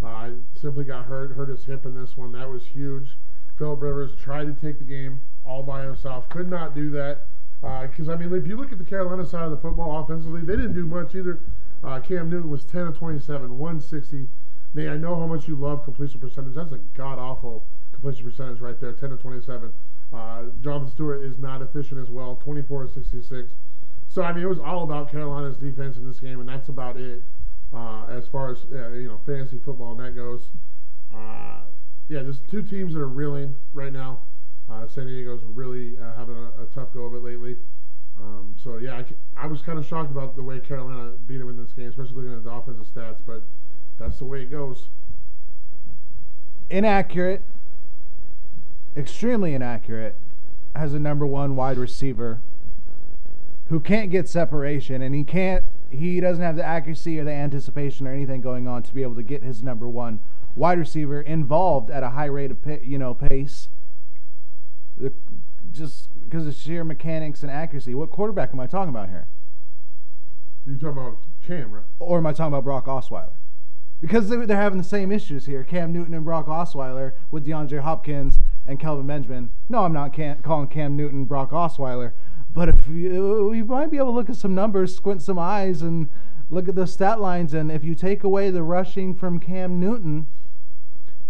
Uh, 0.04 0.32
simply 0.60 0.84
got 0.84 1.06
hurt, 1.06 1.32
hurt 1.32 1.50
his 1.50 1.66
hip 1.66 1.86
in 1.86 1.96
this 1.96 2.18
one. 2.18 2.34
That 2.34 2.50
was 2.50 2.66
huge. 2.66 3.18
Philip 3.58 3.82
Rivers 3.82 4.12
tried 4.16 4.46
to 4.46 4.54
take 4.54 4.80
the 4.80 4.86
game 4.86 5.22
all 5.46 5.64
by 5.64 5.84
himself, 5.84 6.28
could 6.30 6.50
not 6.50 6.76
do 6.76 6.90
that. 6.92 7.28
Because 7.62 8.10
I 8.10 8.16
mean, 8.16 8.34
if 8.34 8.48
you 8.48 8.58
look 8.58 8.72
at 8.72 8.78
the 8.78 8.84
Carolina 8.84 9.26
side 9.26 9.44
of 9.44 9.52
the 9.52 9.58
football 9.58 10.04
offensively, 10.04 10.42
they 10.42 10.56
didn't 10.56 10.74
do 10.74 10.86
much 10.86 11.16
either. 11.16 11.40
Uh, 11.84 12.00
Cam 12.00 12.30
Newton 12.30 12.50
was 12.50 12.64
10 12.66 12.88
of 12.88 12.98
27, 12.98 13.58
160. 13.58 14.28
Nate, 14.74 14.90
I 14.90 14.98
know 14.98 15.16
how 15.16 15.26
much 15.26 15.48
you 15.48 15.56
love 15.56 15.84
completion 15.84 16.20
percentage. 16.20 16.56
That's 16.56 16.72
a 16.72 16.80
god 16.96 17.18
awful 17.20 17.64
completion 17.94 18.26
percentage 18.26 18.60
right 18.60 18.80
there, 18.80 18.92
10 18.94 19.10
to 19.12 19.18
27. 19.18 19.72
Uh, 20.14 20.44
Jonathan 20.62 20.92
Stewart 20.92 21.24
is 21.24 21.38
not 21.38 21.62
efficient 21.62 22.02
as 22.02 22.10
well, 22.10 22.36
24 22.44 22.86
to 22.86 22.94
66. 22.94 23.50
So 24.08 24.22
I 24.22 24.34
mean, 24.34 24.44
it 24.44 24.50
was 24.50 24.60
all 24.60 24.84
about 24.84 25.12
Carolina's 25.12 25.58
defense 25.58 25.98
in 25.98 26.08
this 26.08 26.20
game, 26.20 26.40
and 26.40 26.48
that's 26.48 26.70
about 26.70 26.98
it 26.98 27.24
uh, 27.74 28.06
as 28.10 28.28
far 28.28 28.52
as 28.52 28.60
uh, 28.72 28.90
you 28.90 29.08
know 29.08 29.20
fantasy 29.26 29.60
football 29.60 29.92
and 29.92 30.00
that 30.00 30.16
goes. 30.16 30.50
Uh, 31.14 31.62
yeah, 32.08 32.22
there's 32.22 32.40
two 32.50 32.62
teams 32.62 32.94
that 32.94 33.00
are 33.02 33.08
reeling 33.08 33.56
right 33.74 33.92
now. 33.92 34.20
Uh, 34.70 34.88
San 34.88 35.06
Diego's 35.06 35.42
really 35.44 35.98
uh, 36.00 36.16
having 36.18 36.36
a, 36.36 36.64
a 36.64 36.66
tough 36.74 36.94
go 36.94 37.06
of 37.06 37.14
it 37.14 37.24
lately. 37.24 37.58
Um, 38.20 38.56
so 38.62 38.78
yeah, 38.78 39.04
I 39.36 39.46
was 39.48 39.62
kind 39.62 39.78
of 39.78 39.86
shocked 39.86 40.12
about 40.12 40.36
the 40.36 40.44
way 40.44 40.60
Carolina 40.60 41.12
beat 41.28 41.38
them 41.38 41.50
in 41.50 41.58
this 41.58 41.74
game, 41.74 41.90
especially 41.90 42.16
looking 42.16 42.34
at 42.34 42.44
the 42.44 42.52
offensive 42.52 42.88
stats. 42.88 43.18
But 43.26 43.44
that's 44.00 44.20
the 44.20 44.26
way 44.26 44.42
it 44.42 44.52
goes. 44.52 44.88
inaccurate, 46.70 47.42
extremely 48.96 49.54
inaccurate, 49.54 50.16
has 50.76 50.94
a 50.94 51.00
number 51.00 51.26
one 51.26 51.56
wide 51.56 51.78
receiver 51.78 52.42
who 53.70 53.80
can't 53.80 54.12
get 54.12 54.28
separation 54.28 55.02
and 55.02 55.16
he 55.16 55.24
can't 55.24 55.66
he 55.90 56.20
doesn't 56.20 56.44
have 56.44 56.56
the 56.56 56.64
accuracy 56.64 57.20
or 57.20 57.24
the 57.24 57.32
anticipation 57.32 58.06
or 58.06 58.12
anything 58.12 58.42
going 58.42 58.68
on 58.68 58.84
to 58.84 58.94
be 58.94 59.02
able 59.02 59.16
to 59.16 59.24
get 59.24 59.42
his 59.44 59.64
number 59.64 59.88
one 59.88 60.20
wide 60.56 60.78
receiver 60.78 61.22
involved 61.22 61.90
at 61.90 62.04
a 62.04 62.10
high 62.12 62.26
rate 62.26 62.52
of 62.52 62.58
you 62.84 62.98
know 62.98 63.14
pace 63.14 63.70
the, 64.98 65.12
just 65.72 66.10
because 66.24 66.48
of 66.48 66.56
sheer 66.56 66.84
mechanics 66.84 67.42
and 67.44 67.52
accuracy 67.52 67.94
what 67.96 68.10
quarterback 68.10 68.52
am 68.54 68.60
i 68.60 68.68
talking 68.68 68.90
about 68.90 69.10
here 69.10 69.28
You 70.66 70.76
talking 70.78 70.98
about 70.98 71.18
Cam, 71.46 71.72
right? 71.72 71.84
or 72.00 72.18
am 72.18 72.26
I 72.26 72.32
talking 72.34 72.48
about 72.54 72.64
Brock 72.64 72.86
Osweiler? 72.88 73.36
Because 74.02 74.30
they- 74.30 74.46
they're 74.48 74.58
having 74.58 74.80
the 74.80 74.84
same 74.84 75.12
issues 75.12 75.46
here. 75.46 75.64
Cam 75.64 75.94
Newton 75.94 76.14
and 76.16 76.26
Brock 76.26 76.48
Osweiler 76.48 77.14
with 77.30 77.46
DeAndre 77.46 77.82
Hopkins 77.82 78.40
and 78.66 78.80
Kelvin 78.80 79.06
Benjamin. 79.06 79.52
No, 79.70 79.84
I'm 79.84 79.94
not 79.94 80.18
calling 80.44 80.68
Cam 80.68 80.96
Newton 80.98 81.26
Brock 81.26 81.52
Osweiler, 81.52 82.14
but 82.52 82.68
if 82.68 82.88
you, 82.88 83.54
you 83.54 83.64
might 83.64 83.92
be 83.92 83.98
able 83.98 84.08
to 84.08 84.12
look 84.14 84.30
at 84.30 84.36
some 84.38 84.56
numbers, 84.56 84.96
squint 84.96 85.22
some 85.22 85.38
eyes, 85.38 85.84
and 85.84 86.10
look 86.50 86.68
at 86.68 86.74
the 86.76 86.88
stat 86.88 87.22
lines, 87.22 87.54
and 87.54 87.72
if 87.72 87.84
you 87.84 87.94
take 87.94 88.24
away 88.24 88.50
the 88.50 88.64
rushing 88.64 89.14
from 89.14 89.40
Cam 89.40 89.80
Newton, 89.80 90.26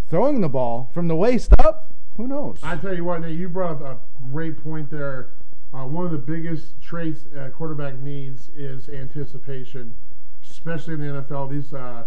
throwing 0.10 0.40
the 0.42 0.50
ball 0.50 0.90
from 0.94 1.08
the 1.10 1.16
waist 1.16 1.52
up, 1.60 1.94
who 2.18 2.28
knows? 2.28 2.60
I 2.64 2.78
tell 2.78 2.94
you 2.94 3.04
what, 3.04 3.22
Nate, 3.22 3.38
you 3.38 3.50
brought 3.50 3.82
up 3.82 3.82
a 3.82 4.30
great 4.32 4.62
point 4.64 4.90
there. 4.90 5.32
Uh, 5.74 5.86
one 5.86 6.06
of 6.06 6.12
the 6.12 6.18
biggest 6.18 6.82
traits 6.82 7.26
a 7.36 7.50
quarterback 7.50 7.96
needs 7.96 8.50
is 8.56 8.88
anticipation, 8.88 9.94
especially 10.50 10.94
in 10.94 11.02
the 11.02 11.22
NFL. 11.22 11.50
These 11.50 11.74
uh, 11.74 12.06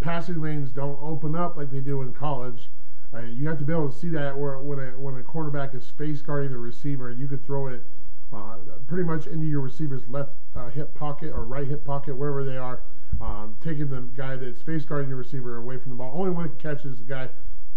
passing 0.00 0.40
lanes 0.40 0.70
don't 0.70 0.98
open 1.02 1.34
up 1.34 1.56
like 1.56 1.70
they 1.70 1.80
do 1.80 2.02
in 2.02 2.12
college. 2.12 2.68
Uh, 3.12 3.20
you 3.20 3.48
have 3.48 3.58
to 3.58 3.64
be 3.64 3.72
able 3.72 3.90
to 3.90 3.98
see 3.98 4.10
that 4.10 4.36
where, 4.36 4.58
when 4.58 4.78
a 4.78 4.90
when 4.98 5.16
a 5.16 5.22
quarterback 5.22 5.74
is 5.74 5.90
face 5.96 6.20
guarding 6.20 6.52
the 6.52 6.58
receiver, 6.58 7.10
you 7.10 7.26
could 7.26 7.44
throw 7.44 7.66
it 7.66 7.82
uh, 8.32 8.56
pretty 8.86 9.04
much 9.04 9.26
into 9.26 9.46
your 9.46 9.60
receiver's 9.60 10.06
left 10.08 10.32
uh, 10.54 10.68
hip 10.68 10.94
pocket 10.94 11.32
or 11.32 11.44
right 11.44 11.66
hip 11.66 11.84
pocket, 11.84 12.14
wherever 12.14 12.44
they 12.44 12.56
are, 12.56 12.80
um, 13.20 13.56
taking 13.62 13.88
the 13.88 14.02
guy 14.16 14.36
that's 14.36 14.60
face 14.62 14.84
guarding 14.84 15.08
your 15.08 15.18
receiver 15.18 15.56
away 15.56 15.78
from 15.78 15.90
the 15.90 15.96
ball. 15.96 16.12
Only 16.14 16.30
one 16.30 16.50
catches 16.58 16.98
the 16.98 17.04
guy. 17.04 17.28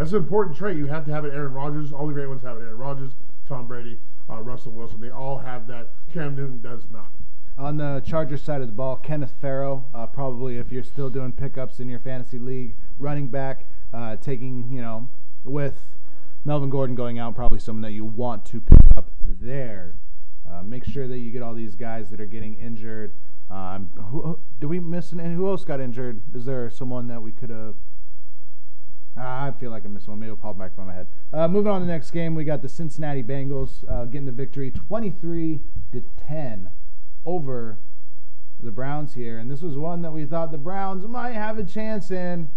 That's 0.01 0.13
an 0.13 0.17
important 0.17 0.57
trait. 0.57 0.77
You 0.77 0.87
have 0.87 1.05
to 1.05 1.11
have 1.11 1.25
it. 1.25 1.31
Aaron 1.31 1.53
Rodgers, 1.53 1.93
all 1.93 2.07
the 2.07 2.13
great 2.13 2.25
ones 2.25 2.41
have 2.41 2.57
it. 2.57 2.61
Aaron 2.61 2.75
Rodgers, 2.79 3.11
Tom 3.47 3.67
Brady, 3.67 3.99
uh, 4.27 4.41
Russell 4.41 4.71
Wilson. 4.71 4.99
They 4.99 5.11
all 5.11 5.37
have 5.37 5.67
that. 5.67 5.89
Cam 6.11 6.35
Newton 6.35 6.59
does 6.59 6.85
not. 6.91 7.11
On 7.55 7.77
the 7.77 8.01
Chargers 8.03 8.41
side 8.41 8.61
of 8.61 8.67
the 8.67 8.73
ball, 8.73 8.95
Kenneth 8.95 9.35
Farrow, 9.39 9.85
uh, 9.93 10.07
probably 10.07 10.57
if 10.57 10.71
you're 10.71 10.81
still 10.81 11.11
doing 11.11 11.31
pickups 11.31 11.79
in 11.79 11.87
your 11.87 11.99
fantasy 11.99 12.39
league, 12.39 12.75
running 12.97 13.27
back, 13.27 13.69
uh, 13.93 14.15
taking, 14.15 14.71
you 14.71 14.81
know, 14.81 15.07
with 15.43 15.99
Melvin 16.45 16.71
Gordon 16.71 16.95
going 16.95 17.19
out, 17.19 17.35
probably 17.35 17.59
someone 17.59 17.83
that 17.83 17.91
you 17.91 18.03
want 18.03 18.43
to 18.47 18.59
pick 18.59 18.79
up 18.97 19.11
there. 19.23 19.93
Uh, 20.49 20.63
make 20.63 20.83
sure 20.83 21.07
that 21.07 21.19
you 21.19 21.29
get 21.29 21.43
all 21.43 21.53
these 21.53 21.75
guys 21.75 22.09
that 22.09 22.19
are 22.19 22.25
getting 22.25 22.55
injured. 22.55 23.13
Um, 23.51 23.91
who, 24.09 24.21
who- 24.23 24.39
do 24.59 24.67
we 24.67 24.79
miss 24.79 25.11
an, 25.11 25.19
who 25.35 25.47
else 25.47 25.63
got 25.63 25.79
injured? 25.79 26.21
Is 26.33 26.45
there 26.45 26.71
someone 26.71 27.07
that 27.09 27.21
we 27.21 27.31
could 27.31 27.51
have? 27.51 27.75
I 29.17 29.51
feel 29.59 29.71
like 29.71 29.85
I 29.85 29.89
missed 29.89 30.07
one. 30.07 30.19
Maybe 30.19 30.27
it'll 30.27 30.37
pop 30.37 30.57
back 30.57 30.75
by 30.75 30.83
my 30.83 30.93
head. 30.93 31.07
Uh, 31.33 31.47
moving 31.47 31.71
on 31.71 31.81
to 31.81 31.85
the 31.85 31.91
next 31.91 32.11
game, 32.11 32.33
we 32.33 32.43
got 32.43 32.61
the 32.61 32.69
Cincinnati 32.69 33.23
Bengals 33.23 33.89
uh, 33.89 34.05
getting 34.05 34.25
the 34.25 34.31
victory, 34.31 34.71
23 34.71 35.59
to 35.91 36.03
10 36.27 36.69
over 37.25 37.77
the 38.61 38.71
Browns 38.71 39.13
here, 39.15 39.37
and 39.37 39.49
this 39.49 39.61
was 39.61 39.77
one 39.77 40.01
that 40.01 40.11
we 40.11 40.25
thought 40.25 40.51
the 40.51 40.57
Browns 40.57 41.07
might 41.07 41.33
have 41.33 41.57
a 41.57 41.63
chance 41.63 42.11
in, 42.11 42.49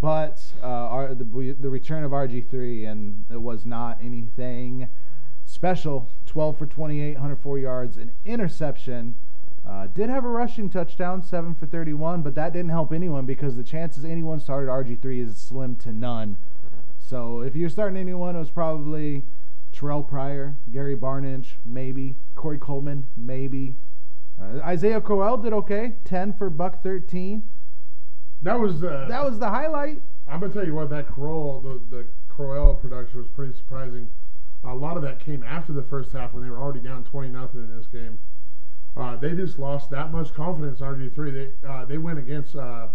but 0.00 0.42
uh, 0.62 0.66
our, 0.66 1.14
the, 1.14 1.24
the 1.58 1.68
return 1.68 2.04
of 2.04 2.12
RG3, 2.12 2.88
and 2.90 3.24
it 3.30 3.40
was 3.40 3.66
not 3.66 3.98
anything 4.02 4.88
special. 5.44 6.08
12 6.26 6.58
for 6.58 6.66
28, 6.66 7.14
104 7.14 7.58
yards, 7.58 7.96
an 7.96 8.12
interception. 8.24 9.16
Uh, 9.70 9.86
did 9.86 10.10
have 10.10 10.24
a 10.24 10.28
rushing 10.28 10.68
touchdown, 10.68 11.22
7 11.22 11.54
for 11.54 11.64
31, 11.64 12.22
but 12.22 12.34
that 12.34 12.52
didn't 12.52 12.70
help 12.70 12.92
anyone 12.92 13.24
because 13.24 13.54
the 13.54 13.62
chances 13.62 14.04
anyone 14.04 14.40
started 14.40 14.68
RG3 14.68 15.24
is 15.24 15.36
slim 15.36 15.76
to 15.76 15.92
none. 15.92 16.38
So 16.98 17.40
if 17.40 17.54
you're 17.54 17.68
starting 17.68 17.96
anyone, 17.96 18.34
it 18.34 18.40
was 18.40 18.50
probably 18.50 19.22
Terrelle 19.72 20.06
Pryor, 20.06 20.56
Gary 20.72 20.96
Barnidge, 20.96 21.52
maybe 21.64 22.16
Corey 22.34 22.58
Coleman, 22.58 23.06
maybe. 23.16 23.76
Uh, 24.40 24.58
Isaiah 24.58 25.00
Crowell 25.00 25.36
did 25.36 25.52
okay, 25.52 25.94
10 26.04 26.32
for 26.32 26.50
buck 26.50 26.82
13. 26.82 27.44
That 28.42 28.58
was. 28.58 28.82
Uh, 28.82 29.06
That 29.08 29.24
was 29.24 29.38
the 29.38 29.50
highlight. 29.50 30.00
I'm 30.26 30.40
gonna 30.40 30.52
tell 30.52 30.64
you 30.66 30.74
what. 30.74 30.88
That 30.90 31.08
Crowell, 31.08 31.60
the 31.60 31.80
the 31.94 32.06
Crowell 32.28 32.74
production 32.74 33.18
was 33.18 33.28
pretty 33.28 33.52
surprising. 33.52 34.08
A 34.64 34.74
lot 34.74 34.96
of 34.96 35.02
that 35.02 35.20
came 35.20 35.42
after 35.42 35.72
the 35.72 35.82
first 35.82 36.12
half 36.12 36.32
when 36.32 36.42
they 36.42 36.50
were 36.50 36.58
already 36.58 36.80
down 36.80 37.04
20 37.04 37.28
nothing 37.28 37.60
in 37.62 37.76
this 37.76 37.86
game. 37.86 38.18
Uh, 38.96 39.16
they 39.16 39.34
just 39.34 39.58
lost 39.58 39.90
that 39.90 40.10
much 40.12 40.34
confidence. 40.34 40.80
in 40.80 40.86
RG3. 40.86 41.32
They 41.32 41.68
uh, 41.68 41.84
they 41.84 41.98
went 41.98 42.18
against 42.18 42.56
uh, 42.56 42.88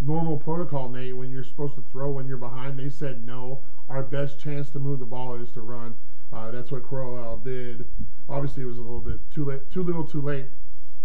normal 0.00 0.36
protocol, 0.36 0.88
Nate. 0.88 1.16
When 1.16 1.30
you're 1.30 1.44
supposed 1.44 1.74
to 1.74 1.84
throw 1.90 2.10
when 2.10 2.26
you're 2.26 2.36
behind, 2.36 2.78
they 2.78 2.88
said 2.88 3.26
no. 3.26 3.60
Our 3.88 4.02
best 4.02 4.38
chance 4.38 4.70
to 4.70 4.78
move 4.78 5.00
the 5.00 5.04
ball 5.04 5.34
is 5.34 5.50
to 5.52 5.60
run. 5.60 5.94
Uh, 6.32 6.50
that's 6.50 6.70
what 6.70 6.82
Crowell 6.82 7.36
did. 7.38 7.84
Obviously, 8.28 8.62
it 8.62 8.66
was 8.66 8.78
a 8.78 8.82
little 8.82 9.00
bit 9.00 9.20
too 9.30 9.44
late, 9.44 9.70
too 9.70 9.82
little, 9.82 10.04
too 10.04 10.22
late. 10.22 10.46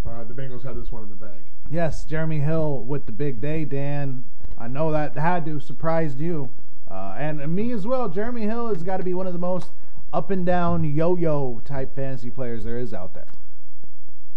uh, 0.08 0.24
the 0.24 0.34
Bengals 0.34 0.64
had 0.64 0.80
this 0.82 0.92
one 0.92 1.04
in 1.04 1.10
the 1.10 1.16
bag. 1.16 1.44
Yes, 1.70 2.06
Jeremy 2.06 2.40
Hill 2.40 2.84
with 2.84 3.08
the 3.08 3.12
big 3.12 3.42
day, 3.42 3.66
Dan. 3.66 4.24
I 4.58 4.68
know 4.68 4.92
that 4.92 5.18
had 5.18 5.46
to 5.46 5.60
surprised 5.60 6.20
you, 6.20 6.50
uh, 6.90 7.16
and 7.18 7.54
me 7.54 7.72
as 7.74 7.86
well. 7.86 8.08
Jeremy 8.08 8.44
Hill 8.44 8.70
has 8.70 8.84
got 8.84 8.98
to 8.98 9.04
be 9.04 9.14
one 9.14 9.28
of 9.28 9.34
the 9.34 9.40
most 9.40 9.72
up 10.14 10.32
and 10.32 10.46
down 10.46 10.86
yo-yo 10.86 11.62
type 11.66 11.94
fantasy 11.94 12.30
players 12.30 12.64
there 12.64 12.80
is 12.80 12.94
out 12.94 13.14
there. 13.14 13.28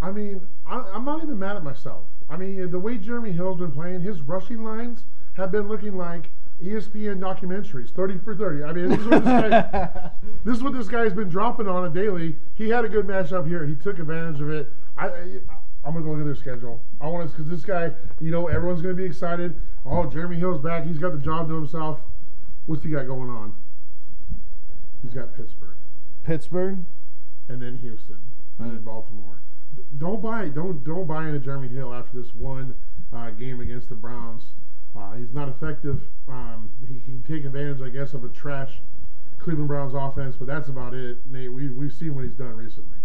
I 0.03 0.11
mean, 0.11 0.41
I, 0.67 0.79
I'm 0.95 1.05
not 1.05 1.23
even 1.23 1.39
mad 1.39 1.57
at 1.57 1.65
myself. 1.65 2.07
I 2.29 2.37
mean, 2.37 2.71
the 2.71 2.79
way 2.79 2.97
Jeremy 2.97 3.33
Hill's 3.33 3.59
been 3.59 3.73
playing, 3.73 4.01
his 4.01 4.23
rushing 4.23 4.65
lines 4.65 5.05
have 5.35 5.51
been 5.51 5.69
looking 5.69 5.97
like 5.97 6.31
ESPN 6.63 7.19
documentaries, 7.19 7.91
30 7.91 8.19
for 8.19 8.35
30. 8.35 8.65
I 8.65 8.73
mean, 8.73 8.89
this 8.91 9.01
is 9.01 9.07
what 9.07 9.25
this 9.25 9.51
guy, 9.51 10.11
this 10.45 10.57
is 10.57 10.63
what 10.63 10.73
this 10.73 10.89
guy's 10.89 11.13
been 11.13 11.29
dropping 11.29 11.69
on 11.69 11.85
a 11.87 11.91
daily. 11.91 12.37
He 12.55 12.69
had 12.69 12.85
a 12.85 12.89
good 12.89 13.07
matchup 13.07 13.47
here. 13.47 13.67
He 13.67 13.75
took 13.75 13.99
advantage 13.99 14.41
of 14.41 14.51
it. 14.51 14.73
I, 14.97 15.07
I 15.07 15.41
I'm 15.83 15.95
gonna 15.95 16.05
go 16.05 16.11
look 16.13 16.21
at 16.21 16.27
their 16.27 16.35
schedule. 16.35 16.83
I 17.01 17.07
want 17.07 17.31
to 17.31 17.37
because 17.37 17.51
this 17.51 17.65
guy, 17.65 17.93
you 18.21 18.31
know, 18.31 18.49
everyone's 18.49 18.83
gonna 18.83 18.95
be 18.95 19.05
excited. 19.05 19.59
Oh, 19.87 20.05
Jeremy 20.05 20.37
Hill's 20.37 20.61
back. 20.61 20.85
He's 20.85 20.99
got 20.99 21.13
the 21.13 21.19
job 21.19 21.49
to 21.49 21.55
himself. 21.55 22.01
What's 22.67 22.83
he 22.83 22.91
got 22.91 23.07
going 23.07 23.31
on? 23.31 23.55
He's 25.03 25.15
got 25.15 25.35
Pittsburgh 25.35 25.77
Pittsburgh. 26.23 26.85
and 27.49 27.63
then 27.63 27.79
Houston 27.79 28.19
and 28.59 28.71
then 28.71 28.79
hmm. 28.79 28.85
Baltimore. 28.85 29.41
Don't 29.99 30.23
buy 30.23 30.49
don't 30.49 30.85
don't 30.85 31.07
buy 31.07 31.27
into 31.27 31.39
Jeremy 31.39 31.69
Hill 31.69 31.93
after 31.93 32.21
this 32.21 32.35
one 32.35 32.75
uh, 33.13 33.31
game 33.31 33.61
against 33.61 33.89
the 33.89 33.95
Browns. 33.95 34.45
Uh, 34.97 35.15
he's 35.15 35.33
not 35.33 35.49
effective. 35.49 36.01
Um, 36.29 36.71
he 36.89 37.01
can 37.01 37.23
take 37.23 37.45
advantage, 37.45 37.81
I 37.81 37.89
guess, 37.89 38.13
of 38.13 38.25
a 38.25 38.29
trash 38.29 38.73
Cleveland 39.39 39.69
Browns 39.69 39.95
offense, 39.95 40.37
but 40.37 40.47
that's 40.47 40.69
about 40.69 40.95
it. 40.95 41.19
Nate, 41.27 41.53
we've 41.53 41.75
we've 41.75 41.93
seen 41.93 42.15
what 42.15 42.25
he's 42.25 42.35
done 42.35 42.57
recently. 42.57 42.97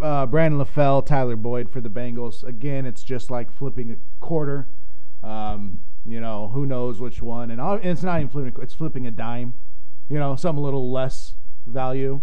uh, 0.00 0.26
Brandon 0.26 0.60
LaFell, 0.60 1.04
Tyler 1.04 1.36
Boyd 1.36 1.70
for 1.70 1.80
the 1.80 1.90
Bengals. 1.90 2.42
Again, 2.42 2.86
it's 2.86 3.02
just 3.02 3.30
like 3.30 3.52
flipping 3.52 3.92
a 3.92 4.24
quarter. 4.24 4.66
Um, 5.22 5.80
you 6.06 6.20
know, 6.20 6.48
who 6.48 6.64
knows 6.64 7.00
which 7.00 7.20
one, 7.20 7.50
and, 7.50 7.60
and 7.60 7.84
it's 7.84 8.02
not 8.02 8.16
even 8.16 8.30
flipping; 8.30 8.62
it's 8.62 8.74
flipping 8.74 9.06
a 9.06 9.10
dime. 9.10 9.54
You 10.08 10.18
know, 10.18 10.34
some 10.36 10.56
a 10.56 10.60
little 10.60 10.90
less 10.90 11.34
value. 11.66 12.20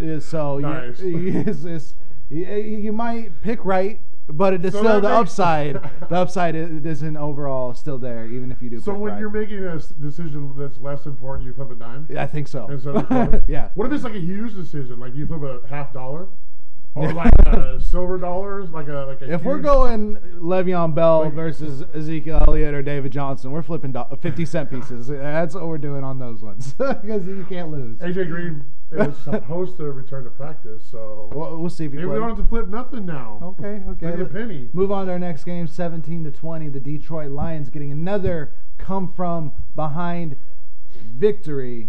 Uh, 0.00 0.20
So 0.20 0.58
you- 0.58 0.62
Nice. 0.62 1.00
it's- 1.00 1.64
it's- 1.64 1.94
you, 2.28 2.44
you 2.46 2.92
might 2.92 3.42
pick 3.42 3.64
right, 3.64 3.98
but 4.28 4.52
it 4.54 4.64
is 4.64 4.72
So 4.72 4.78
still 4.80 5.00
the 5.00 5.08
upside. 5.08 5.74
the 6.08 6.14
upside 6.14 6.54
isn't 6.54 7.16
overall 7.16 7.74
still 7.74 7.98
there, 7.98 8.24
even 8.26 8.52
if 8.52 8.62
you 8.62 8.70
do. 8.70 8.78
So 8.80 8.94
when 8.94 9.12
right. 9.12 9.20
you're 9.20 9.30
making 9.30 9.64
a 9.64 9.76
decision 9.78 10.52
that's 10.56 10.78
less 10.78 11.06
important, 11.06 11.46
you 11.46 11.52
flip 11.54 11.72
a 11.72 11.74
dime. 11.74 12.06
Yeah, 12.08 12.22
I 12.22 12.28
think 12.28 12.46
so. 12.46 12.68
Instead 12.68 12.94
of 12.96 13.02
a 13.02 13.06
quarter? 13.06 13.42
yeah. 13.48 13.70
What 13.74 13.86
if 13.88 13.92
it's 13.94 14.04
like 14.04 14.14
a 14.14 14.20
huge 14.20 14.54
decision, 14.54 15.00
like 15.00 15.14
you 15.16 15.26
flip 15.26 15.42
a 15.42 15.66
half 15.68 15.92
dollar, 15.92 16.28
or 16.94 17.12
like 17.12 17.32
a 17.46 17.80
silver 17.80 18.16
dollars, 18.18 18.70
like 18.70 18.86
a 18.86 19.06
like 19.08 19.22
a. 19.22 19.32
If 19.32 19.42
we're 19.42 19.58
going 19.58 20.14
Le'Veon 20.40 20.94
Bell 20.94 21.24
Like- 21.24 21.32
versus 21.34 21.82
Ezekiel 21.94 22.44
Elliott 22.46 22.74
or 22.74 22.82
David 22.82 23.10
Johnson, 23.10 23.50
we're 23.50 23.62
flipping 23.62 23.90
do- 23.90 24.04
50 24.20 24.44
cent 24.44 24.70
pieces. 24.70 25.08
That's 25.08 25.56
what 25.56 25.66
we're 25.66 25.78
doing 25.78 26.04
on 26.04 26.20
those 26.20 26.42
ones 26.42 26.74
because 26.74 27.26
you 27.26 27.44
can't 27.48 27.72
lose. 27.72 27.98
AJ 27.98 28.28
Green 28.28 28.64
is 28.92 29.16
supposed 29.24 29.76
to 29.78 29.84
return 29.92 30.24
to 30.24 30.30
practice, 30.30 30.82
so 30.90 31.30
We'll, 31.32 31.58
we'll 31.58 31.70
see 31.70 31.84
if 31.86 31.92
he 31.92 31.96
maybe 31.98 32.06
we 32.08 32.12
plays. 32.16 32.20
don't 32.20 32.36
have 32.36 32.38
to 32.44 32.48
flip 32.48 32.68
nothing 32.68 33.06
now. 33.06 33.38
Okay, 33.58 33.82
okay. 33.88 34.06
Maybe 34.06 34.20
a 34.20 34.24
Let- 34.24 34.32
penny. 34.32 34.68
Move 34.72 34.90
on 34.92 35.06
to 35.06 35.12
our 35.12 35.18
next 35.18 35.44
game, 35.44 35.66
17 35.66 36.24
to 36.24 36.30
20. 36.30 36.68
The 36.68 36.80
Detroit 36.80 37.30
Lions 37.30 37.70
getting 37.70 37.92
another 37.92 38.52
come 38.78 39.12
from 39.12 39.52
behind 39.74 40.36
victory, 40.94 41.88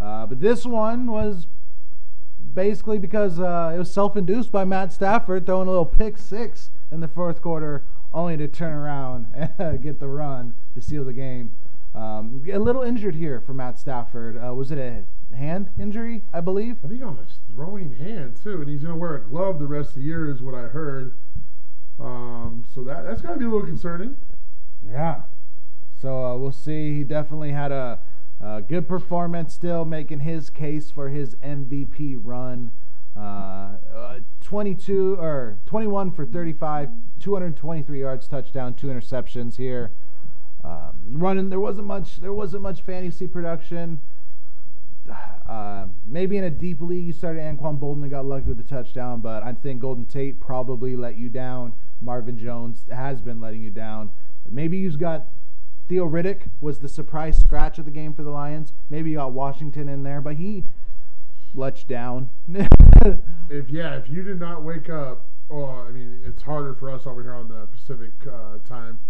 uh, 0.00 0.26
but 0.26 0.40
this 0.40 0.64
one 0.66 1.06
was 1.10 1.46
basically 2.54 2.98
because 2.98 3.38
uh, 3.38 3.72
it 3.74 3.78
was 3.78 3.90
self-induced 3.92 4.50
by 4.50 4.64
Matt 4.64 4.92
Stafford 4.92 5.46
throwing 5.46 5.68
a 5.68 5.70
little 5.70 5.84
pick 5.86 6.18
six 6.18 6.70
in 6.90 7.00
the 7.00 7.08
fourth 7.08 7.40
quarter, 7.42 7.84
only 8.12 8.36
to 8.36 8.48
turn 8.48 8.72
around 8.72 9.26
and 9.58 9.82
get 9.82 10.00
the 10.00 10.08
run 10.08 10.54
to 10.74 10.80
seal 10.80 11.04
the 11.04 11.12
game. 11.12 11.52
Um, 11.94 12.42
a 12.52 12.58
little 12.58 12.82
injured 12.82 13.14
here 13.14 13.40
for 13.40 13.52
Matt 13.54 13.78
Stafford. 13.78 14.36
Uh, 14.36 14.54
was 14.54 14.70
it 14.72 14.78
a 14.78 15.04
hand 15.34 15.68
injury, 15.78 16.22
I 16.32 16.40
believe? 16.40 16.78
I 16.84 16.88
think 16.88 17.02
on 17.02 17.16
his 17.16 17.38
throwing 17.52 17.96
hand 17.96 18.36
too, 18.42 18.60
and 18.60 18.68
he's 18.68 18.82
gonna 18.82 18.96
wear 18.96 19.16
a 19.16 19.20
glove 19.20 19.58
the 19.58 19.66
rest 19.66 19.90
of 19.90 19.96
the 19.96 20.02
year, 20.02 20.30
is 20.30 20.42
what 20.42 20.54
I 20.54 20.62
heard. 20.62 21.14
Um, 21.98 22.64
so 22.74 22.82
that 22.84 23.04
that's 23.04 23.20
gotta 23.22 23.38
be 23.38 23.44
a 23.44 23.48
little 23.48 23.66
concerning. 23.66 24.16
Yeah. 24.86 25.22
So 26.00 26.24
uh, 26.24 26.36
we'll 26.36 26.52
see. 26.52 26.94
He 26.96 27.04
definitely 27.04 27.52
had 27.52 27.72
a, 27.72 28.00
a 28.40 28.62
good 28.62 28.88
performance, 28.88 29.52
still 29.52 29.84
making 29.84 30.20
his 30.20 30.48
case 30.48 30.90
for 30.90 31.10
his 31.10 31.34
MVP 31.36 32.18
run. 32.22 32.72
Uh, 33.16 33.76
uh, 33.94 34.18
22 34.40 35.16
or 35.16 35.58
21 35.66 36.12
for 36.12 36.24
35, 36.24 36.90
223 37.18 38.00
yards, 38.00 38.26
touchdown, 38.26 38.72
two 38.72 38.86
interceptions 38.86 39.56
here. 39.56 39.90
Um, 40.64 40.92
running, 41.12 41.50
there 41.50 41.60
wasn't 41.60 41.86
much. 41.86 42.16
There 42.16 42.32
wasn't 42.32 42.62
much 42.62 42.80
fantasy 42.82 43.26
production. 43.26 44.00
Uh, 45.50 45.88
maybe 46.06 46.36
in 46.36 46.44
a 46.44 46.50
deep 46.50 46.80
league, 46.80 47.04
you 47.04 47.12
started 47.12 47.40
Anquan 47.40 47.76
Boldin 47.80 48.02
and 48.02 48.10
got 48.10 48.24
lucky 48.24 48.46
with 48.46 48.56
the 48.56 48.62
touchdown, 48.62 49.18
but 49.20 49.42
I 49.42 49.52
think 49.52 49.80
Golden 49.80 50.06
Tate 50.06 50.38
probably 50.38 50.94
let 50.94 51.18
you 51.18 51.28
down. 51.28 51.72
Marvin 52.00 52.38
Jones 52.38 52.84
has 52.88 53.20
been 53.20 53.40
letting 53.40 53.60
you 53.60 53.70
down. 53.70 54.12
Maybe 54.48 54.78
you've 54.78 54.98
got 54.98 55.26
Theo 55.88 56.08
Riddick 56.08 56.50
was 56.60 56.78
the 56.78 56.88
surprise 56.88 57.36
scratch 57.36 57.80
of 57.80 57.84
the 57.84 57.90
game 57.90 58.14
for 58.14 58.22
the 58.22 58.30
Lions. 58.30 58.72
Maybe 58.88 59.10
you 59.10 59.16
got 59.16 59.32
Washington 59.32 59.88
in 59.88 60.04
there, 60.04 60.20
but 60.20 60.36
he 60.36 60.62
let 61.52 61.80
you 61.80 61.86
down. 61.88 62.30
If 63.48 63.70
yeah, 63.70 63.96
if 63.96 64.08
you 64.08 64.22
did 64.22 64.38
not 64.38 64.62
wake 64.62 64.88
up, 64.90 65.26
oh, 65.50 65.64
I 65.64 65.90
mean, 65.90 66.20
it's 66.24 66.42
harder 66.42 66.74
for 66.74 66.90
us 66.90 67.06
over 67.06 67.22
here 67.22 67.34
on 67.34 67.48
the 67.48 67.66
Pacific 67.66 68.12
uh, 68.24 68.58
time. 68.68 69.00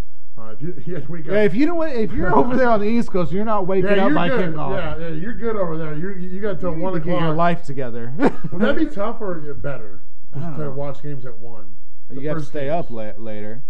Uh, 0.40 0.54
if 0.58 0.86
you, 0.86 0.98
to 1.00 1.12
wake 1.12 1.26
up, 1.26 1.32
Yeah, 1.32 1.42
if 1.42 1.54
you 1.54 1.66
don't, 1.66 1.86
if 1.90 2.12
you're 2.12 2.34
over 2.34 2.56
there 2.56 2.70
on 2.70 2.80
the 2.80 2.86
East 2.86 3.10
Coast, 3.12 3.30
you're 3.30 3.44
not 3.44 3.66
waking 3.66 3.90
yeah, 3.94 4.06
up 4.06 4.14
by 4.14 4.28
good. 4.28 4.54
kickoff. 4.54 4.70
Yeah, 4.70 5.08
yeah, 5.08 5.14
you're 5.14 5.34
good 5.34 5.56
over 5.56 5.76
there. 5.76 5.94
You 5.94 6.12
you 6.14 6.40
got 6.40 6.60
till 6.60 6.74
You 6.74 6.80
one 6.80 6.94
to 6.94 7.00
get 7.00 7.20
your 7.20 7.34
life 7.34 7.62
together. 7.62 8.12
Would 8.52 8.62
that 8.62 8.76
be 8.76 8.86
tough 8.86 9.20
or 9.20 9.34
better? 9.54 10.00
I 10.32 10.38
Just 10.38 10.48
don't 10.50 10.58
to 10.58 10.64
know. 10.66 10.70
watch 10.72 11.02
games 11.02 11.26
at 11.26 11.38
one. 11.38 11.74
You 12.10 12.22
got 12.22 12.34
to 12.34 12.40
stay 12.44 12.66
games. 12.68 12.86
up 12.86 12.90
la- 12.90 13.12
later. 13.18 13.62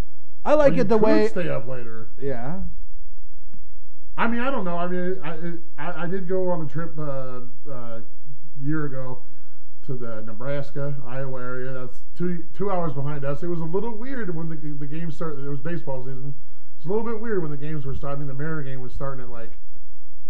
I 0.44 0.54
like 0.54 0.74
you 0.74 0.82
it 0.82 0.88
the 0.88 0.96
way. 0.96 1.28
stay 1.28 1.48
up 1.48 1.66
later. 1.66 2.08
Yeah. 2.18 2.62
I 4.16 4.28
mean, 4.28 4.40
I 4.40 4.50
don't 4.50 4.64
know. 4.64 4.76
I 4.76 4.86
mean, 4.86 5.20
I 5.24 5.82
I, 5.82 6.02
I 6.02 6.06
did 6.06 6.28
go 6.28 6.50
on 6.50 6.62
a 6.62 6.68
trip 6.68 6.98
uh, 6.98 7.40
uh, 7.70 8.00
year 8.60 8.84
ago 8.84 9.22
to 9.86 9.94
the 9.96 10.22
Nebraska 10.22 10.94
Iowa 11.06 11.40
area. 11.40 11.72
That's 11.72 12.00
two 12.16 12.44
two 12.54 12.70
hours 12.70 12.92
behind 12.92 13.24
us. 13.24 13.42
It 13.42 13.48
was 13.48 13.60
a 13.60 13.64
little 13.64 13.96
weird 13.96 14.34
when 14.34 14.48
the 14.48 14.56
the 14.56 14.86
game 14.86 15.10
started. 15.10 15.44
It 15.44 15.48
was 15.48 15.60
baseball 15.60 16.04
season. 16.04 16.34
It's 16.80 16.86
a 16.86 16.88
little 16.88 17.04
bit 17.04 17.20
weird 17.20 17.42
when 17.42 17.50
the 17.50 17.58
games 17.58 17.84
were 17.84 17.94
starting. 17.94 18.26
The 18.26 18.32
Mariner 18.32 18.62
game 18.62 18.80
was 18.80 18.94
starting 18.94 19.22
at 19.22 19.28
like 19.30 19.50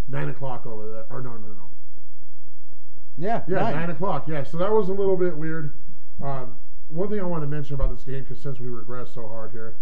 nine 0.09 0.27
o'clock 0.27 0.65
over 0.65 0.91
there. 0.91 1.05
Or 1.09 1.21
no, 1.21 1.37
no, 1.37 1.47
no. 1.47 1.69
Yeah. 3.17 3.43
Yeah, 3.47 3.61
nine. 3.61 3.73
nine 3.73 3.89
o'clock. 3.91 4.27
Yeah, 4.27 4.43
so 4.43 4.57
that 4.57 4.69
was 4.69 4.89
a 4.89 4.91
little 4.91 5.15
bit 5.15 5.37
weird. 5.37 5.73
Um, 6.21 6.57
one 6.89 7.07
thing 7.07 7.21
I 7.21 7.23
want 7.23 7.43
to 7.43 7.47
mention 7.47 7.75
about 7.75 7.95
this 7.95 8.03
game, 8.03 8.23
because 8.23 8.41
since 8.41 8.59
we 8.59 8.67
regressed 8.67 9.13
so 9.13 9.29
hard 9.29 9.51
here, 9.51 9.77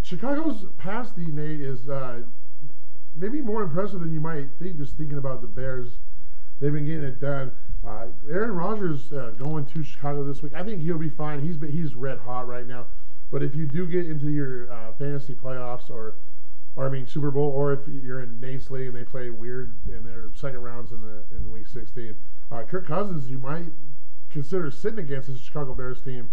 Chicago's 0.00 0.64
pass 0.78 1.10
D 1.10 1.26
Nate 1.26 1.60
is 1.60 1.88
uh, 1.88 2.20
maybe 3.16 3.40
more 3.40 3.64
impressive 3.64 3.98
than 3.98 4.14
you 4.14 4.20
might 4.20 4.50
think. 4.60 4.78
Just 4.78 4.96
thinking 4.96 5.18
about 5.18 5.40
the 5.40 5.48
Bears, 5.48 5.98
they've 6.60 6.72
been 6.72 6.86
getting 6.86 7.02
it 7.02 7.20
done. 7.20 7.50
Uh, 7.84 8.06
Aaron 8.30 8.52
Rodgers 8.52 9.12
uh, 9.12 9.32
going 9.36 9.66
to 9.66 9.82
Chicago 9.82 10.22
this 10.22 10.40
week. 10.40 10.54
I 10.54 10.62
think 10.62 10.82
he'll 10.82 10.98
be 10.98 11.10
fine. 11.10 11.42
He's 11.44 11.56
been, 11.56 11.72
he's 11.72 11.96
red 11.96 12.18
hot 12.18 12.46
right 12.46 12.64
now. 12.64 12.86
But 13.34 13.42
if 13.42 13.56
you 13.56 13.66
do 13.66 13.88
get 13.88 14.06
into 14.06 14.30
your 14.30 14.72
uh, 14.72 14.92
fantasy 14.92 15.34
playoffs 15.34 15.90
or 15.90 16.14
or 16.76 16.86
I 16.86 16.88
mean 16.88 17.08
Super 17.08 17.32
Bowl, 17.32 17.50
or 17.50 17.72
if 17.72 17.80
you're 17.88 18.22
in 18.22 18.40
league 18.40 18.86
and 18.86 18.94
they 18.94 19.02
play 19.02 19.28
weird 19.28 19.74
in 19.88 20.04
their 20.04 20.30
second 20.34 20.62
rounds 20.62 20.92
in 20.92 21.02
the 21.02 21.24
in 21.34 21.50
Week 21.50 21.66
16, 21.66 22.14
uh, 22.52 22.62
Kirk 22.62 22.86
Cousins 22.86 23.28
you 23.28 23.38
might 23.38 23.72
consider 24.30 24.70
sitting 24.70 25.00
against 25.00 25.26
the 25.26 25.36
Chicago 25.36 25.74
Bears 25.74 26.00
team 26.00 26.30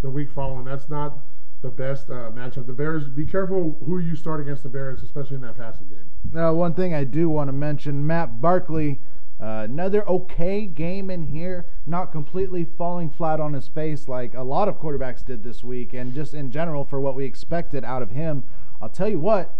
the 0.00 0.08
week 0.08 0.30
following. 0.30 0.64
That's 0.64 0.88
not 0.88 1.18
the 1.60 1.68
best 1.68 2.08
uh, 2.08 2.30
matchup. 2.30 2.66
The 2.66 2.72
Bears, 2.72 3.10
be 3.10 3.26
careful 3.26 3.76
who 3.84 3.98
you 3.98 4.16
start 4.16 4.40
against 4.40 4.62
the 4.62 4.70
Bears, 4.70 5.02
especially 5.02 5.36
in 5.36 5.42
that 5.42 5.58
passing 5.58 5.88
game. 5.88 6.10
Now, 6.32 6.54
one 6.54 6.72
thing 6.72 6.94
I 6.94 7.04
do 7.04 7.28
want 7.28 7.48
to 7.48 7.52
mention 7.52 8.06
Matt 8.06 8.40
Barkley, 8.40 9.02
uh, 9.40 9.62
another 9.64 10.08
okay 10.08 10.66
game 10.66 11.10
in 11.10 11.26
here, 11.26 11.66
not 11.86 12.10
completely 12.10 12.64
falling 12.64 13.08
flat 13.08 13.40
on 13.40 13.52
his 13.52 13.68
face 13.68 14.08
like 14.08 14.34
a 14.34 14.42
lot 14.42 14.68
of 14.68 14.80
quarterbacks 14.80 15.24
did 15.24 15.44
this 15.44 15.62
week, 15.62 15.94
and 15.94 16.14
just 16.14 16.34
in 16.34 16.50
general 16.50 16.84
for 16.84 17.00
what 17.00 17.14
we 17.14 17.24
expected 17.24 17.84
out 17.84 18.02
of 18.02 18.10
him. 18.10 18.44
I'll 18.82 18.88
tell 18.88 19.08
you 19.08 19.20
what, 19.20 19.54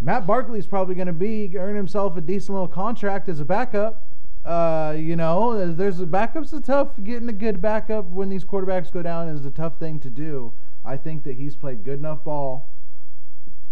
Matt 0.00 0.26
Barkley's 0.26 0.66
probably 0.66 0.94
going 0.94 1.06
to 1.06 1.12
be 1.12 1.56
earn 1.56 1.76
himself 1.76 2.16
a 2.16 2.20
decent 2.20 2.50
little 2.50 2.68
contract 2.68 3.28
as 3.28 3.40
a 3.40 3.44
backup. 3.44 4.02
Uh, 4.44 4.94
you 4.96 5.16
know, 5.16 5.72
there's 5.72 6.00
backups 6.00 6.52
are 6.52 6.60
tough. 6.60 6.88
Getting 7.02 7.28
a 7.30 7.32
good 7.32 7.62
backup 7.62 8.10
when 8.10 8.28
these 8.28 8.44
quarterbacks 8.44 8.92
go 8.92 9.02
down 9.02 9.28
is 9.28 9.46
a 9.46 9.50
tough 9.50 9.78
thing 9.78 9.98
to 10.00 10.10
do. 10.10 10.52
I 10.84 10.98
think 10.98 11.24
that 11.24 11.36
he's 11.36 11.56
played 11.56 11.82
good 11.82 11.98
enough 11.98 12.22
ball 12.24 12.68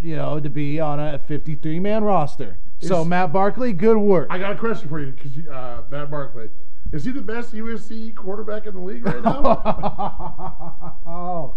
you 0.03 0.17
know, 0.17 0.41
to 0.41 0.51
be 0.51 0.81
on 0.81 0.99
a 1.01 1.19
53 1.19 1.81
man 1.81 2.05
roster. 2.05 2.59
So 2.83 3.05
Matt 3.05 3.33
Barkley, 3.33 3.72
good 3.72 3.97
work. 3.97 4.28
I 4.30 4.39
got 4.39 4.53
a 4.53 4.57
question 4.57 4.89
for 4.89 5.01
you, 5.01 5.12
because 5.12 5.47
uh, 5.49 5.83
Matt 5.91 6.11
Barkley. 6.11 6.51
Is 6.93 7.05
he 7.05 7.11
the 7.11 7.22
best 7.22 7.55
USC 7.55 8.14
quarterback 8.14 8.66
in 8.66 8.74
the 8.74 8.80
league 8.80 9.07
right 9.07 9.22
now? 9.22 9.41
oh, 11.07 11.55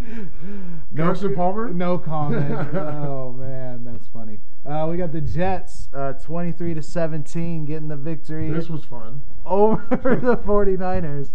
Carson 0.95 1.35
Palmer? 1.35 1.73
No 1.73 1.97
comment. 1.97 2.51
oh 2.75 3.33
man, 3.37 3.83
that's 3.83 4.07
funny. 4.07 4.39
Uh, 4.65 4.87
we 4.89 4.95
got 4.95 5.11
the 5.11 5.19
Jets, 5.19 5.89
uh, 5.93 6.13
23 6.13 6.75
to 6.75 6.81
17, 6.81 7.65
getting 7.65 7.89
the 7.89 7.97
victory 7.97 8.49
this 8.49 8.69
was 8.69 8.85
fun. 8.85 9.21
over 9.45 9.85
the 9.89 10.37
49ers 10.37 11.31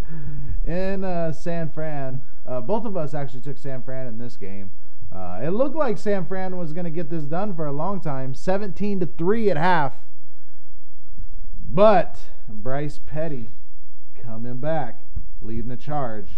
in 0.66 1.04
uh, 1.04 1.30
San 1.30 1.70
Fran. 1.70 2.22
Uh, 2.46 2.60
both 2.62 2.86
of 2.86 2.96
us 2.96 3.12
actually 3.12 3.42
took 3.42 3.58
San 3.58 3.82
Fran 3.82 4.06
in 4.06 4.16
this 4.16 4.38
game. 4.38 4.70
Uh, 5.12 5.40
it 5.42 5.50
looked 5.50 5.76
like 5.76 5.98
San 5.98 6.24
Fran 6.24 6.56
was 6.56 6.72
going 6.72 6.84
to 6.84 6.90
get 6.90 7.10
this 7.10 7.24
done 7.24 7.54
for 7.54 7.66
a 7.66 7.72
long 7.72 8.00
time, 8.00 8.34
17 8.34 9.00
to 9.00 9.06
three 9.06 9.50
at 9.50 9.56
half. 9.56 9.94
But 11.68 12.18
Bryce 12.48 12.98
Petty 13.04 13.48
coming 14.22 14.58
back, 14.58 15.00
leading 15.42 15.68
the 15.68 15.76
charge. 15.76 16.28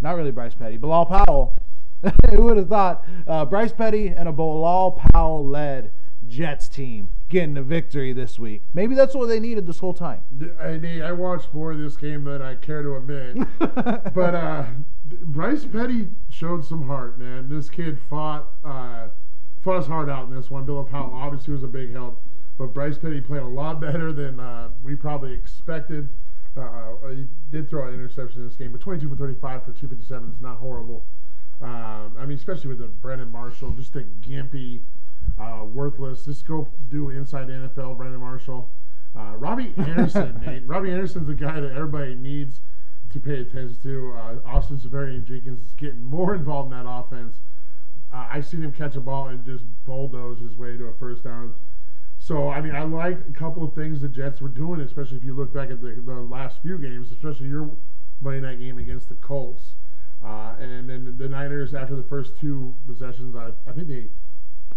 Not 0.00 0.16
really 0.16 0.30
Bryce 0.30 0.54
Petty, 0.54 0.76
Bilal 0.76 1.06
Powell. 1.06 1.56
Who 2.30 2.42
would 2.42 2.56
have 2.56 2.68
thought 2.68 3.04
uh, 3.26 3.44
Bryce 3.44 3.72
Petty 3.72 4.08
and 4.08 4.28
a 4.28 4.32
Bilal 4.32 4.92
Powell 5.12 5.46
led 5.46 5.92
Jets 6.28 6.68
team 6.68 7.08
getting 7.28 7.54
the 7.54 7.62
victory 7.62 8.12
this 8.12 8.38
week? 8.38 8.62
Maybe 8.74 8.94
that's 8.94 9.14
what 9.14 9.26
they 9.26 9.40
needed 9.40 9.66
this 9.66 9.78
whole 9.78 9.94
time. 9.94 10.22
I, 10.60 10.76
Nate, 10.76 11.02
I 11.02 11.12
watched 11.12 11.54
more 11.54 11.72
of 11.72 11.78
this 11.78 11.96
game 11.96 12.24
than 12.24 12.42
I 12.42 12.56
care 12.56 12.82
to 12.82 12.96
admit. 12.96 13.48
but 14.14 14.34
uh, 14.34 14.66
Bryce 15.22 15.64
Petty 15.64 16.08
showed 16.36 16.64
some 16.64 16.86
heart, 16.86 17.18
man. 17.18 17.48
This 17.48 17.70
kid 17.70 17.98
fought 18.10 18.52
uh, 18.64 19.08
fought 19.62 19.78
his 19.78 19.86
heart 19.86 20.08
out 20.10 20.28
in 20.28 20.34
this 20.34 20.50
one. 20.50 20.64
Bilal 20.64 20.84
Powell 20.84 21.12
obviously 21.14 21.54
was 21.54 21.62
a 21.62 21.68
big 21.68 21.92
help, 21.92 22.20
but 22.58 22.74
Bryce 22.74 22.98
Petty 22.98 23.20
played 23.20 23.42
a 23.42 23.46
lot 23.46 23.80
better 23.80 24.12
than 24.12 24.38
uh, 24.38 24.68
we 24.82 24.94
probably 24.94 25.32
expected. 25.32 26.08
Uh, 26.56 27.08
he 27.10 27.26
did 27.50 27.68
throw 27.68 27.86
an 27.86 27.94
interception 27.94 28.40
in 28.40 28.48
this 28.48 28.56
game, 28.56 28.72
but 28.72 28.80
22 28.80 29.10
for 29.10 29.16
35 29.16 29.60
for 29.60 29.72
257 29.72 30.32
is 30.32 30.40
not 30.40 30.56
horrible. 30.56 31.04
Um, 31.60 32.16
I 32.18 32.24
mean, 32.24 32.38
especially 32.38 32.68
with 32.68 32.78
the 32.78 32.86
Brandon 32.86 33.30
Marshall, 33.30 33.72
just 33.72 33.94
a 33.96 34.04
gimpy, 34.26 34.80
uh, 35.38 35.64
worthless. 35.64 36.24
Just 36.24 36.46
go 36.46 36.68
do 36.90 37.10
inside 37.10 37.48
NFL, 37.48 37.96
Brandon 37.96 38.20
Marshall. 38.20 38.70
Uh, 39.14 39.34
Robby 39.36 39.72
Anderson, 39.78 40.42
Nate. 40.44 40.66
Robby 40.66 40.90
Anderson's 40.90 41.26
the 41.26 41.34
guy 41.34 41.60
that 41.60 41.72
everybody 41.72 42.14
needs 42.14 42.60
to 43.12 43.20
pay 43.20 43.40
attention 43.40 43.76
to. 43.82 44.12
Uh, 44.12 44.36
Austin 44.46 44.78
Seferian-Jenkins 44.78 45.60
is 45.60 45.72
getting 45.72 46.04
more 46.04 46.34
involved 46.34 46.72
in 46.72 46.78
that 46.78 46.88
offense. 46.88 47.36
Uh, 48.12 48.28
I've 48.30 48.46
seen 48.46 48.62
him 48.62 48.72
catch 48.72 48.96
a 48.96 49.00
ball 49.00 49.28
and 49.28 49.44
just 49.44 49.64
bulldoze 49.84 50.40
his 50.40 50.56
way 50.56 50.76
to 50.76 50.86
a 50.86 50.94
first 50.94 51.24
down. 51.24 51.54
So, 52.18 52.48
I 52.48 52.60
mean, 52.60 52.74
I 52.74 52.82
like 52.82 53.18
a 53.28 53.32
couple 53.32 53.62
of 53.62 53.74
things 53.74 54.00
the 54.00 54.08
Jets 54.08 54.40
were 54.40 54.48
doing, 54.48 54.80
especially 54.80 55.16
if 55.18 55.24
you 55.24 55.34
look 55.34 55.52
back 55.52 55.70
at 55.70 55.80
the, 55.80 55.92
the 56.04 56.14
last 56.14 56.60
few 56.62 56.78
games, 56.78 57.12
especially 57.12 57.48
your 57.48 57.70
Monday 58.20 58.40
night 58.40 58.58
game 58.58 58.78
against 58.78 59.08
the 59.08 59.14
Colts. 59.16 59.74
Uh, 60.24 60.54
and 60.58 60.88
then 60.88 61.04
the, 61.04 61.10
the 61.12 61.28
Niners, 61.28 61.74
after 61.74 61.94
the 61.94 62.02
first 62.02 62.32
two 62.40 62.74
possessions, 62.86 63.36
I, 63.36 63.50
I 63.68 63.72
think 63.72 63.88
they 63.88 64.06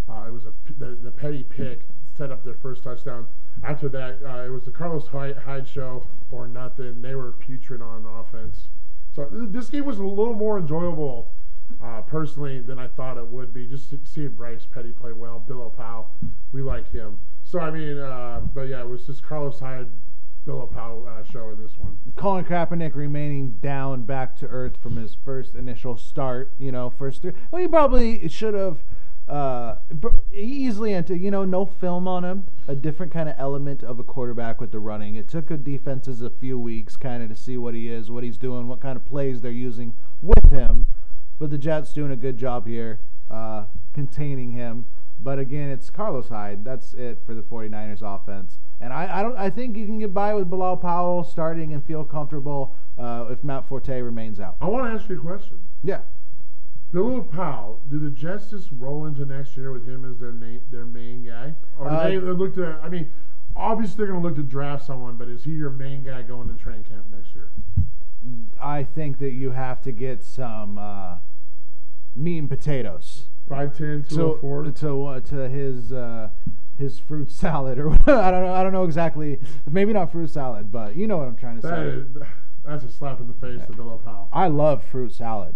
uh, 0.10 0.26
it 0.28 0.34
was 0.34 0.46
a 0.46 0.54
the, 0.78 0.96
the 0.96 1.12
petty 1.12 1.44
pick 1.44 1.82
set 2.20 2.32
up 2.32 2.44
their 2.44 2.54
first 2.54 2.84
touchdown. 2.84 3.28
After 3.64 3.88
that, 3.90 4.20
uh, 4.24 4.46
it 4.46 4.50
was 4.50 4.64
the 4.66 4.72
Carlos 4.72 5.08
Hyde, 5.08 5.68
show 5.68 6.04
or 6.30 6.48
nothing. 6.48 7.02
They 7.02 7.16
were 7.16 7.32
putrid 7.32 7.82
on 7.82 8.06
offense. 8.06 8.68
So 9.16 9.26
th- 9.26 9.50
this 9.52 9.70
game 9.70 9.86
was 9.86 10.00
a 10.00 10.04
little 10.04 10.34
more 10.34 10.60
enjoyable 10.60 11.32
uh, 11.82 12.02
personally 12.02 12.60
than 12.60 12.78
I 12.78 12.88
thought 12.88 13.18
it 13.18 13.28
would 13.28 13.54
be. 13.54 13.66
Just 13.66 13.94
seeing 14.06 14.30
Bryce 14.30 14.68
Petty 14.70 14.92
play 14.92 15.14
well, 15.14 15.44
Bilal 15.48 15.72
Powell, 15.72 16.12
we 16.52 16.62
like 16.62 16.92
him. 16.92 17.20
So 17.44 17.60
I 17.60 17.72
mean, 17.72 17.98
uh, 17.98 18.42
but 18.54 18.68
yeah, 18.68 18.82
it 18.82 18.88
was 18.88 19.06
just 19.08 19.24
Carlos 19.24 19.60
Hyde, 19.60 19.88
Bilal 20.46 20.68
Powell 20.68 21.08
uh, 21.08 21.24
show 21.24 21.50
in 21.50 21.64
this 21.64 21.78
one. 21.78 21.98
Colin 22.18 22.44
Kaepernick 22.44 22.96
remaining 22.96 23.60
down 23.62 24.04
back 24.04 24.36
to 24.38 24.48
earth 24.48 24.76
from 24.76 24.98
his 24.98 25.16
first 25.16 25.56
initial 25.56 25.96
start. 25.96 26.52
You 26.60 26.74
know, 26.74 26.90
first 26.90 27.22
three. 27.22 27.32
Well, 27.50 27.62
he 27.62 27.68
probably 27.68 28.28
should 28.28 28.56
have 28.56 28.80
uh, 29.30 29.76
easily 30.34 30.94
into. 30.94 31.16
You 31.16 31.32
know, 31.32 31.46
no 31.46 31.66
film 31.66 32.08
on 32.08 32.26
him. 32.26 32.48
A 32.68 32.76
different 32.76 33.12
kind 33.12 33.30
of 33.30 33.36
element 33.38 33.84
of 33.84 34.00
a 34.00 34.04
quarterback 34.04 34.60
with 34.60 34.72
the 34.72 34.80
running. 34.80 35.16
It 35.16 35.28
took 35.28 35.52
a 35.52 35.58
defenses 35.58 36.22
a 36.22 36.30
few 36.30 36.58
weeks 36.58 36.96
kind 36.96 37.22
of 37.24 37.30
to 37.30 37.36
see 37.36 37.58
what 37.58 37.74
he 37.74 37.90
is, 37.90 38.10
what 38.10 38.24
he's 38.24 38.38
doing, 38.38 38.68
what 38.68 38.80
kind 38.80 38.96
of 38.96 39.06
plays 39.06 39.42
they're 39.42 39.52
using 39.52 39.94
with 40.22 40.50
him. 40.52 40.88
But 41.38 41.52
the 41.52 41.58
Jets 41.58 41.94
doing 41.94 42.12
a 42.12 42.18
good 42.18 42.38
job 42.38 42.68
here, 42.68 43.00
uh, 43.30 43.66
containing 43.94 44.52
him. 44.52 44.86
But 45.22 45.38
again, 45.38 45.70
it's 45.70 45.90
Carlos 45.90 46.30
Hyde. 46.30 46.64
That's 46.64 46.94
it 46.94 47.20
for 47.26 47.34
the 47.34 47.42
49ers 47.42 48.02
offense. 48.02 48.58
And 48.82 48.94
I, 48.94 49.20
I 49.20 49.22
don't 49.22 49.38
I 49.38 49.50
think 49.50 49.76
you 49.76 49.86
can 49.86 50.00
get 50.00 50.14
by 50.14 50.34
with 50.34 50.50
Bilal 50.50 50.78
Powell 50.78 51.24
starting 51.24 51.74
and 51.74 51.86
feel 51.86 52.06
comfortable 52.06 52.74
uh, 52.98 53.26
if 53.30 53.44
Matt 53.44 53.68
Forte 53.68 54.00
remains 54.02 54.40
out. 54.40 54.56
I 54.62 54.68
want 54.68 54.86
to 54.86 54.92
ask 54.92 55.10
you 55.10 55.18
a 55.18 55.22
question. 55.22 55.60
Yeah. 55.84 56.02
Bilal 56.92 57.22
Powell, 57.24 57.82
do 57.90 58.00
the 58.00 58.10
Jets 58.10 58.50
just 58.50 58.70
roll 58.78 59.06
into 59.06 59.26
next 59.26 59.56
year 59.56 59.72
with 59.72 59.88
him 59.88 60.06
as 60.10 60.20
their 60.20 60.32
na- 60.32 60.60
their 60.72 60.86
main 60.86 61.24
guy, 61.26 61.56
or 61.78 61.88
do 61.90 61.96
Uh, 61.96 62.04
they 62.08 62.20
look 62.20 62.56
to? 62.56 62.80
I 62.82 62.90
mean, 62.90 63.12
obviously 63.56 63.98
they're 63.98 64.08
going 64.08 64.22
to 64.22 64.28
look 64.28 64.36
to 64.38 64.44
draft 64.44 64.86
someone, 64.86 65.16
but 65.16 65.28
is 65.28 65.44
he 65.44 65.52
your 65.52 65.70
main 65.70 66.04
guy 66.04 66.24
going 66.24 66.48
to 66.48 66.56
training 66.56 66.84
camp 66.86 67.06
next 67.12 67.36
year? 67.36 67.50
I 68.60 68.84
think 68.84 69.20
that 69.20 69.32
you 69.32 69.52
have 69.52 69.82
to 69.84 69.92
get 69.92 70.24
some 70.24 70.78
uh, 70.78 71.18
meat 72.16 72.40
and 72.40 72.50
potatoes 72.50 73.26
5'10", 73.50 74.08
to 74.10 74.16
204? 74.16 74.64
to 74.72 75.06
uh, 75.06 75.20
to 75.22 75.48
his 75.50 75.94
uh, 75.94 76.30
his 76.78 76.98
fruit 77.00 77.32
salad 77.44 77.78
or 77.80 77.92
I 78.08 78.32
don't 78.32 78.44
know 78.46 78.54
I 78.54 78.64
don't 78.64 78.74
know 78.74 78.84
exactly 78.84 79.40
maybe 79.70 79.94
not 79.94 80.12
fruit 80.12 80.30
salad 80.32 80.72
but 80.72 80.96
you 80.96 81.08
know 81.08 81.18
what 81.18 81.28
I'm 81.28 81.36
trying 81.36 81.62
to 81.62 81.68
That 81.68 81.76
say. 81.76 81.88
is, 81.88 82.08
that's 82.66 82.84
a 82.84 82.92
slap 82.92 83.20
in 83.22 83.28
the 83.28 83.34
face 83.36 83.62
to 83.68 83.74
Bilal 83.74 84.00
Powell. 84.00 84.28
I 84.34 84.48
love 84.48 84.84
fruit 84.84 85.14
salad, 85.14 85.56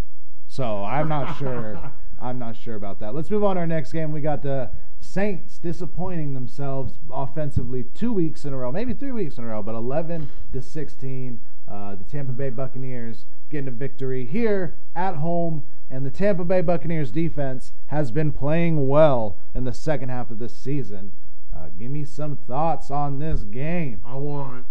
so 0.54 0.84
I'm 0.84 1.10
not 1.10 1.36
sure. 1.40 1.92
I'm 2.22 2.38
not 2.38 2.56
sure 2.56 2.76
about 2.76 3.00
that. 3.00 3.16
Let's 3.16 3.32
move 3.32 3.44
on 3.44 3.56
to 3.56 3.62
our 3.62 3.68
next 3.68 3.92
game. 3.92 4.12
We 4.12 4.22
got 4.22 4.44
the 4.44 4.70
Saints 5.00 5.58
disappointing 5.58 6.36
themselves 6.36 7.00
offensively 7.12 7.86
two 7.96 8.14
weeks 8.14 8.46
in 8.46 8.54
a 8.54 8.58
row, 8.58 8.72
maybe 8.72 8.94
three 8.94 9.12
weeks 9.12 9.38
in 9.40 9.46
a 9.46 9.48
row, 9.48 9.64
but 9.64 9.74
11 9.74 10.30
to 10.54 10.62
16. 10.62 11.40
Uh, 11.68 11.96
the 11.96 12.04
Tampa 12.04 12.34
Bay 12.34 12.52
Buccaneers 12.52 13.26
getting 13.50 13.68
a 13.68 13.72
victory 13.72 14.26
here 14.26 14.76
at 14.96 15.16
home, 15.16 15.64
and 15.90 16.06
the 16.06 16.12
Tampa 16.12 16.44
Bay 16.46 16.62
Buccaneers 16.62 17.12
defense 17.12 17.72
has 17.88 18.12
been 18.12 18.32
playing 18.32 18.88
well 18.88 19.38
in 19.56 19.64
the 19.64 19.74
second 19.74 20.10
half 20.10 20.30
of 20.30 20.38
this 20.38 20.56
season. 20.56 21.14
Uh, 21.56 21.70
give 21.80 21.90
me 21.90 22.06
some 22.06 22.38
thoughts 22.38 22.92
on 22.92 23.18
this 23.18 23.42
game. 23.42 24.02
I 24.06 24.16
want 24.16 24.66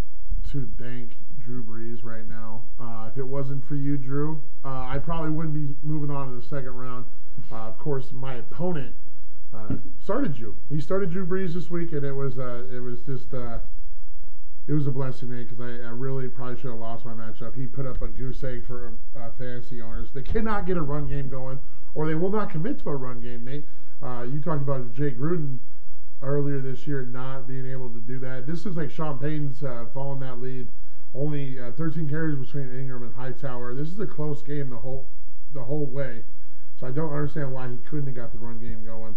to 0.52 0.70
thank 0.78 1.16
Drew 1.44 1.62
Brees 1.62 2.04
right 2.04 2.28
now. 2.28 2.62
Uh, 2.80 3.08
if 3.10 3.18
it 3.18 3.26
wasn't 3.26 3.66
for 3.66 3.74
you, 3.74 3.96
Drew, 3.96 4.42
uh, 4.64 4.86
I 4.88 4.98
probably 4.98 5.30
wouldn't 5.30 5.54
be 5.54 5.74
moving 5.82 6.10
on 6.10 6.28
to 6.28 6.40
the 6.40 6.46
second 6.46 6.74
round. 6.76 7.06
Uh, 7.50 7.56
of 7.56 7.78
course, 7.78 8.12
my 8.12 8.34
opponent 8.34 8.94
uh, 9.54 9.74
started 10.02 10.38
you. 10.38 10.56
He 10.68 10.80
started 10.80 11.10
Drew 11.10 11.26
Brees 11.26 11.54
this 11.54 11.70
week, 11.70 11.92
and 11.92 12.04
it 12.04 12.12
was 12.12 12.38
uh, 12.38 12.64
it 12.70 12.80
was 12.80 13.00
just 13.00 13.32
it 14.68 14.72
was 14.72 14.86
a 14.86 14.90
blessing, 14.90 15.30
Nate, 15.30 15.48
because 15.48 15.60
I, 15.60 15.86
I 15.86 15.90
really 15.90 16.28
probably 16.28 16.56
should 16.56 16.70
have 16.70 16.78
lost 16.78 17.04
my 17.04 17.12
matchup. 17.12 17.54
He 17.56 17.66
put 17.66 17.84
up 17.84 18.00
a 18.00 18.06
goose 18.06 18.44
egg 18.44 18.64
for 18.64 18.94
uh, 19.16 19.30
fantasy 19.36 19.82
owners. 19.82 20.10
They 20.12 20.22
cannot 20.22 20.66
get 20.66 20.76
a 20.76 20.82
run 20.82 21.08
game 21.08 21.28
going, 21.28 21.58
or 21.94 22.06
they 22.06 22.14
will 22.14 22.30
not 22.30 22.50
commit 22.50 22.78
to 22.80 22.90
a 22.90 22.96
run 22.96 23.20
game, 23.20 23.44
Nate. 23.44 23.64
Uh, 24.02 24.22
you 24.22 24.40
talked 24.40 24.62
about 24.62 24.94
Jay 24.94 25.10
Gruden 25.10 25.58
earlier 26.22 26.60
this 26.60 26.86
year 26.86 27.02
not 27.02 27.48
being 27.48 27.68
able 27.68 27.90
to 27.90 27.98
do 27.98 28.18
that. 28.20 28.46
This 28.46 28.64
is 28.64 28.76
like 28.76 28.90
Sean 28.90 29.18
Payton's 29.18 29.64
uh, 29.64 29.86
following 29.92 30.20
that 30.20 30.40
lead. 30.40 30.68
Only 31.14 31.60
uh, 31.60 31.72
13 31.72 32.08
carries 32.08 32.38
between 32.38 32.64
Ingram 32.74 33.02
and 33.02 33.14
Hightower. 33.14 33.74
This 33.74 33.88
is 33.88 34.00
a 34.00 34.06
close 34.06 34.42
game 34.42 34.70
the 34.70 34.76
whole 34.76 35.08
the 35.52 35.62
whole 35.62 35.86
way. 35.86 36.22
So 36.80 36.86
I 36.86 36.90
don't 36.90 37.12
understand 37.12 37.52
why 37.52 37.68
he 37.68 37.76
couldn't 37.88 38.06
have 38.06 38.16
got 38.16 38.32
the 38.32 38.38
run 38.38 38.58
game 38.58 38.84
going. 38.84 39.14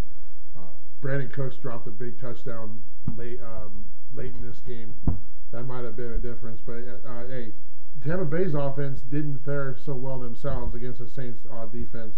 Uh, 0.57 0.61
Brandin 1.01 1.31
Cooks 1.31 1.55
dropped 1.55 1.87
a 1.87 1.91
big 1.91 2.19
touchdown 2.19 2.83
late 3.15 3.39
um, 3.41 3.85
late 4.13 4.33
in 4.33 4.47
this 4.47 4.59
game. 4.59 4.93
That 5.51 5.63
might 5.63 5.85
have 5.85 5.95
been 5.95 6.11
a 6.13 6.17
difference. 6.17 6.59
But 6.65 6.83
uh, 6.83 7.09
uh, 7.09 7.27
hey, 7.27 7.53
Tampa 8.03 8.25
Bay's 8.25 8.53
offense 8.53 9.01
didn't 9.01 9.43
fare 9.45 9.77
so 9.83 9.93
well 9.93 10.19
themselves 10.19 10.75
against 10.75 10.99
the 10.99 11.07
Saints' 11.07 11.39
uh, 11.51 11.65
defense. 11.65 12.13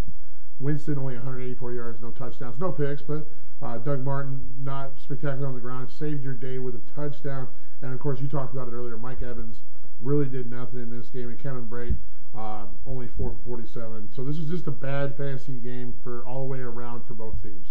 Winston 0.59 0.97
only 0.97 1.13
184 1.13 1.73
yards, 1.73 2.01
no 2.01 2.09
touchdowns, 2.11 2.57
no 2.59 2.71
picks, 2.71 3.01
but 3.01 3.28
uh, 3.61 3.78
Doug 3.78 4.03
Martin 4.03 4.49
not 4.59 4.99
spectacular 4.99 5.47
on 5.47 5.53
the 5.53 5.59
ground. 5.59 5.89
Saved 5.91 6.23
your 6.23 6.34
day 6.34 6.57
with 6.57 6.75
a 6.75 6.82
touchdown, 6.95 7.47
and 7.82 7.93
of 7.93 7.99
course 7.99 8.19
you 8.21 8.28
talked 8.28 8.53
about 8.53 8.67
it 8.67 8.73
earlier. 8.73 8.97
Mike 8.97 9.21
Evans 9.21 9.59
really 9.99 10.25
did 10.25 10.49
nothing 10.49 10.82
in 10.82 10.97
this 10.97 11.09
game, 11.09 11.30
and 11.30 11.39
Kevin 11.39 11.65
Bray 11.65 11.95
uh, 12.38 12.65
only 12.86 13.07
four 13.07 13.32
for 13.32 13.38
47. 13.45 14.09
So 14.15 14.23
this 14.23 14.38
is 14.38 14.49
just 14.49 14.67
a 14.67 14.71
bad 14.71 15.15
fantasy 15.17 15.53
game 15.53 15.95
for 16.03 16.23
all 16.25 16.41
the 16.41 16.47
way 16.47 16.59
around 16.59 17.05
for 17.05 17.13
both 17.13 17.41
teams. 17.41 17.67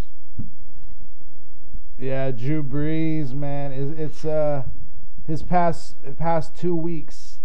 Yeah, 1.98 2.30
Drew 2.30 2.62
Brees, 2.62 3.32
man, 3.32 3.72
is 3.72 3.90
it's 3.98 4.24
uh 4.24 4.64
his 5.26 5.42
past 5.42 5.96
past 6.18 6.54
two 6.57 6.76
weeks, 6.76 7.38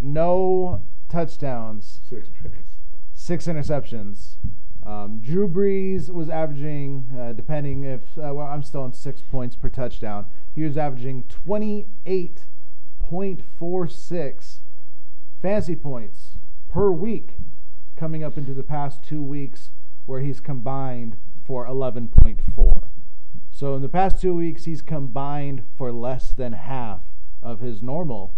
no 0.00 0.82
touchdowns, 1.10 2.00
Six 2.08 2.28
picks. 2.42 2.76
six 3.14 3.46
interceptions. 3.46 4.36
Um, 4.84 5.20
Drew 5.22 5.48
Brees 5.48 6.10
was 6.10 6.28
averaging, 6.28 7.06
uh, 7.16 7.32
depending 7.32 7.84
if 7.84 8.00
uh, 8.18 8.34
well, 8.34 8.46
I'm 8.46 8.62
still 8.62 8.82
on 8.82 8.92
six 8.92 9.22
points 9.22 9.54
per 9.54 9.68
touchdown. 9.68 10.26
He 10.54 10.62
was 10.62 10.76
averaging 10.76 11.24
28 11.28 12.40
11.46 13.12 14.56
fantasy 15.42 15.76
points 15.76 16.30
per 16.70 16.90
week 16.90 17.34
coming 17.94 18.24
up 18.24 18.38
into 18.38 18.54
the 18.54 18.62
past 18.62 19.04
two 19.04 19.22
weeks, 19.22 19.68
where 20.06 20.20
he's 20.20 20.40
combined 20.40 21.16
for 21.46 21.66
11.4. 21.66 22.82
So 23.50 23.76
in 23.76 23.82
the 23.82 23.88
past 23.88 24.20
two 24.20 24.34
weeks, 24.34 24.64
he's 24.64 24.80
combined 24.80 25.62
for 25.76 25.92
less 25.92 26.30
than 26.32 26.54
half 26.54 27.02
of 27.42 27.60
his 27.60 27.82
normal 27.82 28.32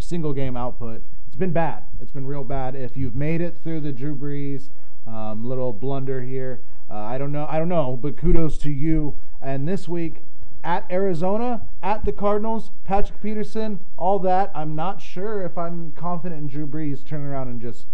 single 0.00 0.32
game 0.32 0.56
output. 0.56 1.02
It's 1.28 1.36
been 1.36 1.52
bad. 1.52 1.84
It's 2.00 2.10
been 2.10 2.26
real 2.26 2.44
bad. 2.44 2.74
If 2.74 2.96
you've 2.96 3.14
made 3.14 3.40
it 3.40 3.58
through 3.62 3.80
the 3.80 3.92
Drew 3.92 4.16
Brees 4.16 4.70
um, 5.06 5.44
little 5.44 5.72
blunder 5.72 6.22
here, 6.22 6.62
uh, 6.90 6.94
I 6.94 7.18
don't 7.18 7.32
know. 7.32 7.46
I 7.48 7.58
don't 7.58 7.68
know, 7.68 7.98
but 8.00 8.16
kudos 8.16 8.58
to 8.58 8.70
you. 8.70 9.16
And 9.40 9.68
this 9.68 9.88
week 9.88 10.22
at 10.64 10.84
Arizona, 10.90 11.68
at 11.82 12.04
the 12.04 12.12
Cardinals, 12.12 12.70
Patrick 12.84 13.20
Peterson, 13.20 13.80
all 13.96 14.18
that. 14.20 14.50
I'm 14.54 14.74
not 14.74 15.00
sure 15.00 15.42
if 15.42 15.56
I'm 15.56 15.92
confident 15.92 16.40
in 16.40 16.48
Drew 16.48 16.66
Brees 16.66 17.04
turning 17.06 17.26
around 17.26 17.48
and 17.48 17.60
just 17.60 17.86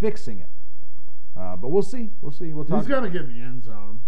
fixing 0.00 0.38
it. 0.38 0.48
Uh, 1.36 1.56
but 1.56 1.68
we'll 1.68 1.82
see. 1.82 2.10
We'll 2.20 2.32
see. 2.32 2.52
We'll 2.52 2.64
talk. 2.64 2.84
He's 2.84 2.88
to 2.88 3.10
get 3.10 3.22
in 3.22 3.38
the 3.38 3.44
end 3.44 3.64
zone. 3.64 4.00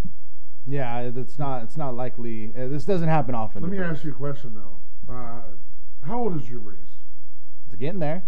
Yeah, 0.67 1.01
it's 1.01 1.39
not. 1.39 1.63
It's 1.63 1.77
not 1.77 1.95
likely. 1.95 2.53
Uh, 2.57 2.69
this 2.69 2.85
doesn't 2.85 3.09
happen 3.09 3.35
often. 3.35 3.63
Let 3.63 3.71
me 3.71 3.79
ask 3.79 4.05
you 4.05 4.11
a 4.11 4.15
question 4.15 4.55
though. 4.55 5.13
Uh, 5.13 5.43
how 6.05 6.19
old 6.19 6.41
is 6.41 6.47
Drew 6.47 6.61
Brees? 6.61 6.77
It's 7.67 7.77
getting 7.77 8.01
there. 8.01 8.25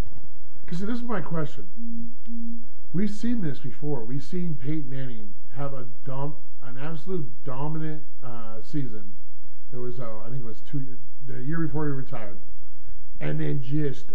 Because 0.73 0.87
this 0.87 0.97
is 0.97 1.03
my 1.03 1.21
question. 1.21 1.69
We've 2.95 3.11
seen 3.11 3.43
this 3.43 3.59
before. 3.59 4.05
We've 4.05 4.23
seen 4.23 4.55
Peyton 4.55 4.89
Manning 4.89 5.35
have 5.55 5.75
a 5.75 5.85
dump, 6.07 6.37
an 6.63 6.79
absolute 6.79 7.31
dominant 7.45 8.05
uh, 8.25 8.63
season. 8.63 9.15
It 9.71 9.77
was, 9.77 10.01
uh, 10.01 10.21
I 10.25 10.31
think 10.31 10.41
it 10.41 10.47
was 10.47 10.63
two 10.63 10.97
the 11.27 11.43
year 11.43 11.59
before 11.59 11.85
he 11.85 11.93
retired, 11.93 12.39
and 13.21 13.39
then 13.39 13.63
just 13.63 14.13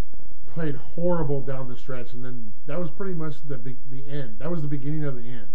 played 0.51 0.78
horrible 0.95 1.41
down 1.41 1.70
the 1.70 1.78
stretch. 1.78 2.14
And 2.14 2.26
then 2.26 2.53
that 2.66 2.80
was 2.80 2.89
pretty 2.89 3.14
much 3.14 3.36
the 3.47 3.60
be- 3.60 3.78
the 3.91 4.08
end. 4.08 4.39
That 4.39 4.49
was 4.49 4.64
the 4.64 4.68
beginning 4.68 5.03
of 5.03 5.14
the 5.14 5.30
end 5.30 5.49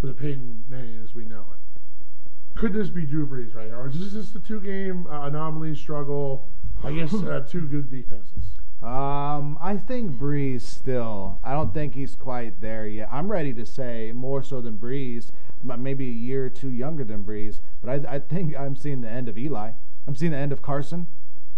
for 0.00 0.06
the 0.06 0.14
Peyton 0.14 0.64
Manning 0.70 1.02
as 1.04 1.14
we 1.14 1.26
know 1.26 1.44
it. 1.52 2.58
Could 2.58 2.72
this 2.72 2.88
be 2.88 3.04
Drew 3.04 3.26
Brees 3.26 3.54
right 3.54 3.66
here, 3.66 3.76
or 3.76 3.88
is 3.88 3.98
this 4.00 4.14
just 4.14 4.34
a 4.34 4.40
two-game 4.40 5.06
uh, 5.06 5.26
anomaly 5.26 5.76
struggle? 5.76 6.48
I 6.82 6.92
guess 6.92 7.12
uh, 7.12 7.44
two 7.46 7.66
good 7.66 7.90
defenses. 7.90 8.49
Um, 8.82 9.58
I 9.60 9.76
think 9.76 10.12
Brees 10.12 10.62
still. 10.62 11.38
I 11.44 11.52
don't 11.52 11.74
think 11.74 11.94
he's 11.94 12.14
quite 12.14 12.60
there 12.62 12.86
yet. 12.86 13.08
I'm 13.12 13.30
ready 13.30 13.52
to 13.54 13.66
say 13.66 14.12
more 14.12 14.42
so 14.42 14.62
than 14.62 14.78
Brees, 14.78 15.28
maybe 15.62 16.08
a 16.08 16.12
year 16.12 16.46
or 16.46 16.50
two 16.50 16.70
younger 16.70 17.04
than 17.04 17.22
Brees. 17.22 17.60
But 17.82 18.06
I, 18.06 18.14
I 18.14 18.18
think 18.20 18.56
I'm 18.56 18.76
seeing 18.76 19.02
the 19.02 19.10
end 19.10 19.28
of 19.28 19.36
Eli. 19.36 19.72
I'm 20.06 20.16
seeing 20.16 20.32
the 20.32 20.38
end 20.38 20.52
of 20.52 20.62
Carson, 20.62 21.08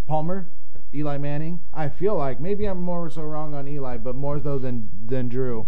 Palmer, 0.08 0.48
Eli 0.92 1.16
Manning. 1.16 1.60
I 1.72 1.88
feel 1.88 2.16
like 2.16 2.40
maybe 2.40 2.64
I'm 2.64 2.80
more 2.80 3.08
so 3.08 3.22
wrong 3.22 3.54
on 3.54 3.68
Eli, 3.68 3.98
but 3.98 4.16
more 4.16 4.40
so 4.42 4.58
than 4.58 4.90
than 5.06 5.28
Drew. 5.28 5.66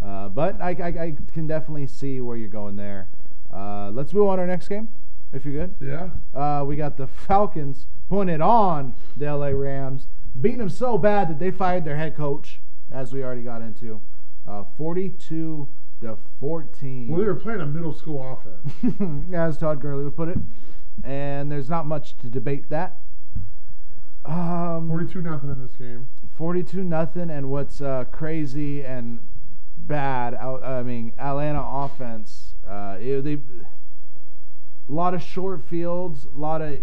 Uh, 0.00 0.28
but 0.28 0.60
I, 0.60 0.70
I, 0.70 0.86
I, 0.86 1.16
can 1.32 1.46
definitely 1.46 1.86
see 1.86 2.20
where 2.20 2.36
you're 2.36 2.48
going 2.48 2.76
there. 2.76 3.08
Uh, 3.52 3.90
let's 3.90 4.12
move 4.12 4.28
on 4.28 4.36
to 4.36 4.42
our 4.42 4.46
next 4.46 4.68
game, 4.68 4.88
if 5.32 5.44
you're 5.44 5.66
good. 5.66 5.74
Yeah. 5.80 6.10
Uh, 6.38 6.64
we 6.64 6.76
got 6.76 6.96
the 6.96 7.06
Falcons 7.06 7.86
putting 8.08 8.32
it 8.32 8.40
on 8.40 8.94
the 9.16 9.34
LA 9.34 9.48
Rams 9.48 10.06
beating 10.40 10.58
them 10.58 10.68
so 10.68 10.98
bad 10.98 11.28
that 11.28 11.38
they 11.38 11.50
fired 11.50 11.84
their 11.84 11.96
head 11.96 12.14
coach, 12.16 12.60
as 12.90 13.12
we 13.12 13.22
already 13.22 13.42
got 13.42 13.62
into. 13.62 14.00
Uh, 14.46 14.64
42 14.76 15.68
to 16.02 16.18
14. 16.40 17.08
Well, 17.08 17.20
they 17.20 17.26
were 17.26 17.34
playing 17.34 17.60
a 17.60 17.66
middle 17.66 17.92
school 17.92 18.38
offense. 18.38 19.32
as 19.34 19.58
Todd 19.58 19.80
Gurley 19.80 20.04
would 20.04 20.16
put 20.16 20.28
it. 20.28 20.38
And 21.04 21.50
there's 21.50 21.68
not 21.68 21.86
much 21.86 22.16
to 22.18 22.28
debate 22.28 22.68
that. 22.70 22.98
Um, 24.24 24.88
42 24.88 25.22
nothing 25.22 25.50
in 25.50 25.62
this 25.62 25.76
game. 25.76 26.08
42 26.36 26.82
nothing. 26.82 27.30
And 27.30 27.50
what's 27.50 27.80
uh, 27.80 28.04
crazy 28.10 28.84
and 28.84 29.20
bad, 29.76 30.34
I 30.34 30.82
mean, 30.82 31.12
Atlanta 31.18 31.62
offense, 31.64 32.54
uh, 32.66 32.96
it, 33.00 33.22
they. 33.22 33.38
A 34.88 34.92
lot 34.92 35.14
of 35.14 35.22
short 35.22 35.62
fields, 35.62 36.26
a 36.26 36.38
lot 36.38 36.62
of 36.62 36.78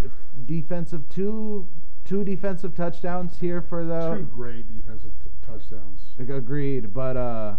defensive 0.46 1.08
two 1.08 1.70
two 2.06 2.24
defensive 2.24 2.76
touchdowns 2.76 3.40
here 3.40 3.62
for 3.62 3.86
the 3.86 4.16
two 4.16 4.24
great 4.36 4.66
defensive 4.74 5.12
t- 5.24 5.30
touchdowns. 5.46 6.02
Agreed, 6.20 6.94
but 6.94 7.18
uh, 7.18 7.56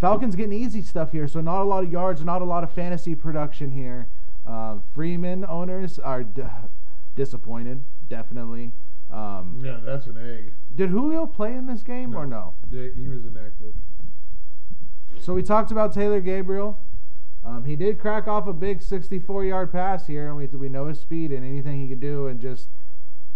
Falcons 0.00 0.36
getting 0.36 0.52
easy 0.52 0.82
stuff 0.82 1.12
here, 1.12 1.28
so 1.28 1.40
not 1.40 1.62
a 1.62 1.64
lot 1.64 1.84
of 1.84 1.92
yards, 1.92 2.24
not 2.24 2.42
a 2.42 2.44
lot 2.44 2.64
of 2.64 2.70
fantasy 2.70 3.14
production 3.14 3.70
here. 3.70 4.08
Uh, 4.46 4.78
Freeman 4.94 5.44
owners 5.44 5.98
are 5.98 6.22
d- 6.22 6.42
disappointed, 7.14 7.82
definitely. 8.08 8.72
Um, 9.10 9.60
yeah, 9.62 9.78
that's 9.82 10.06
an 10.06 10.18
egg. 10.18 10.52
Did 10.74 10.90
Julio 10.90 11.26
play 11.26 11.54
in 11.54 11.66
this 11.66 11.82
game 11.82 12.10
no, 12.10 12.18
or 12.18 12.26
no? 12.26 12.54
He 12.70 13.08
was 13.08 13.24
inactive. 13.24 13.74
So 15.20 15.34
we 15.34 15.42
talked 15.42 15.70
about 15.70 15.92
Taylor 15.92 16.20
Gabriel. 16.20 16.78
Um, 17.44 17.64
he 17.64 17.76
did 17.76 17.98
crack 17.98 18.28
off 18.28 18.46
a 18.46 18.52
big 18.52 18.80
64-yard 18.80 19.72
pass 19.72 20.06
here, 20.06 20.28
and 20.28 20.36
we 20.36 20.46
we 20.46 20.68
know 20.68 20.86
his 20.86 21.00
speed 21.00 21.32
and 21.32 21.44
anything 21.44 21.80
he 21.80 21.88
could 21.88 22.00
do, 22.00 22.26
and 22.26 22.40
just 22.40 22.68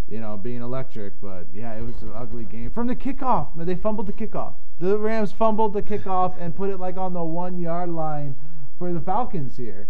you 0.07 0.19
know, 0.19 0.37
being 0.37 0.61
electric. 0.61 1.19
But 1.21 1.47
yeah, 1.53 1.73
it 1.75 1.81
was 1.81 2.01
an 2.01 2.11
ugly 2.15 2.45
game 2.45 2.69
from 2.69 2.87
the 2.87 2.95
kickoff. 2.95 3.49
They 3.55 3.75
fumbled 3.75 4.07
the 4.07 4.13
kickoff. 4.13 4.55
The 4.79 4.97
Rams 4.97 5.31
fumbled 5.31 5.73
the 5.73 5.81
kickoff 5.81 6.35
and 6.39 6.55
put 6.55 6.69
it 6.69 6.79
like 6.79 6.97
on 6.97 7.13
the 7.13 7.23
one 7.23 7.59
yard 7.59 7.89
line 7.89 8.35
for 8.77 8.91
the 8.91 8.99
Falcons 8.99 9.57
here, 9.57 9.87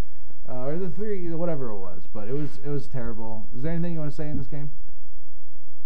uh, 0.47 0.65
or 0.65 0.77
the 0.77 0.89
three, 0.89 1.29
whatever 1.31 1.69
it 1.69 1.77
was. 1.77 2.03
But 2.13 2.27
it 2.27 2.33
was 2.33 2.59
it 2.63 2.69
was 2.69 2.87
terrible. 2.87 3.47
Is 3.55 3.63
there 3.63 3.71
anything 3.71 3.93
you 3.93 3.99
want 3.99 4.11
to 4.11 4.15
say 4.15 4.29
in 4.29 4.37
this 4.37 4.47
game? 4.47 4.71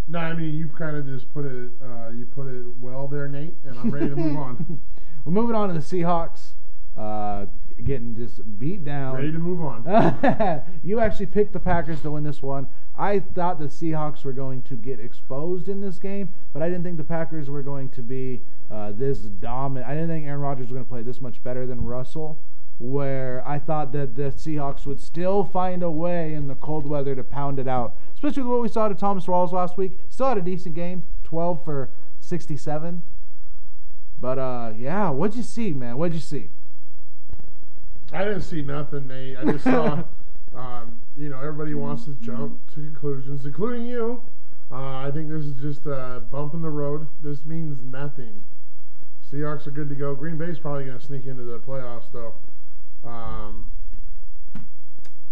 No, 0.08 0.20
I 0.20 0.34
mean 0.34 0.56
you 0.56 0.70
kind 0.70 0.96
of 0.96 1.06
just 1.06 1.34
put 1.34 1.46
it 1.46 1.72
uh, 1.82 2.10
you 2.10 2.26
put 2.26 2.48
it 2.48 2.66
well 2.80 3.08
there, 3.08 3.28
Nate, 3.28 3.56
and 3.64 3.78
I'm 3.78 3.92
ready 3.92 4.10
to 4.10 4.16
move 4.16 4.38
on. 4.38 4.80
We're 5.26 5.34
moving 5.34 5.56
on 5.56 5.68
to 5.68 5.74
the 5.74 5.82
Seahawks. 5.82 6.52
Uh, 6.98 7.48
getting 7.84 8.16
just 8.16 8.60
beat 8.60 8.84
down. 8.84 9.16
Ready 9.16 9.32
to 9.32 9.40
move 9.40 9.62
on. 9.62 10.64
you 10.84 11.00
actually 11.00 11.28
picked 11.28 11.54
the 11.54 11.60
Packers 11.60 12.02
to 12.02 12.12
win 12.12 12.24
this 12.24 12.42
one. 12.42 12.68
I 12.96 13.20
thought 13.20 13.60
the 13.60 13.66
Seahawks 13.66 14.24
were 14.24 14.34
going 14.34 14.64
to 14.64 14.76
get 14.76 15.00
exposed 15.00 15.68
in 15.68 15.82
this 15.82 16.00
game, 16.00 16.30
but 16.52 16.62
I 16.62 16.70
didn't 16.70 16.84
think 16.84 16.98
the 16.98 17.04
Packers 17.04 17.50
were 17.50 17.62
going 17.62 17.90
to 17.90 18.02
be 18.02 18.42
uh, 18.72 18.92
this 18.92 19.20
dominant. 19.20 19.90
I 19.90 19.94
didn't 19.94 20.10
think 20.10 20.26
Aaron 20.26 20.42
Rodgers 20.42 20.68
was 20.68 20.74
going 20.74 20.86
to 20.86 20.90
play 20.90 21.04
this 21.04 21.22
much 21.22 21.44
better 21.44 21.66
than 21.66 21.86
Russell. 21.86 22.40
Where 22.80 23.44
I 23.48 23.58
thought 23.58 23.92
that 23.94 24.16
the 24.16 24.32
Seahawks 24.32 24.86
would 24.86 25.00
still 25.00 25.44
find 25.44 25.82
a 25.82 25.90
way 25.90 26.34
in 26.34 26.48
the 26.48 26.54
cold 26.54 26.86
weather 26.86 27.16
to 27.16 27.24
pound 27.24 27.58
it 27.58 27.68
out, 27.68 27.96
especially 28.14 28.44
with 28.44 28.52
what 28.52 28.62
we 28.62 28.68
saw 28.68 28.88
to 28.88 28.94
Thomas 28.94 29.26
Rawls 29.26 29.52
last 29.52 29.78
week. 29.78 29.98
Still 30.10 30.28
had 30.28 30.38
a 30.38 30.42
decent 30.42 30.76
game, 30.76 31.04
12 31.24 31.66
for 31.66 31.90
67. 32.20 33.02
But 34.20 34.40
uh, 34.40 34.74
yeah, 34.78 35.10
what'd 35.10 35.36
you 35.36 35.44
see, 35.44 35.72
man? 35.72 35.98
What'd 35.98 36.14
you 36.14 36.22
see? 36.22 36.50
I 38.12 38.24
didn't 38.24 38.42
see 38.42 38.62
nothing, 38.62 39.08
Nate. 39.08 39.38
I 39.38 39.46
just 39.46 39.64
saw, 39.64 40.04
um, 40.56 41.00
you 41.16 41.30
know, 41.30 41.40
everybody 41.40 41.74
wants 41.74 42.06
to 42.06 42.12
jump 42.22 42.60
to 42.74 42.76
conclusions, 42.76 43.46
including 43.46 43.86
you. 43.86 44.22
Uh, 44.72 44.98
I 44.98 45.12
think 45.14 45.30
this 45.30 45.46
is 45.46 45.54
just 45.54 45.86
a 45.86 46.24
bump 46.30 46.54
in 46.54 46.62
the 46.62 46.70
road. 46.70 47.08
This 47.22 47.46
means 47.46 47.82
nothing. 47.82 48.44
Seahawks 49.32 49.68
are 49.68 49.72
good 49.72 49.90
to 49.90 49.96
go. 49.96 50.16
Green 50.16 50.38
Bay's 50.38 50.60
probably 50.60 50.86
going 50.86 51.00
to 51.00 51.06
sneak 51.06 51.26
into 51.26 51.44
the 51.44 51.60
playoffs, 51.60 52.12
though. 52.14 52.34
Um, 53.08 53.68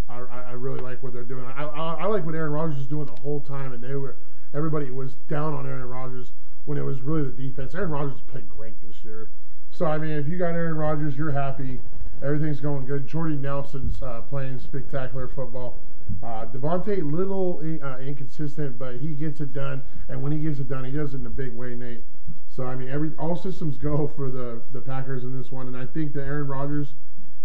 I, 0.08 0.18
I, 0.18 0.52
really 0.52 0.80
like 0.80 1.02
what 1.02 1.12
they're 1.12 1.24
doing. 1.24 1.44
I, 1.44 1.64
I, 1.64 1.94
I 1.94 2.06
like 2.06 2.24
what 2.24 2.34
Aaron 2.34 2.52
Rodgers 2.52 2.78
is 2.78 2.86
doing 2.86 3.06
the 3.06 3.20
whole 3.20 3.40
time, 3.40 3.72
and 3.72 3.82
they 3.82 3.94
were 3.94 4.16
everybody 4.54 4.90
was 4.90 5.14
down 5.28 5.52
on 5.52 5.66
Aaron 5.66 5.88
Rodgers 5.88 6.32
when 6.64 6.78
it 6.78 6.82
was 6.82 7.02
really 7.02 7.24
the 7.24 7.48
defense. 7.48 7.74
Aaron 7.74 7.90
Rodgers 7.90 8.20
played 8.28 8.48
great 8.48 8.80
this 8.80 9.04
year. 9.04 9.28
So 9.70 9.84
I 9.84 9.98
mean, 9.98 10.12
if 10.12 10.26
you 10.28 10.38
got 10.38 10.54
Aaron 10.54 10.76
Rodgers, 10.76 11.16
you're 11.16 11.32
happy. 11.32 11.80
Everything's 12.22 12.60
going 12.60 12.86
good. 12.86 13.06
Jordy 13.06 13.36
Nelson's 13.36 14.02
uh, 14.02 14.22
playing 14.22 14.58
spectacular 14.58 15.28
football. 15.28 15.78
Uh, 16.22 16.46
Davante 16.46 17.10
little 17.10 17.60
uh, 17.82 17.98
inconsistent, 17.98 18.78
but 18.78 18.96
he 18.96 19.08
gets 19.08 19.40
it 19.40 19.52
done. 19.52 19.82
And 20.08 20.22
when 20.22 20.32
he 20.32 20.38
gets 20.38 20.58
it 20.60 20.68
done, 20.68 20.84
he 20.84 20.92
does 20.92 21.14
it 21.14 21.20
in 21.20 21.26
a 21.26 21.30
big 21.30 21.52
way, 21.52 21.74
Nate. 21.74 22.04
So 22.48 22.64
I 22.64 22.74
mean, 22.74 22.88
every 22.88 23.10
all 23.18 23.36
systems 23.36 23.76
go 23.76 24.08
for 24.16 24.30
the 24.30 24.62
the 24.72 24.80
Packers 24.80 25.24
in 25.24 25.36
this 25.36 25.50
one. 25.50 25.66
And 25.66 25.76
I 25.76 25.86
think 25.86 26.14
the 26.14 26.22
Aaron 26.22 26.46
Rodgers 26.46 26.94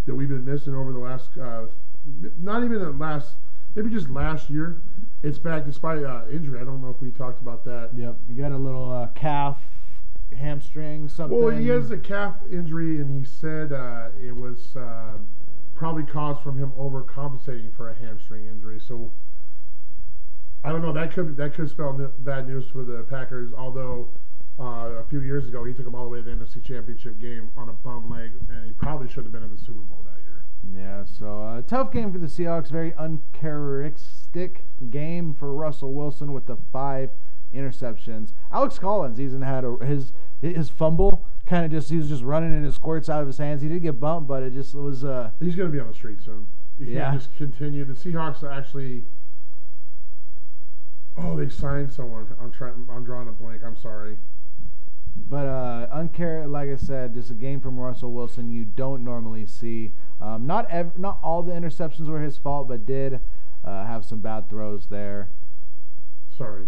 that 0.05 0.15
we've 0.15 0.29
been 0.29 0.45
missing 0.45 0.73
over 0.73 0.91
the 0.91 0.99
last, 0.99 1.37
uh, 1.37 1.65
not 2.39 2.63
even 2.63 2.79
the 2.79 2.91
last, 2.91 3.35
maybe 3.75 3.89
just 3.89 4.09
last 4.09 4.49
year, 4.49 4.81
it's 5.21 5.37
back 5.37 5.65
despite 5.65 6.03
uh, 6.03 6.23
injury. 6.31 6.59
I 6.59 6.63
don't 6.63 6.81
know 6.81 6.89
if 6.89 7.01
we 7.01 7.11
talked 7.11 7.41
about 7.41 7.65
that. 7.65 7.91
Yep, 7.95 8.17
you 8.29 8.41
got 8.41 8.51
a 8.51 8.57
little 8.57 8.91
uh, 8.91 9.07
calf 9.15 9.57
hamstring, 10.37 11.07
something. 11.09 11.39
Well, 11.39 11.55
he 11.55 11.67
has 11.67 11.91
a 11.91 11.97
calf 11.97 12.35
injury, 12.51 12.99
and 12.99 13.17
he 13.17 13.25
said 13.25 13.71
uh, 13.71 14.09
it 14.21 14.35
was 14.35 14.75
uh, 14.75 15.17
probably 15.75 16.03
caused 16.03 16.41
from 16.41 16.57
him 16.57 16.71
overcompensating 16.77 17.75
for 17.75 17.89
a 17.89 17.95
hamstring 17.95 18.47
injury. 18.47 18.79
So 18.79 19.11
I 20.63 20.69
don't 20.71 20.81
know. 20.81 20.93
That 20.93 21.11
could 21.13 21.37
that 21.37 21.53
could 21.55 21.69
spell 21.69 21.93
bad 22.19 22.47
news 22.47 22.69
for 22.69 22.83
the 22.83 23.03
Packers. 23.09 23.51
Although 23.53 24.09
uh, 24.59 24.99
a 24.99 25.05
few 25.09 25.21
years 25.21 25.47
ago 25.47 25.63
he 25.63 25.73
took 25.73 25.85
them 25.85 25.95
all 25.95 26.03
the 26.03 26.09
way 26.09 26.19
to 26.19 26.23
the 26.23 26.31
NFC 26.31 26.63
Championship 26.63 27.19
game 27.19 27.49
on 27.57 27.69
a 27.69 27.73
bum 27.73 28.09
leg, 28.09 28.31
and 28.49 28.65
he 28.65 28.73
probably 28.73 29.07
should 29.09 29.23
have 29.23 29.31
been 29.31 29.43
in 29.43 29.51
the 29.51 29.57
Super 29.61 29.79
Bowl 29.79 30.05
that 30.05 30.21
year. 30.21 30.43
Yeah. 30.75 31.03
So 31.05 31.41
uh, 31.41 31.61
tough 31.61 31.91
game 31.91 32.11
for 32.11 32.19
the 32.19 32.27
Seahawks. 32.27 32.69
Very 32.69 32.93
uncharacteristic 32.93 34.65
game 34.89 35.33
for 35.33 35.53
Russell 35.53 35.93
Wilson 35.93 36.31
with 36.31 36.45
the 36.45 36.57
five 36.71 37.11
interceptions. 37.53 38.31
Alex 38.51 38.79
Collins 38.79 39.19
even 39.19 39.41
had 39.41 39.63
a, 39.63 39.77
his 39.85 40.13
his 40.41 40.69
fumble 40.69 41.25
kind 41.45 41.65
of 41.65 41.71
just 41.71 41.89
he 41.89 41.97
was 41.97 42.09
just 42.09 42.23
running 42.23 42.53
and 42.53 42.65
it 42.65 42.73
squirts 42.73 43.09
out 43.09 43.21
of 43.21 43.27
his 43.27 43.37
hands. 43.37 43.61
He 43.61 43.67
did 43.67 43.81
get 43.81 43.99
bumped, 43.99 44.27
but 44.27 44.41
it 44.43 44.53
just 44.53 44.73
was 44.75 45.03
uh 45.03 45.31
He's 45.39 45.55
going 45.55 45.69
to 45.69 45.73
be 45.73 45.79
on 45.79 45.87
the 45.87 45.93
street 45.93 46.21
soon. 46.23 46.47
You 46.79 46.87
Yeah. 46.87 47.11
can't 47.11 47.19
just 47.21 47.35
continue. 47.35 47.85
The 47.85 47.93
Seahawks 47.93 48.43
actually. 48.49 49.03
Oh, 51.17 51.35
they 51.35 51.49
signed 51.49 51.91
someone. 51.91 52.27
I'm 52.41 52.51
trying. 52.51 52.87
I'm 52.89 53.03
drawing 53.03 53.27
a 53.27 53.31
blank. 53.33 53.61
I'm 53.65 53.75
sorry. 53.77 54.17
But 55.29 55.45
uh, 55.45 55.87
uncare, 55.93 56.49
like 56.49 56.69
I 56.69 56.77
said, 56.77 57.13
just 57.13 57.29
a 57.29 57.33
game 57.33 57.59
from 57.59 57.77
Russell 57.77 58.13
Wilson 58.13 58.49
you 58.49 58.63
don't 58.63 59.03
normally 59.03 59.45
see. 59.45 59.91
Um, 60.21 60.47
not 60.47 60.69
ev- 60.71 60.97
not 60.97 61.19
all 61.21 61.43
the 61.43 61.51
interceptions 61.51 62.07
were 62.07 62.21
his 62.21 62.37
fault, 62.37 62.69
but 62.69 62.85
did 62.85 63.19
uh, 63.63 63.85
have 63.85 64.05
some 64.05 64.19
bad 64.19 64.49
throws 64.49 64.87
there. 64.87 65.29
Sorry, 66.35 66.67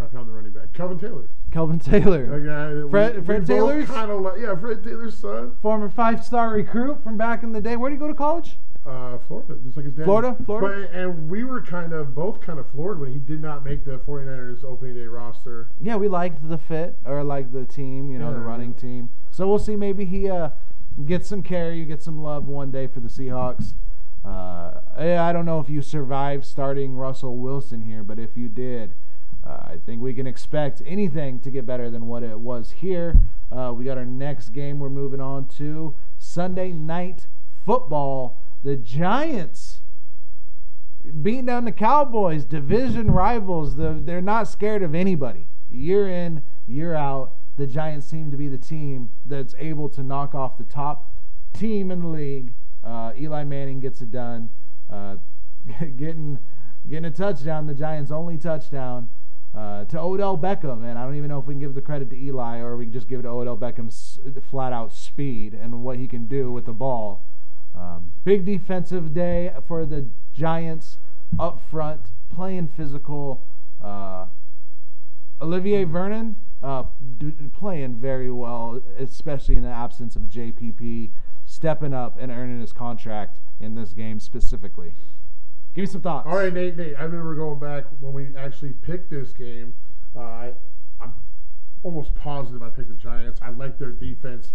I 0.00 0.06
found 0.06 0.28
the 0.28 0.32
running 0.32 0.52
back, 0.52 0.72
Kelvin 0.72 0.98
Taylor. 0.98 1.28
Kelvin 1.52 1.78
Taylor, 1.78 2.26
guy. 2.40 2.74
That 2.74 2.90
Fred- 2.90 3.16
we, 3.16 3.22
Fred 3.24 3.40
we 3.42 3.46
Taylor's? 3.46 3.86
Kind 3.86 4.10
of 4.10 4.20
like 4.22 4.40
yeah, 4.40 4.56
Fred 4.56 4.82
Taylor's 4.82 5.16
son. 5.16 5.56
former 5.62 5.88
five-star 5.88 6.50
recruit 6.50 7.02
from 7.04 7.16
back 7.16 7.42
in 7.44 7.52
the 7.52 7.60
day. 7.60 7.76
Where 7.76 7.90
did 7.90 7.96
he 7.96 8.00
go 8.00 8.08
to 8.08 8.14
college? 8.14 8.56
Uh, 8.84 9.16
Florida, 9.18 9.54
just 9.64 9.76
like 9.78 9.86
his 9.86 9.94
dad. 9.94 10.04
Florida? 10.04 10.36
Florida? 10.44 10.88
But, 10.92 10.98
and 10.98 11.30
we 11.30 11.44
were 11.44 11.62
kind 11.62 11.92
of 11.94 12.14
both 12.14 12.40
kind 12.42 12.58
of 12.58 12.68
floored 12.70 13.00
when 13.00 13.12
he 13.12 13.18
did 13.18 13.40
not 13.40 13.64
make 13.64 13.84
the 13.84 13.98
49ers 13.98 14.62
opening 14.62 14.94
day 14.96 15.06
roster. 15.06 15.70
Yeah, 15.80 15.96
we 15.96 16.06
liked 16.08 16.46
the 16.46 16.58
fit 16.58 16.98
or 17.06 17.24
like 17.24 17.50
the 17.52 17.64
team, 17.64 18.10
you 18.10 18.18
know, 18.18 18.32
the 18.32 18.40
Yeah. 18.40 18.44
running 18.44 18.74
team. 18.74 19.08
So 19.30 19.46
we'll 19.48 19.58
see. 19.58 19.74
Maybe 19.76 20.04
he 20.04 20.28
uh, 20.28 20.50
gets 21.06 21.28
some 21.28 21.42
carry, 21.42 21.82
gets 21.86 22.04
some 22.04 22.22
love 22.22 22.46
one 22.46 22.70
day 22.70 22.86
for 22.86 23.00
the 23.00 23.08
Seahawks. 23.08 23.72
Uh, 24.22 24.80
yeah, 24.98 25.24
I 25.24 25.32
don't 25.32 25.44
know 25.46 25.60
if 25.60 25.70
you 25.70 25.80
survived 25.80 26.44
starting 26.44 26.94
Russell 26.96 27.36
Wilson 27.38 27.82
here, 27.82 28.02
but 28.02 28.18
if 28.18 28.36
you 28.36 28.48
did, 28.48 28.94
uh, 29.46 29.58
I 29.66 29.76
think 29.84 30.00
we 30.00 30.14
can 30.14 30.26
expect 30.26 30.80
anything 30.86 31.38
to 31.40 31.50
get 31.50 31.66
better 31.66 31.90
than 31.90 32.06
what 32.06 32.22
it 32.22 32.38
was 32.38 32.70
here. 32.72 33.18
Uh, 33.52 33.72
we 33.76 33.84
got 33.84 33.98
our 33.98 34.04
next 34.04 34.50
game 34.50 34.78
we're 34.78 34.88
moving 34.88 35.20
on 35.20 35.46
to 35.58 35.94
Sunday 36.18 36.72
night 36.72 37.26
football. 37.66 38.40
The 38.62 38.76
Giants 38.76 39.80
beating 41.22 41.46
down 41.46 41.66
the 41.66 41.72
Cowboys, 41.72 42.44
division 42.46 43.10
rivals. 43.10 43.76
The, 43.76 44.00
they're 44.02 44.22
not 44.22 44.48
scared 44.48 44.82
of 44.82 44.94
anybody. 44.94 45.46
Year 45.70 46.08
in, 46.08 46.42
year 46.66 46.94
out, 46.94 47.34
the 47.56 47.66
Giants 47.66 48.06
seem 48.06 48.30
to 48.30 48.36
be 48.36 48.48
the 48.48 48.58
team 48.58 49.10
that's 49.26 49.54
able 49.58 49.88
to 49.90 50.02
knock 50.02 50.34
off 50.34 50.56
the 50.56 50.64
top 50.64 51.12
team 51.52 51.90
in 51.90 52.00
the 52.00 52.08
league. 52.08 52.52
Uh, 52.82 53.12
Eli 53.18 53.44
Manning 53.44 53.80
gets 53.80 54.00
it 54.00 54.10
done, 54.10 54.50
uh, 54.90 55.16
getting 55.96 56.38
getting 56.88 57.06
a 57.06 57.10
touchdown, 57.10 57.66
the 57.66 57.74
Giants' 57.74 58.10
only 58.10 58.36
touchdown. 58.36 59.08
Uh, 59.54 59.84
to 59.84 60.00
Odell 60.00 60.36
Beckham, 60.36 60.82
and 60.84 60.98
I 60.98 61.04
don't 61.04 61.14
even 61.14 61.28
know 61.28 61.38
if 61.38 61.46
we 61.46 61.54
can 61.54 61.60
give 61.60 61.74
the 61.74 61.80
credit 61.80 62.10
to 62.10 62.16
Eli 62.16 62.58
or 62.58 62.76
we 62.76 62.86
can 62.86 62.92
just 62.92 63.06
give 63.06 63.20
it 63.20 63.22
to 63.22 63.28
Odell 63.28 63.56
Beckham's 63.56 64.18
flat 64.50 64.72
out 64.72 64.92
speed 64.92 65.54
and 65.54 65.84
what 65.84 65.96
he 65.96 66.08
can 66.08 66.26
do 66.26 66.50
with 66.50 66.66
the 66.66 66.72
ball. 66.72 67.22
Um, 67.72 68.12
big 68.24 68.44
defensive 68.44 69.14
day 69.14 69.52
for 69.68 69.86
the 69.86 70.08
Giants 70.32 70.98
up 71.38 71.60
front, 71.70 72.00
playing 72.34 72.68
physical. 72.68 73.46
Uh, 73.80 74.26
Olivier 75.40 75.84
Vernon 75.84 76.36
uh, 76.62 76.84
d- 77.18 77.34
playing 77.52 77.96
very 77.96 78.30
well, 78.30 78.82
especially 78.98 79.56
in 79.56 79.62
the 79.62 79.68
absence 79.68 80.16
of 80.16 80.22
JPP, 80.22 81.10
stepping 81.46 81.92
up 81.92 82.16
and 82.18 82.32
earning 82.32 82.60
his 82.60 82.72
contract 82.72 83.38
in 83.60 83.74
this 83.74 83.92
game 83.92 84.18
specifically. 84.18 84.94
Give 85.74 85.82
me 85.82 85.86
some 85.86 86.02
thoughts. 86.02 86.26
All 86.28 86.36
right, 86.36 86.52
Nate. 86.52 86.76
Nate, 86.76 86.94
I 86.98 87.02
remember 87.02 87.34
going 87.34 87.58
back 87.58 87.84
when 88.00 88.12
we 88.12 88.36
actually 88.36 88.70
picked 88.70 89.10
this 89.10 89.32
game. 89.32 89.74
Uh, 90.14 90.20
I, 90.20 90.52
I'm 91.00 91.14
almost 91.82 92.14
positive 92.14 92.62
I 92.62 92.68
picked 92.68 92.88
the 92.88 92.94
Giants. 92.94 93.40
I 93.42 93.50
like 93.50 93.78
their 93.78 93.90
defense. 93.90 94.52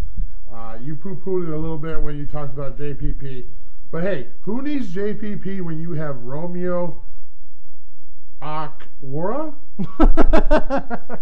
Uh, 0.52 0.78
you 0.82 0.96
poo-pooed 0.96 1.48
it 1.48 1.54
a 1.54 1.58
little 1.58 1.78
bit 1.78 2.02
when 2.02 2.18
you 2.18 2.26
talked 2.26 2.54
about 2.58 2.78
JPP, 2.78 3.46
but 3.92 4.02
hey, 4.02 4.30
who 4.42 4.62
needs 4.62 4.96
JPP 4.96 5.62
when 5.62 5.80
you 5.80 5.94
have 5.94 6.24
Romeo 6.24 7.04
Okwara? 8.42 9.54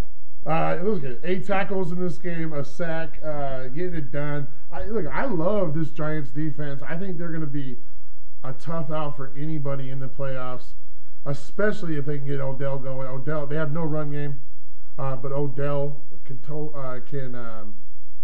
Uh, 0.47 0.79
look 0.81 1.03
at 1.03 1.19
eight 1.25 1.45
tackles 1.45 1.91
in 1.91 1.99
this 1.99 2.17
game, 2.17 2.53
a 2.53 2.63
sack, 2.63 3.19
uh, 3.21 3.67
getting 3.67 3.95
it 3.95 4.13
done. 4.13 4.47
I, 4.71 4.85
look, 4.85 5.05
I 5.05 5.25
love 5.25 5.73
this 5.73 5.89
Giants 5.89 6.29
defense. 6.29 6.81
I 6.87 6.95
think 6.95 7.17
they're 7.17 7.27
going 7.31 7.41
to 7.41 7.47
be 7.47 7.75
a 8.49 8.53
tough 8.59 8.91
out 8.91 9.15
for 9.17 9.31
anybody 9.37 9.89
in 9.89 9.99
the 9.99 10.07
playoffs, 10.07 10.73
especially 11.25 11.95
if 11.97 12.05
they 12.05 12.17
can 12.17 12.27
get 12.27 12.39
Odell 12.39 12.77
going. 12.79 13.07
Odell, 13.07 13.45
they 13.47 13.55
have 13.55 13.71
no 13.71 13.83
run 13.83 14.11
game, 14.11 14.39
uh, 14.97 15.15
but 15.15 15.31
Odell 15.31 16.01
can 16.25 16.37
to, 16.39 16.69
uh, 16.75 16.99
can 17.01 17.35
um, 17.35 17.75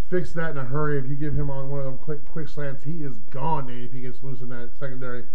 fix 0.09 0.31
that 0.33 0.51
in 0.51 0.57
a 0.57 0.63
hurry. 0.65 0.97
If 0.99 1.07
you 1.07 1.15
give 1.15 1.33
him 1.33 1.49
on 1.49 1.69
one 1.69 1.79
of 1.79 1.85
them 1.85 1.97
quick 1.97 2.25
quick 2.25 2.47
slants, 2.47 2.83
he 2.83 3.03
is 3.03 3.17
gone. 3.31 3.67
Nate, 3.67 3.85
if 3.85 3.93
he 3.93 4.01
gets 4.01 4.21
loose 4.23 4.41
in 4.41 4.49
that 4.49 4.71
secondary, 4.79 5.25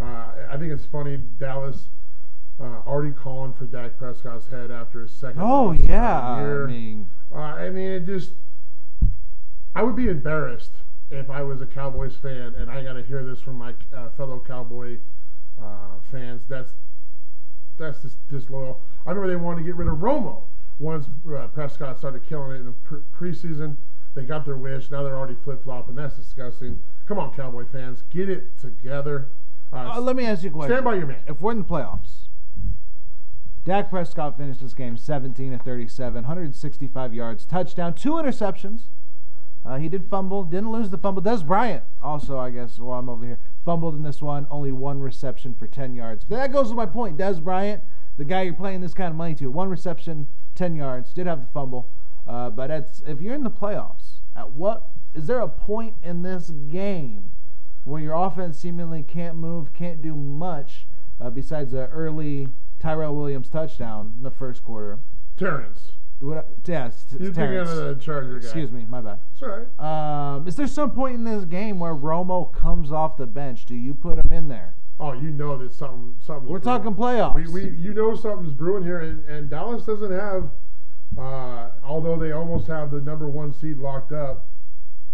uh, 0.00 0.26
I 0.50 0.56
think 0.58 0.72
it's 0.72 0.84
funny 0.84 1.16
Dallas. 1.16 1.88
Uh, 2.60 2.80
already 2.86 3.12
calling 3.12 3.52
for 3.54 3.64
Dak 3.64 3.98
Prescott's 3.98 4.46
head 4.48 4.70
after 4.70 5.00
his 5.00 5.10
second. 5.10 5.40
oh 5.42 5.68
loss 5.68 5.76
of 5.76 5.82
the 5.82 5.88
yeah, 5.88 6.36
year. 6.40 6.64
I 6.64 6.70
mean, 6.70 7.10
Uh, 7.34 7.38
I 7.38 7.70
mean, 7.70 7.90
it 7.90 8.06
just. 8.06 8.32
I 9.74 9.82
would 9.82 9.96
be 9.96 10.08
embarrassed 10.08 10.72
if 11.12 11.28
I 11.30 11.42
was 11.42 11.60
a 11.60 11.66
Cowboys 11.66 12.16
fan 12.16 12.54
and 12.56 12.70
I 12.70 12.82
got 12.82 12.94
to 12.94 13.02
hear 13.02 13.22
this 13.22 13.40
from 13.40 13.56
my 13.56 13.74
uh, 13.94 14.08
fellow 14.10 14.42
Cowboy 14.44 14.98
uh, 15.60 15.98
fans. 16.10 16.44
That's 16.48 16.72
that's 17.78 18.02
just 18.02 18.28
disloyal. 18.28 18.80
I 19.06 19.10
remember 19.10 19.28
they 19.28 19.36
wanted 19.36 19.60
to 19.60 19.66
get 19.66 19.76
rid 19.76 19.88
of 19.88 19.98
Romo 19.98 20.42
once 20.78 21.06
uh, 21.28 21.46
Prescott 21.48 21.98
started 21.98 22.26
killing 22.26 22.52
it 22.52 22.60
in 22.60 22.66
the 22.66 22.72
pre- 22.72 23.00
preseason. 23.14 23.76
They 24.14 24.24
got 24.24 24.44
their 24.44 24.56
wish. 24.56 24.90
Now 24.90 25.02
they're 25.02 25.16
already 25.16 25.36
flip 25.42 25.62
flopping. 25.62 25.94
That's 25.94 26.16
disgusting. 26.16 26.80
Come 27.06 27.18
on, 27.18 27.34
Cowboy 27.34 27.66
fans, 27.66 28.02
get 28.10 28.28
it 28.28 28.58
together. 28.58 29.28
Uh, 29.72 29.92
uh, 29.94 30.00
let 30.00 30.16
me 30.16 30.24
ask 30.26 30.42
you 30.42 30.50
a 30.50 30.52
question. 30.52 30.74
stand 30.74 30.84
by 30.84 30.94
your 30.94 31.06
man. 31.06 31.20
If 31.26 31.40
we're 31.40 31.52
in 31.52 31.58
the 31.58 31.64
playoffs, 31.64 32.28
Dak 33.64 33.90
Prescott 33.90 34.36
finished 34.36 34.60
this 34.60 34.74
game 34.74 34.96
17 34.96 35.52
of 35.52 35.62
37, 35.62 36.14
165 36.14 37.14
yards, 37.14 37.44
touchdown, 37.44 37.94
two 37.94 38.12
interceptions. 38.12 38.82
Uh, 39.64 39.78
he 39.78 39.88
did 39.88 40.08
fumble, 40.08 40.44
didn't 40.44 40.72
lose 40.72 40.90
the 40.90 40.98
fumble. 40.98 41.22
Dez 41.22 41.46
Bryant 41.46 41.84
also, 42.02 42.38
I 42.38 42.50
guess, 42.50 42.78
while 42.78 42.98
I'm 42.98 43.08
over 43.08 43.24
here, 43.24 43.38
fumbled 43.64 43.94
in 43.94 44.02
this 44.02 44.20
one, 44.20 44.46
only 44.50 44.72
one 44.72 45.00
reception 45.00 45.54
for 45.54 45.66
10 45.66 45.94
yards. 45.94 46.24
But 46.24 46.36
that 46.36 46.52
goes 46.52 46.70
to 46.70 46.74
my 46.74 46.86
point. 46.86 47.16
Dez 47.16 47.42
Bryant, 47.42 47.82
the 48.16 48.24
guy 48.24 48.42
you're 48.42 48.54
playing 48.54 48.80
this 48.80 48.94
kind 48.94 49.10
of 49.10 49.16
money 49.16 49.34
to, 49.36 49.50
one 49.50 49.68
reception, 49.68 50.26
10 50.56 50.74
yards, 50.74 51.12
did 51.12 51.26
have 51.26 51.40
the 51.40 51.52
fumble. 51.52 51.88
Uh, 52.26 52.50
but 52.50 52.70
if 53.06 53.20
you're 53.20 53.34
in 53.34 53.44
the 53.44 53.50
playoffs, 53.50 54.18
at 54.34 54.50
what 54.52 54.90
is 55.14 55.26
there 55.26 55.40
a 55.40 55.48
point 55.48 55.94
in 56.02 56.22
this 56.22 56.50
game 56.50 57.32
where 57.84 58.00
your 58.00 58.14
offense 58.14 58.58
seemingly 58.58 59.02
can't 59.02 59.36
move, 59.36 59.72
can't 59.72 60.00
do 60.02 60.14
much 60.14 60.86
uh, 61.20 61.30
besides 61.30 61.72
an 61.72 61.88
early 61.92 62.48
Tyrell 62.80 63.14
Williams 63.14 63.48
touchdown 63.48 64.14
in 64.16 64.22
the 64.22 64.30
first 64.30 64.64
quarter? 64.64 64.98
Terrence, 65.36 65.92
What, 66.22 66.48
yeah, 66.66 66.86
it's, 66.86 67.04
it's 67.10 67.20
you're 67.20 67.32
thinking 67.32 67.58
of 67.58 67.68
the 67.68 67.96
Charger 68.00 68.38
guy. 68.38 68.44
Excuse 68.44 68.70
me, 68.70 68.86
my 68.88 69.00
bad. 69.00 69.18
It's 69.32 69.42
all 69.42 69.48
right. 69.48 70.34
Um, 70.36 70.46
is 70.46 70.54
there 70.54 70.68
some 70.68 70.92
point 70.92 71.16
in 71.16 71.24
this 71.24 71.44
game 71.44 71.80
where 71.80 71.94
Romo 71.94 72.52
comes 72.52 72.92
off 72.92 73.16
the 73.16 73.26
bench? 73.26 73.64
Do 73.64 73.74
you 73.74 73.92
put 73.92 74.18
him 74.18 74.30
in 74.30 74.46
there? 74.46 74.74
Oh, 75.00 75.12
you 75.12 75.30
know 75.30 75.58
that 75.58 75.72
something 75.72 76.14
something. 76.24 76.48
We're 76.48 76.60
talking 76.60 76.94
playoffs. 76.94 77.34
We, 77.34 77.48
we 77.48 77.70
you 77.76 77.92
know 77.92 78.14
something's 78.14 78.52
brewing 78.52 78.84
here, 78.84 79.00
and, 79.00 79.24
and 79.24 79.50
Dallas 79.50 79.84
doesn't 79.84 80.12
have, 80.12 80.50
uh, 81.18 81.70
although 81.84 82.16
they 82.16 82.30
almost 82.30 82.68
have 82.68 82.92
the 82.92 83.00
number 83.00 83.28
one 83.28 83.52
seed 83.52 83.78
locked 83.78 84.12
up. 84.12 84.46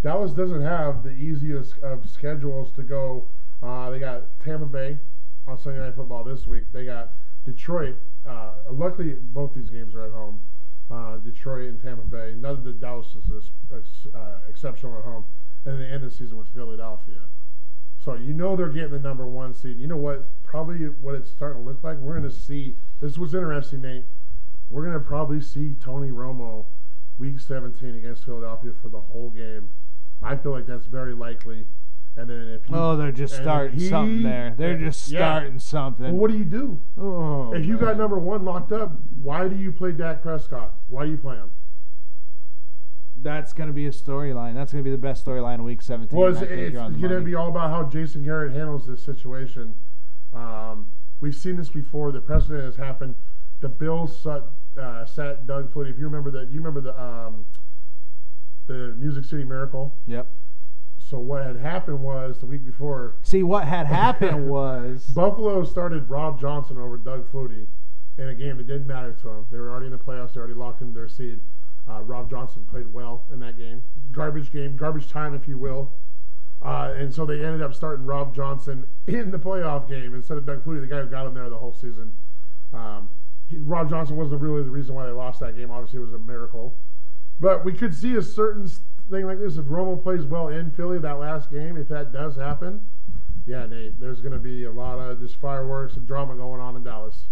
Dallas 0.03 0.33
doesn't 0.33 0.63
have 0.63 1.03
the 1.03 1.13
easiest 1.13 1.79
of 1.79 2.09
schedules 2.09 2.71
to 2.73 2.83
go. 2.83 3.29
Uh, 3.63 3.89
they 3.89 3.99
got 3.99 4.25
Tampa 4.45 4.67
Bay 4.67 4.99
on 5.47 5.59
Sunday 5.59 5.81
Night 5.81 5.95
Football 5.95 6.23
this 6.23 6.47
week. 6.47 6.65
They 6.71 6.85
got 6.85 7.13
Detroit. 7.47 7.97
Uh, 8.29 8.51
luckily, 8.71 9.15
both 9.19 9.55
these 9.55 9.71
games 9.71 9.95
are 9.95 10.03
at 10.03 10.13
home. 10.13 10.43
Uh, 10.91 11.16
Detroit 11.18 11.68
and 11.68 11.82
Tampa 11.82 12.07
Bay. 12.07 12.34
None 12.36 12.51
of 12.51 12.64
the 12.64 12.72
Dallas 12.72 13.09
is 13.14 13.51
uh, 14.14 14.18
exceptional 14.49 14.97
at 14.99 15.05
home, 15.05 15.24
and 15.64 15.74
then 15.74 15.82
they 15.82 15.95
end 15.95 16.03
the 16.03 16.11
season 16.11 16.39
with 16.39 16.49
Philadelphia. 16.49 17.20
So 18.03 18.14
you 18.14 18.32
know 18.32 18.57
they're 18.57 18.70
getting 18.70 18.93
the 18.93 18.99
number 18.99 19.26
one 19.26 19.53
seed. 19.53 19.76
You 19.76 19.86
know 19.86 19.97
what? 19.97 20.26
Probably 20.45 20.78
what 20.86 21.14
it's 21.14 21.30
starting 21.30 21.62
to 21.62 21.68
look 21.68 21.84
like. 21.84 21.99
We're 21.99 22.18
going 22.18 22.30
to 22.30 22.34
see. 22.34 22.76
This 23.01 23.18
was 23.18 23.34
interesting, 23.34 23.82
Nate. 23.82 24.05
We're 24.70 24.82
going 24.82 24.95
to 24.95 25.01
probably 25.01 25.43
see 25.43 25.76
Tony 25.82 26.11
Romo 26.11 26.64
week 27.18 27.41
17 27.41 27.97
against 27.97 28.24
Philadelphia 28.24 28.72
for 28.80 28.89
the 28.89 29.01
whole 29.01 29.30
game. 29.30 29.70
I 30.22 30.36
feel 30.36 30.53
like 30.53 30.66
that's 30.66 30.86
very 30.86 31.14
likely. 31.14 31.66
And 32.17 32.29
then 32.29 32.49
if 32.49 32.65
he, 32.65 32.75
Oh, 32.75 32.97
they're 32.97 33.13
just 33.13 33.37
starting 33.37 33.79
he- 33.79 33.89
something 33.89 34.23
there. 34.23 34.55
They're 34.57 34.79
just 34.79 35.09
yeah. 35.09 35.19
starting 35.19 35.59
something. 35.61 36.05
Well, 36.07 36.15
what 36.15 36.31
do 36.31 36.37
you 36.39 36.45
do? 36.45 36.81
oh, 36.97 37.53
if 37.55 37.65
you 37.65 37.79
got 37.79 37.97
number 37.97 38.19
one 38.19 38.45
locked 38.45 38.73
up, 38.73 38.93
why 39.23 39.47
do 39.49 39.55
you 39.57 39.71
play 39.71 39.93
Dak 39.93 40.23
Prescott? 40.23 40.75
Why 40.89 41.05
do 41.05 41.13
you 41.13 41.17
play 41.17 41.37
him? 41.37 41.51
That's 43.21 43.53
going 43.53 43.69
to 43.69 43.73
be 43.73 43.87
a 43.87 43.91
storyline. 43.91 44.55
That's 44.55 44.73
going 44.73 44.83
to 44.83 44.89
be 44.89 44.93
the 44.95 45.01
best 45.01 45.25
storyline 45.25 45.57
in 45.57 45.65
Week 45.65 45.83
17. 45.83 46.17
Well, 46.17 46.31
it's, 46.33 46.41
it's 46.41 46.73
you're 46.73 46.81
on 46.81 46.93
the 46.93 46.99
going 46.99 47.13
to 47.19 47.21
be 47.21 47.35
all 47.35 47.49
about 47.49 47.71
how 47.71 47.85
Jason 47.85 48.23
Garrett 48.23 48.53
handles 48.53 48.87
this 48.87 49.03
situation. 49.03 49.75
Um, 50.33 50.87
we've 51.21 51.35
seen 51.35 51.57
this 51.57 51.69
before. 51.69 52.13
The 52.13 52.21
precedent 52.21 52.63
has 52.65 52.77
happened. 52.77 53.17
The 53.61 53.69
Bills, 53.69 54.25
uh, 54.25 54.43
uh, 54.81 55.05
sat 55.05 55.47
Doug 55.49 55.73
Flutie. 55.73 55.91
If 55.91 55.99
you 55.99 56.05
remember 56.05 56.31
that, 56.31 56.49
you 56.51 56.59
remember 56.61 56.81
the 56.81 57.01
um, 57.01 57.45
the 58.69 58.95
Music 58.97 59.25
City 59.25 59.45
Miracle. 59.45 59.95
Yep. 60.07 60.29
So 61.09 61.19
what 61.19 61.43
had 61.43 61.57
happened 61.57 62.01
was 62.01 62.39
the 62.39 62.45
week 62.45 62.67
before, 62.67 63.15
See, 63.23 63.43
what 63.43 63.67
had 63.67 63.87
happened 64.05 64.47
was 64.47 65.07
Buffalo 65.07 65.65
started 65.65 66.11
Rob 66.11 66.39
Johnson 66.39 66.77
over 66.77 66.99
Doug 66.99 67.33
Flutie 67.33 67.67
in 68.19 68.29
a 68.29 68.35
game 68.35 68.59
that 68.59 68.67
didn't 68.67 68.87
matter 68.87 69.13
to 69.13 69.23
them. 69.23 69.47
They 69.51 69.57
were 69.57 69.71
already 69.71 69.87
in 69.87 69.93
the 69.93 69.99
playoffs. 69.99 70.35
They 70.35 70.41
already 70.41 70.53
locked 70.53 70.83
in 70.83 70.93
their 70.93 71.09
seed. 71.09 71.41
Uh, 71.89 72.03
Rob 72.03 72.29
Johnson 72.29 72.67
played 72.67 72.93
well 72.93 73.23
in 73.33 73.41
that 73.41 73.57
game. 73.57 73.83
Garbage 74.13 74.53
game, 74.53 74.77
garbage 74.77 75.09
time, 75.09 75.35
if 75.35 75.49
you 75.49 75.57
will. 75.57 75.93
Uh, 76.61 76.93
and 76.95 77.15
so 77.15 77.25
they 77.25 77.43
ended 77.43 77.63
up 77.63 77.75
starting 77.75 78.05
Rob 78.05 78.35
Johnson 78.35 78.87
in 79.07 79.31
the 79.31 79.39
playoff 79.39 79.89
game 79.89 80.15
instead 80.15 80.37
of 80.37 80.45
Doug 80.45 80.63
Flutie, 80.63 80.83
the 80.83 80.87
guy 80.87 81.01
who 81.01 81.07
got 81.07 81.27
him 81.27 81.33
there 81.33 81.49
the 81.49 81.57
whole 81.57 81.73
season. 81.73 82.13
Um, 82.75 83.09
he, 83.47 83.57
Rob 83.57 83.89
Johnson 83.89 84.17
wasn't 84.17 84.43
really 84.43 84.63
the 84.63 84.71
reason 84.71 84.95
why 84.95 85.07
they 85.07 85.13
lost 85.13 85.41
that 85.41 85.57
game. 85.57 85.71
Obviously, 85.71 86.01
it 86.01 86.03
was 86.03 86.13
a 86.13 86.19
miracle. 86.19 86.77
But 87.41 87.65
we 87.65 87.73
could 87.73 87.95
see 87.95 88.15
a 88.15 88.23
certain 88.23 88.69
thing 89.11 89.27
like 89.27 89.39
this 89.39 89.57
if 89.57 89.65
Romo 89.67 90.01
plays 90.03 90.25
well 90.25 90.49
in 90.49 90.71
Philly 90.71 90.99
that 90.99 91.19
last 91.19 91.51
game. 91.51 91.77
If 91.77 91.89
that 91.89 92.13
does 92.13 92.37
happen, 92.37 92.87
yeah, 93.47 93.67
Nate, 93.67 93.99
there's 94.01 94.21
going 94.21 94.33
to 94.33 94.39
be 94.39 94.65
a 94.65 94.73
lot 94.73 94.99
of 94.99 95.21
just 95.21 95.37
fireworks 95.37 95.95
and 95.95 96.07
drama 96.07 96.35
going 96.35 96.61
on 96.61 96.77
in 96.77 96.85
Dallas. 96.85 97.25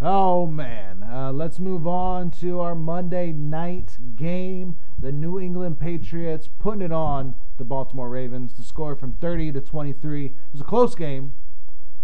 Oh 0.00 0.46
man, 0.46 1.02
uh, 1.02 1.30
let's 1.30 1.58
move 1.58 1.86
on 1.86 2.30
to 2.40 2.60
our 2.60 2.74
Monday 2.74 3.32
night 3.32 3.98
game. 4.16 4.76
The 4.98 5.12
New 5.12 5.38
England 5.38 5.78
Patriots 5.78 6.48
putting 6.58 6.80
it 6.80 6.92
on 6.92 7.34
the 7.58 7.64
Baltimore 7.64 8.08
Ravens. 8.08 8.54
The 8.54 8.62
score 8.62 8.96
from 8.96 9.12
30 9.20 9.52
to 9.52 9.60
23. 9.60 10.24
It 10.26 10.32
was 10.52 10.62
a 10.62 10.64
close 10.64 10.94
game, 10.94 11.34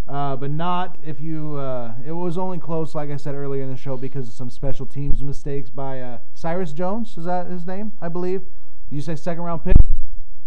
uh, 0.07 0.37
but 0.37 0.51
not 0.51 0.99
if 1.03 1.23
you. 1.23 1.57
Uh, 1.57 1.95
it 2.07 2.13
was 2.13 2.37
only 2.37 2.59
close, 2.59 2.95
like 2.95 3.11
I 3.11 3.17
said 3.17 3.35
earlier 3.35 3.63
in 3.63 3.71
the 3.71 3.79
show, 3.79 3.97
because 3.97 4.29
of 4.29 4.35
some 4.35 4.51
special 4.51 4.85
teams 4.85 5.23
mistakes 5.23 5.71
by 5.71 6.03
uh, 6.03 6.19
Cyrus 6.35 6.75
Jones. 6.75 7.17
Is 7.17 7.25
that 7.25 7.47
his 7.47 7.67
name? 7.67 7.93
I 8.03 8.09
believe. 8.09 8.43
You 8.91 9.01
say 9.01 9.17
second 9.17 9.43
round 9.43 9.65
pick? 9.65 9.75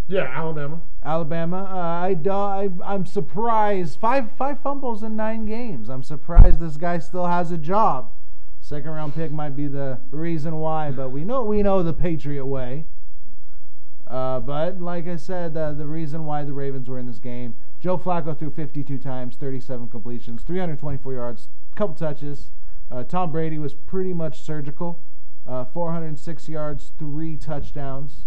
Yeah, 0.07 0.23
Alabama. 0.23 0.81
Alabama. 1.03 1.63
Uh, 1.65 1.75
I, 1.75 2.17
I 2.29 2.69
I'm 2.83 3.05
surprised. 3.05 3.99
Five 3.99 4.31
five 4.37 4.59
fumbles 4.61 5.03
in 5.03 5.15
nine 5.15 5.45
games. 5.45 5.89
I'm 5.89 6.03
surprised 6.03 6.59
this 6.59 6.77
guy 6.77 6.99
still 6.99 7.27
has 7.27 7.51
a 7.51 7.57
job. 7.57 8.11
Second 8.61 8.91
round 8.91 9.15
pick 9.15 9.31
might 9.31 9.55
be 9.55 9.67
the 9.67 9.99
reason 10.11 10.59
why, 10.59 10.91
but 10.91 11.09
we 11.09 11.23
know 11.23 11.43
we 11.43 11.61
know 11.61 11.83
the 11.83 11.93
Patriot 11.93 12.45
way. 12.45 12.85
Uh, 14.07 14.39
but 14.39 14.81
like 14.81 15.07
I 15.07 15.15
said, 15.15 15.55
uh, 15.55 15.73
the 15.73 15.85
reason 15.85 16.25
why 16.25 16.43
the 16.43 16.53
Ravens 16.53 16.89
were 16.89 16.97
in 16.97 17.05
this 17.05 17.19
game, 17.19 17.55
Joe 17.79 17.97
Flacco 17.97 18.37
threw 18.37 18.49
52 18.49 18.97
times, 18.97 19.35
37 19.35 19.87
completions, 19.89 20.41
324 20.41 21.13
yards, 21.13 21.49
couple 21.75 21.93
touches. 21.93 22.49
Uh, 22.91 23.03
Tom 23.03 23.31
Brady 23.31 23.59
was 23.59 23.75
pretty 23.75 24.13
much 24.13 24.41
surgical, 24.41 24.99
uh, 25.49 25.65
406 25.65 26.47
yards, 26.47 26.91
three 26.99 27.35
touchdowns, 27.35 28.25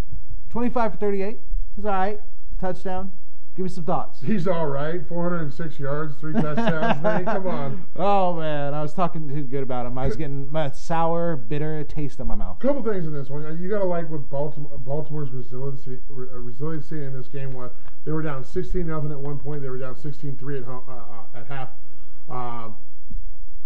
25 0.50 0.92
for 0.92 0.98
38. 0.98 1.38
He's 1.76 1.84
all 1.84 1.92
right. 1.92 2.20
Touchdown. 2.60 3.12
Give 3.54 3.64
me 3.64 3.70
some 3.70 3.84
thoughts. 3.84 4.20
He's 4.22 4.48
all 4.48 4.66
right. 4.66 5.06
406 5.06 5.78
yards, 5.78 6.16
three 6.16 6.32
touchdowns. 6.40 7.26
Come 7.26 7.46
on. 7.46 7.86
Oh 7.96 8.32
man, 8.32 8.72
I 8.72 8.80
was 8.80 8.94
talking 8.94 9.28
too 9.28 9.42
good 9.42 9.62
about 9.62 9.84
him. 9.84 9.98
I 9.98 10.06
was 10.06 10.16
getting 10.16 10.50
my 10.50 10.70
sour, 10.70 11.36
bitter 11.36 11.84
taste 11.84 12.18
in 12.18 12.26
my 12.26 12.34
mouth. 12.34 12.56
A 12.62 12.66
couple 12.66 12.82
things 12.82 13.06
in 13.06 13.12
this 13.12 13.28
one. 13.28 13.42
You 13.62 13.68
got 13.68 13.80
to 13.80 13.84
like 13.84 14.08
what 14.08 14.28
Baltimore, 14.30 14.78
Baltimore's 14.78 15.30
resiliency, 15.30 15.98
uh, 16.10 16.14
resiliency 16.14 17.04
in 17.04 17.12
this 17.12 17.28
game 17.28 17.52
was. 17.52 17.72
They 18.04 18.12
were 18.12 18.22
down 18.22 18.42
16 18.42 18.86
nothing 18.86 19.12
at 19.12 19.20
one 19.20 19.38
point. 19.38 19.62
They 19.62 19.68
were 19.68 19.78
down 19.78 19.94
16-3 19.94 20.58
at, 20.58 20.64
home, 20.64 20.82
uh, 20.88 20.92
uh, 20.92 21.40
at 21.40 21.46
half. 21.46 21.68
Um, 22.28 22.76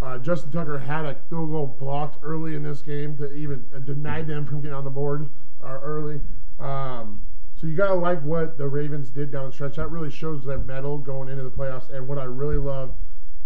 uh, 0.03 0.19
Justin 0.19 0.53
Tucker 0.53 0.79
had 0.79 1.05
a 1.05 1.15
field 1.29 1.51
goal 1.51 1.67
blocked 1.67 2.23
early 2.23 2.55
in 2.55 2.63
this 2.63 2.83
game 2.83 3.17
to 3.17 3.33
even 3.33 3.65
uh, 3.75 3.79
deny 3.79 4.23
them 4.23 4.45
from 4.45 4.61
getting 4.61 4.75
on 4.75 4.85
the 4.85 4.91
board 4.91 5.29
uh, 5.65 5.79
early. 5.83 6.21
Um, 6.59 7.23
so 7.55 7.67
you 7.67 7.75
gotta 7.75 7.95
like 7.95 8.23
what 8.23 8.59
the 8.59 8.69
Ravens 8.69 9.09
did 9.09 9.31
down 9.31 9.47
the 9.47 9.53
stretch. 9.53 9.77
That 9.77 9.91
really 9.91 10.11
shows 10.11 10.45
their 10.45 10.59
metal 10.59 10.99
going 10.99 11.31
into 11.31 11.43
the 11.43 11.51
playoffs. 11.51 11.91
And 11.91 12.07
what 12.07 12.19
I 12.19 12.25
really 12.25 12.59
love 12.59 12.93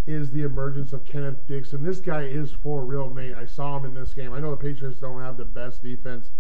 is 0.07 0.31
the 0.33 0.43
emergence 0.43 0.93
of 0.93 1.05
Kenneth 1.05 1.47
Dixon. 1.47 1.85
This 1.85 2.01
guy 2.01 2.23
is 2.23 2.51
for 2.51 2.85
real, 2.85 3.13
Nate. 3.15 3.37
I 3.37 3.47
saw 3.47 3.77
him 3.77 3.85
in 3.85 3.95
this 3.95 4.13
game. 4.13 4.33
I 4.33 4.41
know 4.41 4.51
the 4.51 4.57
Patriots 4.57 4.99
don't 4.99 5.21
have 5.21 5.37
the 5.37 5.45
best 5.45 5.83
defense, 5.83 6.31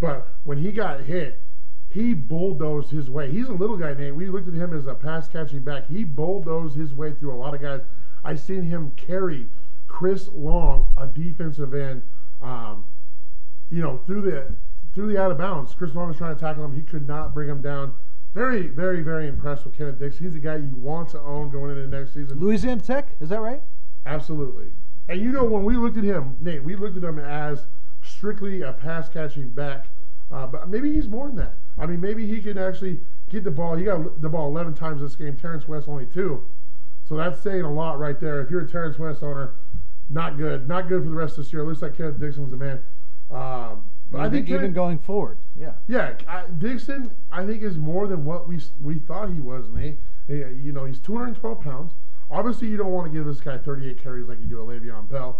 but 0.00 0.34
when 0.42 0.58
he 0.58 0.72
got 0.72 1.02
hit, 1.02 1.40
he 1.88 2.14
bulldozed 2.14 2.90
his 2.90 3.10
way. 3.10 3.30
He's 3.30 3.48
a 3.48 3.52
little 3.52 3.76
guy, 3.76 3.94
Nate. 3.94 4.16
We 4.16 4.28
looked 4.28 4.48
at 4.48 4.54
him 4.54 4.76
as 4.76 4.86
a 4.86 4.94
pass 4.94 5.28
catching 5.28 5.60
back. 5.60 5.88
He 5.88 6.02
bulldozed 6.04 6.74
his 6.74 6.94
way 6.94 7.12
through 7.12 7.34
a 7.34 7.36
lot 7.36 7.54
of 7.54 7.60
guys. 7.60 7.82
I 8.24 8.34
seen 8.34 8.62
him 8.62 8.92
carry 8.96 9.46
Chris 9.88 10.28
Long, 10.32 10.88
a 10.96 11.06
defensive 11.06 11.74
end, 11.74 12.02
um, 12.40 12.84
you 13.70 13.82
know, 13.82 13.98
through 14.06 14.22
the 14.22 14.54
through 14.94 15.12
the 15.12 15.20
out 15.20 15.30
of 15.30 15.38
bounds. 15.38 15.74
Chris 15.74 15.94
Long 15.94 16.08
was 16.08 16.16
trying 16.16 16.34
to 16.34 16.40
tackle 16.40 16.64
him. 16.64 16.74
He 16.74 16.82
could 16.82 17.06
not 17.06 17.34
bring 17.34 17.48
him 17.48 17.62
down. 17.62 17.94
Very, 18.34 18.68
very, 18.68 19.02
very 19.02 19.28
impressed 19.28 19.64
with 19.64 19.76
Kenneth 19.76 19.98
Dixon. 19.98 20.24
He's 20.24 20.34
a 20.34 20.38
guy 20.38 20.56
you 20.56 20.74
want 20.74 21.10
to 21.10 21.20
own 21.20 21.50
going 21.50 21.70
into 21.70 21.82
the 21.86 21.96
next 21.96 22.14
season. 22.14 22.40
Louisiana 22.40 22.80
Tech, 22.80 23.08
is 23.20 23.28
that 23.28 23.40
right? 23.40 23.62
Absolutely. 24.06 24.72
And 25.08 25.20
you 25.20 25.32
know, 25.32 25.44
when 25.44 25.64
we 25.64 25.76
looked 25.76 25.96
at 25.98 26.04
him, 26.04 26.36
Nate, 26.40 26.64
we 26.64 26.76
looked 26.76 26.96
at 26.96 27.04
him 27.04 27.18
as 27.18 27.66
strictly 28.02 28.62
a 28.62 28.72
pass 28.72 29.08
catching 29.08 29.50
back. 29.50 29.86
Uh, 30.30 30.46
but 30.46 30.68
maybe 30.68 30.92
he's 30.92 31.08
more 31.08 31.26
than 31.26 31.36
that. 31.36 31.54
I 31.78 31.84
mean, 31.84 32.00
maybe 32.00 32.26
he 32.26 32.40
can 32.40 32.56
actually 32.56 33.00
get 33.28 33.44
the 33.44 33.50
ball. 33.50 33.76
He 33.76 33.84
got 33.84 34.20
the 34.22 34.28
ball 34.28 34.48
11 34.48 34.74
times 34.74 35.02
this 35.02 35.14
game. 35.14 35.36
Terrance 35.36 35.68
West 35.68 35.88
only 35.88 36.06
two. 36.06 36.42
So 37.12 37.18
that's 37.18 37.42
saying 37.42 37.60
a 37.60 37.70
lot 37.70 38.00
right 38.00 38.18
there. 38.18 38.40
If 38.40 38.50
you're 38.50 38.62
a 38.62 38.66
Terrance 38.66 38.98
West 38.98 39.22
owner, 39.22 39.52
not 40.08 40.38
good. 40.38 40.66
Not 40.66 40.88
good 40.88 41.02
for 41.02 41.10
the 41.10 41.14
rest 41.14 41.36
of 41.36 41.44
this 41.44 41.52
year. 41.52 41.60
It 41.60 41.66
looks 41.66 41.82
like 41.82 41.94
Kenneth 41.94 42.18
Dixon's 42.18 42.50
the 42.50 42.56
man. 42.56 42.82
Um, 43.30 43.84
but 44.10 44.22
I 44.22 44.30
think 44.30 44.48
even 44.48 44.60
Kenneth- 44.60 44.74
going 44.74 44.98
forward. 44.98 45.36
Yeah. 45.54 45.72
yeah, 45.86 46.14
I, 46.26 46.44
Dixon, 46.56 47.14
I 47.30 47.44
think 47.44 47.62
is 47.62 47.76
more 47.76 48.06
than 48.06 48.24
what 48.24 48.48
we 48.48 48.60
we 48.82 48.94
thought 48.94 49.30
he 49.30 49.40
was. 49.40 49.68
Nate, 49.68 49.98
you 50.26 50.72
know, 50.72 50.86
he's 50.86 51.00
212 51.00 51.60
pounds. 51.60 51.92
Obviously, 52.30 52.68
you 52.68 52.78
don't 52.78 52.92
want 52.92 53.12
to 53.12 53.18
give 53.18 53.26
this 53.26 53.42
guy 53.42 53.58
38 53.58 54.02
carries 54.02 54.26
like 54.26 54.40
you 54.40 54.46
do 54.46 54.62
a 54.62 54.64
Le'Veon 54.64 55.06
Bell, 55.10 55.38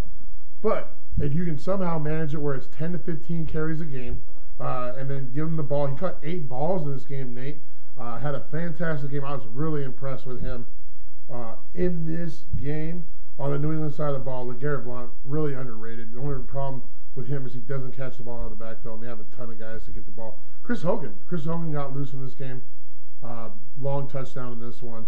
but 0.61 0.95
if 1.21 1.33
you 1.33 1.47
can 1.47 1.57
somehow 1.57 1.99
manage 1.99 2.35
it 2.35 2.39
where 2.39 2.55
it's 2.55 2.69
10 2.77 2.93
to 2.93 2.99
15 2.99 3.47
carries 3.47 3.81
a 3.81 3.87
game, 3.87 4.21
uh, 4.61 4.93
and 4.99 5.09
then 5.09 5.33
give 5.35 5.47
him 5.47 5.57
the 5.57 5.63
ball, 5.63 5.87
he 5.87 5.97
caught 5.97 6.19
eight 6.23 6.51
balls 6.51 6.83
in 6.87 6.93
this 6.93 7.05
game. 7.05 7.33
Nate 7.33 7.63
uh, 7.97 8.19
had 8.19 8.35
a 8.35 8.41
fantastic 8.51 9.11
game. 9.11 9.25
I 9.25 9.35
was 9.35 9.47
really 9.47 9.85
impressed 9.85 10.27
with 10.27 10.43
him 10.43 10.67
uh, 11.33 11.55
in 11.75 12.05
this 12.07 12.45
game. 12.57 13.05
On 13.39 13.51
the 13.51 13.59
New 13.59 13.73
England 13.73 13.95
side 13.95 14.09
of 14.09 14.15
the 14.15 14.21
ball, 14.21 14.47
LeGarrette 14.47 14.85
Blount 14.85 15.11
really 15.25 15.55
underrated. 15.55 16.13
The 16.13 16.21
only 16.21 16.43
problem 16.45 16.83
with 17.15 17.27
him 17.29 17.47
is 17.47 17.55
he 17.55 17.61
doesn't 17.61 17.93
catch 17.97 18.19
the 18.19 18.23
ball 18.23 18.41
out 18.41 18.53
of 18.53 18.59
the 18.59 18.65
backfield, 18.65 18.97
and 18.97 19.03
they 19.03 19.09
have 19.09 19.21
a 19.21 19.25
ton 19.37 19.51
of 19.51 19.59
guys 19.59 19.85
to 19.85 19.91
get 19.91 20.05
the 20.05 20.11
ball. 20.13 20.39
Chris 20.63 20.83
Hogan, 20.83 21.15
Chris 21.27 21.45
Hogan 21.45 21.73
got 21.73 21.95
loose 21.97 22.13
in 22.13 22.25
this 22.25 22.35
game, 22.35 22.63
uh, 23.23 23.49
long 23.81 24.09
touchdown 24.09 24.53
in 24.53 24.61
this 24.61 24.83
one, 24.83 25.07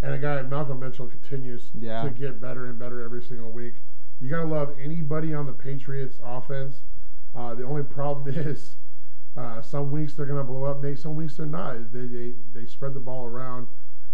and 0.00 0.14
a 0.14 0.18
guy 0.18 0.40
Malcolm 0.42 0.78
Mitchell 0.80 1.06
continues 1.08 1.70
Yeah. 1.74 2.04
to 2.04 2.10
get 2.10 2.40
better 2.40 2.66
and 2.66 2.78
better 2.78 3.02
every 3.02 3.22
single 3.22 3.50
week. 3.50 3.74
You 4.20 4.30
gotta 4.30 4.46
love 4.46 4.74
anybody 4.82 5.34
on 5.34 5.46
the 5.46 5.52
Patriots 5.52 6.18
offense. 6.24 6.80
Uh, 7.34 7.54
the 7.54 7.64
only 7.64 7.82
problem 7.82 8.28
is 8.34 8.76
uh, 9.36 9.60
some 9.60 9.90
weeks 9.90 10.14
they're 10.14 10.24
gonna 10.26 10.44
blow 10.44 10.64
up, 10.64 10.82
Nate. 10.82 10.98
Some 10.98 11.16
weeks 11.16 11.36
they're 11.36 11.46
not. 11.46 11.92
They 11.92 12.06
they, 12.06 12.32
they 12.54 12.64
spread 12.66 12.94
the 12.94 13.00
ball 13.00 13.24
around, 13.26 13.66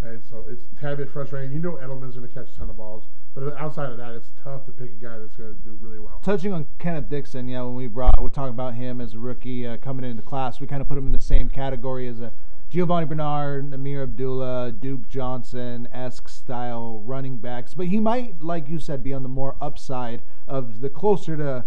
and 0.03 0.23
so 0.29 0.45
it's 0.49 0.63
a 0.77 0.81
tad 0.81 0.99
bit 0.99 1.11
frustrating. 1.11 1.53
You 1.53 1.61
know 1.61 1.73
Edelman's 1.73 2.15
gonna 2.15 2.29
catch 2.29 2.51
a 2.51 2.57
ton 2.57 2.71
of 2.71 2.77
balls, 2.77 3.05
but 3.35 3.57
outside 3.57 3.91
of 3.91 3.97
that, 3.99 4.13
it's 4.13 4.31
tough 4.43 4.67
to 4.67 4.73
pick 4.73 4.91
a 4.91 5.05
guy 5.05 5.19
that's 5.19 5.37
gonna 5.37 5.53
do 5.53 5.79
really 5.81 5.99
well. 5.99 6.21
Touching 6.23 6.53
on 6.53 6.67
Kenneth 6.79 7.09
Dixon, 7.09 7.49
yeah, 7.49 7.63
when 7.63 7.75
we 7.75 7.87
brought, 7.87 8.21
we're 8.21 8.29
talking 8.29 8.55
about 8.55 8.75
him 8.75 9.01
as 9.01 9.15
a 9.15 9.19
rookie 9.19 9.67
uh, 9.67 9.77
coming 9.79 10.09
into 10.09 10.23
class, 10.23 10.61
we 10.61 10.67
kind 10.67 10.83
of 10.83 10.89
put 10.89 10.99
him 10.99 11.07
in 11.07 11.13
the 11.13 11.21
same 11.21 11.49
category 11.49 12.09
as 12.09 12.21
a 12.21 12.33
Giovani 12.73 13.07
Bernard, 13.07 13.71
Ameer 13.71 14.05
Abdullah, 14.05 14.73
Duke 14.73 15.07
Johnson 15.07 15.87
esque 15.93 16.29
style 16.29 17.03
running 17.05 17.37
backs. 17.37 17.75
But 17.75 17.89
he 17.89 18.01
might, 18.01 18.43
like 18.43 18.67
you 18.67 18.79
said, 18.79 19.03
be 19.03 19.13
on 19.13 19.23
the 19.23 19.29
more 19.29 19.57
upside 19.61 20.23
of 20.49 20.81
the 20.81 20.89
closer 20.89 21.37
to 21.37 21.67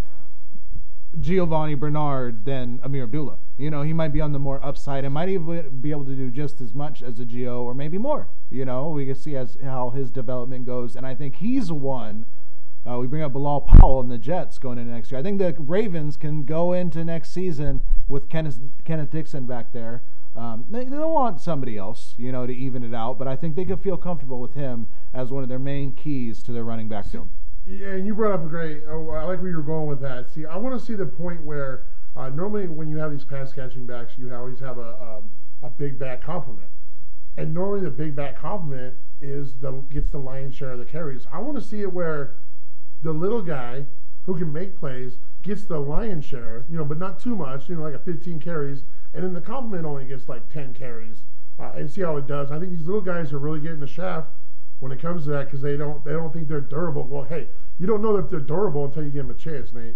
Giovani 1.20 1.76
Bernard 1.76 2.46
than 2.46 2.80
Ameer 2.80 3.04
Abdullah. 3.04 3.38
You 3.58 3.70
know, 3.72 3.84
he 3.84 3.94
might 3.94 4.12
be 4.12 4.20
on 4.20 4.34
the 4.34 4.40
more 4.40 4.64
upside 4.64 5.06
and 5.06 5.14
might 5.14 5.30
even 5.30 5.80
be 5.82 5.92
able 5.92 6.06
to 6.06 6.16
do 6.16 6.30
just 6.30 6.60
as 6.60 6.74
much 6.74 7.02
as 7.02 7.20
a 7.20 7.26
Gio 7.26 7.62
or 7.62 7.74
maybe 7.74 7.98
more. 7.98 8.28
You 8.50 8.66
know, 8.66 8.90
we 8.90 9.06
can 9.06 9.16
see 9.16 9.36
as 9.38 9.58
how 9.64 9.92
his 9.92 10.12
development 10.12 10.66
goes, 10.66 10.96
and 10.96 11.06
I 11.06 11.16
think 11.16 11.36
he's 11.36 11.72
one. 11.72 12.26
Uh, 12.88 12.98
we 13.00 13.08
bring 13.08 13.24
up 13.24 13.34
Bilal 13.34 13.62
Powell 13.62 14.00
and 14.00 14.12
the 14.12 14.18
Jets 14.18 14.60
going 14.60 14.78
into 14.78 14.92
next 14.92 15.10
year. 15.10 15.20
I 15.20 15.24
think 15.24 15.40
the 15.40 15.56
Ravens 15.58 16.18
can 16.18 16.44
go 16.44 16.74
into 16.74 17.04
next 17.04 17.32
season 17.32 17.82
with 18.08 18.30
Kenneth, 18.30 18.60
Kenneth 18.84 19.10
Dixon 19.10 19.46
back 19.46 19.74
there. 19.74 20.04
Um, 20.36 20.66
they, 20.70 20.84
they 20.84 20.98
don't 20.98 21.14
want 21.14 21.40
somebody 21.40 21.78
else, 21.78 22.14
you 22.18 22.32
know, 22.32 22.46
to 22.46 22.54
even 22.54 22.84
it 22.84 22.94
out, 22.94 23.18
but 23.18 23.28
I 23.28 23.38
think 23.38 23.56
they 23.56 23.66
could 23.66 23.80
feel 23.80 23.98
comfortable 23.98 24.40
with 24.40 24.54
him 24.54 24.88
as 25.14 25.32
one 25.32 25.44
of 25.44 25.50
their 25.50 25.60
main 25.60 25.94
keys 25.94 26.44
to 26.44 26.52
their 26.52 26.66
running 26.66 26.90
backfield. 26.90 27.30
Yeah, 27.66 27.94
and 27.94 28.06
you 28.06 28.14
brought 28.14 28.34
up 28.34 28.46
a 28.46 28.50
great. 28.50 28.84
Oh, 28.88 29.10
I 29.10 29.24
like 29.24 29.42
where 29.42 29.50
you 29.50 29.58
were 29.58 29.64
going 29.64 29.88
with 29.88 30.02
that. 30.02 30.30
See, 30.32 30.46
I 30.46 30.58
want 30.58 30.80
to 30.80 30.86
see 30.86 30.94
the 30.94 31.06
point 31.06 31.44
where 31.44 31.86
uh, 32.16 32.30
normally 32.30 32.68
when 32.68 32.90
you 32.90 32.98
have 32.98 33.12
these 33.12 33.24
pass 33.24 33.54
catching 33.54 33.86
backs, 33.86 34.14
you 34.18 34.34
always 34.34 34.60
have 34.60 34.78
a 34.78 35.02
um, 35.02 35.32
a 35.64 35.70
big 35.70 35.98
back 35.98 36.22
complement, 36.22 36.70
and 37.38 37.54
normally 37.54 37.82
the 37.82 37.90
big 37.90 38.16
back 38.16 38.40
complement 38.40 38.96
is 39.22 39.56
the 39.56 39.72
gets 39.90 40.12
the 40.12 40.18
lion's 40.18 40.56
share 40.56 40.72
of 40.72 40.80
the 40.80 40.86
carries. 40.86 41.28
I 41.32 41.40
want 41.40 41.58
to 41.58 41.64
see 41.64 41.82
it 41.82 41.94
where 41.94 42.36
the 43.02 43.14
little 43.14 43.42
guy 43.42 43.86
who 44.26 44.38
can 44.38 44.52
make 44.52 44.78
plays, 44.78 45.20
gets 45.44 45.66
the 45.66 45.80
lion's 45.80 46.26
share, 46.26 46.66
you 46.70 46.78
know, 46.78 46.84
but 46.84 46.98
not 46.98 47.20
too 47.20 47.36
much, 47.36 47.70
you 47.70 47.76
know, 47.76 47.84
like 47.84 47.94
a 47.94 48.00
15 48.00 48.40
carries, 48.40 48.84
and 49.14 49.24
then 49.24 49.34
the 49.34 49.42
complement 49.42 49.86
only 49.86 50.06
gets 50.06 50.28
like 50.28 50.52
10 50.52 50.74
carries, 50.74 51.24
uh, 51.60 51.72
and 51.76 51.92
see 51.92 52.02
how 52.02 52.18
it 52.18 52.28
does. 52.28 52.52
I 52.52 52.60
think 52.60 52.72
these 52.72 52.86
little 52.86 53.02
guys 53.02 53.32
are 53.32 53.40
really 53.40 53.60
getting 53.60 53.80
the 53.80 53.88
shaft 53.88 54.30
when 54.80 54.92
it 54.92 55.00
comes 55.00 55.26
to 55.26 55.30
that 55.30 55.46
because 55.46 55.62
they 55.62 55.78
don't 55.78 56.04
they 56.04 56.12
don't 56.12 56.34
think 56.34 56.48
they're 56.48 56.60
durable. 56.60 57.04
Well, 57.04 57.24
hey, 57.24 57.48
you 57.78 57.86
don't 57.86 58.02
know 58.02 58.18
that 58.18 58.30
they're 58.30 58.40
durable 58.40 58.86
until 58.86 59.04
you 59.04 59.10
give 59.10 59.28
them 59.28 59.36
a 59.36 59.40
chance, 59.40 59.72
Nate. 59.72 59.96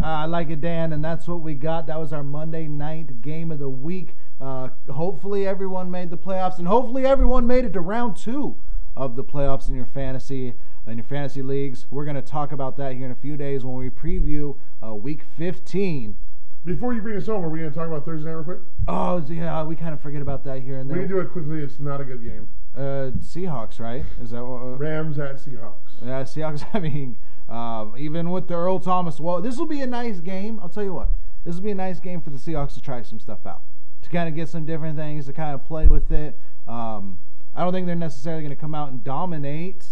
Uh, 0.00 0.06
I 0.06 0.24
like 0.26 0.50
it, 0.50 0.60
Dan, 0.60 0.92
and 0.92 1.04
that's 1.04 1.26
what 1.26 1.40
we 1.40 1.54
got. 1.54 1.86
That 1.86 1.98
was 1.98 2.12
our 2.12 2.22
Monday 2.22 2.68
night 2.68 3.20
game 3.20 3.50
of 3.50 3.58
the 3.58 3.68
week. 3.68 4.14
Uh, 4.40 4.68
hopefully, 4.90 5.46
everyone 5.46 5.90
made 5.90 6.10
the 6.10 6.16
playoffs, 6.16 6.58
and 6.58 6.68
hopefully, 6.68 7.04
everyone 7.04 7.46
made 7.46 7.64
it 7.64 7.72
to 7.72 7.80
round 7.80 8.16
two 8.16 8.56
of 8.96 9.16
the 9.16 9.24
playoffs 9.24 9.68
in 9.68 9.74
your 9.74 9.86
fantasy 9.86 10.54
in 10.86 10.98
your 10.98 11.04
fantasy 11.04 11.42
leagues. 11.42 11.86
We're 11.90 12.04
going 12.04 12.16
to 12.16 12.22
talk 12.22 12.52
about 12.52 12.76
that 12.76 12.94
here 12.94 13.04
in 13.04 13.12
a 13.12 13.16
few 13.16 13.36
days 13.36 13.64
when 13.64 13.76
we 13.76 13.90
preview 13.90 14.56
uh, 14.82 14.94
Week 14.94 15.22
15. 15.36 16.16
Before 16.64 16.92
you 16.92 17.00
bring 17.00 17.16
us 17.16 17.26
home, 17.26 17.44
are 17.44 17.48
we 17.48 17.60
going 17.60 17.70
to 17.70 17.76
talk 17.76 17.86
about 17.86 18.04
Thursday 18.04 18.26
night 18.28 18.34
real 18.34 18.44
quick? 18.44 18.58
Oh 18.88 19.24
yeah, 19.28 19.62
we 19.62 19.76
kind 19.76 19.94
of 19.94 20.00
forget 20.00 20.20
about 20.20 20.44
that 20.44 20.60
here 20.60 20.78
and 20.78 20.90
there. 20.90 20.96
We 20.96 21.04
can 21.04 21.10
do 21.10 21.20
it 21.20 21.30
quickly. 21.30 21.60
It's 21.60 21.78
not 21.78 22.00
a 22.00 22.04
good 22.04 22.22
game. 22.22 22.48
Uh, 22.76 23.10
Seahawks, 23.20 23.78
right? 23.80 24.04
Is 24.20 24.30
that 24.30 24.44
what? 24.44 24.62
Uh, 24.62 24.76
Rams 24.76 25.18
at 25.18 25.36
Seahawks. 25.36 25.74
Yeah, 26.02 26.22
Seahawks. 26.22 26.66
I 26.74 26.80
mean, 26.80 27.16
um, 27.48 27.94
even 27.98 28.30
with 28.30 28.48
the 28.48 28.54
Earl 28.54 28.78
Thomas, 28.78 29.18
well, 29.18 29.40
this 29.40 29.56
will 29.56 29.66
be 29.66 29.80
a 29.80 29.86
nice 29.86 30.20
game. 30.20 30.60
I'll 30.60 30.68
tell 30.68 30.82
you 30.82 30.92
what, 30.92 31.08
this 31.44 31.54
will 31.54 31.62
be 31.62 31.70
a 31.70 31.74
nice 31.74 31.98
game 32.00 32.20
for 32.20 32.30
the 32.30 32.38
Seahawks 32.38 32.74
to 32.74 32.82
try 32.82 33.02
some 33.02 33.20
stuff 33.20 33.46
out, 33.46 33.62
to 34.02 34.10
kind 34.10 34.28
of 34.28 34.34
get 34.34 34.48
some 34.48 34.66
different 34.66 34.96
things, 34.96 35.26
to 35.26 35.32
kind 35.32 35.54
of 35.54 35.64
play 35.64 35.86
with 35.86 36.10
it. 36.10 36.38
Um, 36.66 37.18
I 37.54 37.62
don't 37.62 37.72
think 37.72 37.86
they're 37.86 37.96
necessarily 37.96 38.42
going 38.42 38.54
to 38.54 38.60
come 38.60 38.74
out 38.74 38.90
and 38.90 39.02
dominate. 39.02 39.86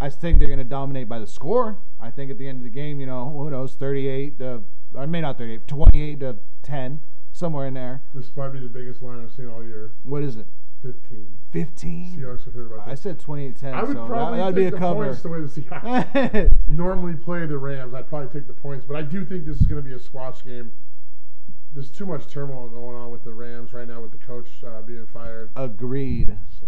I 0.00 0.10
think 0.10 0.38
they're 0.38 0.48
going 0.48 0.58
to 0.58 0.64
dominate 0.64 1.08
by 1.08 1.18
the 1.18 1.26
score. 1.26 1.78
I 2.00 2.10
think 2.10 2.30
at 2.30 2.38
the 2.38 2.48
end 2.48 2.58
of 2.58 2.64
the 2.64 2.70
game, 2.70 3.00
you 3.00 3.06
know, 3.06 3.30
who 3.30 3.50
knows, 3.50 3.74
38 3.74 4.38
to, 4.38 4.62
I 4.96 5.06
may 5.06 5.20
not 5.20 5.38
38, 5.38 5.66
28 5.66 6.20
to 6.20 6.36
10, 6.62 7.00
somewhere 7.32 7.66
in 7.66 7.74
there. 7.74 8.02
This 8.12 8.30
might 8.36 8.48
be 8.48 8.60
the 8.60 8.68
biggest 8.68 9.02
line 9.02 9.22
I've 9.22 9.32
seen 9.32 9.48
all 9.48 9.62
year. 9.62 9.92
What 10.02 10.22
is 10.22 10.36
it? 10.36 10.46
15. 10.82 11.38
15? 11.52 12.16
Seahawks 12.18 12.46
are 12.46 12.50
favored 12.50 12.70
by 12.76 12.82
I 12.82 12.94
15. 12.94 12.96
said 12.96 13.20
28 13.20 13.56
10. 13.56 13.74
I 13.74 13.82
would 13.84 13.96
so 13.96 14.06
probably 14.06 14.38
that, 14.38 14.44
would 14.46 14.54
take 14.54 14.62
be 14.62 14.66
a 14.66 14.70
the 14.72 14.78
cover. 14.78 15.04
points 15.06 15.22
the 15.22 15.28
way 15.28 15.40
the 15.40 15.46
Seahawks 15.46 16.50
normally 16.68 17.14
play 17.14 17.46
the 17.46 17.58
Rams. 17.58 17.94
I'd 17.94 18.08
probably 18.08 18.28
take 18.28 18.46
the 18.46 18.52
points, 18.54 18.84
but 18.86 18.96
I 18.96 19.02
do 19.02 19.24
think 19.24 19.46
this 19.46 19.60
is 19.60 19.66
going 19.66 19.82
to 19.82 19.88
be 19.88 19.94
a 19.94 19.98
squash 19.98 20.44
game. 20.44 20.72
There's 21.74 21.90
too 21.90 22.04
much 22.04 22.26
turmoil 22.26 22.68
going 22.68 22.96
on 22.96 23.10
with 23.10 23.24
the 23.24 23.32
Rams 23.32 23.72
right 23.72 23.88
now 23.88 24.00
with 24.00 24.12
the 24.12 24.18
coach 24.18 24.48
uh, 24.66 24.82
being 24.82 25.06
fired. 25.06 25.50
Agreed. 25.56 26.36
So 26.60 26.66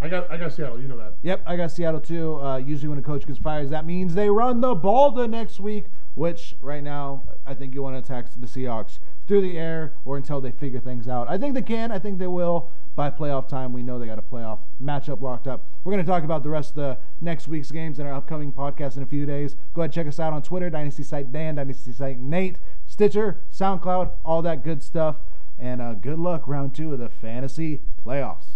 I 0.00 0.08
got 0.08 0.30
I 0.30 0.36
got 0.36 0.52
Seattle. 0.52 0.80
You 0.80 0.88
know 0.88 0.96
that. 0.96 1.14
Yep, 1.22 1.42
I 1.46 1.56
got 1.56 1.70
Seattle 1.70 2.00
too. 2.00 2.40
Uh, 2.40 2.56
usually, 2.56 2.88
when 2.88 2.98
a 2.98 3.02
coach 3.02 3.24
gets 3.26 3.38
fired, 3.38 3.70
that 3.70 3.86
means 3.86 4.14
they 4.14 4.28
run 4.28 4.60
the 4.60 4.74
ball 4.74 5.12
the 5.12 5.28
next 5.28 5.60
week. 5.60 5.84
Which 6.16 6.56
right 6.62 6.82
now, 6.82 7.24
I 7.44 7.52
think 7.52 7.74
you 7.74 7.82
want 7.82 7.94
to 7.94 7.98
attack 7.98 8.30
the 8.34 8.46
Seahawks 8.46 8.98
through 9.26 9.42
the 9.42 9.58
air 9.58 9.92
or 10.06 10.16
until 10.16 10.40
they 10.40 10.50
figure 10.50 10.80
things 10.80 11.08
out. 11.08 11.28
I 11.28 11.36
think 11.36 11.54
they 11.54 11.60
can. 11.60 11.92
I 11.92 11.98
think 11.98 12.18
they 12.18 12.26
will. 12.26 12.70
By 12.94 13.10
playoff 13.10 13.48
time, 13.48 13.74
we 13.74 13.82
know 13.82 13.98
they 13.98 14.06
got 14.06 14.18
a 14.18 14.22
playoff 14.22 14.60
matchup 14.82 15.20
locked 15.20 15.46
up. 15.46 15.66
We're 15.84 15.92
going 15.92 16.02
to 16.02 16.10
talk 16.10 16.24
about 16.24 16.42
the 16.42 16.48
rest 16.48 16.70
of 16.70 16.76
the 16.76 16.98
next 17.20 17.48
week's 17.48 17.70
games 17.70 17.98
in 17.98 18.06
our 18.06 18.14
upcoming 18.14 18.50
podcast 18.50 18.96
in 18.96 19.02
a 19.02 19.06
few 19.06 19.26
days. 19.26 19.56
Go 19.74 19.82
ahead, 19.82 19.92
check 19.92 20.06
us 20.06 20.18
out 20.18 20.32
on 20.32 20.40
Twitter, 20.40 20.70
Dynasty 20.70 21.02
Site 21.02 21.30
Dan, 21.30 21.56
Dynasty 21.56 21.92
Site 21.92 22.18
Nate, 22.18 22.56
Stitcher, 22.86 23.38
SoundCloud, 23.52 24.12
all 24.24 24.40
that 24.40 24.64
good 24.64 24.82
stuff. 24.82 25.16
And 25.58 25.82
uh, 25.82 25.92
good 25.92 26.18
luck 26.18 26.48
round 26.48 26.74
two 26.74 26.94
of 26.94 26.98
the 26.98 27.10
fantasy 27.10 27.82
playoffs. 28.02 28.55